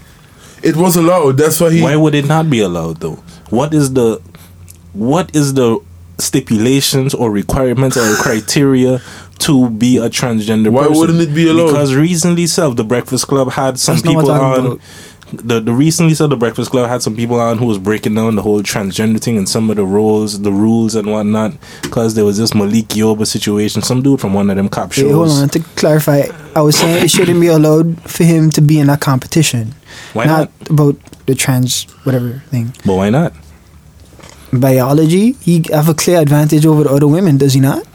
It 0.64 0.76
was 0.76 0.96
allowed. 0.96 1.38
That's 1.38 1.60
why 1.60 1.72
he. 1.72 1.82
Why 1.82 1.96
would 1.96 2.16
it 2.16 2.26
not 2.26 2.50
be 2.50 2.60
allowed 2.60 2.98
though? 2.98 3.24
What 3.50 3.74
is 3.74 3.94
the 3.94 4.22
what 4.94 5.36
is 5.36 5.54
the 5.54 5.80
stipulations 6.18 7.14
or 7.14 7.32
requirements 7.32 7.98
or 7.98 8.16
criteria 8.22 9.02
to 9.40 9.70
be 9.72 9.98
a 9.98 10.10
transgender 10.10 10.70
Why 10.70 10.84
person? 10.84 10.98
wouldn't 11.00 11.22
it 11.22 11.34
be 11.34 11.48
allowed? 11.50 11.68
Because 11.68 11.96
recently 11.96 12.46
self 12.48 12.76
the 12.76 12.84
Breakfast 12.84 13.28
Club 13.28 13.52
had 13.52 13.80
some 13.80 13.96
That's 13.96 14.08
people 14.08 14.30
on 14.32 14.66
about. 14.66 14.80
The, 15.32 15.60
the 15.60 15.74
recently 15.74 16.14
said 16.14 16.30
the 16.30 16.36
Breakfast 16.36 16.72
Club 16.72 16.90
had 16.90 17.02
some 17.02 17.16
people 17.16 17.40
on 17.40 17.58
who 17.58 17.66
was 17.66 17.78
breaking 17.78 18.16
down 18.16 18.36
the 18.36 18.42
whole 18.42 18.62
transgender 18.62 19.22
thing 19.22 19.38
and 19.38 19.48
some 19.48 19.70
of 19.70 19.78
the 19.78 19.86
roles, 19.86 20.42
the 20.42 20.52
rules 20.52 20.96
and 20.96 21.12
whatnot. 21.12 21.54
Because 21.82 22.16
there 22.16 22.26
was 22.26 22.38
this 22.38 22.54
Malik 22.54 22.88
Yoba 22.90 23.26
situation, 23.26 23.82
some 23.82 24.02
dude 24.02 24.20
from 24.20 24.34
one 24.34 24.50
of 24.50 24.58
them 24.58 24.70
cop 24.70 24.92
shows. 24.92 25.06
Wait, 25.06 25.12
hold 25.12 25.30
on. 25.30 25.50
To 25.50 25.60
clarify, 25.76 26.24
I 26.56 26.62
was 26.62 26.78
saying 26.78 27.04
it 27.04 27.10
shouldn't 27.10 27.40
be 27.40 27.48
allowed 27.48 28.02
for 28.10 28.24
him 28.24 28.50
to 28.52 28.62
be 28.62 28.80
in 28.80 28.88
that 28.88 29.02
competition. 29.02 29.74
Why 30.14 30.26
not, 30.26 30.52
not? 30.60 30.70
about 30.70 31.26
the 31.26 31.36
trans 31.36 31.84
whatever 32.04 32.44
thing. 32.50 32.74
But 32.86 32.96
why 32.96 33.10
not? 33.10 33.34
Biology, 34.54 35.34
he 35.34 35.64
have 35.72 35.88
a 35.88 35.94
clear 35.94 36.20
advantage 36.20 36.66
over 36.66 36.84
the 36.84 36.90
other 36.90 37.08
women, 37.08 37.38
does 37.38 37.54
he 37.54 37.62
not? 37.62 37.86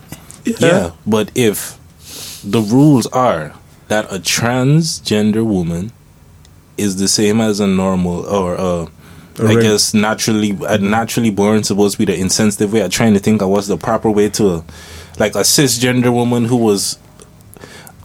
Yeah, 0.45 0.93
but 1.07 1.30
if 1.34 1.78
the 2.43 2.61
rules 2.61 3.07
are 3.09 3.53
that 3.89 4.07
a 4.07 4.18
transgender 4.18 5.45
woman 5.45 5.93
is 6.79 6.97
the 6.97 7.09
same 7.09 7.41
as 7.41 7.61
a 7.61 7.66
normal 7.66 8.27
or 8.27 8.59
uh, 8.59 8.87
a, 9.39 9.47
I 9.47 9.61
guess 9.61 9.93
naturally 9.95 10.57
a 10.66 10.79
naturally 10.79 11.31
born 11.31 11.62
supposed 11.64 11.95
to 11.95 11.99
be 11.99 12.12
the 12.12 12.18
insensitive 12.18 12.72
way. 12.72 12.83
I'm 12.83 12.91
trying 12.91 13.14
to 13.14 13.20
think 13.20 13.43
of 13.43 13.49
what's 13.49 13.66
the 13.66 13.77
proper 13.77 14.11
way 14.11 14.29
to 14.31 14.64
like 15.18 15.35
a 15.35 15.41
cisgender 15.41 16.12
woman 16.12 16.47
who 16.47 16.57
was 16.57 16.99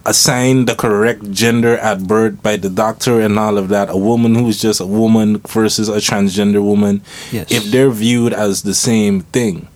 assigned 0.06 0.68
the 0.68 0.76
correct 0.76 1.32
gender 1.32 1.78
at 1.78 2.08
birth 2.08 2.42
by 2.42 2.58
the 2.58 2.70
doctor 2.70 3.22
and 3.22 3.38
all 3.38 3.58
of 3.58 3.70
that. 3.70 3.90
A 3.90 3.98
woman 3.98 4.36
who's 4.36 4.60
just 4.60 4.82
a 4.82 4.86
woman 4.86 5.38
versus 5.40 5.90
a 5.90 5.98
transgender 5.98 6.62
woman. 6.62 7.02
Yes. 7.32 7.52
If 7.52 7.66
they're 7.66 7.92
viewed 7.92 8.34
as 8.34 8.64
the 8.64 8.74
same 8.74 9.22
thing, 9.22 9.68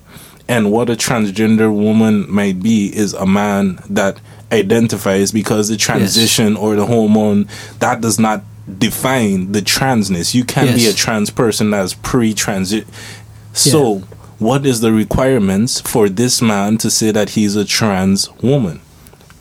and 0.48 0.72
what 0.72 0.90
a 0.90 0.94
transgender 0.94 1.74
woman 1.74 2.30
might 2.32 2.62
be 2.62 2.96
is 2.96 3.14
a 3.14 3.26
man 3.26 3.80
that 3.90 4.20
identifies 4.52 5.32
because 5.32 5.70
the 5.70 5.78
transition 5.78 6.56
or 6.56 6.76
the 6.76 6.86
hormone 6.86 7.48
that 7.80 8.02
does 8.02 8.20
not 8.20 8.44
define 8.78 9.52
the 9.52 9.62
transness. 9.62 10.34
You 10.34 10.44
can't 10.44 10.76
be 10.76 10.88
a 10.88 10.94
trans 10.94 11.30
person 11.30 11.72
that's 11.72 11.94
pre-transit. 11.94 12.88
So, 13.54 14.00
what 14.40 14.66
is 14.66 14.82
the 14.82 14.92
requirements 14.92 15.80
for 15.80 16.10
this 16.10 16.42
man 16.42 16.78
to 16.80 16.90
say 16.92 17.12
that 17.12 17.32
he's 17.32 17.56
a 17.56 17.66
trans 17.66 18.32
woman? 18.42 18.82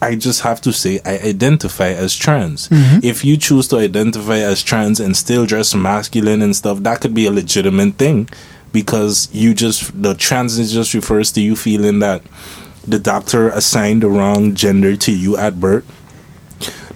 I 0.01 0.16
just 0.16 0.43
have 0.43 0.61
to 0.62 0.72
say 0.72 1.01
I 1.05 1.18
identify 1.18 1.89
as 1.89 2.14
trans. 2.14 2.68
Mm-hmm. 2.68 3.01
If 3.03 3.25
you 3.25 3.39
choose 3.39 3.68
to 3.68 3.79
identify 3.79 4.37
as 4.39 4.62
trans 4.62 5.01
and 5.01 5.16
still 5.16 5.47
dress 5.47 5.75
masculine 5.75 6.43
and 6.43 6.55
stuff, 6.55 6.81
that 6.81 7.01
could 7.01 7.14
be 7.14 7.27
a 7.27 7.31
legitimate 7.31 7.95
thing 7.95 8.29
because 8.70 9.31
you 9.33 9.55
just 9.55 10.03
the 10.03 10.14
transness 10.14 10.72
just 10.72 10.93
refers 10.93 11.33
to 11.33 11.41
you 11.41 11.57
feeling 11.57 12.01
that 12.01 12.22
the 12.87 12.99
doctor 12.99 13.49
assigned 13.49 14.03
the 14.03 14.09
wrong 14.09 14.55
gender 14.55 14.95
to 14.97 15.12
you 15.12 15.39
at 15.39 15.59
birth. 15.59 15.87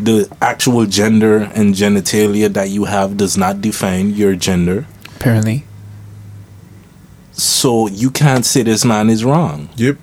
The 0.01 0.29
actual 0.41 0.87
gender 0.87 1.39
and 1.55 1.75
genitalia 1.75 2.53
that 2.53 2.71
you 2.71 2.85
have 2.85 3.17
does 3.17 3.37
not 3.37 3.61
define 3.61 4.11
your 4.11 4.37
gender. 4.37 4.87
Apparently. 5.17 5.65
So 7.33 7.89
you 7.89 8.11
can't 8.11 8.45
say 8.45 8.63
this 8.63 8.85
man 8.85 9.11
is 9.11 9.25
wrong. 9.25 9.69
Yep. 9.77 9.97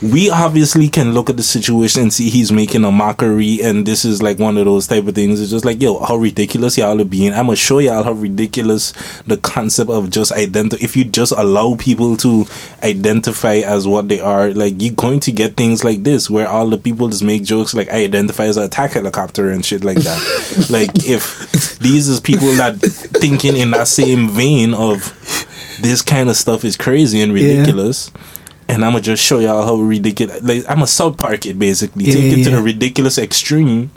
We 0.00 0.30
obviously 0.30 0.88
can 0.88 1.12
look 1.12 1.28
at 1.28 1.36
the 1.36 1.42
situation 1.42 2.02
and 2.02 2.12
see 2.12 2.30
he's 2.30 2.52
making 2.52 2.84
a 2.84 2.90
mockery 2.90 3.60
and 3.62 3.84
this 3.84 4.04
is 4.04 4.22
like 4.22 4.38
one 4.38 4.56
of 4.56 4.64
those 4.64 4.86
type 4.86 5.06
of 5.06 5.14
things. 5.14 5.40
It's 5.40 5.50
just 5.50 5.64
like 5.64 5.80
yo 5.82 5.98
how 5.98 6.16
ridiculous 6.16 6.78
y'all 6.78 7.00
are 7.00 7.04
being. 7.04 7.32
I'm 7.32 7.46
gonna 7.46 7.56
show 7.56 7.78
y'all 7.78 8.04
how 8.04 8.12
ridiculous 8.12 8.92
the 9.26 9.36
concept 9.38 9.90
of 9.90 10.10
just 10.10 10.32
identify 10.32 10.82
if 10.82 10.96
you 10.96 11.04
just 11.04 11.32
allow 11.32 11.74
people 11.76 12.16
to 12.18 12.46
identify 12.82 13.56
as 13.56 13.88
what 13.88 14.08
they 14.08 14.20
are 14.20 14.50
like 14.52 14.74
you're 14.78 14.94
going 14.94 15.20
to 15.20 15.32
get 15.32 15.56
things 15.56 15.82
like 15.84 16.04
this 16.04 16.30
where 16.30 16.48
all 16.48 16.68
the 16.68 16.78
people 16.78 17.08
just 17.08 17.24
make 17.24 17.42
jokes 17.42 17.74
like 17.74 17.88
i 17.90 18.04
identify 18.04 18.44
as 18.44 18.56
an 18.56 18.64
attack 18.64 18.92
helicopter 18.92 19.50
and 19.50 19.64
shit 19.64 19.84
like 19.84 19.98
that. 19.98 20.18
Like 20.70 20.90
if 21.08 21.78
these 21.78 22.08
is 22.08 22.20
people 22.20 22.52
that 22.54 22.76
thinking 22.80 23.56
in 23.56 23.70
that 23.72 23.88
same 23.88 24.28
vein 24.28 24.74
of 24.74 25.14
this 25.80 26.02
kind 26.02 26.28
of 26.28 26.36
stuff 26.36 26.64
is 26.64 26.76
crazy 26.76 27.20
and 27.20 27.32
Yeah. 27.34 28.14
Ridiculous 28.68 28.76
and 28.76 28.84
I'm 28.84 28.92
gonna 28.92 29.02
just 29.02 29.22
show 29.22 29.38
y'all 29.38 29.64
how 29.64 29.76
ridiculous. 29.76 30.42
Like 30.42 30.64
I'm 30.68 30.82
a 30.82 30.86
South 30.86 31.16
Park 31.16 31.46
it 31.46 31.58
basically. 31.58 32.04
Yeah, 32.04 32.14
Take 32.14 32.32
it 32.32 32.44
to 32.44 32.50
yeah. 32.50 32.56
the 32.56 32.62
ridiculous 32.62 33.18
extreme 33.18 33.90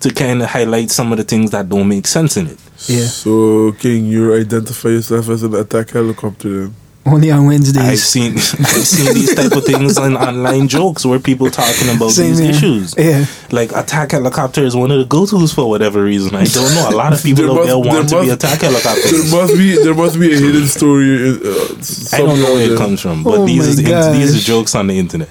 to 0.00 0.10
kind 0.10 0.42
of 0.42 0.48
highlight 0.48 0.90
some 0.90 1.12
of 1.12 1.18
the 1.18 1.24
things 1.24 1.50
that 1.50 1.68
don't 1.68 1.88
make 1.88 2.06
sense 2.06 2.36
in 2.36 2.46
it. 2.46 2.58
Yeah. 2.86 3.06
So, 3.06 3.72
King, 3.72 4.06
you 4.06 4.34
identify 4.34 4.90
yourself 4.90 5.28
as 5.28 5.42
an 5.42 5.54
attack 5.54 5.90
helicopter 5.90 6.48
then? 6.48 6.74
Only 7.10 7.30
on 7.30 7.46
Wednesdays. 7.46 7.76
I've 7.78 7.86
Wednesdays. 7.86 8.42
seen 8.48 8.64
I've 8.66 8.86
seen 8.86 9.14
these 9.14 9.34
type 9.34 9.52
of 9.52 9.64
things 9.64 9.96
on 9.98 10.16
online 10.16 10.68
jokes 10.68 11.04
where 11.06 11.18
people 11.18 11.50
talking 11.50 11.88
about 11.96 12.10
Same 12.10 12.30
these 12.30 12.38
here. 12.40 12.50
issues. 12.50 12.94
Yeah. 12.98 13.24
Like 13.50 13.72
attack 13.72 14.12
helicopter 14.12 14.62
is 14.62 14.76
one 14.76 14.90
of 14.90 14.98
the 14.98 15.04
go 15.06 15.24
tos 15.26 15.52
for 15.54 15.68
whatever 15.68 16.02
reason. 16.02 16.34
I 16.34 16.44
don't 16.44 16.74
know. 16.74 16.88
A 16.90 16.96
lot 16.96 17.12
of 17.12 17.22
people 17.22 17.44
There 17.44 17.50
out 17.52 17.56
must- 17.56 17.66
there 17.68 17.78
want 17.78 18.08
there 18.10 18.18
to 18.20 18.24
be 18.24 18.30
must- 18.30 18.44
attack 18.44 18.60
There 18.60 18.70
helicopters. 18.70 19.32
must 19.32 19.54
be 19.54 19.74
there 19.82 19.94
must 19.94 20.20
be 20.20 20.32
a 20.34 20.36
hidden 20.38 20.66
story. 20.68 21.30
Uh, 21.30 21.36
I 22.12 22.18
don't 22.18 22.38
know 22.40 22.52
where 22.54 22.66
there. 22.66 22.74
it 22.74 22.78
comes 22.78 23.00
from, 23.00 23.22
but 23.22 23.38
Oh 23.38 23.46
these 23.46 23.62
my 23.62 23.68
is 23.70 23.76
the, 23.76 24.12
these 24.12 24.36
are 24.36 24.44
jokes 24.44 24.74
on 24.74 24.86
the 24.88 24.98
internet. 24.98 25.28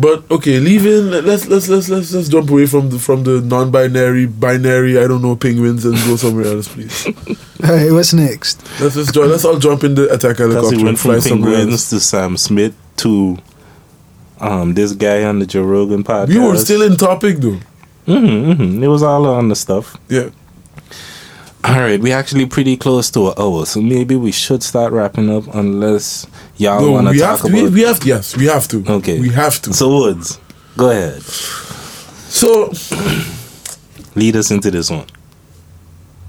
But 0.00 0.30
okay, 0.30 0.58
leaving. 0.60 1.10
Let's 1.10 1.46
let's 1.48 1.68
let's 1.68 1.88
let's 1.90 2.12
let's 2.14 2.28
jump 2.28 2.48
away 2.50 2.66
from 2.66 2.88
the 2.90 2.98
from 2.98 3.24
the 3.24 3.40
non-binary, 3.42 4.26
binary. 4.26 4.98
I 4.98 5.06
don't 5.06 5.20
know 5.20 5.36
penguins 5.36 5.84
and 5.84 5.94
go 6.08 6.16
somewhere 6.16 6.46
else, 6.46 6.68
please. 6.68 7.06
All 7.64 7.74
right, 7.76 7.92
what's 7.92 8.14
next? 8.14 8.62
Let's 8.80 8.94
just 8.94 9.12
join. 9.12 9.28
Let's 9.28 9.44
all 9.44 9.58
jump 9.58 9.84
in 9.84 9.94
the 9.96 10.04
attack 10.14 10.36
Because 10.38 10.54
helicopter 10.54 10.76
he 10.76 10.80
and 10.80 10.84
went 10.86 10.98
fly 10.98 11.14
from 11.14 11.20
somewhere 11.22 11.52
penguins 11.56 11.72
else. 11.74 11.90
to 11.90 12.00
Sam 12.00 12.36
Smith 12.38 12.74
to 13.04 13.36
um 14.40 14.72
this 14.74 14.92
guy 14.92 15.24
on 15.24 15.38
the 15.38 15.46
Joe 15.46 15.64
Rogan 15.64 16.02
podcast. 16.02 16.28
We 16.28 16.38
were 16.38 16.56
still 16.56 16.82
in 16.82 16.96
topic 16.96 17.36
though. 17.38 17.60
hmm 18.06 18.52
hmm 18.52 18.82
It 18.82 18.88
was 18.88 19.02
all 19.02 19.26
on 19.26 19.48
the 19.48 19.56
stuff. 19.56 19.96
Yeah. 20.08 20.30
All 21.62 21.78
right, 21.78 22.00
we're 22.00 22.16
actually 22.16 22.46
pretty 22.46 22.76
close 22.76 23.10
to 23.10 23.28
an 23.28 23.34
hour, 23.38 23.66
so 23.66 23.80
maybe 23.82 24.16
we 24.16 24.32
should 24.32 24.62
start 24.62 24.92
wrapping 24.94 25.28
up 25.28 25.54
unless 25.54 26.26
y'all 26.56 26.80
No, 26.80 26.92
want 26.92 27.06
to 27.08 27.12
we 27.12 27.18
talk 27.18 27.40
have 27.40 27.46
to. 27.46 27.52
We, 27.52 27.60
about. 27.60 27.72
we 27.74 27.80
have 27.82 28.00
to. 28.00 28.08
Yes, 28.08 28.36
we 28.36 28.46
have 28.46 28.66
to. 28.68 28.84
Okay. 28.88 29.20
We 29.20 29.28
have 29.30 29.60
to. 29.62 29.72
so 29.74 29.88
Woods, 29.94 30.40
go 30.78 30.90
ahead, 30.90 31.20
So 31.22 32.72
lead 34.14 34.36
us 34.36 34.50
into 34.50 34.70
this 34.70 34.90
one. 34.90 35.04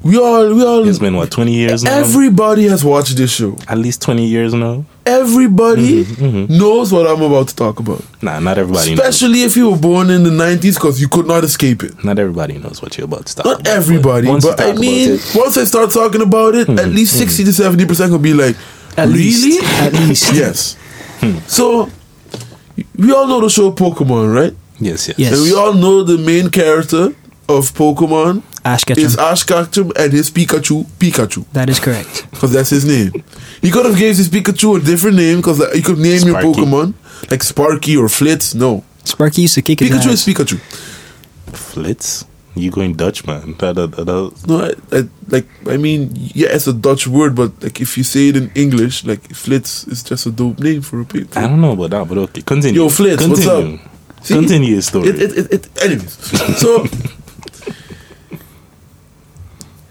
We 0.03 0.17
all 0.17 0.53
we 0.53 0.63
all 0.65 0.87
It's 0.87 0.97
been 0.99 1.15
what 1.15 1.29
twenty 1.31 1.53
years 1.53 1.83
now. 1.83 1.97
everybody 1.99 2.67
has 2.67 2.83
watched 2.83 3.15
this 3.17 3.31
show. 3.31 3.57
At 3.67 3.77
least 3.77 4.01
twenty 4.01 4.25
years 4.25 4.53
now. 4.53 4.83
Everybody 5.05 6.03
Mm-hmm, 6.05 6.57
knows 6.57 6.91
what 6.93 7.07
I'm 7.07 7.21
about 7.21 7.47
to 7.49 7.55
talk 7.55 7.79
about. 7.79 8.03
Nah, 8.21 8.39
not 8.39 8.57
everybody. 8.57 8.91
knows. 8.95 8.99
Especially 8.99 9.43
if 9.43 9.55
you 9.55 9.69
were 9.71 9.77
born 9.77 10.09
in 10.11 10.23
the 10.23 10.29
90s 10.29 10.75
because 10.75 11.01
you 11.01 11.07
could 11.07 11.25
not 11.25 11.43
escape 11.43 11.83
it. 11.83 12.03
Not 12.03 12.19
everybody 12.19 12.57
knows 12.59 12.81
what 12.83 12.97
you're 12.97 13.05
about 13.05 13.25
to 13.25 13.35
talk 13.35 13.45
Not 13.45 13.61
about. 13.61 13.67
everybody, 13.75 14.27
once 14.27 14.43
you 14.45 14.51
but 14.51 14.59
I 14.59 14.63
talk 14.65 14.71
about 14.73 14.81
mean, 14.81 15.09
it- 15.11 15.19
Mm-hmm, 15.19 15.39
once 15.39 15.57
I 15.57 15.63
start 15.63 15.89
talking 15.91 16.21
about 16.21 16.53
it, 16.55 16.69
at 16.69 16.89
least 16.89 17.17
60 17.17 17.43
to 17.45 17.49
70% 17.49 18.11
will 18.11 18.19
be 18.19 18.33
like, 18.35 18.55
At 18.95 19.07
really? 19.07 19.23
least. 19.23 19.63
At 19.81 19.93
least. 19.93 20.33
Yes. 20.41 20.75
Hmm. 21.19 21.37
So, 21.47 21.89
we 22.97 23.11
all 23.11 23.27
know 23.27 23.41
the 23.41 23.49
show 23.49 23.71
Pokemon, 23.71 24.33
right? 24.35 24.53
yes, 24.79 25.07
yes, 25.07 25.17
Yes. 25.17 25.33
And 25.33 25.41
we 25.43 25.53
all 25.53 25.73
know 25.73 26.03
the 26.03 26.17
main 26.19 26.49
character 26.51 27.13
of 27.49 27.71
Pokemon 27.73 28.43
Ash 28.63 28.83
Ketchum. 28.83 29.05
is 29.05 29.17
Ash 29.17 29.43
Ketchum 29.43 29.91
and 29.97 30.13
his 30.13 30.29
Pikachu, 30.29 30.85
Pikachu. 30.99 31.45
that 31.53 31.69
is 31.69 31.79
correct. 31.79 32.27
Because 32.31 32.51
that's 32.53 32.69
his 32.69 32.85
name. 32.85 33.11
He 33.61 33.69
could 33.71 33.85
have 33.85 33.97
gave 33.97 34.17
his 34.17 34.29
Pikachu 34.29 34.79
a 34.81 34.83
different 34.83 35.17
name 35.17 35.37
because 35.37 35.59
like, 35.59 35.75
you 35.75 35.81
could 35.83 35.97
name 35.99 36.21
your 36.27 36.35
Pokemon 36.41 36.93
like 37.29 37.43
Sparky 37.43 37.95
or 37.97 38.07
Flitz. 38.07 38.53
No. 38.55 38.83
Sparky 39.03 39.43
used 39.43 39.55
to 39.55 39.61
kick 39.61 39.79
his 39.79 39.89
Pikachu 39.89 40.11
ass. 40.13 40.27
is 40.27 40.33
Pikachu. 40.33 40.59
Flitz. 41.51 42.25
You 42.53 42.69
going 42.69 42.93
Dutch, 42.95 43.25
man? 43.25 43.55
That, 43.59 43.75
that, 43.75 43.91
that, 43.93 44.05
that- 44.05 44.47
No, 44.47 44.59
I, 44.65 44.97
I, 44.97 45.03
like 45.29 45.47
I 45.67 45.77
mean, 45.77 46.11
yeah, 46.15 46.49
it's 46.51 46.67
a 46.67 46.73
Dutch 46.73 47.07
word, 47.07 47.33
but 47.35 47.51
like 47.63 47.79
if 47.79 47.97
you 47.97 48.03
say 48.03 48.29
it 48.29 48.35
in 48.35 48.51
English, 48.55 49.05
like 49.05 49.21
Flitz 49.29 49.87
is 49.87 50.03
just 50.03 50.25
a 50.25 50.31
dope 50.31 50.59
name 50.59 50.81
for 50.81 51.01
a 51.01 51.05
people. 51.05 51.37
I 51.41 51.47
don't 51.47 51.61
know 51.61 51.71
about 51.71 51.91
that, 51.91 52.07
but 52.09 52.17
okay. 52.17 52.41
Continue. 52.41 52.81
Yo, 52.81 52.89
Flitz, 52.89 53.27
what's 53.27 53.45
Continue. 53.45 53.75
up? 53.75 54.25
See? 54.25 54.33
Continue 54.35 54.73
your 54.73 54.81
story. 54.81 55.09
It, 55.09 55.19
it, 55.21 55.37
it, 55.37 55.53
it, 55.53 55.83
anyways, 55.83 56.13
so 56.59 56.85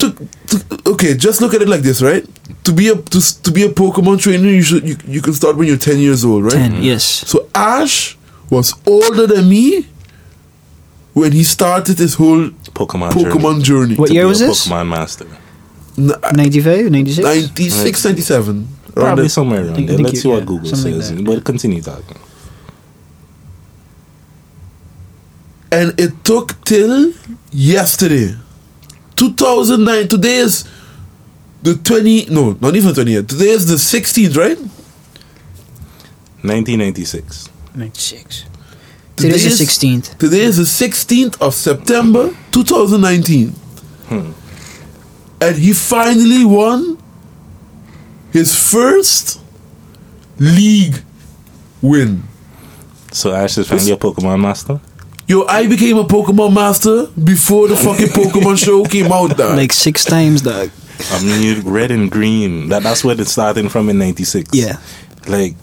to, 0.00 0.28
to, 0.48 0.90
okay, 0.92 1.14
just 1.16 1.40
look 1.40 1.54
at 1.54 1.62
it 1.62 1.68
like 1.68 1.82
this, 1.82 2.02
right? 2.02 2.24
to 2.64 2.72
be 2.72 2.88
a 2.88 2.94
to, 2.96 3.42
to 3.42 3.50
be 3.52 3.62
a 3.64 3.68
Pokemon 3.68 4.20
trainer, 4.20 4.48
you 4.48 4.62
should 4.62 4.86
you, 4.86 4.96
you 5.06 5.22
can 5.22 5.32
start 5.32 5.56
when 5.56 5.66
you're 5.68 5.76
ten 5.78 5.98
years 5.98 6.24
old, 6.24 6.44
right? 6.44 6.52
Ten, 6.52 6.82
yes. 6.82 7.04
So 7.04 7.48
Ash 7.54 8.16
was 8.50 8.74
older 8.86 9.26
than 9.26 9.48
me 9.48 9.86
when 11.14 11.32
he 11.32 11.42
started 11.44 11.98
his 11.98 12.14
whole 12.14 12.50
Pokemon. 12.74 13.10
Pokemon 13.12 13.62
journey. 13.62 13.94
What 13.94 14.08
To 14.08 14.14
year 14.14 14.24
be 14.24 14.28
was 14.28 14.42
a 14.42 14.46
this? 14.46 14.66
Pokemon 14.66 14.88
master. 14.88 15.26
N- 15.98 16.12
uh, 16.22 16.30
95, 16.32 16.90
96? 16.90 17.24
96, 17.24 18.04
97. 18.04 18.68
Probably 18.94 19.28
somewhere 19.28 19.64
around 19.64 19.74
think- 19.76 19.88
there. 19.88 19.96
think 19.96 20.06
Let's 20.08 20.16
you- 20.16 20.20
see 20.22 20.28
what 20.28 20.40
yeah, 20.40 20.44
Google 20.46 20.68
something 20.68 20.94
like 20.94 21.02
says. 21.04 21.22
but 21.22 21.44
continue 21.44 21.80
talking. 21.82 22.18
and 25.72 25.94
it 26.00 26.12
took 26.24 26.60
till 26.64 27.12
yesterday 27.52 28.34
2009 29.20 30.08
today 30.08 30.36
is 30.36 30.64
the 31.62 31.74
20 31.74 32.26
no 32.30 32.56
not 32.60 32.74
even 32.74 32.94
20 32.94 33.12
yet 33.12 33.28
today 33.28 33.50
is 33.50 33.66
the 33.66 33.74
16th 33.76 34.34
right 34.36 34.56
1996. 36.42 37.50
96. 37.74 38.44
Today 39.16 39.28
Today's 39.28 39.44
is- 39.44 39.58
the 39.58 39.64
16th. 39.66 40.16
today 40.18 40.40
is 40.40 40.56
the 40.56 40.62
16th 40.86 41.36
of 41.42 41.52
september 41.54 42.34
2019 42.52 43.48
hmm. 44.08 44.32
and 45.42 45.56
he 45.56 45.74
finally 45.74 46.44
won 46.46 46.96
his 48.32 48.54
first 48.54 49.40
league 50.38 51.02
win 51.82 52.22
So 53.12 53.34
Ash 53.34 53.58
is 53.58 53.68
finally 53.68 53.90
a 53.92 53.96
Pokemon 53.98 54.40
master. 54.40 54.80
Yo 55.30 55.44
i 55.46 55.66
became 55.68 55.96
a 55.96 56.04
pokemon 56.04 56.52
master 56.52 57.06
before 57.22 57.68
the 57.68 57.76
fucking 57.76 58.08
pokemon 58.08 58.58
show 58.58 58.84
came 58.84 59.12
out 59.12 59.36
dog. 59.36 59.56
Like 59.56 59.72
six 59.72 60.04
times, 60.04 60.42
dog. 60.42 60.70
I 61.12 61.22
mean, 61.24 61.62
red 61.62 61.90
and 61.90 62.10
green. 62.10 62.68
That 62.68 62.82
that's 62.82 63.04
where 63.04 63.18
it's 63.18 63.32
starting 63.32 63.68
from 63.68 63.88
in 63.88 63.98
'96. 63.98 64.50
Yeah. 64.52 64.78
Like, 65.28 65.54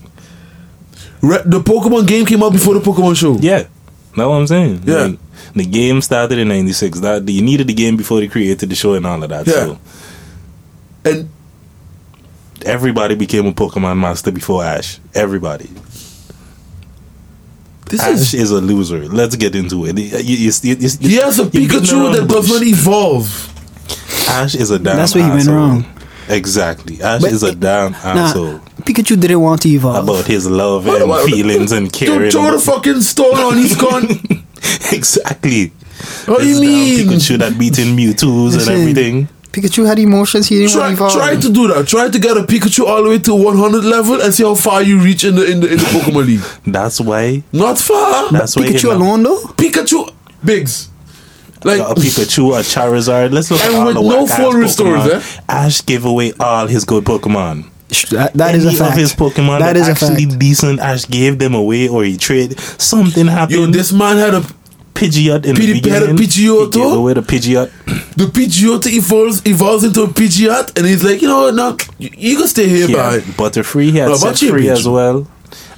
Re- 1.21 1.45
the 1.45 1.59
pokemon 1.59 2.07
game 2.07 2.25
came 2.25 2.41
out 2.43 2.53
before 2.53 2.73
the 2.73 2.79
pokemon 2.79 3.15
show 3.17 3.37
yeah, 3.39 3.63
that's 4.15 4.27
what 4.29 4.39
I'm 4.39 4.47
saying. 4.47 4.81
Yeah. 4.85 4.95
Like, 4.95 5.19
the 5.53 5.65
game 5.65 6.01
started 6.01 6.39
in 6.39 6.47
'96. 6.47 6.99
That 7.01 7.27
you 7.29 7.41
needed 7.41 7.67
the 7.67 7.73
game 7.73 7.97
before 7.97 8.19
they 8.19 8.27
created 8.27 8.69
the 8.69 8.75
show 8.75 8.93
and 8.93 9.05
all 9.05 9.21
of 9.21 9.29
that. 9.29 9.45
Yeah. 9.47 9.53
So 9.53 9.79
and 11.05 11.29
everybody 12.65 13.15
became 13.15 13.45
a 13.47 13.53
Pokemon 13.53 13.99
master 13.99 14.31
before 14.31 14.63
Ash. 14.63 14.99
Everybody. 15.13 15.69
This 17.89 18.01
Ash 18.01 18.19
is 18.19 18.33
is 18.33 18.51
a 18.51 18.61
loser. 18.61 19.05
Let's 19.07 19.35
get 19.35 19.55
into 19.55 19.85
it. 19.85 19.97
You- 19.97 20.05
you- 20.23 20.51
you- 20.63 20.75
you- 20.79 20.89
He 21.09 21.15
has 21.15 21.39
a 21.39 21.43
you're 21.43 21.51
Pikachu 21.51 22.15
that 22.15 22.27
does 22.27 22.49
not 22.49 22.63
evolve. 22.63 23.27
Ash 24.29 24.55
is 24.55 24.71
a 24.71 24.79
damn 24.79 24.97
That's 24.97 25.15
where 25.15 25.23
he 25.23 25.29
went 25.29 25.47
wrong. 25.47 25.85
Exactly. 26.29 27.01
Ash 27.01 27.21
But 27.21 27.31
is 27.31 27.43
a 27.43 27.47
it- 27.49 27.59
damn 27.61 27.91
Nah, 27.93 27.97
asshole 28.27 28.59
Pikachu 28.83 29.19
didn't 29.19 29.39
want 29.39 29.61
to 29.61 29.69
evolve. 29.69 30.03
about 30.03 30.25
his 30.25 30.45
love 30.45 30.85
What 30.85 31.01
and 31.01 31.05
about- 31.11 31.25
feelings 31.25 31.71
and 31.71 31.91
caring. 31.91 32.19
Dude, 32.23 32.31
throw 32.33 32.51
the 32.51 32.59
fucking 32.59 33.01
stone 33.01 33.35
on 33.39 33.57
his 33.57 33.75
con. 33.75 34.03
exactly. 34.91 35.71
What 36.25 36.41
do 36.41 36.47
you 36.47 36.59
This 36.59 36.59
damn 36.59 36.69
mean? 36.69 37.07
Pikachu 37.07 37.39
that 37.39 37.57
beating 37.57 37.95
Mewtwo's 37.97 38.55
and 38.55 38.69
everything. 38.77 39.27
Pikachu 39.61 39.85
had 39.87 39.99
emotions. 39.99 40.47
He 40.47 40.55
didn't 40.59 40.71
Try, 40.73 40.81
want 40.87 40.97
to 40.97 41.03
evolve. 41.05 41.13
try 41.13 41.35
to 41.35 41.49
do 41.51 41.67
that. 41.69 41.87
Try 41.87 42.09
to 42.09 42.19
get 42.19 42.37
a 42.37 42.41
Pikachu 42.41 42.85
all 42.85 43.03
the 43.03 43.09
way 43.09 43.19
to 43.19 43.33
100 43.35 43.83
level 43.83 44.21
and 44.21 44.33
see 44.33 44.43
how 44.43 44.55
far 44.55 44.83
you 44.83 44.99
reach 44.99 45.23
in 45.23 45.35
the 45.35 45.49
in 45.49 45.59
the, 45.61 45.71
in 45.71 45.77
the 45.77 45.83
Pokemon 45.85 46.25
League. 46.27 46.41
That's 46.71 47.01
why. 47.01 47.43
Not 47.51 47.77
far. 47.79 48.31
That's 48.31 48.55
why. 48.55 48.63
Pikachu 48.67 48.91
alone 48.93 49.23
though. 49.23 49.41
Pikachu, 49.57 50.13
bigs. 50.43 50.89
Like 51.63 51.79
A 51.81 51.95
Pikachu, 51.95 52.53
a 52.57 52.61
Charizard. 52.61 53.31
Let's 53.31 53.49
look 53.49 53.59
And 53.61 53.73
at 53.73 53.79
all 53.79 53.85
with 53.87 53.95
the 53.95 54.01
no 54.03 54.27
full 54.27 54.53
restores, 54.53 55.05
eh? 55.07 55.41
Ash 55.49 55.83
gave 55.83 56.05
away 56.05 56.31
all 56.39 56.67
his 56.67 56.85
good 56.85 57.03
Pokemon. 57.03 57.71
Sh- 57.91 58.09
That, 58.09 58.33
that 58.35 58.53
is 58.53 58.65
Any 58.65 58.75
a 58.75 58.77
fact. 58.77 58.91
of 58.91 58.97
his 58.99 59.13
Pokemon 59.13 59.59
that 59.59 59.73
that, 59.73 59.77
is 59.77 59.87
a 59.87 59.91
actually 59.91 60.25
fact. 60.25 60.39
decent, 60.39 60.79
Ash 60.79 61.07
gave 61.07 61.39
them 61.39 61.55
away 61.55 61.87
or 61.87 62.03
he 62.03 62.15
traded. 62.15 62.59
Something 62.59 63.25
happened. 63.25 63.57
yo, 63.59 63.65
this 63.65 63.91
man 63.91 64.17
had 64.17 64.35
a 64.35 64.41
Pidgeot 64.97 65.45
in 65.45 65.55
the 65.55 65.73
beginning. 65.73 66.15
Pidgeotto? 66.15 66.73
He 66.73 66.79
gave 66.79 66.93
away 66.93 67.13
the 67.13 67.21
Pidgeot. 67.21 67.71
the 68.15 68.25
Pidgeotto 68.25 68.87
evolves 68.87 69.45
evolves 69.45 69.83
into 69.83 70.03
a 70.03 70.07
Pidgeot 70.07 70.75
and 70.77 70.87
he's 70.87 71.03
like, 71.03 71.21
you 71.21 71.27
know 71.27 71.41
what, 71.43 71.55
no, 71.55 71.77
you, 71.99 72.09
you 72.17 72.37
can 72.37 72.47
stay 72.47 72.67
here, 72.67 72.87
He 72.87 72.93
Butterfree. 72.93 73.91
He 73.91 73.97
had 73.97 74.09
No, 74.09 74.15
Set 74.15 74.33
Butterfree 74.35 74.49
Free 74.49 74.69
as 74.69 74.87
well. 74.87 75.27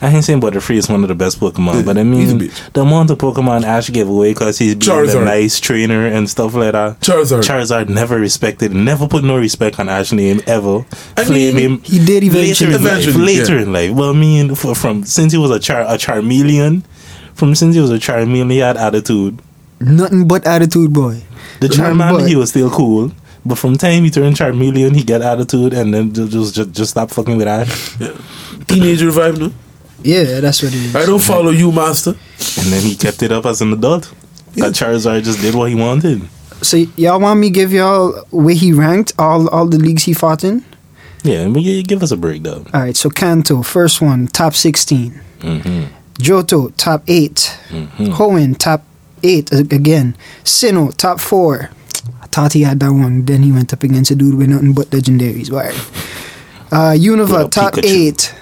I 0.02 0.08
ain't 0.10 0.24
saying 0.24 0.40
Butterfree 0.40 0.78
is 0.78 0.90
one 0.90 1.04
of 1.04 1.10
the 1.10 1.16
best 1.16 1.40
Pokemon, 1.40 1.76
Yeah, 1.76 1.82
but 1.84 1.98
I 1.98 2.04
mean 2.04 2.38
the 2.74 2.82
amount 2.82 3.12
of 3.12 3.18
Pokemon 3.18 3.64
Ash 3.64 3.90
gave 3.92 4.08
away 4.08 4.34
because 4.34 4.58
he's 4.58 4.76
being 4.76 5.10
a 5.10 5.26
nice 5.26 5.60
trainer 5.60 6.08
and 6.08 6.30
stuff 6.30 6.54
like 6.56 6.72
that. 6.72 7.02
Charizard. 7.02 7.44
Charizard 7.44 7.90
never 7.90 8.18
respected, 8.18 8.72
never 8.74 9.08
put 9.08 9.24
no 9.24 9.38
respect 9.38 9.80
on 9.80 9.90
Ash 9.90 10.14
name 10.14 10.42
ever. 10.48 10.86
I 11.18 11.26
Flame 11.26 11.56
mean, 11.56 11.72
him. 11.72 11.82
he 11.82 12.04
did 12.04 12.24
eventually. 12.24 12.78
Later 12.78 13.10
in 13.10 13.16
life. 13.16 13.16
Later 13.16 13.56
yeah. 13.56 13.62
in 13.64 13.74
life. 13.74 13.92
Well, 13.92 14.10
I 14.12 14.14
mean, 14.14 14.56
for, 14.56 14.74
from 14.74 15.04
since 15.04 15.34
he 15.34 15.38
was 15.38 15.52
a 15.52 15.60
char 15.60 15.82
a 15.82 15.98
Charmeleon, 15.98 16.84
from 17.40 17.56
since 17.56 17.74
he 17.76 17.82
was 17.82 17.90
a 17.92 17.98
Charmeleon, 17.98 18.52
he 18.52 18.60
had 18.60 18.78
attitude. 18.78 19.42
Nothing 19.80 20.28
but 20.28 20.46
attitude, 20.46 20.94
boy. 20.94 21.24
The 21.62 21.70
Nothing 21.70 21.98
but- 21.98 22.28
he 22.30 22.36
was 22.36 22.50
still 22.50 22.70
cool. 22.70 23.12
But 23.46 23.58
from 23.58 23.78
time 23.78 24.04
he 24.04 24.10
turned 24.10 24.36
Charmeleon, 24.36 24.94
he 24.96 25.02
get 25.04 25.22
attitude 25.22 25.74
and 25.74 25.94
then 25.94 26.14
ju- 26.14 26.28
just 26.28 26.54
just, 26.54 26.72
just 26.74 26.92
stop 26.92 27.10
fucking 27.10 27.38
with 27.38 27.48
Ash. 27.48 27.96
Teenager 28.68 29.10
vibe, 29.12 29.40
no? 29.40 29.52
Yeah, 30.04 30.40
that's 30.42 30.62
what 30.62 30.74
it 30.74 30.78
is. 30.78 30.96
I 30.96 31.06
don't 31.06 31.22
follow 31.22 31.52
you, 31.52 31.72
master. 31.72 32.12
And 32.12 32.68
then 32.72 32.82
he 32.84 32.96
kept 32.96 33.24
it 33.24 33.32
up 33.32 33.46
as 33.46 33.62
an 33.62 33.72
adult. 33.74 34.14
That 34.56 34.74
Charizard 34.74 35.24
just 35.24 35.40
did 35.42 35.56
what 35.56 35.70
he 35.70 35.76
wanted. 35.76 36.22
So 36.62 36.78
y'all 36.98 37.20
want 37.22 37.40
me 37.40 37.50
give 37.50 37.72
y'all 37.72 38.12
where 38.32 38.56
he 38.56 38.74
ranked 38.74 39.14
all 39.18 39.48
all 39.50 39.66
the 39.68 39.78
leagues 39.80 40.04
he 40.04 40.14
fought 40.14 40.44
in? 40.44 40.66
Yeah, 41.24 41.48
but 41.48 41.62
yeah, 41.62 41.82
give 41.82 42.04
us 42.04 42.12
a 42.12 42.18
breakdown. 42.18 42.68
All 42.74 42.82
right, 42.82 42.96
so 42.96 43.10
Kanto, 43.10 43.62
first 43.62 44.02
one, 44.02 44.28
top 44.28 44.54
16. 44.54 45.20
Mm-hmm. 45.40 45.84
Johto, 46.20 46.72
top 46.78 47.04
8. 47.08 47.52
Mhm. 47.72 48.14
Hoenn, 48.18 48.58
top 48.58 48.84
8 49.24 49.52
again. 49.54 50.16
Sinnoh, 50.44 50.94
top 50.96 51.20
4. 51.20 51.70
I 52.22 52.28
thought 52.28 52.54
he 52.54 52.64
had 52.64 52.80
that 52.82 52.92
one. 52.92 53.26
Then 53.26 53.44
he 53.44 53.52
went 53.52 53.74
up 53.74 53.84
against 53.84 54.12
a 54.12 54.16
dude 54.16 54.36
with 54.36 54.50
nothing 54.50 54.74
but 54.74 54.90
legendaries. 54.92 55.50
Why? 55.52 55.70
Uh, 56.72 56.94
Unova, 56.94 57.50
top 57.50 57.74
Pikachu. 57.74 58.08
8. 58.08 58.34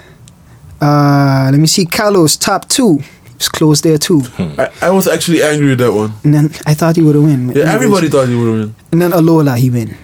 Uh, 0.80 1.48
let 1.50 1.58
me 1.60 1.66
see. 1.66 1.86
Kalos, 1.86 2.38
top 2.38 2.68
2. 2.68 2.98
It's 3.36 3.48
close 3.48 3.80
there 3.82 3.98
too. 3.98 4.22
I, 4.58 4.68
I 4.82 4.90
was 4.90 5.06
actually 5.06 5.42
angry 5.44 5.68
with 5.68 5.78
that 5.78 5.92
one. 5.92 6.12
And 6.24 6.34
then 6.34 6.50
I 6.66 6.74
thought 6.74 6.96
he 6.96 7.02
would 7.02 7.14
have 7.14 7.22
win. 7.22 7.52
Yeah, 7.54 7.72
everybody 7.72 8.08
thought 8.08 8.26
he 8.28 8.34
would 8.34 8.50
win. 8.52 8.74
And 8.90 9.00
then 9.00 9.12
Alola, 9.12 9.56
he 9.56 9.70
win. 9.70 9.96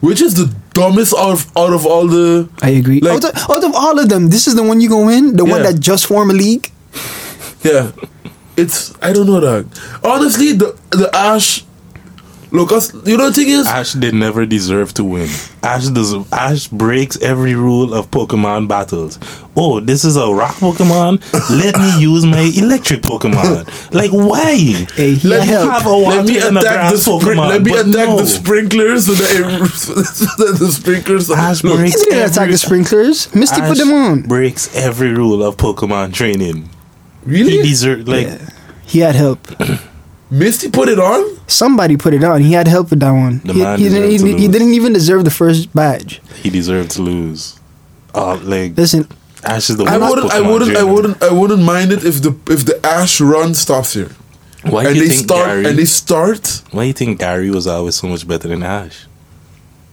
Which 0.00 0.20
is 0.20 0.34
the 0.34 0.54
dumbest 0.74 1.14
out 1.16 1.32
of, 1.32 1.50
out 1.56 1.72
of 1.72 1.86
all 1.86 2.06
the. 2.06 2.46
I 2.60 2.70
agree. 2.70 3.00
Like- 3.00 3.24
out, 3.24 3.24
of, 3.24 3.50
out 3.50 3.64
of 3.64 3.74
all 3.74 3.98
of 3.98 4.10
them, 4.10 4.28
this 4.28 4.46
is 4.46 4.54
the 4.54 4.62
one 4.62 4.82
you 4.82 4.90
gonna 4.90 5.06
win? 5.06 5.36
The 5.36 5.46
one 5.46 5.62
that 5.62 5.80
just 5.80 6.06
formed 6.06 6.30
a 6.30 6.34
league? 6.34 6.70
Yeah. 7.62 7.90
It's. 8.56 8.94
I 9.02 9.12
don't 9.12 9.26
know 9.26 9.40
that. 9.40 9.66
Honestly, 10.04 10.52
the 10.52 10.78
the 10.90 11.10
Ash. 11.14 11.64
Look, 12.50 12.72
us, 12.72 12.94
you 13.04 13.18
know 13.18 13.28
the 13.28 13.34
thing 13.34 13.48
is? 13.48 13.66
Ash 13.66 13.92
did 13.92 14.14
never 14.14 14.46
deserve 14.46 14.94
to 14.94 15.04
win. 15.04 15.28
Ash 15.62 15.86
does. 15.88 16.14
Ash 16.32 16.66
breaks 16.68 17.20
every 17.20 17.54
rule 17.54 17.92
of 17.92 18.10
Pokemon 18.10 18.68
battles. 18.68 19.18
Oh, 19.54 19.80
this 19.80 20.02
is 20.04 20.16
a 20.16 20.26
rock 20.32 20.54
Pokemon. 20.54 21.20
Let 21.50 21.76
me 21.78 22.00
use 22.00 22.24
my 22.24 22.50
electric 22.56 23.02
Pokemon. 23.02 23.66
Like 23.92 24.12
why? 24.12 24.54
Hey, 24.94 25.16
Let 25.24 25.46
me 25.46 25.52
have 25.52 25.84
a 25.86 25.98
water 25.98 26.16
let 26.22 26.26
me 26.26 26.38
and 26.40 26.56
a 26.56 26.60
attack 26.60 26.90
the 26.92 26.96
grass 26.96 27.02
sprin- 27.02 27.36
Pokemon. 27.36 27.48
let 27.48 27.62
me 27.62 27.72
attack 27.72 28.08
no. 28.08 28.16
the 28.18 28.26
sprinklers 28.26 29.06
so 29.06 29.12
that, 29.12 29.60
it, 29.62 29.68
so 29.76 29.94
that 30.44 30.56
the 30.58 30.72
sprinklers 30.72 31.30
Ash 31.30 31.62
look, 31.62 31.76
breaks 31.76 32.02
He 32.02 32.10
didn't 32.10 32.30
attack 32.30 32.50
the 32.50 32.56
sprinklers. 32.58 33.34
Misty 33.34 33.60
put 33.60 33.72
Ash 33.72 33.78
them 33.78 33.92
on. 33.92 34.22
breaks 34.22 34.74
every 34.74 35.12
rule 35.12 35.42
of 35.42 35.56
Pokemon 35.58 36.14
training. 36.14 36.70
Really 37.28 37.56
He 37.58 37.62
deserved 37.62 38.08
like 38.08 38.26
Yeah. 38.26 38.48
He 38.92 38.98
had 39.06 39.14
help. 39.14 39.40
Misty 40.30 40.68
put 40.70 40.88
it 40.88 40.98
on 40.98 41.20
Somebody 41.46 41.96
put 41.96 42.12
it 42.14 42.22
on. 42.24 42.42
He 42.42 42.52
had 42.52 42.68
help 42.68 42.90
with 42.90 43.00
that 43.00 43.12
one. 43.12 43.40
The 43.44 43.52
he, 43.54 43.62
man 43.62 43.78
he 43.78 43.88
didn't, 43.88 44.18
to 44.18 44.26
he, 44.26 44.32
he 44.42 44.48
didn't 44.48 44.74
even 44.74 44.92
deserve 44.92 45.24
the 45.24 45.30
first 45.30 45.72
badge. 45.74 46.20
he 46.42 46.50
deserved 46.50 46.90
to 46.96 47.02
lose. 47.02 47.58
Oh, 48.14 48.40
like 48.44 48.76
Listen, 48.76 49.06
Ash 49.44 49.70
is 49.70 49.76
the 49.78 49.84
I 49.84 49.96
wouldn't 49.98 50.30
I 50.32 50.40
wouldn't 50.40 50.76
I 50.76 50.84
wouldn't 50.92 51.22
I 51.22 51.32
wouldn't 51.32 51.62
mind 51.62 51.92
it 51.92 52.04
if 52.04 52.16
the 52.22 52.32
if 52.54 52.60
the 52.66 52.76
Ash 52.84 53.20
run 53.20 53.54
stops 53.54 53.92
here 53.94 54.10
Why 54.64 54.84
and 54.84 54.94
do 54.94 55.00
you 55.00 55.08
they 55.08 55.14
think 55.14 55.24
start 55.28 55.46
Gary? 55.48 55.64
and 55.68 55.78
they 55.78 55.84
start 56.02 56.62
Why 56.72 56.82
do 56.84 56.86
you 56.88 56.92
think 57.00 57.20
Gary 57.20 57.50
was 57.50 57.66
always 57.66 57.94
so 58.00 58.06
much 58.08 58.26
better 58.26 58.48
than 58.48 58.62
Ash? 58.62 59.06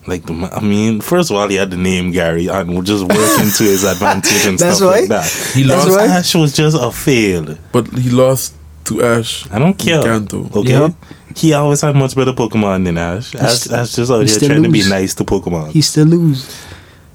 Like, 0.07 0.23
the 0.25 0.33
ma- 0.33 0.49
I 0.51 0.59
mean, 0.61 1.01
first 1.01 1.31
of 1.31 1.37
all, 1.37 1.47
he 1.47 1.55
had 1.55 1.71
the 1.71 1.77
name 1.77 2.11
Gary 2.11 2.47
and 2.47 2.75
would 2.75 2.85
just 2.85 3.03
work 3.03 3.39
into 3.39 3.63
his 3.63 3.83
advantage 3.83 4.45
and 4.45 4.59
That's 4.59 4.77
stuff 4.77 4.91
why? 4.91 4.99
like 4.99 5.09
that. 5.09 5.25
He 5.55 5.63
That's 5.63 5.85
lost- 5.87 5.97
why 5.97 6.05
Ash 6.05 6.35
was 6.35 6.53
just 6.53 6.77
a 6.79 6.91
fail. 6.91 7.57
but 7.71 7.87
he 7.97 8.09
lost 8.11 8.53
to 8.85 9.01
Ash 9.03 9.49
I 9.51 9.57
don't 9.57 9.73
care. 9.73 10.03
Kanto. 10.03 10.47
Okay, 10.53 10.71
Yep. 10.73 10.91
he 11.35 11.53
always 11.53 11.81
had 11.81 11.95
much 11.95 12.15
better 12.15 12.33
Pokemon 12.33 12.85
than 12.85 12.97
Ash. 12.99 13.33
Ash, 13.33 13.67
Ash 13.71 13.93
just 13.95 14.11
out 14.11 14.19
he 14.19 14.25
here 14.25 14.27
still 14.27 14.49
trying 14.49 14.61
to 14.63 14.69
be 14.69 14.87
nice 14.87 15.15
to 15.15 15.23
Pokemon 15.23 15.71
he 15.71 15.81
still 15.81 16.05
lose. 16.05 16.55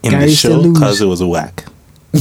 in 0.02 0.10
the 0.12 0.18
Gary 0.18 0.32
still 0.32 0.50
show 0.54 0.58
lose. 0.60 0.78
because 0.78 1.00
it 1.00 1.06
was 1.06 1.20
a 1.20 1.28
whack. 1.28 1.64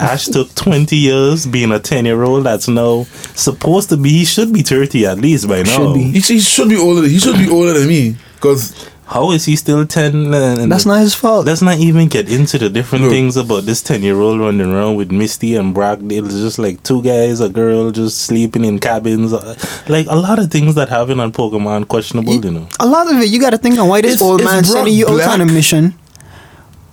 Ash 0.00 0.26
took 0.26 0.54
20 0.54 0.96
years 0.96 1.46
being 1.46 1.70
a 1.72 1.78
10 1.78 2.04
year 2.04 2.22
old 2.24 2.44
that's 2.44 2.68
now 2.68 3.04
supposed 3.34 3.88
to 3.90 3.96
be, 3.96 4.10
he 4.10 4.24
should 4.24 4.52
be 4.52 4.62
30 4.62 5.06
at 5.06 5.18
least 5.18 5.48
by 5.48 5.62
now. 5.62 5.76
Should 5.76 5.94
be. 5.94 6.02
he, 6.10 6.20
he 6.20 6.40
should 6.40 6.68
be 6.68 6.76
older 6.76 7.06
he 7.06 7.18
should 7.18 7.36
be 7.38 7.48
older 7.48 7.78
than 7.78 7.88
me 7.88 8.16
because 8.34 8.88
How 9.06 9.32
is 9.32 9.44
he 9.44 9.56
still 9.56 9.84
ten? 9.84 10.32
And 10.32 10.70
That's 10.72 10.86
not 10.86 11.00
his 11.00 11.14
fault. 11.14 11.44
Let's 11.44 11.60
not 11.60 11.78
even 11.78 12.08
get 12.08 12.30
into 12.30 12.56
the 12.56 12.70
different 12.70 13.04
Look. 13.04 13.12
things 13.12 13.36
about 13.36 13.64
this 13.64 13.82
ten-year-old 13.82 14.40
running 14.40 14.72
around 14.72 14.94
with 14.96 15.10
Misty 15.12 15.54
and 15.56 15.74
Brock. 15.74 15.98
It's 16.02 16.32
just 16.34 16.58
like 16.58 16.82
two 16.82 17.02
guys, 17.02 17.40
a 17.40 17.48
girl, 17.50 17.90
just 17.90 18.18
sleeping 18.22 18.64
in 18.64 18.78
cabins. 18.78 19.32
Uh, 19.32 19.54
Like 19.88 20.06
a 20.08 20.14
lot 20.14 20.38
of 20.38 20.50
things 20.50 20.76
that 20.76 20.88
happen 20.88 21.20
on 21.20 21.32
Pokemon 21.32 21.88
questionable, 21.88 22.32
you 22.42 22.50
know. 22.52 22.68
a 22.80 22.86
lot 22.86 23.10
of 23.12 23.20
it, 23.20 23.28
you 23.28 23.38
got 23.40 23.50
to 23.50 23.58
think 23.58 23.78
on 23.78 23.88
why 23.88 24.00
this 24.00 24.14
Is- 24.14 24.22
old 24.22 24.40
is 24.40 24.46
man 24.46 24.62
Brock 24.62 24.72
sending 24.72 24.94
you 24.94 25.08
out 25.08 25.28
on 25.28 25.40
a 25.42 25.46
mission 25.46 25.94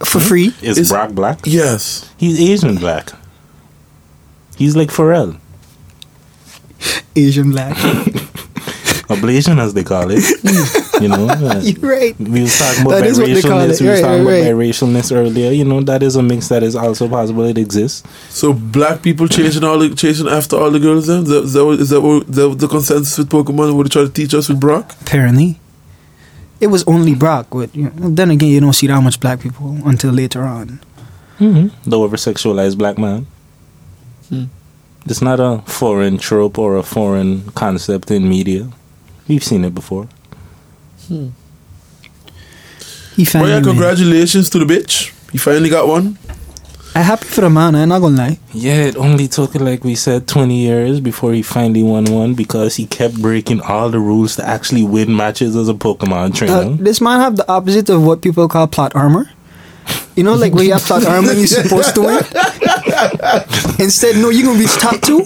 for 0.04 0.20
free. 0.20 0.52
Is 0.62 0.78
Is- 0.78 0.90
Brock 0.90 1.12
black? 1.12 1.40
Yes. 1.46 2.10
He's 2.18 2.40
Asian 2.42 2.76
black. 2.78 3.12
He's 4.58 4.76
like 4.76 4.90
Pharrell, 4.90 5.38
Asian 7.16 7.52
black. 7.52 7.78
ablation 9.10 9.58
as 9.60 9.74
they 9.74 9.84
call 9.84 10.08
it. 10.12 10.24
you 11.02 11.08
know. 11.10 11.26
You're 11.62 11.80
right. 11.92 12.18
we 12.20 12.42
was 12.42 12.58
talking 12.58 12.82
about 12.86 12.92
That 13.00 13.06
is 13.08 13.20
what 13.20 13.30
biracialness. 13.30 13.80
it. 13.80 13.82
We 13.84 13.90
was 13.90 14.02
talking 14.02 14.26
right, 14.26 14.34
about 14.38 14.56
biracialness 14.56 15.16
earlier. 15.16 15.52
You 15.52 15.66
know 15.66 15.82
that 15.82 16.04
is 16.04 16.16
a 16.16 16.24
mix 16.24 16.48
that 16.50 16.64
is 16.64 16.76
also 16.76 17.08
possible. 17.10 17.44
It 17.46 17.58
exists. 17.58 18.04
So 18.30 18.54
black 18.54 19.02
people 19.02 19.28
chasing 19.28 19.64
all 19.64 19.80
the 19.80 19.94
chasing 19.96 20.28
after 20.28 20.58
all 20.58 20.72
the 20.72 20.80
girls. 20.80 21.08
Then 21.08 21.24
is 21.24 21.30
that, 21.30 21.44
is 21.44 21.54
that, 21.54 21.66
what- 21.66 21.80
is 21.80 21.90
that, 21.90 22.02
what, 22.02 22.28
that 22.32 22.56
the 22.60 22.68
consensus 22.68 23.18
with 23.18 23.30
Pokemon? 23.30 23.76
What 23.76 23.84
they 23.84 23.90
try 23.90 24.04
to 24.04 24.10
teach 24.10 24.34
us 24.34 24.50
with 24.50 24.60
Brock? 24.60 24.96
Apparently, 25.02 25.60
it 26.60 26.68
was 26.68 26.84
only 26.88 27.16
Brock. 27.16 27.48
But 27.52 27.76
you 27.76 27.84
know, 27.86 28.10
then 28.10 28.32
again, 28.32 28.50
you 28.50 28.60
don't 28.60 28.74
see 28.74 28.88
that 28.88 29.02
much 29.02 29.20
black 29.20 29.40
people 29.40 29.78
until 29.86 30.12
later 30.12 30.44
on. 30.44 30.80
Mm-hmm. 31.40 31.90
The 31.90 31.98
over 31.98 32.18
sexualized 32.18 32.78
black 32.78 32.98
man. 32.98 33.26
Hmm. 34.30 34.44
It's 35.06 35.22
not 35.22 35.40
a 35.40 35.64
foreign 35.66 36.18
trope 36.18 36.60
or 36.60 36.76
a 36.76 36.84
foreign 36.84 37.50
concept 37.52 38.12
in 38.12 38.28
media. 38.28 38.70
We've 39.28 39.44
seen 39.44 39.64
it 39.64 39.74
before. 39.74 40.10
He 41.08 41.32
Well, 43.24 43.26
finally. 43.26 43.52
yeah, 43.52 43.60
made 43.60 43.66
congratulations 43.66 44.50
to 44.52 44.60
the 44.60 44.66
bitch. 44.66 45.12
He 45.32 45.38
finally 45.38 45.70
got 45.70 45.88
one. 45.88 46.18
I'm 46.96 47.04
happy 47.04 47.26
for 47.28 47.42
the 47.42 47.50
man. 47.50 47.76
I'm 47.76 47.90
not 47.90 48.00
gonna 48.00 48.18
lie. 48.18 48.40
Yeah, 48.52 48.86
it 48.86 48.96
only 48.98 49.28
took, 49.28 49.54
like 49.56 49.84
we 49.84 49.94
said, 49.96 50.28
20 50.28 50.56
years 50.56 51.00
before 51.00 51.34
he 51.34 51.44
finally 51.44 51.84
won 51.84 52.06
one 52.06 52.34
because 52.34 52.76
he 52.78 52.88
kept 52.88 53.22
breaking 53.22 53.62
all 53.62 53.90
the 53.90 54.00
rules 54.00 54.36
to 54.38 54.48
actually 54.48 54.84
win 54.84 55.16
matches 55.16 55.56
as 55.56 55.70
a 55.70 55.74
Pokemon 55.74 56.34
trainer. 56.36 56.54
Uh, 56.54 56.76
this 56.80 57.00
man 57.00 57.20
have 57.20 57.36
the 57.36 57.48
opposite 57.52 57.90
of 57.90 58.04
what 58.04 58.22
people 58.22 58.48
call 58.48 58.68
plot 58.68 58.96
armor. 58.96 59.30
You 60.16 60.24
know, 60.24 60.34
like 60.34 60.54
when 60.54 60.66
you 60.66 60.74
have 60.74 60.82
plot 60.84 61.06
armor 61.08 61.30
and 61.30 61.38
you're 61.38 61.48
supposed 61.48 61.94
to 61.96 62.02
win. 62.02 62.24
Instead, 63.80 64.16
no, 64.18 64.30
you're 64.30 64.46
gonna 64.48 64.60
reach 64.60 64.76
top 64.78 65.00
two 65.02 65.24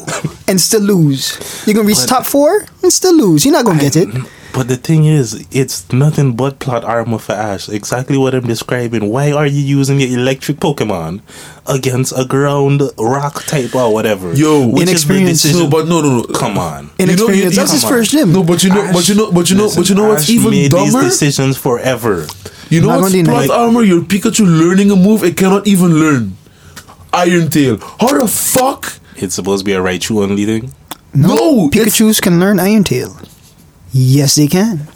and 0.48 0.60
still 0.60 0.82
lose. 0.82 1.64
You're 1.66 1.76
gonna 1.76 1.88
reach 1.88 1.98
But- 2.02 2.10
top 2.10 2.26
four 2.26 2.66
and 2.82 2.92
still 2.92 3.16
lose. 3.16 3.46
You're 3.46 3.54
not 3.54 3.66
gonna 3.66 3.80
get 3.80 3.96
it. 3.96 4.10
But 4.54 4.68
the 4.68 4.78
thing 4.78 5.06
is, 5.06 5.48
it's 5.52 5.92
nothing 5.92 6.36
but 6.36 6.60
plot 6.60 6.84
armor 6.84 7.18
for 7.18 7.32
Ash. 7.34 7.68
Exactly 7.70 8.18
what 8.20 8.36
I'm 8.36 8.46
describing. 8.46 9.10
Why 9.10 9.32
are 9.32 9.48
you 9.48 9.60
using 9.60 10.00
your 10.00 10.10
electric 10.20 10.58
Pokemon 10.58 11.22
against 11.66 12.14
a 12.16 12.24
ground 12.24 12.84
rock 13.00 13.44
type 13.46 13.74
or 13.74 13.92
whatever? 13.92 14.32
Yo, 14.34 14.68
Which 14.68 14.84
Inexperience. 14.84 15.44
No, 15.54 15.68
but 15.68 15.88
no, 15.88 16.02
no, 16.02 16.18
no. 16.18 16.24
Come 16.36 16.60
on. 16.60 16.92
You 17.00 17.08
know, 17.08 17.14
Inexperience. 17.14 17.44
you- 17.56 17.60
That's 17.60 17.72
his 17.72 17.84
on. 17.84 17.90
first 17.90 18.12
gym. 18.12 18.32
No, 18.32 18.44
but 18.44 18.64
you 18.64 18.70
know, 18.70 18.92
but 18.94 19.10
you 19.10 19.16
know, 19.16 19.32
but 19.32 19.50
you 19.50 19.56
know, 19.58 19.72
but 19.76 19.90
you 19.90 19.96
know 19.96 20.08
what's 20.10 20.24
Ash 20.24 20.30
even 20.30 20.52
made 20.52 20.70
dumber? 20.72 21.02
these 21.02 21.12
decisions 21.20 21.58
forever. 21.58 22.28
You 22.70 22.82
know 22.82 22.90
Not 22.90 23.02
what's 23.02 23.14
plot 23.24 23.48
deny. 23.48 23.56
armor? 23.56 23.82
Your 23.82 24.02
Pikachu 24.02 24.46
learning 24.46 24.92
a 24.92 24.96
move 24.96 25.24
it 25.24 25.36
cannot 25.36 25.66
even 25.66 26.00
learn. 26.00 26.38
Iron 27.12 27.50
Tail. 27.50 27.78
How 28.00 28.18
the 28.20 28.28
fuck? 28.28 29.00
It's 29.18 29.34
supposed 29.34 29.62
to 29.62 29.66
be 29.66 29.74
a 29.74 29.80
Raichu 29.80 30.22
only 30.24 30.46
thing. 30.46 30.74
No, 31.14 31.70
it's- 31.74 31.90
Pikachu's 31.90 32.20
can 32.22 32.40
learn 32.40 32.60
Iron 32.60 32.84
Tail. 32.84 33.18
Yes, 33.94 34.36
they 34.36 34.48
can. 34.48 34.88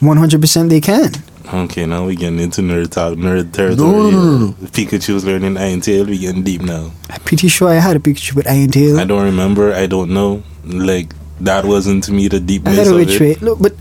One 0.00 0.16
hundred 0.16 0.40
percent, 0.40 0.70
they 0.70 0.80
can. 0.80 1.12
Okay, 1.52 1.84
now 1.86 2.06
we 2.06 2.16
getting 2.16 2.40
into 2.40 2.62
nerd 2.62 2.90
talk, 2.90 3.14
nerd 3.14 3.52
territory. 3.52 3.90
No, 3.90 4.10
no, 4.10 4.10
no, 4.10 4.38
no. 4.46 4.52
Pikachu's 4.68 5.24
learning 5.24 5.56
Iron 5.58 5.80
Tail. 5.80 6.06
We 6.06 6.18
getting 6.18 6.42
deep 6.42 6.62
now. 6.62 6.90
I'm 7.10 7.20
pretty 7.20 7.48
sure 7.48 7.68
I 7.68 7.74
had 7.74 7.96
a 7.96 8.00
Pikachu 8.00 8.34
with 8.34 8.48
Iron 8.48 8.70
Tail. 8.70 8.98
I 8.98 9.04
don't 9.04 9.22
remember. 9.24 9.72
I 9.74 9.86
don't 9.86 10.10
know. 10.10 10.42
Like 10.64 11.14
that 11.40 11.64
wasn't 11.64 12.04
to 12.04 12.12
me 12.12 12.28
the 12.28 12.36
I 12.36 12.40
deepness 12.40 12.76
had 12.78 12.86
a 12.86 12.94
of 12.96 13.08
it. 13.08 13.20
rate. 13.20 13.42
Look, 13.42 13.58
but 13.60 13.74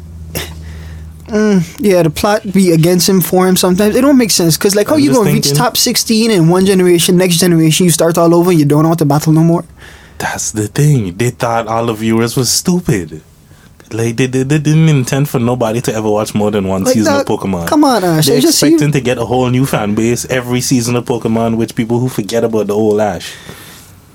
mm, 1.27 1.77
yeah, 1.79 2.03
the 2.03 2.09
plot 2.09 2.51
be 2.51 2.71
against 2.71 3.07
him 3.07 3.21
for 3.21 3.47
him 3.47 3.55
sometimes. 3.55 3.95
It 3.95 4.01
don't 4.01 4.17
make 4.17 4.31
sense 4.31 4.57
because 4.57 4.75
like 4.75 4.87
how 4.87 4.95
I'm 4.95 4.99
you 4.99 5.09
just 5.11 5.19
gonna 5.21 5.31
reach 5.33 5.53
top 5.53 5.77
sixteen 5.77 6.31
in 6.31 6.49
one 6.49 6.65
generation, 6.65 7.15
next 7.17 7.37
generation 7.37 7.85
you 7.85 7.91
start 7.91 8.17
all 8.17 8.33
over, 8.35 8.51
you 8.51 8.65
don't 8.65 8.83
know 8.83 8.89
how 8.89 8.95
to 8.95 9.05
battle 9.05 9.33
no 9.33 9.41
more. 9.41 9.63
That's 10.17 10.51
the 10.51 10.67
thing. 10.67 11.15
They 11.17 11.29
thought 11.31 11.67
all 11.67 11.85
the 11.85 11.93
viewers 11.93 12.35
was 12.35 12.51
stupid. 12.51 13.21
Like 13.93 14.17
they, 14.17 14.25
they, 14.27 14.43
they 14.43 14.57
didn't 14.59 14.89
intend 14.89 15.29
for 15.29 15.39
nobody 15.39 15.79
to 15.81 15.93
ever 15.93 16.09
watch 16.09 16.33
more 16.33 16.49
than 16.51 16.67
one 16.67 16.83
Like 16.83 16.93
season 16.95 17.13
that- 17.13 17.29
of 17.29 17.39
Pokemon. 17.39 17.67
come 17.67 17.83
on, 17.83 18.03
Ash, 18.03 18.25
They're 18.25 18.37
I 18.37 18.41
just 18.41 18.59
see- 18.59 18.67
expecting 18.67 18.91
to 18.93 19.01
get 19.01 19.17
a 19.17 19.25
whole 19.25 19.49
new 19.49 19.65
fan 19.65 19.93
base 19.95 20.25
every 20.25 20.61
season 20.61 20.95
of 20.95 21.05
Pokemon, 21.05 21.57
which 21.57 21.75
people 21.75 21.99
who 21.99 22.09
forget 22.09 22.43
about 22.43 22.67
the 22.67 22.73
old 22.75 22.99
Ash. 22.99 23.33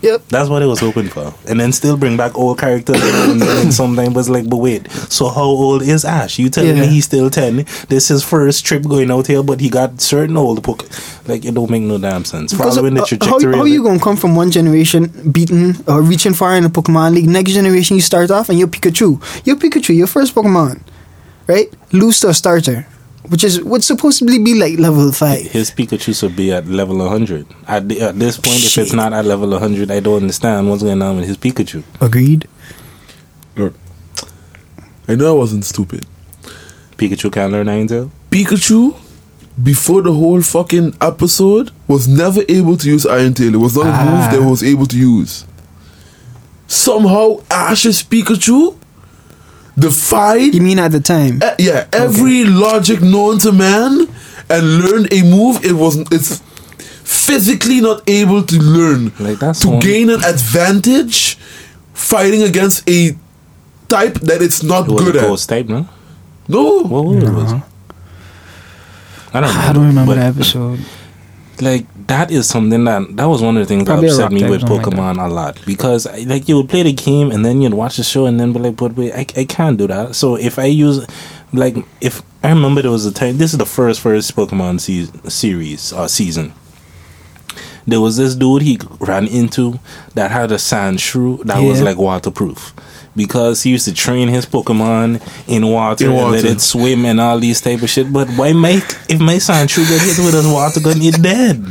Yep. 0.01 0.29
That's 0.29 0.49
what 0.49 0.63
it 0.63 0.67
was 0.67 0.79
hoping 0.79 1.09
for, 1.09 1.35
and 1.49 1.59
then 1.59 1.73
still 1.73 1.97
bring 1.97 2.17
back 2.17 2.39
old 2.39 2.59
characters. 2.61 3.01
and 3.03 3.43
then 3.43 3.73
sometimes 3.73 4.15
was 4.15 4.29
like, 4.31 4.49
but 4.49 4.59
wait, 4.59 4.89
so 5.11 5.29
how 5.29 5.43
old 5.43 5.83
is 5.83 6.05
Ash? 6.05 6.39
You 6.39 6.49
telling 6.51 6.77
Yeah. 6.77 6.83
me 6.83 6.87
he's 6.89 7.05
still 7.07 7.31
ten? 7.31 7.67
This 7.89 8.05
is 8.05 8.09
his 8.09 8.25
first 8.25 8.65
trip 8.65 8.85
going 8.85 9.11
out 9.11 9.27
here, 9.27 9.43
but 9.43 9.61
he 9.61 9.69
got 9.69 10.01
certain 10.01 10.37
old 10.37 10.63
Poke. 10.63 10.87
Like 11.27 11.45
it 11.45 11.53
don't 11.55 11.69
make 11.71 11.83
no 11.83 11.99
damn 11.99 12.25
sense. 12.25 12.53
Because, 12.53 12.77
Following 12.77 12.95
the 12.95 13.03
uh, 13.03 13.07
trajectory. 13.07 13.53
how, 13.53 13.59
how 13.59 13.63
of 13.63 13.69
you 13.69 13.83
gonna 13.83 13.99
come 13.99 14.17
from 14.17 14.37
one 14.37 14.53
generation 14.53 15.09
beaten 15.33 15.75
or 15.89 16.01
reaching 16.01 16.33
far 16.33 16.55
in 16.57 16.63
the 16.63 16.69
Pokemon 16.71 17.15
League? 17.15 17.29
Next 17.29 17.53
generation 17.53 17.97
you 17.97 18.03
start 18.03 18.31
off 18.31 18.49
and 18.51 18.59
you're 18.59 18.69
Pikachu. 18.69 19.19
You're 19.45 19.57
Pikachu, 19.57 19.97
your 19.97 20.07
first 20.07 20.33
Pokemon, 20.35 20.81
right? 21.49 21.67
Lose 21.93 22.21
to 22.21 22.29
a 22.29 22.35
starter, 22.35 22.87
which 23.29 23.45
is 23.45 23.63
what's 23.63 23.87
supposedly 23.87 24.39
be 24.39 24.55
like 24.55 24.79
level 24.79 25.11
five. 25.13 25.43
His 25.43 25.71
Pikachu 25.71 26.19
should 26.19 26.35
be 26.37 26.53
at 26.53 26.67
level 26.67 26.99
100. 26.99 27.47
At, 27.67 27.89
the, 27.89 28.01
at 28.01 28.19
this 28.19 28.37
point, 28.39 28.57
if 28.65 28.79
it's 28.79 28.93
not 28.93 29.13
at 29.13 29.25
level 29.25 29.51
100, 29.51 29.91
I 29.91 30.01
don't 30.01 30.23
understand 30.23 30.69
what's 30.69 30.83
going 30.83 31.01
on 31.03 31.17
with 31.17 31.27
his 31.27 31.37
Pikachu. 31.37 31.83
Agreed. 32.01 32.49
Look, 33.57 33.75
I 35.07 35.15
know 35.15 35.35
I 35.35 35.39
wasn't 35.39 35.65
stupid. 35.65 36.07
Pikachu 36.97 37.33
can't 37.33 37.53
learn 37.53 37.67
Ninetale? 37.67 38.11
Pikachu, 38.31 38.97
before 39.63 40.03
the 40.03 40.13
whole 40.13 40.41
fucking 40.43 40.97
episode, 41.01 41.71
was 41.87 42.07
never 42.09 42.43
able 42.49 42.77
to 42.77 42.89
use 42.89 43.07
Iron 43.07 43.35
Tail. 43.35 43.55
It 43.55 43.59
was 43.59 43.77
not 43.77 43.87
a 43.87 43.91
Ah. 43.91 44.05
move 44.05 44.41
that 44.41 44.49
was 44.49 44.63
able 44.63 44.87
to 44.87 44.97
use. 44.99 45.45
Somehow, 46.67 47.41
Ash's 47.51 48.03
Pikachu 48.03 48.77
defied 49.79 50.55
You 50.55 50.61
mean 50.63 50.79
at 50.79 50.93
the 50.93 51.01
time? 51.01 51.41
Uh, 51.43 51.55
yeah, 51.59 51.87
every 51.93 52.45
logic 52.45 53.01
known 53.01 53.39
to 53.41 53.53
man 53.53 54.09
and 54.51 54.79
learned 54.79 55.13
a 55.13 55.23
move 55.23 55.65
it 55.65 55.73
wasn't 55.73 56.13
it's 56.13 56.41
physically 57.05 57.81
not 57.81 58.03
able 58.09 58.43
to 58.43 58.57
learn 58.59 59.13
Like, 59.19 59.39
that's 59.39 59.61
to 59.61 59.69
one- 59.69 59.81
gain 59.81 60.11
an 60.11 60.23
advantage 60.25 61.37
fighting 61.95 62.43
against 62.43 62.89
a 62.89 63.17
type 63.89 64.15
that 64.21 64.43
it's 64.43 64.63
not 64.63 64.89
It 64.89 64.93
was 64.93 65.05
good 65.05 65.17
a 65.17 65.21
at. 65.21 65.27
ghost 65.27 65.49
type, 65.49 65.67
no? 65.69 65.89
No. 66.49 66.83
What 66.85 67.05
was 67.05 67.23
it? 67.25 67.31
Was? 67.31 67.53
I 69.33 69.41
don't 69.41 69.55
know. 69.55 69.61
I 69.61 69.73
don't 69.73 69.87
remember 69.87 70.15
but, 70.15 70.21
the 70.21 70.27
episode. 70.27 70.81
Like, 71.61 71.87
that 72.09 72.31
is 72.31 72.49
something 72.49 72.85
that, 72.85 73.17
that 73.17 73.25
was 73.27 73.41
one 73.43 73.57
of 73.57 73.63
the 73.63 73.67
things 73.67 73.85
Probably 73.85 74.09
that 74.09 74.15
upset 74.15 74.33
me 74.33 74.49
with 74.49 74.61
something 74.63 74.77
like 74.79 74.87
Pokemon 75.17 75.25
a 75.25 75.29
lot. 75.33 75.59
Because, 75.65 76.07
I- 76.07 76.25
like, 76.27 76.49
you 76.49 76.57
would 76.57 76.69
play 76.69 76.83
the 76.83 76.93
game 76.93 77.31
and 77.31 77.45
then 77.45 77.63
you'd 77.63 77.75
watch 77.75 77.97
the 77.99 78.03
show 78.03 78.27
and 78.27 78.39
then 78.41 78.53
be 78.53 78.59
like, 78.59 78.77
but 78.77 78.97
wait, 78.97 79.13
I, 79.15 79.27
I 79.41 79.45
can't 79.45 79.79
do 79.79 79.87
that. 79.87 80.15
So 80.17 80.37
if 80.37 80.59
I 80.59 80.65
use, 80.65 81.07
like, 81.53 81.77
if 82.01 82.23
I 82.43 82.49
remember 82.51 82.83
there 82.83 82.91
was 82.91 83.07
a 83.07 83.13
time, 83.13 83.39
this 83.39 83.53
is 83.53 83.59
the 83.59 83.67
first, 83.67 84.01
first 84.01 84.35
Pokemon 84.35 84.81
se- 84.81 85.29
series, 85.29 85.93
or 85.93 86.09
season. 86.09 86.53
there 87.87 88.01
was 88.01 88.17
this 88.17 88.35
dude 88.35 88.63
he 88.63 88.79
ran 89.01 89.27
into 89.27 89.79
that 90.15 90.31
had 90.31 90.53
a 90.53 90.57
Sandshrew 90.57 91.43
that 91.45 91.61
was 91.61 91.81
like 91.81 91.97
waterproof 91.97 92.75
because 93.17 93.63
he 93.63 93.71
used 93.71 93.87
to 93.87 93.95
train 93.95 94.29
his 94.29 94.47
Pokemon 94.47 95.21
in 95.49 95.67
water, 95.67 96.07
In 96.07 96.13
and 96.13 96.31
let 96.33 96.45
it 96.45 96.61
swim 96.61 97.05
and 97.05 97.19
all 97.21 97.39
these 97.39 97.61
type 97.61 97.83
of 97.83 97.91
shit. 97.91 98.13
But 98.13 98.29
why 98.31 98.53
make 98.53 98.85
if 99.09 99.19
my 99.21 99.37
Sandshrew 99.37 99.89
get 99.89 100.03
hit 100.03 100.19
with 100.25 100.35
a 100.35 100.49
water 100.53 100.81
gun, 100.81 100.97
it 101.01 101.21
dead. 101.23 101.65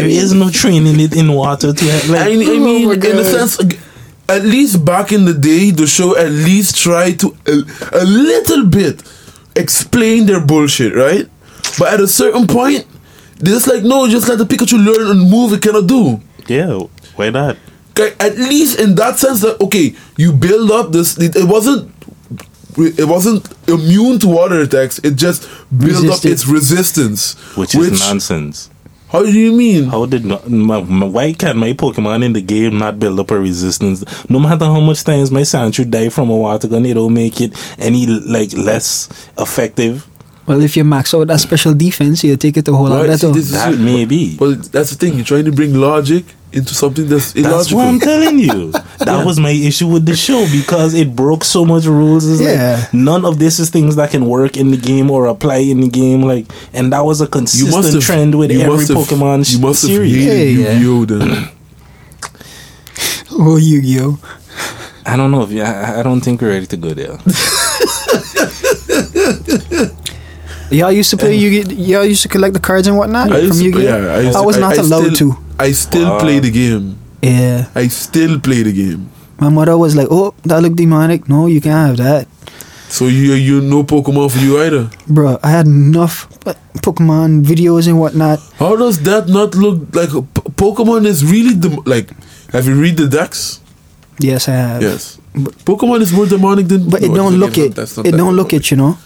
There 0.00 0.08
is 0.08 0.32
no 0.32 0.50
training 0.50 1.00
it 1.00 1.16
in 1.16 1.32
water 1.32 1.72
to 1.72 1.84
have, 1.84 2.10
I, 2.10 2.30
I 2.30 2.34
oh 2.34 2.36
mean, 2.36 2.88
my 2.88 2.94
in 2.94 3.18
a 3.18 3.24
sense, 3.24 3.58
at 4.28 4.42
least 4.42 4.84
back 4.84 5.12
in 5.12 5.24
the 5.24 5.34
day, 5.34 5.70
the 5.70 5.86
show 5.86 6.16
at 6.16 6.30
least 6.30 6.76
tried 6.76 7.20
to 7.20 7.36
a, 7.46 8.02
a 8.02 8.04
little 8.04 8.66
bit 8.66 9.02
explain 9.56 10.26
their 10.26 10.40
bullshit, 10.44 10.94
right? 10.94 11.28
But 11.78 11.94
at 11.94 12.00
a 12.00 12.06
certain 12.08 12.46
point, 12.46 12.86
they're 13.36 13.54
just 13.54 13.66
like, 13.66 13.82
no, 13.82 14.08
just 14.08 14.28
let 14.28 14.38
the 14.38 14.44
Pikachu 14.44 14.84
learn 14.84 15.10
and 15.10 15.30
move 15.30 15.52
it 15.52 15.62
cannot 15.62 15.86
do. 15.86 16.20
yeah, 16.46 16.78
why 17.16 17.30
not? 17.30 17.56
At 18.20 18.36
least 18.36 18.78
in 18.78 18.94
that 18.96 19.18
sense 19.18 19.40
that 19.40 19.58
okay, 19.60 19.94
you 20.18 20.32
build 20.32 20.70
up 20.70 20.92
this. 20.92 21.18
It, 21.18 21.34
it 21.34 21.44
wasn't. 21.44 21.92
It 22.78 23.08
wasn't 23.08 23.48
immune 23.66 24.18
to 24.18 24.28
water 24.28 24.60
attacks. 24.60 24.98
It 24.98 25.12
just 25.16 25.48
built 25.74 26.04
up 26.10 26.22
its 26.26 26.46
resistance, 26.46 27.32
Which 27.56 27.74
is 27.74 28.00
nonsense. 28.00 28.68
How 29.08 29.22
do 29.22 29.32
you 29.32 29.52
mean? 29.52 29.84
How 29.84 30.04
did 30.06 30.24
not, 30.24 30.48
my, 30.50 30.80
my, 30.82 31.06
why 31.06 31.32
can 31.32 31.56
my 31.58 31.72
Pokemon 31.74 32.24
in 32.24 32.32
the 32.32 32.42
game 32.42 32.76
not 32.78 32.98
build 32.98 33.20
up 33.20 33.30
a 33.30 33.38
resistance? 33.38 34.04
No 34.28 34.38
matter 34.40 34.64
how 34.64 34.80
much 34.80 35.04
times 35.04 35.30
my 35.30 35.42
Sandshrew 35.42 35.88
die 35.90 36.08
from 36.08 36.28
a 36.30 36.36
water 36.36 36.66
gun, 36.68 36.84
it 36.84 36.94
don't 36.94 37.14
make 37.14 37.40
it 37.40 37.52
any 37.78 38.06
like 38.06 38.52
less 38.54 39.08
effective. 39.38 40.06
Well, 40.46 40.60
if 40.60 40.76
you 40.76 40.84
max 40.84 41.14
out 41.14 41.26
that 41.28 41.40
special 41.40 41.74
defense, 41.74 42.22
you 42.24 42.36
take 42.36 42.56
it 42.56 42.68
a 42.68 42.72
whole 42.72 42.88
lot 42.88 43.06
Right, 43.06 43.18
see, 43.18 43.26
better. 43.26 43.32
this 43.38 43.46
is 43.46 43.52
That 43.52 43.70
maybe. 43.78 43.84
may 43.84 44.04
be. 44.04 44.36
But 44.36 44.64
that's 44.72 44.90
the 44.90 44.96
thing. 44.96 45.14
You're 45.14 45.24
trying 45.24 45.44
to 45.46 45.52
bring 45.52 45.74
logic 45.74 46.24
into 46.56 46.74
something 46.74 47.06
that's 47.08 47.32
That's 47.32 47.72
what 47.72 47.86
I'm 47.86 48.00
telling 48.00 48.38
you. 48.38 48.72
That 49.06 49.24
was 49.26 49.38
my 49.38 49.50
issue 49.50 49.86
with 49.88 50.06
the 50.06 50.16
show 50.16 50.46
because 50.50 50.94
it 50.94 51.14
broke 51.14 51.44
so 51.44 51.64
much 51.64 51.84
rules. 51.84 52.26
It's 52.28 52.40
Yeah. 52.40 52.78
like 52.80 52.94
none 52.94 53.24
of 53.24 53.38
this 53.38 53.58
is 53.60 53.70
things 53.70 53.94
that 53.96 54.10
can 54.10 54.26
work 54.26 54.56
in 54.56 54.70
the 54.70 54.76
game 54.78 55.10
or 55.10 55.26
apply 55.26 55.58
in 55.58 55.80
the 55.82 55.88
game. 55.88 56.22
Like, 56.22 56.46
and 56.72 56.92
that 56.92 57.04
was 57.04 57.20
a 57.20 57.26
consistent 57.28 57.92
have 57.94 58.02
trend 58.02 58.34
with 58.34 58.50
you 58.50 58.60
every 58.62 58.76
must 58.76 58.88
have- 58.88 58.96
Pokemon 58.98 59.52
You 59.52 59.58
must 59.60 59.82
have 59.82 59.90
series. 59.90 60.24
hated 60.24 60.58
Yeah, 60.58 60.70
yeah. 60.72 60.78
Yu-Gi-Oh! 60.80 61.04
Then. 61.04 61.48
Oh, 63.38 63.56
Yu-Gi-Oh! 63.58 64.18
I 65.04 65.16
don't 65.16 65.30
know 65.30 65.42
if 65.42 65.50
yeah, 65.50 65.92
I- 65.94 66.00
I 66.00 66.02
don't 66.02 66.22
think 66.22 66.40
we're 66.40 66.48
ready 66.50 66.66
to 66.66 66.76
go 66.76 66.94
there. 66.94 67.18
Y'all 70.70 70.90
used 70.92 71.10
to 71.10 71.16
play 71.16 71.34
Yu-Gi. 71.36 71.74
Y'all 71.76 72.04
used 72.04 72.22
to 72.22 72.28
collect 72.28 72.54
the 72.54 72.60
cards 72.60 72.86
and 72.88 72.96
whatnot 72.98 73.30
I 73.32 73.46
from 73.46 73.56
to- 73.58 73.64
Yu-Gi-Oh. 73.64 73.80
yeah, 73.82 74.14
I, 74.14 74.20
used 74.20 74.36
I 74.36 74.40
to- 74.40 74.46
was 74.46 74.56
not 74.58 74.76
allowed 74.78 75.14
still, 75.14 75.34
to. 75.34 75.38
I 75.58 75.72
still 75.72 76.08
Wow. 76.10 76.18
play 76.20 76.38
the 76.40 76.50
game. 76.50 76.96
Yeah, 77.22 77.66
I 77.74 77.88
still 77.88 78.38
play 78.40 78.62
the 78.62 78.72
game. 78.72 79.08
my 79.38 79.48
mother 79.50 79.76
was 79.76 79.94
like, 79.94 80.08
"Oh, 80.10 80.32
that 80.44 80.62
look 80.62 80.74
demonic. 80.76 81.28
No, 81.28 81.46
you 81.46 81.60
can't 81.60 81.76
have 81.88 81.96
that." 81.98 82.26
So 82.88 83.06
you 83.06 83.34
you 83.34 83.60
no 83.60 83.82
Pokemon 83.84 84.30
for 84.30 84.38
you 84.38 84.58
either. 84.62 84.88
Bro, 85.06 85.38
I 85.42 85.50
had 85.50 85.66
enough 85.66 86.26
Pokemon 86.82 87.42
videos 87.44 87.86
and 87.86 87.98
whatnot. 88.00 88.38
How 88.58 88.76
does 88.76 89.00
that 89.02 89.28
not 89.28 89.54
look 89.54 89.90
like 89.94 90.12
a 90.14 90.22
P- 90.22 90.50
Pokemon 90.56 91.04
is 91.06 91.24
really 91.24 91.54
the 91.54 91.68
like? 91.84 92.10
Have 92.52 92.66
you 92.66 92.74
read 92.80 92.96
the 92.96 93.06
decks? 93.08 93.60
Yes, 94.18 94.48
I 94.48 94.52
have. 94.56 94.82
Yes. 94.82 95.18
Pokemon 95.68 96.00
is 96.00 96.12
more 96.12 96.26
demonic 96.26 96.68
than. 96.68 96.88
But 96.88 97.02
it 97.02 97.12
don't 97.12 97.36
look 97.36 97.58
it. 97.58 97.76
It 97.76 98.16
don't 98.16 98.36
look 98.36 98.52
it, 98.54 98.70
you 98.70 98.76
know. 98.78 98.96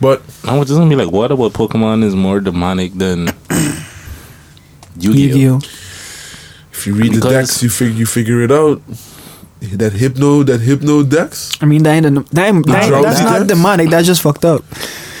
But 0.00 0.22
I 0.44 0.58
was 0.58 0.68
just 0.68 0.78
gonna 0.78 0.90
be 0.90 0.96
like, 0.96 1.10
what 1.12 1.30
about 1.32 1.52
Pokemon 1.54 2.04
is 2.04 2.14
more 2.14 2.40
demonic 2.40 2.92
than 2.94 3.28
Yu-Gi-Oh? 4.98 5.12
Yu-Gi-Oh. 5.12 5.56
if 6.72 6.86
you 6.86 6.94
read 6.94 7.12
the 7.12 7.16
Because- 7.16 7.32
decks, 7.48 7.62
you 7.62 7.70
figure 7.70 7.94
you 7.94 8.06
figure 8.06 8.42
it 8.42 8.52
out. 8.52 8.82
That 9.62 9.94
hypno, 9.94 10.42
that 10.44 10.60
hypno 10.60 11.02
decks. 11.02 11.50
I 11.62 11.64
mean, 11.66 11.82
that 11.84 11.94
ain't, 11.94 12.06
a- 12.06 12.10
that 12.10 12.46
ain't, 12.48 12.66
that 12.66 12.82
ain't- 12.82 12.88
drowsy 12.88 13.06
that's 13.08 13.20
not 13.20 13.38
decks? 13.38 13.48
demonic. 13.48 13.88
That's 13.90 14.06
just 14.06 14.20
fucked 14.22 14.44
up. 14.44 14.62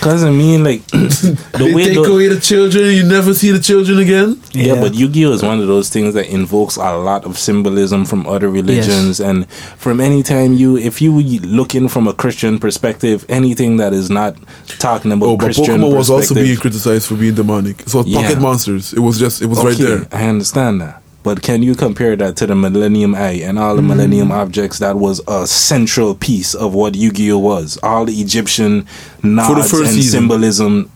Cause 0.06 0.22
I 0.22 0.30
mean, 0.30 0.62
like 0.62 0.86
the 0.92 1.38
they 1.58 1.74
way 1.74 1.84
take 1.86 1.94
the, 1.94 2.02
away 2.02 2.28
the 2.28 2.38
children, 2.38 2.94
you 2.94 3.02
never 3.02 3.34
see 3.34 3.50
the 3.50 3.58
children 3.58 3.98
again. 3.98 4.40
Yeah, 4.52 4.74
Yeah. 4.74 4.80
but 4.80 4.94
Yu-Gi-Oh 4.94 5.32
is 5.32 5.42
one 5.42 5.58
of 5.60 5.66
those 5.66 5.88
things 5.88 6.14
that 6.14 6.28
invokes 6.32 6.76
a 6.76 6.96
lot 6.96 7.24
of 7.24 7.36
symbolism 7.36 8.04
from 8.04 8.24
other 8.28 8.48
religions, 8.48 9.18
and 9.18 9.50
from 9.50 10.00
any 10.00 10.22
time 10.22 10.52
you, 10.52 10.76
if 10.76 11.02
you 11.02 11.10
looking 11.40 11.88
from 11.88 12.06
a 12.06 12.12
Christian 12.14 12.60
perspective, 12.60 13.26
anything 13.28 13.78
that 13.78 13.92
is 13.92 14.08
not 14.08 14.36
talking 14.78 15.10
about 15.10 15.26
Oh, 15.26 15.36
but 15.36 15.46
Christian 15.46 15.80
Pokemon 15.80 15.96
was 15.96 16.08
also 16.08 16.34
being 16.36 16.56
criticized 16.56 17.08
for 17.08 17.16
being 17.16 17.34
demonic. 17.34 17.82
So 17.88 18.04
Yeah. 18.04 18.22
Pocket 18.22 18.40
Monsters, 18.40 18.92
it 18.92 19.00
was 19.00 19.18
just, 19.18 19.42
it 19.42 19.46
was 19.46 19.64
right 19.64 19.76
there. 19.76 20.06
I 20.12 20.28
understand 20.28 20.80
that. 20.82 21.02
But 21.26 21.42
can 21.42 21.60
you 21.64 21.74
compare 21.74 22.14
that 22.14 22.36
to 22.36 22.46
the 22.46 22.54
Millennium 22.54 23.16
Eye 23.16 23.40
and 23.42 23.58
all 23.58 23.74
the 23.74 23.82
Mm. 23.82 23.86
Millennium 23.88 24.30
objects 24.30 24.78
that 24.78 24.96
was 24.96 25.20
a 25.26 25.44
central 25.44 26.14
piece 26.14 26.54
of 26.54 26.72
what 26.72 26.94
Yu-Gi-Oh 26.94 27.38
was? 27.38 27.80
All 27.82 28.04
the 28.04 28.12
Egyptian 28.20 28.86
nods 29.24 29.68
first 29.68 29.86
and 29.86 29.94
season. 29.96 30.20
symbolism 30.20 30.88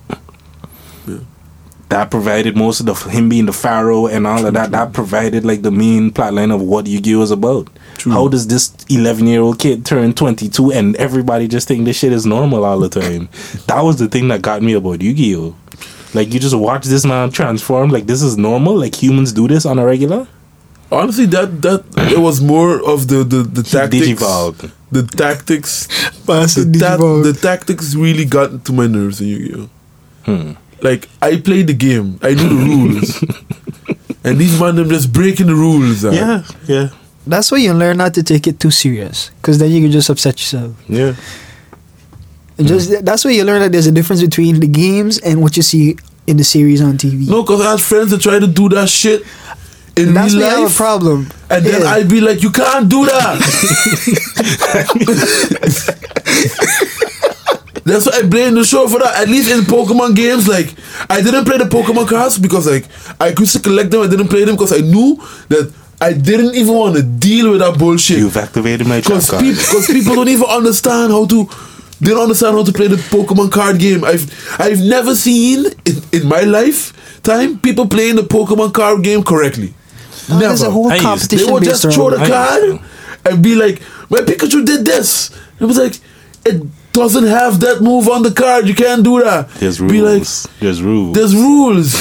that 1.88 2.08
provided 2.12 2.56
most 2.56 2.78
of 2.78 2.86
the 2.86 2.94
him 3.10 3.28
being 3.28 3.46
the 3.46 3.52
pharaoh 3.52 4.06
and 4.06 4.24
all 4.24 4.46
of 4.46 4.54
that. 4.54 4.70
That 4.70 4.92
provided 4.92 5.44
like 5.44 5.62
the 5.62 5.72
main 5.72 6.12
plotline 6.12 6.54
of 6.54 6.62
what 6.62 6.86
Yu-Gi-Oh 6.86 7.18
was 7.18 7.32
about. 7.32 7.66
True. 7.98 8.12
How 8.12 8.28
does 8.28 8.46
this 8.46 8.72
eleven-year-old 8.88 9.58
kid 9.58 9.84
turn 9.84 10.12
twenty-two 10.12 10.70
and 10.70 10.94
everybody 10.94 11.48
just 11.48 11.66
think 11.66 11.84
this 11.84 11.96
shit 11.98 12.12
is 12.12 12.24
normal 12.24 12.64
all 12.64 12.78
the 12.78 12.88
time? 12.88 13.28
that 13.66 13.80
was 13.82 13.96
the 13.96 14.06
thing 14.06 14.28
that 14.28 14.42
got 14.42 14.62
me 14.62 14.74
about 14.74 15.02
Yu-Gi-Oh. 15.02 15.56
Like 16.14 16.32
you 16.34 16.40
just 16.40 16.56
watch 16.56 16.86
this 16.86 17.04
man 17.04 17.30
transform. 17.30 17.90
Like 17.90 18.06
this 18.06 18.22
is 18.22 18.36
normal. 18.36 18.74
Like 18.78 18.94
humans 19.00 19.32
do 19.32 19.46
this 19.48 19.64
on 19.66 19.78
a 19.78 19.84
regular. 19.84 20.26
Honestly, 20.92 21.26
that 21.26 21.62
that 21.62 21.84
it 22.12 22.18
was 22.18 22.40
more 22.40 22.80
of 22.88 23.06
the 23.08 23.22
the, 23.24 23.42
the 23.42 23.62
tactics. 23.62 24.06
digivolved. 24.06 24.70
The 24.92 25.04
tactics, 25.04 25.86
the, 26.26 26.76
ta- 26.80 26.96
the 27.22 27.32
tactics 27.40 27.94
really 27.94 28.24
got 28.24 28.64
to 28.64 28.72
my 28.72 28.88
nerves 28.88 29.20
in 29.20 29.28
Yu-Gi-Oh. 29.28 29.68
Hmm. 30.24 30.52
Like 30.82 31.08
I 31.22 31.36
played 31.40 31.68
the 31.68 31.74
game, 31.74 32.18
I 32.22 32.34
knew 32.34 32.48
the 32.48 32.54
rules, 32.70 33.22
and 34.24 34.36
these 34.38 34.58
man 34.58 34.74
them 34.74 34.88
just 34.88 35.12
breaking 35.12 35.46
the 35.46 35.54
rules. 35.54 36.04
uh. 36.04 36.10
Yeah, 36.10 36.42
yeah, 36.66 36.88
That's 37.24 37.52
why 37.52 37.58
you 37.58 37.72
learn 37.72 37.98
not 37.98 38.14
to 38.14 38.24
take 38.24 38.48
it 38.48 38.58
too 38.58 38.72
serious, 38.72 39.30
because 39.40 39.58
then 39.58 39.70
you 39.70 39.80
can 39.80 39.92
just 39.92 40.10
upset 40.10 40.40
yourself. 40.40 40.74
yeah. 40.88 41.14
And 42.60 42.68
just 42.68 43.04
that's 43.04 43.24
where 43.24 43.34
you 43.34 43.42
learn 43.44 43.60
that 43.64 43.72
there's 43.72 43.86
a 43.88 43.92
difference 43.92 44.22
between 44.22 44.60
the 44.60 44.68
games 44.68 45.18
and 45.18 45.40
what 45.40 45.56
you 45.56 45.62
see 45.64 45.96
in 46.26 46.36
the 46.36 46.44
series 46.44 46.80
on 46.82 46.96
TV. 46.98 47.26
No, 47.28 47.42
cause 47.42 47.60
I 47.60 47.72
had 47.72 47.80
friends 47.80 48.10
that 48.12 48.20
tried 48.20 48.40
to 48.40 48.46
do 48.46 48.68
that 48.70 48.88
shit 48.88 49.22
in 49.96 50.14
that's 50.14 50.34
real 50.34 50.46
why 50.46 50.54
I 50.54 50.58
have 50.60 50.70
a 50.70 50.74
problem. 50.74 51.26
and 51.48 51.64
then 51.66 51.80
Yeah. 51.82 51.88
I'd 51.88 52.08
be 52.08 52.20
like, 52.20 52.42
"You 52.42 52.50
can't 52.52 52.88
do 52.88 53.04
that." 53.06 53.40
That's 57.84 58.06
why 58.06 58.18
I 58.18 58.22
blame 58.28 58.54
the 58.54 58.64
show 58.64 58.86
for 58.88 58.98
that. 59.00 59.22
At 59.22 59.28
least 59.28 59.50
in 59.50 59.60
Pokemon 59.60 60.14
games, 60.14 60.46
like 60.46 60.74
I 61.08 61.22
didn't 61.22 61.44
play 61.44 61.58
the 61.58 61.64
Pokemon 61.64 62.08
cards 62.08 62.38
because 62.38 62.66
like 62.66 62.84
I 63.20 63.28
used 63.36 63.52
to 63.56 63.60
collect 63.60 63.90
them. 63.90 64.02
I 64.02 64.06
didn't 64.06 64.28
play 64.28 64.44
them 64.44 64.54
because 64.54 64.72
I 64.72 64.80
knew 64.84 65.16
that 65.48 65.72
I 66.00 66.12
didn't 66.12 66.54
even 66.54 66.74
want 66.74 66.96
to 66.96 67.02
deal 67.02 67.50
with 67.50 67.60
that 67.60 67.78
bullshit. 67.78 68.18
You've 68.18 68.36
activated 68.36 68.86
my 68.86 69.00
trap 69.00 69.16
Because 69.24 69.30
card. 69.30 69.42
people, 69.42 69.82
people 69.94 70.14
don't 70.14 70.28
even 70.28 70.46
understand 70.48 71.12
how 71.12 71.26
to. 71.26 71.48
They 72.00 72.10
don't 72.10 72.22
understand 72.22 72.56
how 72.56 72.64
to 72.64 72.72
play 72.72 72.86
the 72.88 72.96
Pokemon 72.96 73.52
card 73.52 73.78
game. 73.78 74.04
I've 74.04 74.24
I've 74.58 74.80
never 74.80 75.14
seen 75.14 75.66
in, 75.84 75.96
in 76.12 76.26
my 76.26 76.40
lifetime 76.42 77.58
people 77.60 77.86
playing 77.88 78.16
the 78.16 78.22
Pokemon 78.22 78.72
card 78.72 79.02
game 79.04 79.22
correctly. 79.22 79.74
Oh, 80.30 80.38
There's 80.38 80.60
a 80.62 80.64
Never. 80.64 80.72
whole 80.72 80.90
I 80.92 80.98
competition 80.98 81.46
They 81.46 81.52
would 81.52 81.64
based 81.64 81.82
just 81.82 81.94
throw 81.94 82.10
the 82.10 82.16
card 82.26 82.80
and 83.26 83.42
be 83.42 83.54
like, 83.54 83.82
"My 84.08 84.20
Pikachu 84.20 84.64
did 84.64 84.84
this." 84.84 85.30
It 85.60 85.64
was 85.64 85.76
like, 85.76 85.94
it 86.46 86.62
doesn't 86.92 87.26
have 87.26 87.60
that 87.60 87.80
move 87.80 88.08
on 88.08 88.22
the 88.22 88.30
card. 88.32 88.66
You 88.68 88.74
can't 88.74 89.02
do 89.04 89.22
that. 89.22 89.48
There's 89.60 89.78
Be 89.78 90.00
like, 90.02 90.14
rules. 90.16 90.48
There's 90.60 90.82
rules. 90.82 91.14
there's 91.14 91.34
rules. 91.34 91.94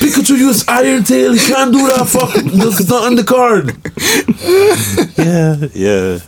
Pikachu 0.00 0.36
used 0.36 0.68
Iron 0.68 1.04
Tail. 1.04 1.32
He 1.32 1.38
can't 1.38 1.72
do 1.72 1.86
that. 1.86 2.06
Fuck, 2.08 2.34
that's 2.34 2.88
not 2.88 3.04
on 3.04 3.14
the 3.16 3.24
card. 3.24 3.70
yeah, 5.18 5.56
yeah. 5.74 6.18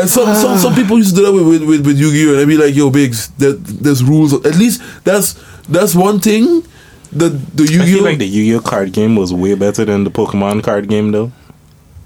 And 0.00 0.10
some, 0.10 0.34
some 0.34 0.58
some 0.58 0.74
people 0.74 0.98
used 0.98 1.10
to 1.16 1.20
do 1.20 1.26
that 1.26 1.32
with 1.32 1.46
with, 1.46 1.62
with, 1.62 1.86
with 1.86 1.98
Yu-Gi-Oh! 1.98 2.32
and 2.32 2.40
I'd 2.40 2.48
be 2.48 2.56
like, 2.56 2.74
"Yo, 2.74 2.90
Biggs, 2.90 3.28
that 3.38 3.62
there's 3.64 4.02
rules. 4.02 4.32
At 4.44 4.56
least 4.56 4.82
that's 5.04 5.34
that's 5.68 5.94
one 5.94 6.18
thing 6.20 6.62
the 7.12 7.26
I 7.30 7.60
Yu-Gi-Oh! 7.62 7.84
feel 7.84 8.04
like 8.04 8.18
the 8.18 8.26
Yu-Gi-Oh 8.26 8.60
card 8.60 8.92
game 8.92 9.16
was 9.16 9.32
way 9.32 9.54
better 9.54 9.84
than 9.84 10.04
the 10.04 10.10
Pokemon 10.10 10.62
card 10.64 10.88
game, 10.88 11.12
though. 11.12 11.30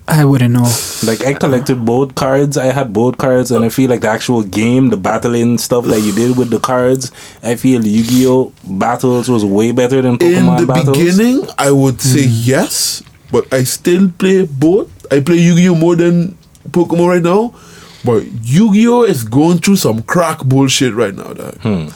I 0.08 0.24
wouldn't 0.24 0.54
know. 0.54 0.70
Like 1.04 1.22
I 1.24 1.34
collected 1.34 1.84
both 1.84 2.14
cards. 2.14 2.56
I 2.56 2.66
had 2.66 2.92
both 2.94 3.18
cards, 3.18 3.50
and 3.50 3.62
I 3.62 3.68
feel 3.68 3.90
like 3.90 4.00
the 4.00 4.08
actual 4.08 4.42
game, 4.42 4.88
the 4.88 4.96
battling 4.96 5.58
stuff 5.58 5.84
that 5.84 6.00
you 6.00 6.12
did 6.12 6.38
with 6.38 6.48
the 6.48 6.58
cards, 6.58 7.12
I 7.42 7.56
feel 7.56 7.84
Yu-Gi-Oh 7.86 8.52
battles 8.64 9.28
was 9.28 9.44
way 9.44 9.72
better 9.72 10.00
than 10.00 10.16
Pokemon 10.16 10.58
in 10.60 10.66
the 10.66 10.72
battles. 10.72 10.98
beginning, 10.98 11.46
I 11.58 11.70
would 11.70 12.00
say 12.00 12.22
hmm. 12.24 12.32
yes, 12.32 13.02
but 13.30 13.52
I 13.52 13.64
still 13.64 14.10
play 14.18 14.46
both. 14.46 14.90
I 15.12 15.20
play 15.20 15.36
Yu-Gi-Oh 15.36 15.74
more 15.74 15.94
than 15.94 16.38
Pokemon 16.70 17.08
right 17.08 17.22
now, 17.22 17.54
but 18.02 18.24
Yu-Gi-Oh 18.42 19.02
is 19.02 19.24
going 19.24 19.58
through 19.58 19.76
some 19.76 20.02
crack 20.02 20.42
bullshit 20.42 20.94
right 20.94 21.14
now. 21.14 21.34
Dog. 21.34 21.54
Hmm. 21.58 21.88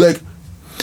Like 0.00 0.22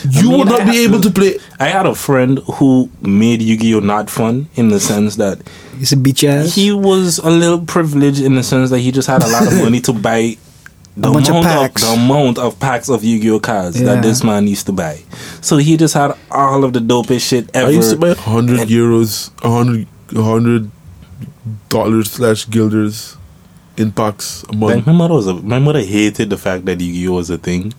you 0.10 0.30
mean, 0.30 0.40
would 0.40 0.48
not 0.48 0.62
I 0.62 0.72
be 0.72 0.84
able 0.84 1.00
to- 1.02 1.10
to 1.10 1.14
play. 1.14 1.40
I 1.60 1.68
had 1.68 1.86
a 1.86 1.96
friend 1.96 2.40
who 2.56 2.90
made 3.02 3.42
Yu-Gi-Oh 3.42 3.80
not 3.80 4.10
fun 4.10 4.48
in 4.56 4.70
the 4.70 4.80
sense 4.80 5.16
that 5.18 5.40
he's 5.80 5.92
a 5.92 5.96
bitch 5.96 6.24
ass. 6.28 6.56
he 6.56 6.72
was 6.72 7.18
a 7.20 7.30
little 7.30 7.60
privileged 7.60 8.22
in 8.22 8.36
the 8.36 8.44
sense 8.44 8.70
that 8.72 8.80
he 8.80 8.92
just 8.92 9.08
had 9.08 9.24
a 9.24 9.28
lot 9.28 9.48
of 9.48 9.54
money 9.64 9.80
to 9.82 9.94
buy 9.94 10.38
the 10.98 11.12
bunch 11.12 11.28
of 11.30 11.36
amount 11.36 11.46
of, 11.48 11.52
packs. 11.62 11.82
the 11.84 11.90
amount 11.90 12.38
of 12.38 12.58
packs 12.60 12.90
of 12.90 13.04
Yu-Gi-Oh 13.04 13.40
cards 13.42 13.80
Yeah. 13.80 13.96
that 13.96 14.04
this 14.04 14.24
man 14.24 14.48
used 14.48 14.66
to 14.68 14.72
buy. 14.72 15.02
So 15.42 15.58
he 15.58 15.76
just 15.78 15.94
had 15.94 16.14
all 16.32 16.64
of 16.64 16.72
the 16.74 16.80
dopest 16.80 17.28
shit 17.28 17.50
ever. 17.54 17.68
I 17.68 17.72
used 17.72 17.92
to 17.92 17.98
buy 17.98 18.14
hundred 18.14 18.62
And- 18.62 18.70
euros, 18.70 19.32
a 19.44 19.50
hundred, 19.52 19.88
hundred 20.16 20.72
dollars 21.70 22.12
slash 22.12 22.46
guilders 22.46 23.18
in 23.78 23.92
packs 23.92 24.44
a 24.50 24.54
month. 24.56 24.76
Like 24.76 24.88
my 24.88 24.94
mother 24.94 25.14
was 25.16 25.28
a, 25.28 25.34
my 25.34 25.60
mother 25.60 25.82
hated 25.82 26.30
the 26.30 26.38
fact 26.38 26.66
that 26.66 26.80
Yu-Gi-Oh 26.80 27.14
was 27.14 27.30
a 27.30 27.38
thing. 27.38 27.74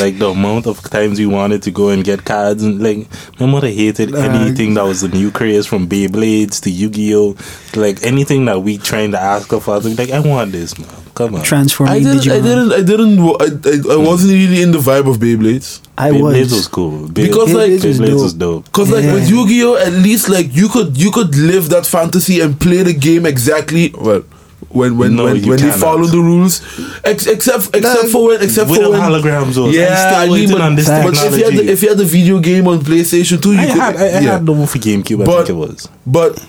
Like 0.00 0.18
the 0.18 0.30
amount 0.30 0.66
of 0.66 0.80
times 0.82 1.18
we 1.18 1.26
wanted 1.26 1.62
to 1.62 1.70
go 1.70 1.88
and 1.90 2.02
get 2.04 2.24
cards 2.24 2.62
and 2.64 2.82
like 2.82 3.06
my 3.40 3.46
mother 3.46 3.68
hated 3.68 4.10
Like- 4.10 4.28
anything 4.30 4.74
that 4.74 4.82
was 4.84 5.00
the 5.00 5.08
new 5.08 5.30
craze 5.30 5.66
from 5.66 5.88
Beyblades 5.88 6.60
to 6.62 6.70
Yu-Gi-Oh. 6.70 7.36
Like 7.76 8.02
anything 8.02 8.44
that 8.46 8.60
we 8.62 8.78
trying 8.78 9.12
to 9.12 9.20
ask 9.20 9.50
her 9.52 9.60
for, 9.60 9.78
like 9.80 10.10
I 10.10 10.20
want 10.20 10.52
this, 10.52 10.76
man. 10.78 10.88
Come 11.14 11.36
on. 11.36 11.42
Transforming 11.44 11.94
I 11.94 11.98
didn't, 12.00 12.28
I 12.30 12.40
didn't, 12.42 12.72
I 12.72 12.82
didn't, 12.82 13.24
wa- 13.24 13.38
I, 13.40 13.44
I, 13.44 13.94
I 13.94 13.96
wasn't 13.96 14.32
really 14.32 14.60
in 14.60 14.72
the 14.72 14.78
vibe 14.78 15.08
of 15.08 15.16
Beyblades. 15.16 15.80
I 15.96 16.10
Beyblades 16.10 16.40
was. 16.42 16.52
was 16.52 16.68
cool. 16.68 17.08
Bey- 17.08 17.28
Because, 17.28 17.54
like- 17.54 17.70
Beyblades 17.70 17.98
Beyblades 18.00 18.12
was 18.12 18.22
was 18.22 18.34
dope. 18.34 18.64
dope. 18.64 18.72
Cause 18.72 18.90
like 18.90 19.04
with 19.04 19.30
Yeah. 19.30 19.36
Yu-Gi-Oh, 19.36 19.76
at 19.76 19.92
least 19.94 20.28
like 20.28 20.54
you 20.54 20.68
could 20.68 20.96
you 21.00 21.10
could 21.10 21.34
live 21.36 21.70
that 21.70 21.86
fantasy 21.86 22.40
and 22.40 22.60
play 22.60 22.82
the 22.82 22.92
game 22.92 23.24
exactly 23.24 23.94
well 23.96 24.24
when 24.68 24.96
when 24.98 25.16
No, 25.16 25.24
when, 25.24 25.46
when 25.46 25.58
they 25.60 25.70
follow 25.70 26.04
the 26.06 26.18
rules, 26.18 26.60
ex- 27.04 27.26
except 27.26 27.74
except 27.76 28.04
No, 28.04 28.08
for 28.10 28.26
when 28.28 28.42
except 28.42 28.68
for 28.70 28.90
when 28.90 29.00
holograms, 29.00 29.54
though. 29.54 29.68
yeah, 29.68 29.88
I'm 29.88 29.96
still 29.96 30.16
I 30.20 30.24
mean, 30.24 30.32
waiting 30.32 30.50
but, 30.52 30.60
on 30.62 30.74
this 30.76 30.88
but 30.88 31.04
if 31.06 31.14
you 31.14 31.20
had 31.20 31.30
technology. 31.32 31.66
the, 31.66 31.72
if 31.72 31.82
you 31.82 31.88
had 31.90 31.98
the 31.98 32.04
video 32.04 32.38
game 32.40 32.66
on 32.68 32.78
PlayStation 32.80 33.40
2, 33.42 33.52
you 33.52 33.58
I 33.58 33.66
could 33.66 33.76
had, 33.76 33.96
I, 33.96 34.00
I 34.00 34.08
yeah. 34.08 34.20
had 34.32 34.46
the 34.46 34.52
one 34.52 34.66
for 34.66 34.78
GameCube. 34.78 35.22
I 35.22 35.26
think 35.44 35.48
it 35.50 35.52
was. 35.52 35.88
but 36.06 36.44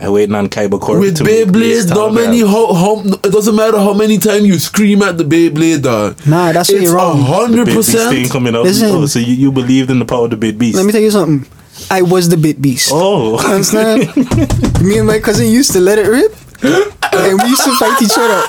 I 0.00 0.08
waiting 0.08 0.34
on 0.36 0.48
Kyber 0.48 0.80
Corp 0.80 1.00
with 1.00 1.16
to 1.16 1.24
make 1.24 1.48
these 1.48 1.86
Beyblade, 1.86 1.94
how 1.96 2.08
many 2.10 2.40
how, 2.40 2.72
how 2.72 3.00
it 3.00 3.32
doesn't 3.32 3.56
matter 3.56 3.78
how 3.78 3.92
many 3.92 4.18
times 4.18 4.46
you 4.46 4.56
scream 4.60 5.02
at 5.02 5.18
the 5.18 5.24
Beyblade, 5.24 5.82
dog. 5.82 6.24
Nah, 6.26 6.52
that's 6.52 6.68
where 6.70 6.78
it's 6.80 6.86
you're 6.86 6.94
wrong. 6.96 7.18
a 7.20 7.22
hundred 7.24 7.66
The 7.66 7.74
Bit 7.74 7.74
Beast 7.76 7.92
thing 7.92 8.06
percent. 8.08 8.30
coming 8.30 8.54
up. 8.54 8.62
Listen. 8.64 9.08
So 9.08 9.18
you, 9.18 9.34
you 9.34 9.50
believed 9.52 9.90
in 9.90 9.98
the 9.98 10.04
power 10.04 10.24
of 10.26 10.30
the 10.30 10.36
Bit 10.36 10.56
Beast? 10.58 10.76
Let 10.76 10.86
me 10.86 10.92
tell 10.92 11.00
you 11.00 11.10
something. 11.10 11.50
I 11.90 12.02
was 12.02 12.28
the 12.28 12.36
bit 12.36 12.60
beast. 12.60 12.90
oh, 12.92 13.38
Understand? 13.48 14.14
Me 14.82 14.98
and 14.98 15.06
my 15.06 15.20
cousin 15.20 15.46
used 15.46 15.70
to 15.72 15.80
let 15.80 15.96
it 15.98 16.08
rip, 16.08 16.34
and 16.62 17.38
we 17.42 17.48
used 17.48 17.64
to 17.64 17.74
fight 17.76 18.02
each 18.02 18.16
other. 18.18 18.42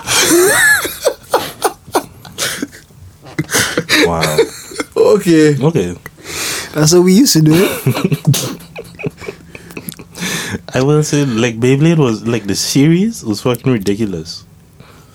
wow. 4.06 4.38
Okay, 4.96 5.56
Okay. 5.62 5.96
That's 6.74 6.94
what 6.94 7.04
we 7.04 7.14
used 7.14 7.34
to 7.34 7.42
do. 7.42 7.54
I 10.74 10.82
will 10.84 11.02
say, 11.04 11.26
like 11.26 11.60
Beyblade 11.60 11.98
was 11.98 12.28
like 12.28 12.46
the 12.46 12.56
series 12.56 13.24
was 13.24 13.42
fucking 13.42 13.72
ridiculous. 13.72 14.46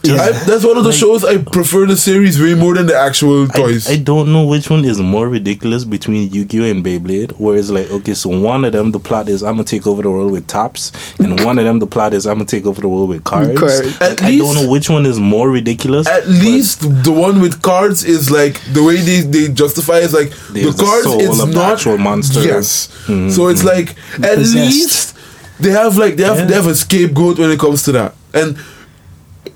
I, 0.06 0.32
that's 0.46 0.64
one 0.64 0.76
of 0.76 0.84
the 0.84 0.92
shows 0.92 1.24
I 1.24 1.38
prefer 1.38 1.86
the 1.86 1.96
series 1.96 2.40
way 2.40 2.54
more 2.54 2.74
than 2.74 2.86
the 2.86 2.96
actual 2.96 3.46
toys. 3.48 3.88
I 3.90 3.96
don't 3.96 4.32
know 4.32 4.46
which 4.46 4.68
one 4.68 4.84
is 4.84 5.00
more 5.00 5.28
ridiculous 5.28 5.84
between 5.84 6.30
Yu-Gi-Oh 6.32 6.64
and 6.64 6.84
Beyblade. 6.84 7.32
Where 7.40 7.56
it's 7.56 7.70
like, 7.70 7.90
okay, 7.90 8.14
so 8.14 8.28
one 8.30 8.64
of 8.64 8.72
them 8.72 8.90
the 8.92 9.00
plot 9.00 9.28
is 9.28 9.42
I'm 9.42 9.54
gonna 9.54 9.64
take 9.64 9.86
over 9.86 10.02
the 10.02 10.10
world 10.10 10.30
with 10.32 10.46
tops, 10.46 10.92
and 11.18 11.40
one 11.44 11.58
of 11.58 11.64
them 11.64 11.78
the 11.78 11.86
plot 11.86 12.12
is 12.14 12.26
I'm 12.26 12.34
gonna 12.36 12.44
take 12.44 12.66
over 12.66 12.80
the 12.80 12.88
world 12.88 13.08
with 13.08 13.24
cards. 13.24 13.58
Cards. 13.58 14.00
At 14.00 14.22
I 14.22 14.36
don't 14.36 14.54
know 14.54 14.68
which 14.70 14.90
one 14.90 15.06
is 15.06 15.18
more 15.18 15.50
ridiculous. 15.50 16.06
At 16.06 16.28
least 16.28 16.80
the 17.04 17.12
one 17.12 17.40
with 17.40 17.62
cards 17.62 18.04
is 18.04 18.30
like 18.30 18.60
the 18.72 18.82
way 18.82 18.96
they, 18.96 19.20
they 19.20 19.48
justify 19.52 19.98
is 19.98 20.12
like 20.12 20.30
the 20.52 20.70
the 20.70 20.82
cards 20.84 21.04
soul 21.04 21.20
it's 21.20 21.40
of 21.40 21.48
the 21.48 21.54
not 21.54 21.72
actual 21.74 21.98
monster. 21.98 22.40
Yes, 22.42 22.88
Mhm, 23.06 23.30
so 23.32 23.48
it's 23.48 23.64
like 23.64 23.90
at 24.22 24.36
Possessed. 24.36 24.54
least 24.54 25.16
they 25.60 25.70
have 25.70 25.96
like 25.96 26.16
they 26.16 26.24
have 26.24 26.38
Yeah. 26.38 26.44
they 26.46 26.54
have 26.54 26.66
a 26.66 26.74
scapegoat 26.74 27.38
when 27.38 27.50
it 27.50 27.58
comes 27.58 27.82
to 27.84 27.92
that. 27.92 28.14
And 28.34 28.56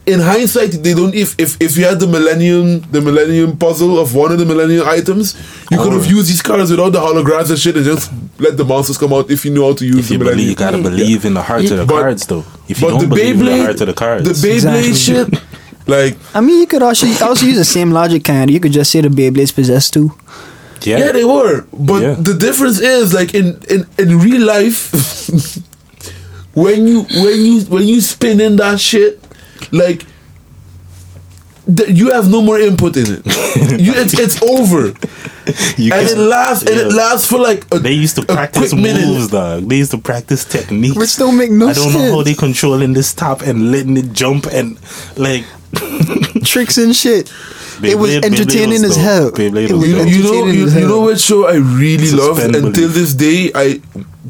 in 0.08 0.20
hindsight, 0.20 0.72
they 0.84 0.94
don't. 0.94 1.14
If 1.14 1.34
if 1.38 1.50
if 1.60 1.76
you 1.76 1.84
had 1.84 2.00
the 2.00 2.06
millennium 2.06 2.80
the 2.90 3.00
millennium 3.00 3.56
puzzle 3.58 3.98
of 3.98 4.14
one 4.14 4.32
of 4.32 4.38
the 4.38 4.46
millennium 4.46 4.86
items, 4.88 5.34
you 5.70 5.76
could 5.78 5.92
have 5.92 6.06
used 6.06 6.28
these 6.30 6.42
cards 6.42 6.70
without 6.70 6.90
the 6.96 7.00
holograms 7.00 7.50
and 7.50 7.58
shit, 7.58 7.76
and 7.76 7.84
just 7.84 8.10
let 8.38 8.56
the 8.56 8.64
monsters 8.64 8.98
come 8.98 9.12
out 9.12 9.30
if 9.30 9.44
you 9.44 9.52
know 9.52 9.66
how 9.68 9.74
to 9.74 9.84
use 9.86 9.98
if 9.98 10.06
the 10.08 10.12
you 10.14 10.18
millennium. 10.18 10.54
believe, 10.54 10.58
you 10.58 10.64
gotta 10.66 10.82
believe 10.90 11.24
in 11.24 11.34
the 11.34 11.42
heart 11.42 11.64
of 11.70 11.76
the 11.76 11.86
But- 11.86 12.00
cards, 12.02 12.26
though. 12.26 12.44
If 12.68 12.80
you 12.80 12.88
don't 12.88 13.00
the 13.00 13.06
believe 13.06 13.40
in 13.40 13.46
the 13.46 13.62
heart 13.62 13.80
of 13.80 13.86
the 13.86 13.94
cards, 13.94 14.24
the 14.28 14.34
Beyblade 14.48 14.88
Exactly. 14.88 14.94
shit, 14.94 15.28
like 15.86 16.16
I 16.34 16.40
mean, 16.40 16.58
you 16.60 16.66
could 16.66 16.82
also 16.82 17.06
also 17.24 17.44
use 17.46 17.56
the 17.58 17.64
same 17.78 17.90
logic, 17.92 18.24
kind. 18.24 18.50
You 18.50 18.60
could 18.60 18.72
just 18.72 18.90
say 18.90 19.00
the 19.00 19.08
Beyblade's 19.08 19.52
possessed 19.52 19.92
too. 19.92 20.12
yeah, 20.84 20.98
Yeah, 20.98 21.12
they 21.12 21.24
were. 21.24 21.64
But 21.72 22.00
Yeah. 22.02 22.14
the 22.18 22.34
difference 22.34 22.78
is 22.80 23.12
like 23.12 23.34
in, 23.34 23.46
in, 23.68 23.86
in 23.98 24.18
real 24.20 24.42
life 24.46 24.80
when 26.54 26.86
you 26.86 27.02
when 27.24 27.36
you 27.44 27.60
when 27.74 27.84
you 27.88 28.00
spin 28.00 28.40
in 28.40 28.56
that 28.56 28.80
shit, 28.80 29.20
like 29.72 30.04
th- 31.76 31.88
you 31.90 32.10
have 32.12 32.30
no 32.30 32.40
more 32.42 32.58
input 32.58 32.96
in 32.96 33.06
it. 33.08 33.26
you, 33.80 33.92
it's 33.94 34.14
it's 34.18 34.42
over. 34.42 34.92
You 35.78 35.94
and 35.94 36.06
can- 36.06 36.18
it 36.18 36.20
lasts 36.20 36.62
and 36.68 36.78
it 36.78 36.92
lasts 36.92 37.26
for 37.26 37.38
like 37.38 37.64
a, 37.72 37.78
They 37.78 37.92
used 37.92 38.16
to 38.16 38.22
practice 38.22 38.70
quick 38.72 38.82
minute. 38.82 39.06
moves, 39.06 39.28
dog. 39.28 39.66
They 39.66 39.78
used 39.78 39.92
to 39.92 39.98
practice 39.98 40.44
techniques. 40.44 40.94
Which 40.94 41.16
don't 41.16 41.38
make 41.38 41.50
no 41.50 41.68
I 41.68 41.72
don't 41.72 41.90
know 41.94 42.00
how 42.00 42.22
sense. 42.22 42.24
they 42.26 42.34
controlling 42.34 42.92
this 42.92 43.14
top 43.14 43.40
and 43.40 43.72
letting 43.72 43.96
it 43.96 44.12
jump 44.12 44.44
and 44.52 44.78
like. 45.16 45.44
Tricks 46.44 46.76
and 46.76 46.94
shit. 46.94 47.32
it 47.82 47.96
was 47.98 48.16
entertaining 48.16 48.82
was 48.82 48.90
as 48.90 48.96
hell. 48.96 49.30
dope. 49.30 49.36
Beyblade 49.38 49.70
It 49.70 49.72
was 49.72 49.80
was 49.80 49.88
You 49.88 49.94
know, 49.96 50.04
you 50.04 50.22
know, 50.22 50.46
you, 50.52 50.66
as 50.66 50.74
you 50.74 50.80
hell. 50.80 50.88
know 50.90 51.00
what 51.00 51.18
show 51.18 51.46
I 51.48 51.54
really 51.54 52.10
love 52.10 52.36
Suspend 52.36 52.56
until 52.56 52.72
belief. 52.72 52.94
this 52.94 53.14
day. 53.14 53.50
I 53.54 53.80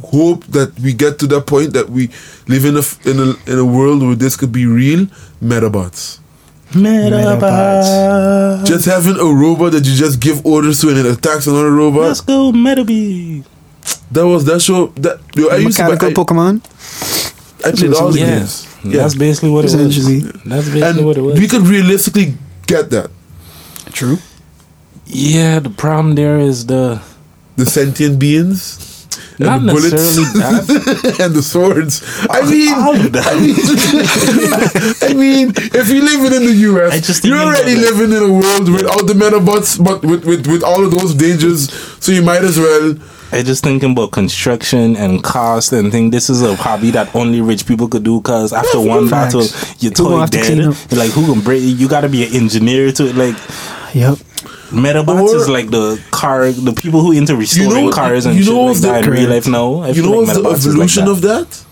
hope 0.02 0.44
that 0.46 0.78
we 0.80 0.92
get 0.92 1.18
to 1.20 1.26
that 1.28 1.46
point 1.46 1.72
that 1.72 1.88
we 1.90 2.10
live 2.46 2.64
in 2.64 2.76
a 2.76 2.80
f- 2.80 2.98
in 3.06 3.18
a 3.18 3.34
in 3.50 3.58
a 3.58 3.64
world 3.64 4.02
where 4.02 4.14
this 4.16 4.36
could 4.36 4.52
be 4.52 4.66
real. 4.66 5.06
Medabots. 5.42 6.20
Medabots. 6.72 8.66
Just 8.66 8.84
having 8.86 9.16
a 9.18 9.24
robot 9.32 9.72
that 9.72 9.84
you 9.86 9.94
just 9.94 10.20
give 10.20 10.44
orders 10.44 10.80
to 10.80 10.88
and 10.90 10.98
it 10.98 11.06
attacks 11.06 11.46
another 11.46 11.70
robot. 11.72 12.02
Let's 12.08 12.20
go, 12.20 12.52
Metabee. 12.52 13.44
That 14.12 14.26
was 14.26 14.44
that 14.46 14.60
show. 14.60 14.88
That 14.96 15.20
yo, 15.34 15.48
I 15.48 15.56
used 15.56 15.76
to. 15.78 15.84
Mechanical 15.84 16.08
I, 16.08 16.12
Pokemon. 16.12 16.60
I 17.66 17.72
played 17.72 17.94
all 17.94 18.10
the 18.12 18.20
Yeah, 18.20 18.38
games. 18.38 18.66
Yeah, 18.84 19.02
that's 19.02 19.14
basically 19.14 19.50
what 19.50 19.60
it 19.64 19.72
was. 19.72 19.74
Essentially. 19.74 20.20
That's 20.44 20.66
basically 20.68 20.82
and 20.82 21.06
what 21.06 21.16
it 21.16 21.22
was. 21.22 21.38
we 21.38 21.48
could 21.48 21.62
realistically 21.66 22.34
get 22.66 22.90
that 22.90 23.10
True. 23.92 24.18
yeah, 25.06 25.58
the 25.58 25.70
problem 25.70 26.14
there 26.14 26.38
is 26.38 26.66
the 26.66 27.00
the 27.56 27.66
sentient 27.66 28.18
beings. 28.18 28.78
And 29.38 29.46
not 29.46 29.60
the 29.62 29.72
bullets 29.72 29.92
necessarily 29.92 31.02
that. 31.02 31.20
and 31.20 31.34
the 31.34 31.42
swords. 31.42 32.02
I 32.28 32.42
mean, 32.50 32.74
all 32.74 32.94
of 32.96 33.12
that. 33.12 33.26
I 33.26 33.38
mean, 33.38 33.54
I 35.10 35.14
mean, 35.14 35.52
if 35.74 35.88
you're 35.88 36.04
living 36.04 36.34
in 36.42 36.46
the 36.46 36.54
US, 36.74 37.06
just 37.06 37.24
you're 37.24 37.38
already 37.38 37.76
living 37.76 38.10
in 38.16 38.22
a 38.22 38.32
world 38.32 38.68
without 38.70 39.06
the 39.06 39.14
Medabots, 39.14 39.82
but 39.82 40.02
with, 40.04 40.24
with, 40.24 40.46
with 40.46 40.62
all 40.64 40.84
of 40.84 40.90
those 40.90 41.14
dangers. 41.14 41.70
So 42.02 42.12
you 42.12 42.22
might 42.22 42.42
as 42.42 42.58
well. 42.58 42.94
I 43.30 43.42
just 43.42 43.62
thinking 43.62 43.92
about 43.92 44.10
construction 44.12 44.96
and 44.96 45.22
cost 45.22 45.72
and 45.72 45.92
think 45.92 46.12
this 46.12 46.30
is 46.30 46.40
a 46.42 46.56
hobby 46.56 46.90
that 46.92 47.14
only 47.14 47.42
rich 47.42 47.66
people 47.66 47.86
could 47.86 48.02
do 48.02 48.20
because 48.22 48.54
after 48.54 48.80
one 48.80 49.06
Facts. 49.08 49.34
battle 49.34 49.74
you're 49.80 49.92
gonna 49.92 50.08
toy 50.10 50.18
have 50.20 50.30
to 50.30 50.38
dead. 50.38 50.96
Like 50.98 51.10
who 51.10 51.26
can 51.32 51.42
break? 51.44 51.62
You 51.62 51.88
got 51.88 52.00
to 52.00 52.08
be 52.08 52.24
an 52.24 52.32
engineer 52.34 52.90
to 52.92 53.06
it. 53.08 53.16
like. 53.16 53.36
Yep. 53.94 54.18
Medabots 54.70 55.30
Or- 55.30 55.36
is 55.36 55.48
like 55.48 55.70
the 55.70 55.98
car, 56.10 56.50
the 56.52 56.72
people 56.72 57.00
who 57.00 57.12
into 57.12 57.34
restoring 57.36 57.86
know- 57.86 57.92
cars 57.92 58.26
and 58.26 58.36
you 58.36 58.44
shit 58.44 58.52
know 58.52 58.64
like 58.64 58.76
that 58.78 59.04
in 59.04 59.10
real 59.10 59.30
life 59.30 59.46
now. 59.48 59.80
I 59.82 59.88
you 59.90 60.02
know 60.02 60.10
like 60.20 60.26
what's 60.28 60.34
the 60.34 60.40
Medabots 60.42 60.54
is 60.58 60.66
like 60.66 60.72
evolution 60.74 61.04
that. 61.06 61.10
of 61.10 61.20
that? 61.22 61.64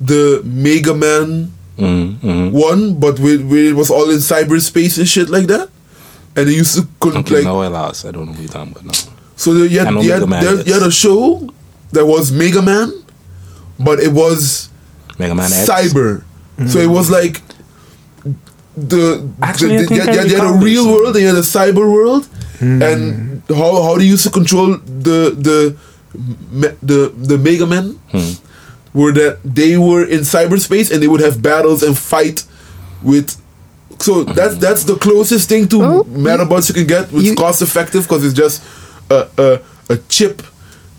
The 0.00 0.42
Mega 0.44 0.94
Man 0.94 1.52
Mm, 1.78 2.18
mm. 2.20 2.50
one, 2.52 2.94
but 3.00 3.18
where, 3.20 3.38
where 3.38 3.64
it 3.64 3.74
was 3.74 3.90
all 3.90 4.10
in 4.10 4.18
cyberspace 4.18 4.98
and 4.98 5.08
shit 5.08 5.30
like 5.30 5.46
that. 5.46 5.70
And 6.36 6.46
they 6.46 6.52
used 6.52 6.74
to 6.76 6.86
con- 7.00 7.16
Okay, 7.18 7.36
like 7.36 7.44
now 7.44 7.60
I 7.60 7.68
lost. 7.68 8.04
I 8.04 8.10
don't 8.10 8.26
know 8.26 8.32
what 8.32 8.40
you're 8.40 8.50
talking 8.50 8.72
about 8.72 8.84
now. 8.84 8.92
so 9.36 9.54
the, 9.54 9.66
you, 9.66 9.78
had, 9.78 9.88
you, 10.04 10.10
had, 10.12 10.20
Mega 10.20 10.26
Man, 10.26 10.42
you 10.42 10.56
had- 10.58 10.66
you 10.66 10.72
had 10.74 10.82
a 10.82 10.90
show 10.90 11.48
that 11.92 12.04
was 12.04 12.32
Mega 12.32 12.60
Man, 12.60 12.92
but 13.78 13.98
it 13.98 14.12
was 14.12 14.68
Mega 15.18 15.34
Man 15.34 15.50
X. 15.50 15.68
cyber. 15.70 16.22
So 16.68 16.78
it 16.80 16.90
was 16.90 17.08
like 17.10 17.40
the 18.76 19.26
Actually, 19.42 19.76
I 19.76 19.80
the, 19.82 19.86
think 19.86 20.04
you, 20.04 20.10
I 20.10 20.28
had, 20.28 20.54
a 20.54 20.58
real 20.62 20.86
world 20.86 21.16
and 21.16 21.22
you 21.22 21.28
had 21.28 21.36
a 21.36 21.40
cyber 21.40 21.90
world, 21.90 22.28
and 22.60 23.42
how 23.48 23.82
how 23.82 23.96
they 23.96 24.04
used 24.04 24.24
to 24.24 24.30
control 24.30 24.76
the 24.86 25.34
the 25.36 25.76
the 26.82 27.12
the 27.16 27.38
Mega 27.38 27.66
Men 27.66 27.98
Hmm. 28.12 28.32
were 28.92 29.12
that 29.12 29.38
they 29.44 29.76
were 29.78 30.04
in 30.04 30.20
cyberspace 30.20 30.90
and 30.92 31.02
they 31.02 31.08
would 31.08 31.20
have 31.20 31.40
battles 31.42 31.82
and 31.82 31.96
fight 31.96 32.44
with. 33.02 33.36
So 34.00 34.24
that's 34.24 34.56
that's 34.56 34.84
the 34.84 34.96
closest 34.96 35.48
thing 35.48 35.68
to 35.68 35.82
Oh, 35.82 36.04
Medabots 36.04 36.68
you 36.68 36.74
can 36.74 36.86
get, 36.86 37.12
which 37.12 37.26
is 37.26 37.34
cost 37.34 37.62
effective 37.62 38.02
because 38.04 38.24
it's 38.24 38.34
just 38.34 38.62
a 39.10 39.28
a, 39.38 39.60
a 39.94 39.96
chip 40.08 40.42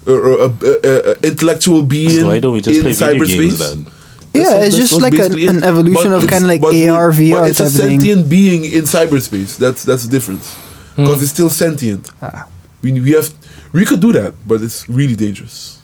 or 0.07 0.17
a, 0.17 0.47
a, 0.49 0.71
a, 0.83 1.11
a 1.11 1.13
intellectual 1.23 1.81
being 1.83 2.09
So 2.09 2.27
why 2.27 2.39
don't 2.39 2.53
we 2.53 2.61
just 2.61 2.77
in 2.77 2.83
play 2.83 2.93
video 2.93 3.25
cyberspace. 3.25 3.37
games 3.39 3.59
then? 3.59 3.87
Yeah, 4.33 4.43
That's- 4.43 4.67
it's 4.67 4.77
just 4.77 5.01
like 5.01 5.13
a, 5.15 5.25
an 5.25 5.63
evolution 5.63 6.11
But 6.11 6.23
of 6.23 6.29
kind 6.29 6.43
of 6.45 6.49
like 6.49 6.61
but- 6.61 6.73
AR, 6.75 7.11
but 7.11 7.17
VR 7.19 7.49
it's 7.49 7.57
type 7.57 7.65
a 7.65 7.69
of 7.69 7.73
thing. 7.75 7.99
sentient 7.99 8.29
being 8.29 8.63
in 8.65 8.83
cyberspace. 8.85 9.57
That's 9.57 9.83
that's 9.83 10.03
the 10.05 10.11
difference. 10.11 10.55
Hmm. 10.95 11.03
Because 11.03 11.21
it's 11.23 11.31
still 11.31 11.49
sentient. 11.49 12.09
Ah. 12.21 12.47
We 12.81 12.91
we 12.99 13.11
have 13.11 13.29
we 13.73 13.85
could 13.85 13.99
do 14.01 14.11
that, 14.13 14.33
but 14.47 14.61
it's 14.61 14.89
really 14.89 15.15
dangerous. 15.15 15.77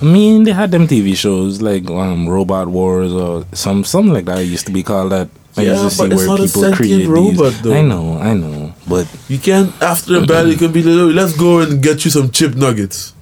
I 0.00 0.04
mean, 0.04 0.44
they 0.44 0.52
had 0.52 0.70
them 0.70 0.86
TV 0.86 1.16
shows 1.16 1.62
like 1.62 1.88
um, 1.88 2.28
Robot 2.28 2.68
Wars 2.68 3.12
or 3.12 3.46
some 3.52 3.84
something 3.84 4.12
like 4.12 4.26
that. 4.26 4.38
It 4.40 4.44
used 4.52 4.66
to 4.66 4.72
be 4.72 4.82
called 4.82 5.12
that. 5.12 5.28
I 5.56 5.62
Yeah, 5.62 5.82
used 5.82 5.96
to 5.96 6.02
but 6.04 6.08
see 6.08 6.14
it's 6.14 6.26
where 6.26 6.36
not 6.36 6.40
a 6.40 6.48
sentient 6.48 7.08
robot, 7.08 7.52
these. 7.52 7.62
though. 7.62 7.72
I 7.72 7.80
know, 7.80 8.18
I 8.20 8.34
know, 8.34 8.74
but 8.86 9.08
You 9.28 9.38
can't 9.38 9.72
after 9.80 10.16
a 10.20 10.26
battle 10.26 10.52
you 10.52 10.58
can 10.58 10.70
be 10.72 10.82
like, 10.82 10.92
"Oh, 11.00 11.08
let's 11.08 11.32
go 11.36 11.60
and 11.60 11.80
get 11.82 12.04
you 12.04 12.10
some 12.10 12.28
chip 12.30 12.54
nuggets. 12.54 13.14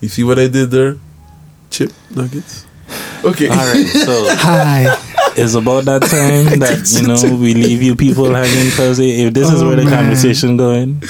You 0.00 0.08
see 0.08 0.24
what 0.24 0.38
I 0.38 0.48
did 0.48 0.70
there? 0.70 0.96
Chip 1.68 1.92
nuggets. 2.10 2.64
Okay. 3.24 3.48
all 3.48 3.56
right. 3.56 3.86
So 3.86 4.14
Hi. 4.48 4.96
It's 5.36 5.54
about 5.54 5.84
that 5.84 6.02
time 6.02 6.58
that 6.64 6.88
you 7.00 7.06
know 7.08 7.36
we 7.40 7.54
leave 7.54 7.82
you 7.82 7.96
people 7.96 8.32
hanging 8.34 8.66
because 8.70 8.98
if 8.98 9.32
this 9.34 9.50
is 9.50 9.62
Oh, 9.62 9.68
where 9.68 9.76
the 9.76 9.84
man. 9.84 9.92
conversation 9.94 10.56
going, 10.56 11.02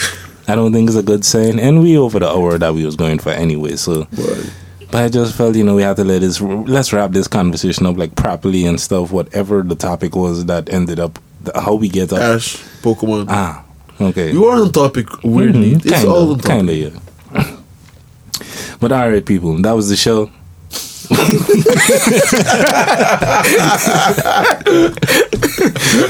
I 0.48 0.54
don't 0.54 0.72
think 0.72 0.88
it's 0.88 0.96
a 0.98 1.02
good 1.02 1.24
sign. 1.24 1.58
And 1.58 1.80
we 1.82 1.96
over 1.98 2.18
the 2.18 2.28
hour 2.28 2.58
that 2.58 2.74
we 2.74 2.84
was 2.84 2.96
going 2.96 3.18
for 3.18 3.30
anyway. 3.30 3.76
So, 3.76 4.06
but 4.90 5.04
I 5.04 5.08
just 5.08 5.34
felt 5.36 5.56
you 5.56 5.64
know 5.64 5.74
we 5.76 5.82
had 5.82 5.96
to 5.96 6.04
let 6.04 6.20
this 6.20 6.40
let's 6.40 6.92
wrap 6.92 7.10
this 7.12 7.28
conversation 7.28 7.86
up 7.86 7.96
like 7.96 8.14
properly 8.16 8.66
and 8.66 8.80
stuff. 8.80 9.10
Whatever 9.12 9.62
the 9.62 9.74
topic 9.76 10.14
was 10.14 10.46
that 10.46 10.68
ended 10.68 11.00
up 11.00 11.18
the, 11.42 11.52
how 11.60 11.74
we 11.74 11.88
get 11.88 12.12
up. 12.12 12.20
Ash, 12.20 12.56
Pokemon. 12.82 13.26
ah, 13.28 13.64
okay. 14.00 14.32
we 14.32 14.38
were 14.38 14.52
on 14.52 14.70
topic 14.72 15.06
weirdly. 15.24 15.72
Mhm, 15.74 15.86
It's 15.86 16.04
all 16.04 16.32
on 16.32 16.38
topic. 16.38 16.50
kinda, 16.52 16.74
yeah. 16.74 17.56
but 18.80 18.92
all 18.92 19.08
right, 19.08 19.24
people, 19.24 19.56
that 19.62 19.72
was 19.72 19.88
the 19.88 19.96
show. 19.96 20.30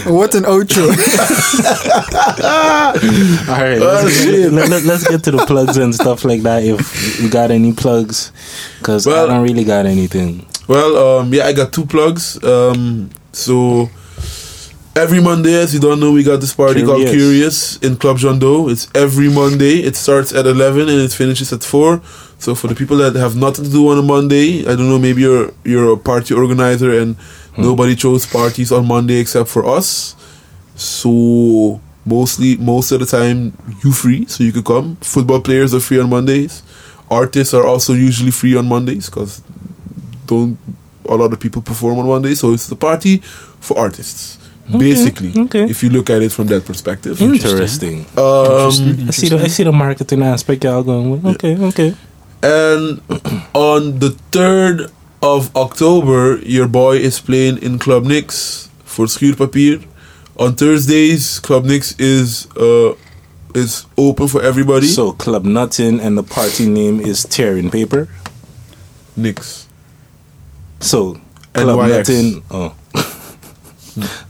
What 0.06 0.34
an 0.34 0.44
outro. 0.44 0.88
All 3.48 3.60
right, 3.60 3.78
let's, 3.78 4.24
get, 4.24 4.52
let, 4.52 4.68
let, 4.68 4.84
us 4.86 5.08
get 5.08 5.24
to 5.24 5.30
the 5.30 5.44
plugs 5.46 5.76
and 5.76 5.94
stuff 5.94 6.24
like 6.24 6.42
that. 6.42 6.64
If 6.64 7.20
you 7.20 7.30
got 7.30 7.50
any 7.50 7.72
plugs, 7.72 8.32
because 8.78 9.06
Well- 9.06 9.30
I 9.30 9.34
don't 9.34 9.42
really 9.42 9.64
got 9.64 9.86
anything. 9.86 10.46
Well, 10.68 11.18
um, 11.20 11.32
yeah, 11.34 11.46
I 11.46 11.52
got 11.52 11.72
two 11.72 11.84
plugs. 11.86 12.42
Um, 12.44 13.10
so 13.32 13.90
every 14.96 15.20
Monday, 15.20 15.54
as 15.54 15.74
you 15.74 15.80
don't 15.80 15.98
know, 16.00 16.12
we 16.12 16.22
got 16.22 16.40
this 16.40 16.54
party 16.54 16.84
called 16.84 16.98
Curious. 17.08 17.12
Curious 17.12 17.76
in 17.78 17.96
Club 17.96 18.18
Jondo. 18.18 18.70
It's 18.70 18.88
every 18.94 19.28
Monday. 19.28 19.80
It 19.80 19.96
starts 19.96 20.32
at 20.32 20.46
eleven 20.46 20.88
and 20.88 21.00
it 21.00 21.12
finishes 21.12 21.52
at 21.52 21.64
four. 21.64 22.00
So 22.42 22.56
for 22.56 22.66
the 22.66 22.74
people 22.74 22.96
that 22.96 23.14
have 23.14 23.36
nothing 23.36 23.66
to 23.66 23.70
do 23.70 23.88
on 23.88 23.98
a 23.98 24.02
Monday, 24.02 24.62
I 24.62 24.74
don't 24.74 24.88
know, 24.88 24.98
maybe 24.98 25.22
you're 25.22 25.52
you're 25.62 25.92
a 25.92 25.96
party 25.96 26.34
organizer 26.34 26.90
and 27.00 27.14
nobody 27.56 27.94
chose 27.94 28.26
parties 28.26 28.72
on 28.72 28.88
Monday 28.88 29.20
except 29.20 29.48
for 29.48 29.64
us. 29.64 30.16
So 30.74 31.80
mostly, 32.04 32.56
most 32.56 32.90
of 32.90 32.98
the 32.98 33.06
time, 33.06 33.56
you 33.84 33.92
free, 33.92 34.26
so 34.26 34.42
you 34.42 34.50
could 34.50 34.64
come. 34.64 34.96
Football 34.96 35.40
players 35.40 35.72
are 35.72 35.78
free 35.78 36.00
on 36.00 36.10
Mondays. 36.10 36.64
Artists 37.08 37.54
are 37.54 37.64
also 37.64 37.92
usually 37.92 38.32
free 38.32 38.56
on 38.56 38.66
Mondays 38.66 39.08
because 39.08 39.40
don't 40.26 40.58
a 41.08 41.14
lot 41.14 41.32
of 41.32 41.38
people 41.38 41.62
perform 41.62 42.00
on 42.00 42.06
Monday, 42.08 42.34
so 42.34 42.52
it's 42.52 42.66
the 42.66 42.74
party 42.74 43.18
for 43.60 43.78
artists. 43.78 44.38
Basically, 44.68 45.32
okay. 45.44 45.64
if 45.70 45.82
you 45.84 45.90
look 45.90 46.10
at 46.10 46.22
it 46.22 46.32
from 46.32 46.48
that 46.48 46.64
perspective. 46.64 47.20
Interesting. 47.22 48.00
Um, 48.16 49.06
I 49.06 49.12
see 49.12 49.28
the 49.28 49.38
I 49.40 49.46
see 49.46 49.62
the 49.62 49.70
marketing 49.70 50.22
aspect 50.22 50.64
y'all 50.64 50.82
going 50.82 51.10
with. 51.10 51.26
Okay, 51.36 51.56
okay. 51.70 51.94
And 52.42 53.00
on 53.54 53.98
the 53.98 54.10
third 54.32 54.90
of 55.22 55.54
October, 55.56 56.38
your 56.42 56.66
boy 56.68 56.96
is 56.96 57.20
playing 57.20 57.58
in 57.58 57.78
Club 57.78 58.04
Nix 58.04 58.68
for 58.84 59.06
Schuurpapier. 59.06 59.84
On 60.38 60.54
Thursdays, 60.54 61.38
Club 61.40 61.64
Nix 61.64 61.94
is 61.98 62.46
uh 62.56 62.94
is 63.54 63.86
open 63.98 64.28
for 64.28 64.42
everybody. 64.42 64.86
So 64.86 65.12
Club 65.12 65.44
Nuttin 65.44 66.00
and 66.00 66.16
the 66.18 66.22
party 66.22 66.66
name 66.68 67.00
is 67.00 67.24
Tearing 67.24 67.70
Paper. 67.70 68.08
Nix, 69.16 69.68
So 70.80 71.20
Club 71.52 71.78
NYX. 71.78 72.08
Nuttin. 72.08 72.42
Oh. 72.50 72.74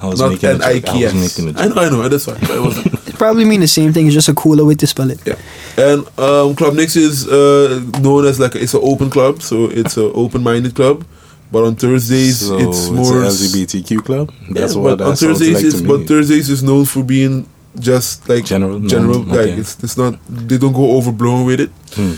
I 0.00 0.06
was 0.08 0.20
not 0.20 0.30
making 0.32 0.48
a 0.48 0.52
N 0.52 0.58
joke. 0.58 0.88
I 0.88 1.04
was 1.04 1.14
making 1.14 1.54
a 1.56 1.60
I 1.60 1.64
joke. 1.66 1.76
know, 1.76 1.82
I 1.82 1.88
know, 1.90 2.08
that's 2.08 2.24
fine. 2.26 2.40
But 2.40 2.50
it 2.50 2.60
wasn't. 2.60 2.86
It 3.12 3.18
probably 3.18 3.44
mean 3.44 3.60
the 3.60 3.68
same 3.68 3.92
thing. 3.92 4.06
It's 4.06 4.14
just 4.14 4.28
a 4.28 4.34
cooler 4.34 4.64
way 4.64 4.74
to 4.74 4.86
spell 4.86 5.10
it. 5.10 5.20
Yeah, 5.26 5.36
and 5.76 6.06
um, 6.18 6.56
Club 6.56 6.74
Nix 6.74 6.96
is 6.96 7.28
uh, 7.28 7.80
known 8.00 8.24
as 8.26 8.40
like 8.40 8.54
it's 8.56 8.74
an 8.74 8.80
open 8.82 9.10
club, 9.10 9.42
so 9.42 9.66
it's 9.66 9.96
an 9.96 10.10
open-minded 10.14 10.74
club. 10.74 11.04
But 11.52 11.64
on 11.64 11.76
Thursdays, 11.76 12.40
So 12.48 12.56
it's 12.58 12.86
it's 12.88 12.90
more 12.90 13.20
an 13.22 13.28
LGBTQ 13.28 14.04
club. 14.04 14.32
That's 14.50 14.74
yeah, 14.74 14.80
what 14.80 14.98
but 14.98 15.04
that 15.04 15.10
on 15.10 15.16
Thursdays 15.16 15.54
like 15.56 15.64
is 15.64 15.82
but. 15.82 16.06
Thursdays 16.08 16.48
is 16.48 16.62
known 16.62 16.84
for 16.86 17.04
being 17.04 17.46
just 17.78 18.26
like 18.28 18.44
General, 18.44 18.80
general. 18.80 19.18
normal, 19.18 19.36
Like 19.36 19.48
okay. 19.50 19.60
it's 19.60 19.76
it's 19.84 19.96
not 19.98 20.18
they 20.28 20.56
don't 20.58 20.72
go 20.72 20.96
overblown 20.96 21.44
with 21.46 21.60
it. 21.60 21.70
Hmm. 21.94 22.14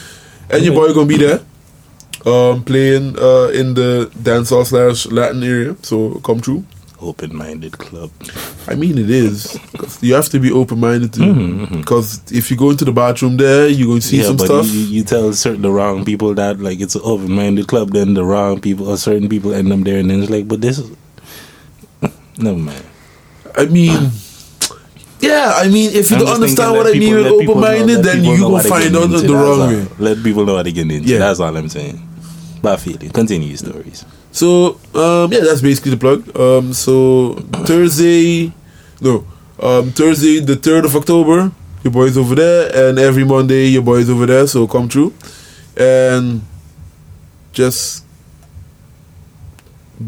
And 0.50 0.64
your 0.64 0.74
boy 0.74 0.94
gonna 0.94 1.06
be 1.06 1.16
there, 1.18 1.40
um, 2.24 2.62
playing 2.64 3.18
uh 3.18 3.48
in 3.52 3.74
the 3.74 4.10
dancehall 4.22 4.64
slash 4.64 5.06
Latin 5.06 5.42
area. 5.42 5.76
So 5.82 6.20
come 6.24 6.40
through. 7.04 7.10
Open-minded 7.28 7.72
club. 7.78 8.10
I 8.66 8.74
mean, 8.74 8.98
it 8.98 9.10
is. 9.10 9.58
you 10.00 10.14
have 10.14 10.28
to 10.30 10.38
be 10.40 10.50
open 10.52 10.80
minded 10.80 11.12
too. 11.12 11.20
Mhm, 11.22 11.66
mhm. 11.66 11.78
Because 11.80 12.20
if 12.32 12.50
you 12.50 12.56
go 12.56 12.70
into 12.70 12.84
the 12.84 12.92
bathroom 12.92 13.36
there, 13.36 13.68
you're 13.68 13.88
going 13.88 14.00
to 14.00 14.06
see 14.06 14.18
yeah, 14.18 14.24
some 14.24 14.36
but 14.36 14.46
stuff. 14.46 14.66
You, 14.66 14.80
you 14.80 15.04
tell 15.04 15.32
certain 15.32 15.62
the 15.62 15.70
wrong 15.70 16.04
people 16.04 16.34
that 16.34 16.60
like 16.60 16.80
it's 16.80 16.94
an 16.94 17.02
open-minded 17.04 17.66
club, 17.66 17.90
then 17.90 18.14
the 18.14 18.24
wrong 18.24 18.60
people 18.60 18.88
or 18.88 18.96
certain 18.96 19.28
people 19.28 19.54
end 19.54 19.72
up 19.72 19.80
there, 19.80 19.98
and 19.98 20.10
then 20.10 20.22
it's 20.22 20.30
like, 20.30 20.48
but 20.48 20.60
this 20.60 20.78
is 20.78 20.90
never 22.38 22.58
mind. 22.58 22.84
I 23.56 23.66
mean, 23.66 24.10
yeah, 25.20 25.52
I 25.56 25.68
mean, 25.68 25.90
if 25.94 26.10
you 26.10 26.16
I'm 26.16 26.24
don't 26.24 26.34
understand 26.34 26.72
what 26.72 26.86
I 26.86 26.98
mean 26.98 27.14
with 27.14 27.26
open 27.26 27.60
minded, 27.60 28.02
then 28.02 28.24
you 28.24 28.38
gonna 28.38 28.62
find 28.64 28.94
out 28.96 29.06
the 29.06 29.28
wrong 29.32 29.60
all. 29.60 29.68
way. 29.68 29.86
Let 29.98 30.22
people 30.22 30.44
know 30.44 30.54
what 30.54 30.64
they 30.64 30.72
get 30.72 30.90
into. 30.90 31.08
Yeah. 31.08 31.18
That's 31.18 31.40
all 31.40 31.56
I'm 31.56 31.68
saying. 31.68 32.00
But 32.62 32.72
I 32.74 32.76
feel 32.76 33.02
it. 33.02 33.12
Continue 33.12 33.48
your 33.48 33.58
stories. 33.58 34.04
So 34.34 34.80
um, 34.94 35.30
yeah, 35.32 35.40
that's 35.46 35.62
basically 35.62 35.92
the 35.92 35.96
plug. 35.96 36.26
Um, 36.36 36.72
so 36.72 37.34
Thursday, 37.70 38.52
no, 39.00 39.24
um, 39.62 39.92
Thursday 39.92 40.40
the 40.40 40.56
third 40.56 40.84
of 40.84 40.96
October, 40.96 41.52
your 41.84 41.92
boys 41.92 42.18
over 42.18 42.34
there, 42.34 42.88
and 42.90 42.98
every 42.98 43.22
Monday 43.24 43.66
your 43.68 43.82
boys 43.82 44.10
over 44.10 44.26
there. 44.26 44.46
So 44.48 44.66
come 44.66 44.88
through, 44.88 45.14
and 45.76 46.42
just 47.52 48.04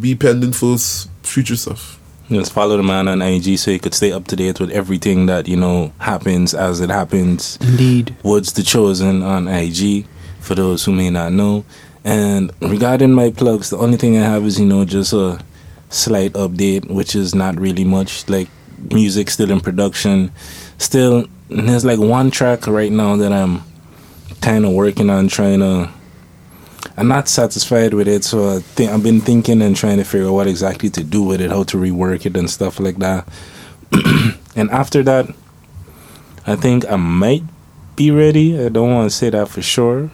be 0.00 0.16
pendant 0.16 0.56
for 0.56 0.74
s- 0.74 1.08
future 1.22 1.54
stuff. 1.56 2.00
Just 2.28 2.52
follow 2.52 2.76
the 2.76 2.82
man 2.82 3.06
on 3.06 3.22
IG 3.22 3.56
so 3.56 3.70
you 3.70 3.78
could 3.78 3.94
stay 3.94 4.10
up 4.10 4.26
to 4.26 4.34
date 4.34 4.58
with 4.58 4.70
everything 4.72 5.26
that 5.26 5.46
you 5.46 5.56
know 5.56 5.92
happens 5.98 6.52
as 6.52 6.80
it 6.80 6.90
happens. 6.90 7.56
Indeed. 7.60 8.16
Woods 8.24 8.52
the 8.52 8.64
Chosen 8.64 9.22
on 9.22 9.46
IG 9.46 10.04
for 10.40 10.56
those 10.56 10.84
who 10.84 10.90
may 10.92 11.10
not 11.10 11.32
know. 11.32 11.64
And 12.06 12.52
regarding 12.62 13.12
my 13.12 13.32
plugs, 13.32 13.70
the 13.70 13.78
only 13.78 13.96
thing 13.96 14.16
I 14.16 14.20
have 14.20 14.44
is, 14.44 14.60
you 14.60 14.64
know, 14.64 14.84
just 14.84 15.12
a 15.12 15.40
slight 15.88 16.34
update, 16.34 16.88
which 16.88 17.16
is 17.16 17.34
not 17.34 17.58
really 17.58 17.82
much. 17.82 18.28
Like, 18.28 18.48
music 18.92 19.28
still 19.28 19.50
in 19.50 19.60
production. 19.60 20.30
Still, 20.78 21.26
there's 21.48 21.84
like 21.84 21.98
one 21.98 22.30
track 22.30 22.68
right 22.68 22.92
now 22.92 23.16
that 23.16 23.32
I'm 23.32 23.64
kind 24.40 24.64
of 24.64 24.70
working 24.70 25.10
on 25.10 25.26
trying 25.26 25.58
to. 25.58 25.90
I'm 26.96 27.08
not 27.08 27.28
satisfied 27.28 27.92
with 27.92 28.06
it, 28.06 28.22
so 28.22 28.56
I 28.56 28.60
think 28.60 28.92
I've 28.92 29.02
been 29.02 29.20
thinking 29.20 29.60
and 29.60 29.74
trying 29.74 29.96
to 29.96 30.04
figure 30.04 30.28
out 30.28 30.34
what 30.34 30.46
exactly 30.46 30.88
to 30.90 31.02
do 31.02 31.24
with 31.24 31.40
it, 31.40 31.50
how 31.50 31.64
to 31.64 31.76
rework 31.76 32.24
it 32.24 32.36
and 32.36 32.48
stuff 32.48 32.78
like 32.78 32.98
that. 32.98 33.28
and 34.54 34.70
after 34.70 35.02
that, 35.02 35.26
I 36.46 36.54
think 36.54 36.88
I 36.88 36.94
might 36.94 37.42
be 37.96 38.12
ready. 38.12 38.64
I 38.64 38.68
don't 38.68 38.94
want 38.94 39.10
to 39.10 39.16
say 39.16 39.30
that 39.30 39.48
for 39.48 39.60
sure. 39.60 40.10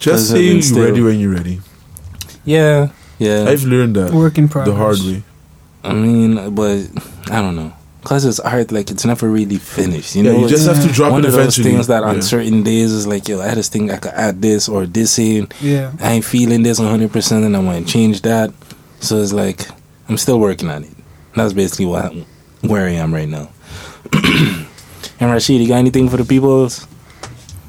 Just 0.00 0.28
Because 0.28 0.28
say 0.30 0.42
you're 0.42 0.62
still- 0.62 0.84
ready 0.84 1.00
when 1.02 1.20
you're 1.20 1.32
ready. 1.32 1.60
Yeah, 2.44 2.88
yeah. 3.18 3.44
I've 3.48 3.64
learned 3.64 3.94
that 3.96 4.12
Work 4.12 4.38
in 4.38 4.46
the 4.48 4.74
hard 4.74 4.98
way. 4.98 5.22
I 5.84 5.92
mean, 5.92 6.54
but 6.54 6.88
I 7.30 7.40
don't 7.40 7.54
know. 7.54 7.72
Cause 8.02 8.24
it's 8.24 8.40
art, 8.40 8.72
like 8.72 8.90
it's 8.90 9.04
never 9.04 9.28
really 9.28 9.58
finished. 9.58 10.16
You 10.16 10.24
yeah, 10.24 10.32
know, 10.32 10.38
you 10.40 10.48
just 10.48 10.66
have 10.66 10.82
to 10.86 10.90
drop 10.90 11.12
one 11.12 11.20
it 11.22 11.26
of 11.26 11.32
those 11.32 11.40
eventually. 11.58 11.70
things 11.72 11.86
that 11.88 12.02
on 12.02 12.14
Yeah. 12.16 12.20
certain 12.22 12.62
days 12.62 12.92
is 12.92 13.06
like, 13.06 13.28
yo, 13.28 13.40
I 13.42 13.54
just 13.54 13.72
think 13.72 13.90
I 13.92 13.98
could 13.98 14.12
add 14.12 14.40
this 14.40 14.70
or 14.70 14.86
this 14.86 15.18
in. 15.18 15.48
Yeah. 15.60 15.92
I 16.00 16.12
ain't 16.12 16.24
feeling 16.24 16.62
this 16.62 16.78
100, 16.78 17.12
percent 17.12 17.44
and 17.44 17.54
I 17.54 17.60
want 17.60 17.86
to 17.86 17.92
change 17.92 18.22
that. 18.22 18.52
So 19.00 19.18
it's 19.18 19.34
like 19.34 19.68
I'm 20.08 20.16
still 20.16 20.40
working 20.40 20.70
on 20.70 20.84
it. 20.84 20.90
That's 21.36 21.52
basically 21.52 21.86
what 21.86 22.14
where 22.62 22.86
I 22.86 22.92
am 22.92 23.12
right 23.12 23.28
now. 23.28 23.50
and 25.20 25.30
Rashid, 25.30 25.60
you 25.60 25.68
got 25.68 25.76
anything 25.76 26.08
for 26.08 26.16
the 26.16 26.24
peoples? 26.24 26.86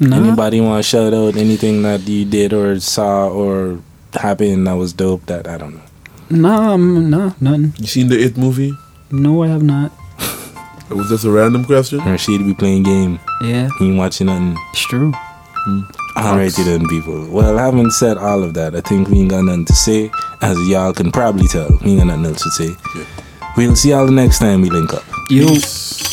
Nah. 0.01 0.17
Anybody 0.17 0.59
want 0.61 0.83
to 0.83 0.89
shout 0.89 1.13
out 1.13 1.35
anything 1.37 1.83
that 1.83 2.01
you 2.07 2.25
did 2.25 2.53
or 2.53 2.79
saw 2.79 3.29
or 3.29 3.79
happened 4.13 4.65
that 4.67 4.73
was 4.73 4.93
dope? 4.93 5.25
That 5.27 5.47
I 5.47 5.57
don't 5.57 5.75
know. 5.75 5.81
Nah, 6.31 6.73
um, 6.73 7.09
nah, 7.09 7.33
nothing. 7.39 7.73
You 7.77 7.85
seen 7.87 8.07
the 8.07 8.19
It 8.19 8.35
movie? 8.35 8.73
No, 9.11 9.43
I 9.43 9.47
have 9.49 9.61
not. 9.63 9.91
It 10.89 10.95
was 10.95 11.07
just 11.09 11.23
a 11.23 11.29
random 11.31 11.63
question. 11.65 11.99
Rashid 11.99 12.43
be 12.45 12.53
playing 12.53 12.83
game. 12.83 13.19
Yeah, 13.41 13.69
He 13.79 13.87
ain't 13.89 13.97
watching 13.97 14.27
nothing. 14.27 14.57
it's 14.71 14.81
true. 14.81 15.13
Alrighty 16.17 16.65
then, 16.65 16.87
people. 16.89 17.27
Well, 17.29 17.57
having 17.57 17.89
said 17.91 18.17
all 18.17 18.43
of 18.43 18.53
that, 18.55 18.75
I 18.75 18.81
think 18.81 19.07
we 19.07 19.19
ain't 19.19 19.29
got 19.29 19.43
nothing 19.45 19.65
to 19.65 19.73
say. 19.73 20.11
As 20.41 20.57
y'all 20.67 20.91
can 20.93 21.11
probably 21.11 21.47
tell, 21.47 21.69
we 21.83 21.91
ain't 21.91 21.99
got 21.99 22.07
nothing 22.07 22.25
else 22.25 22.41
to 22.43 22.49
say. 22.51 22.75
Yeah. 22.97 23.05
We'll 23.55 23.75
see 23.75 23.91
y'all 23.91 24.05
the 24.05 24.11
next 24.11 24.39
time 24.39 24.61
we 24.61 24.69
link 24.69 24.93
up. 24.93 25.03
Yo. 25.29 25.47
Peace. 25.47 26.10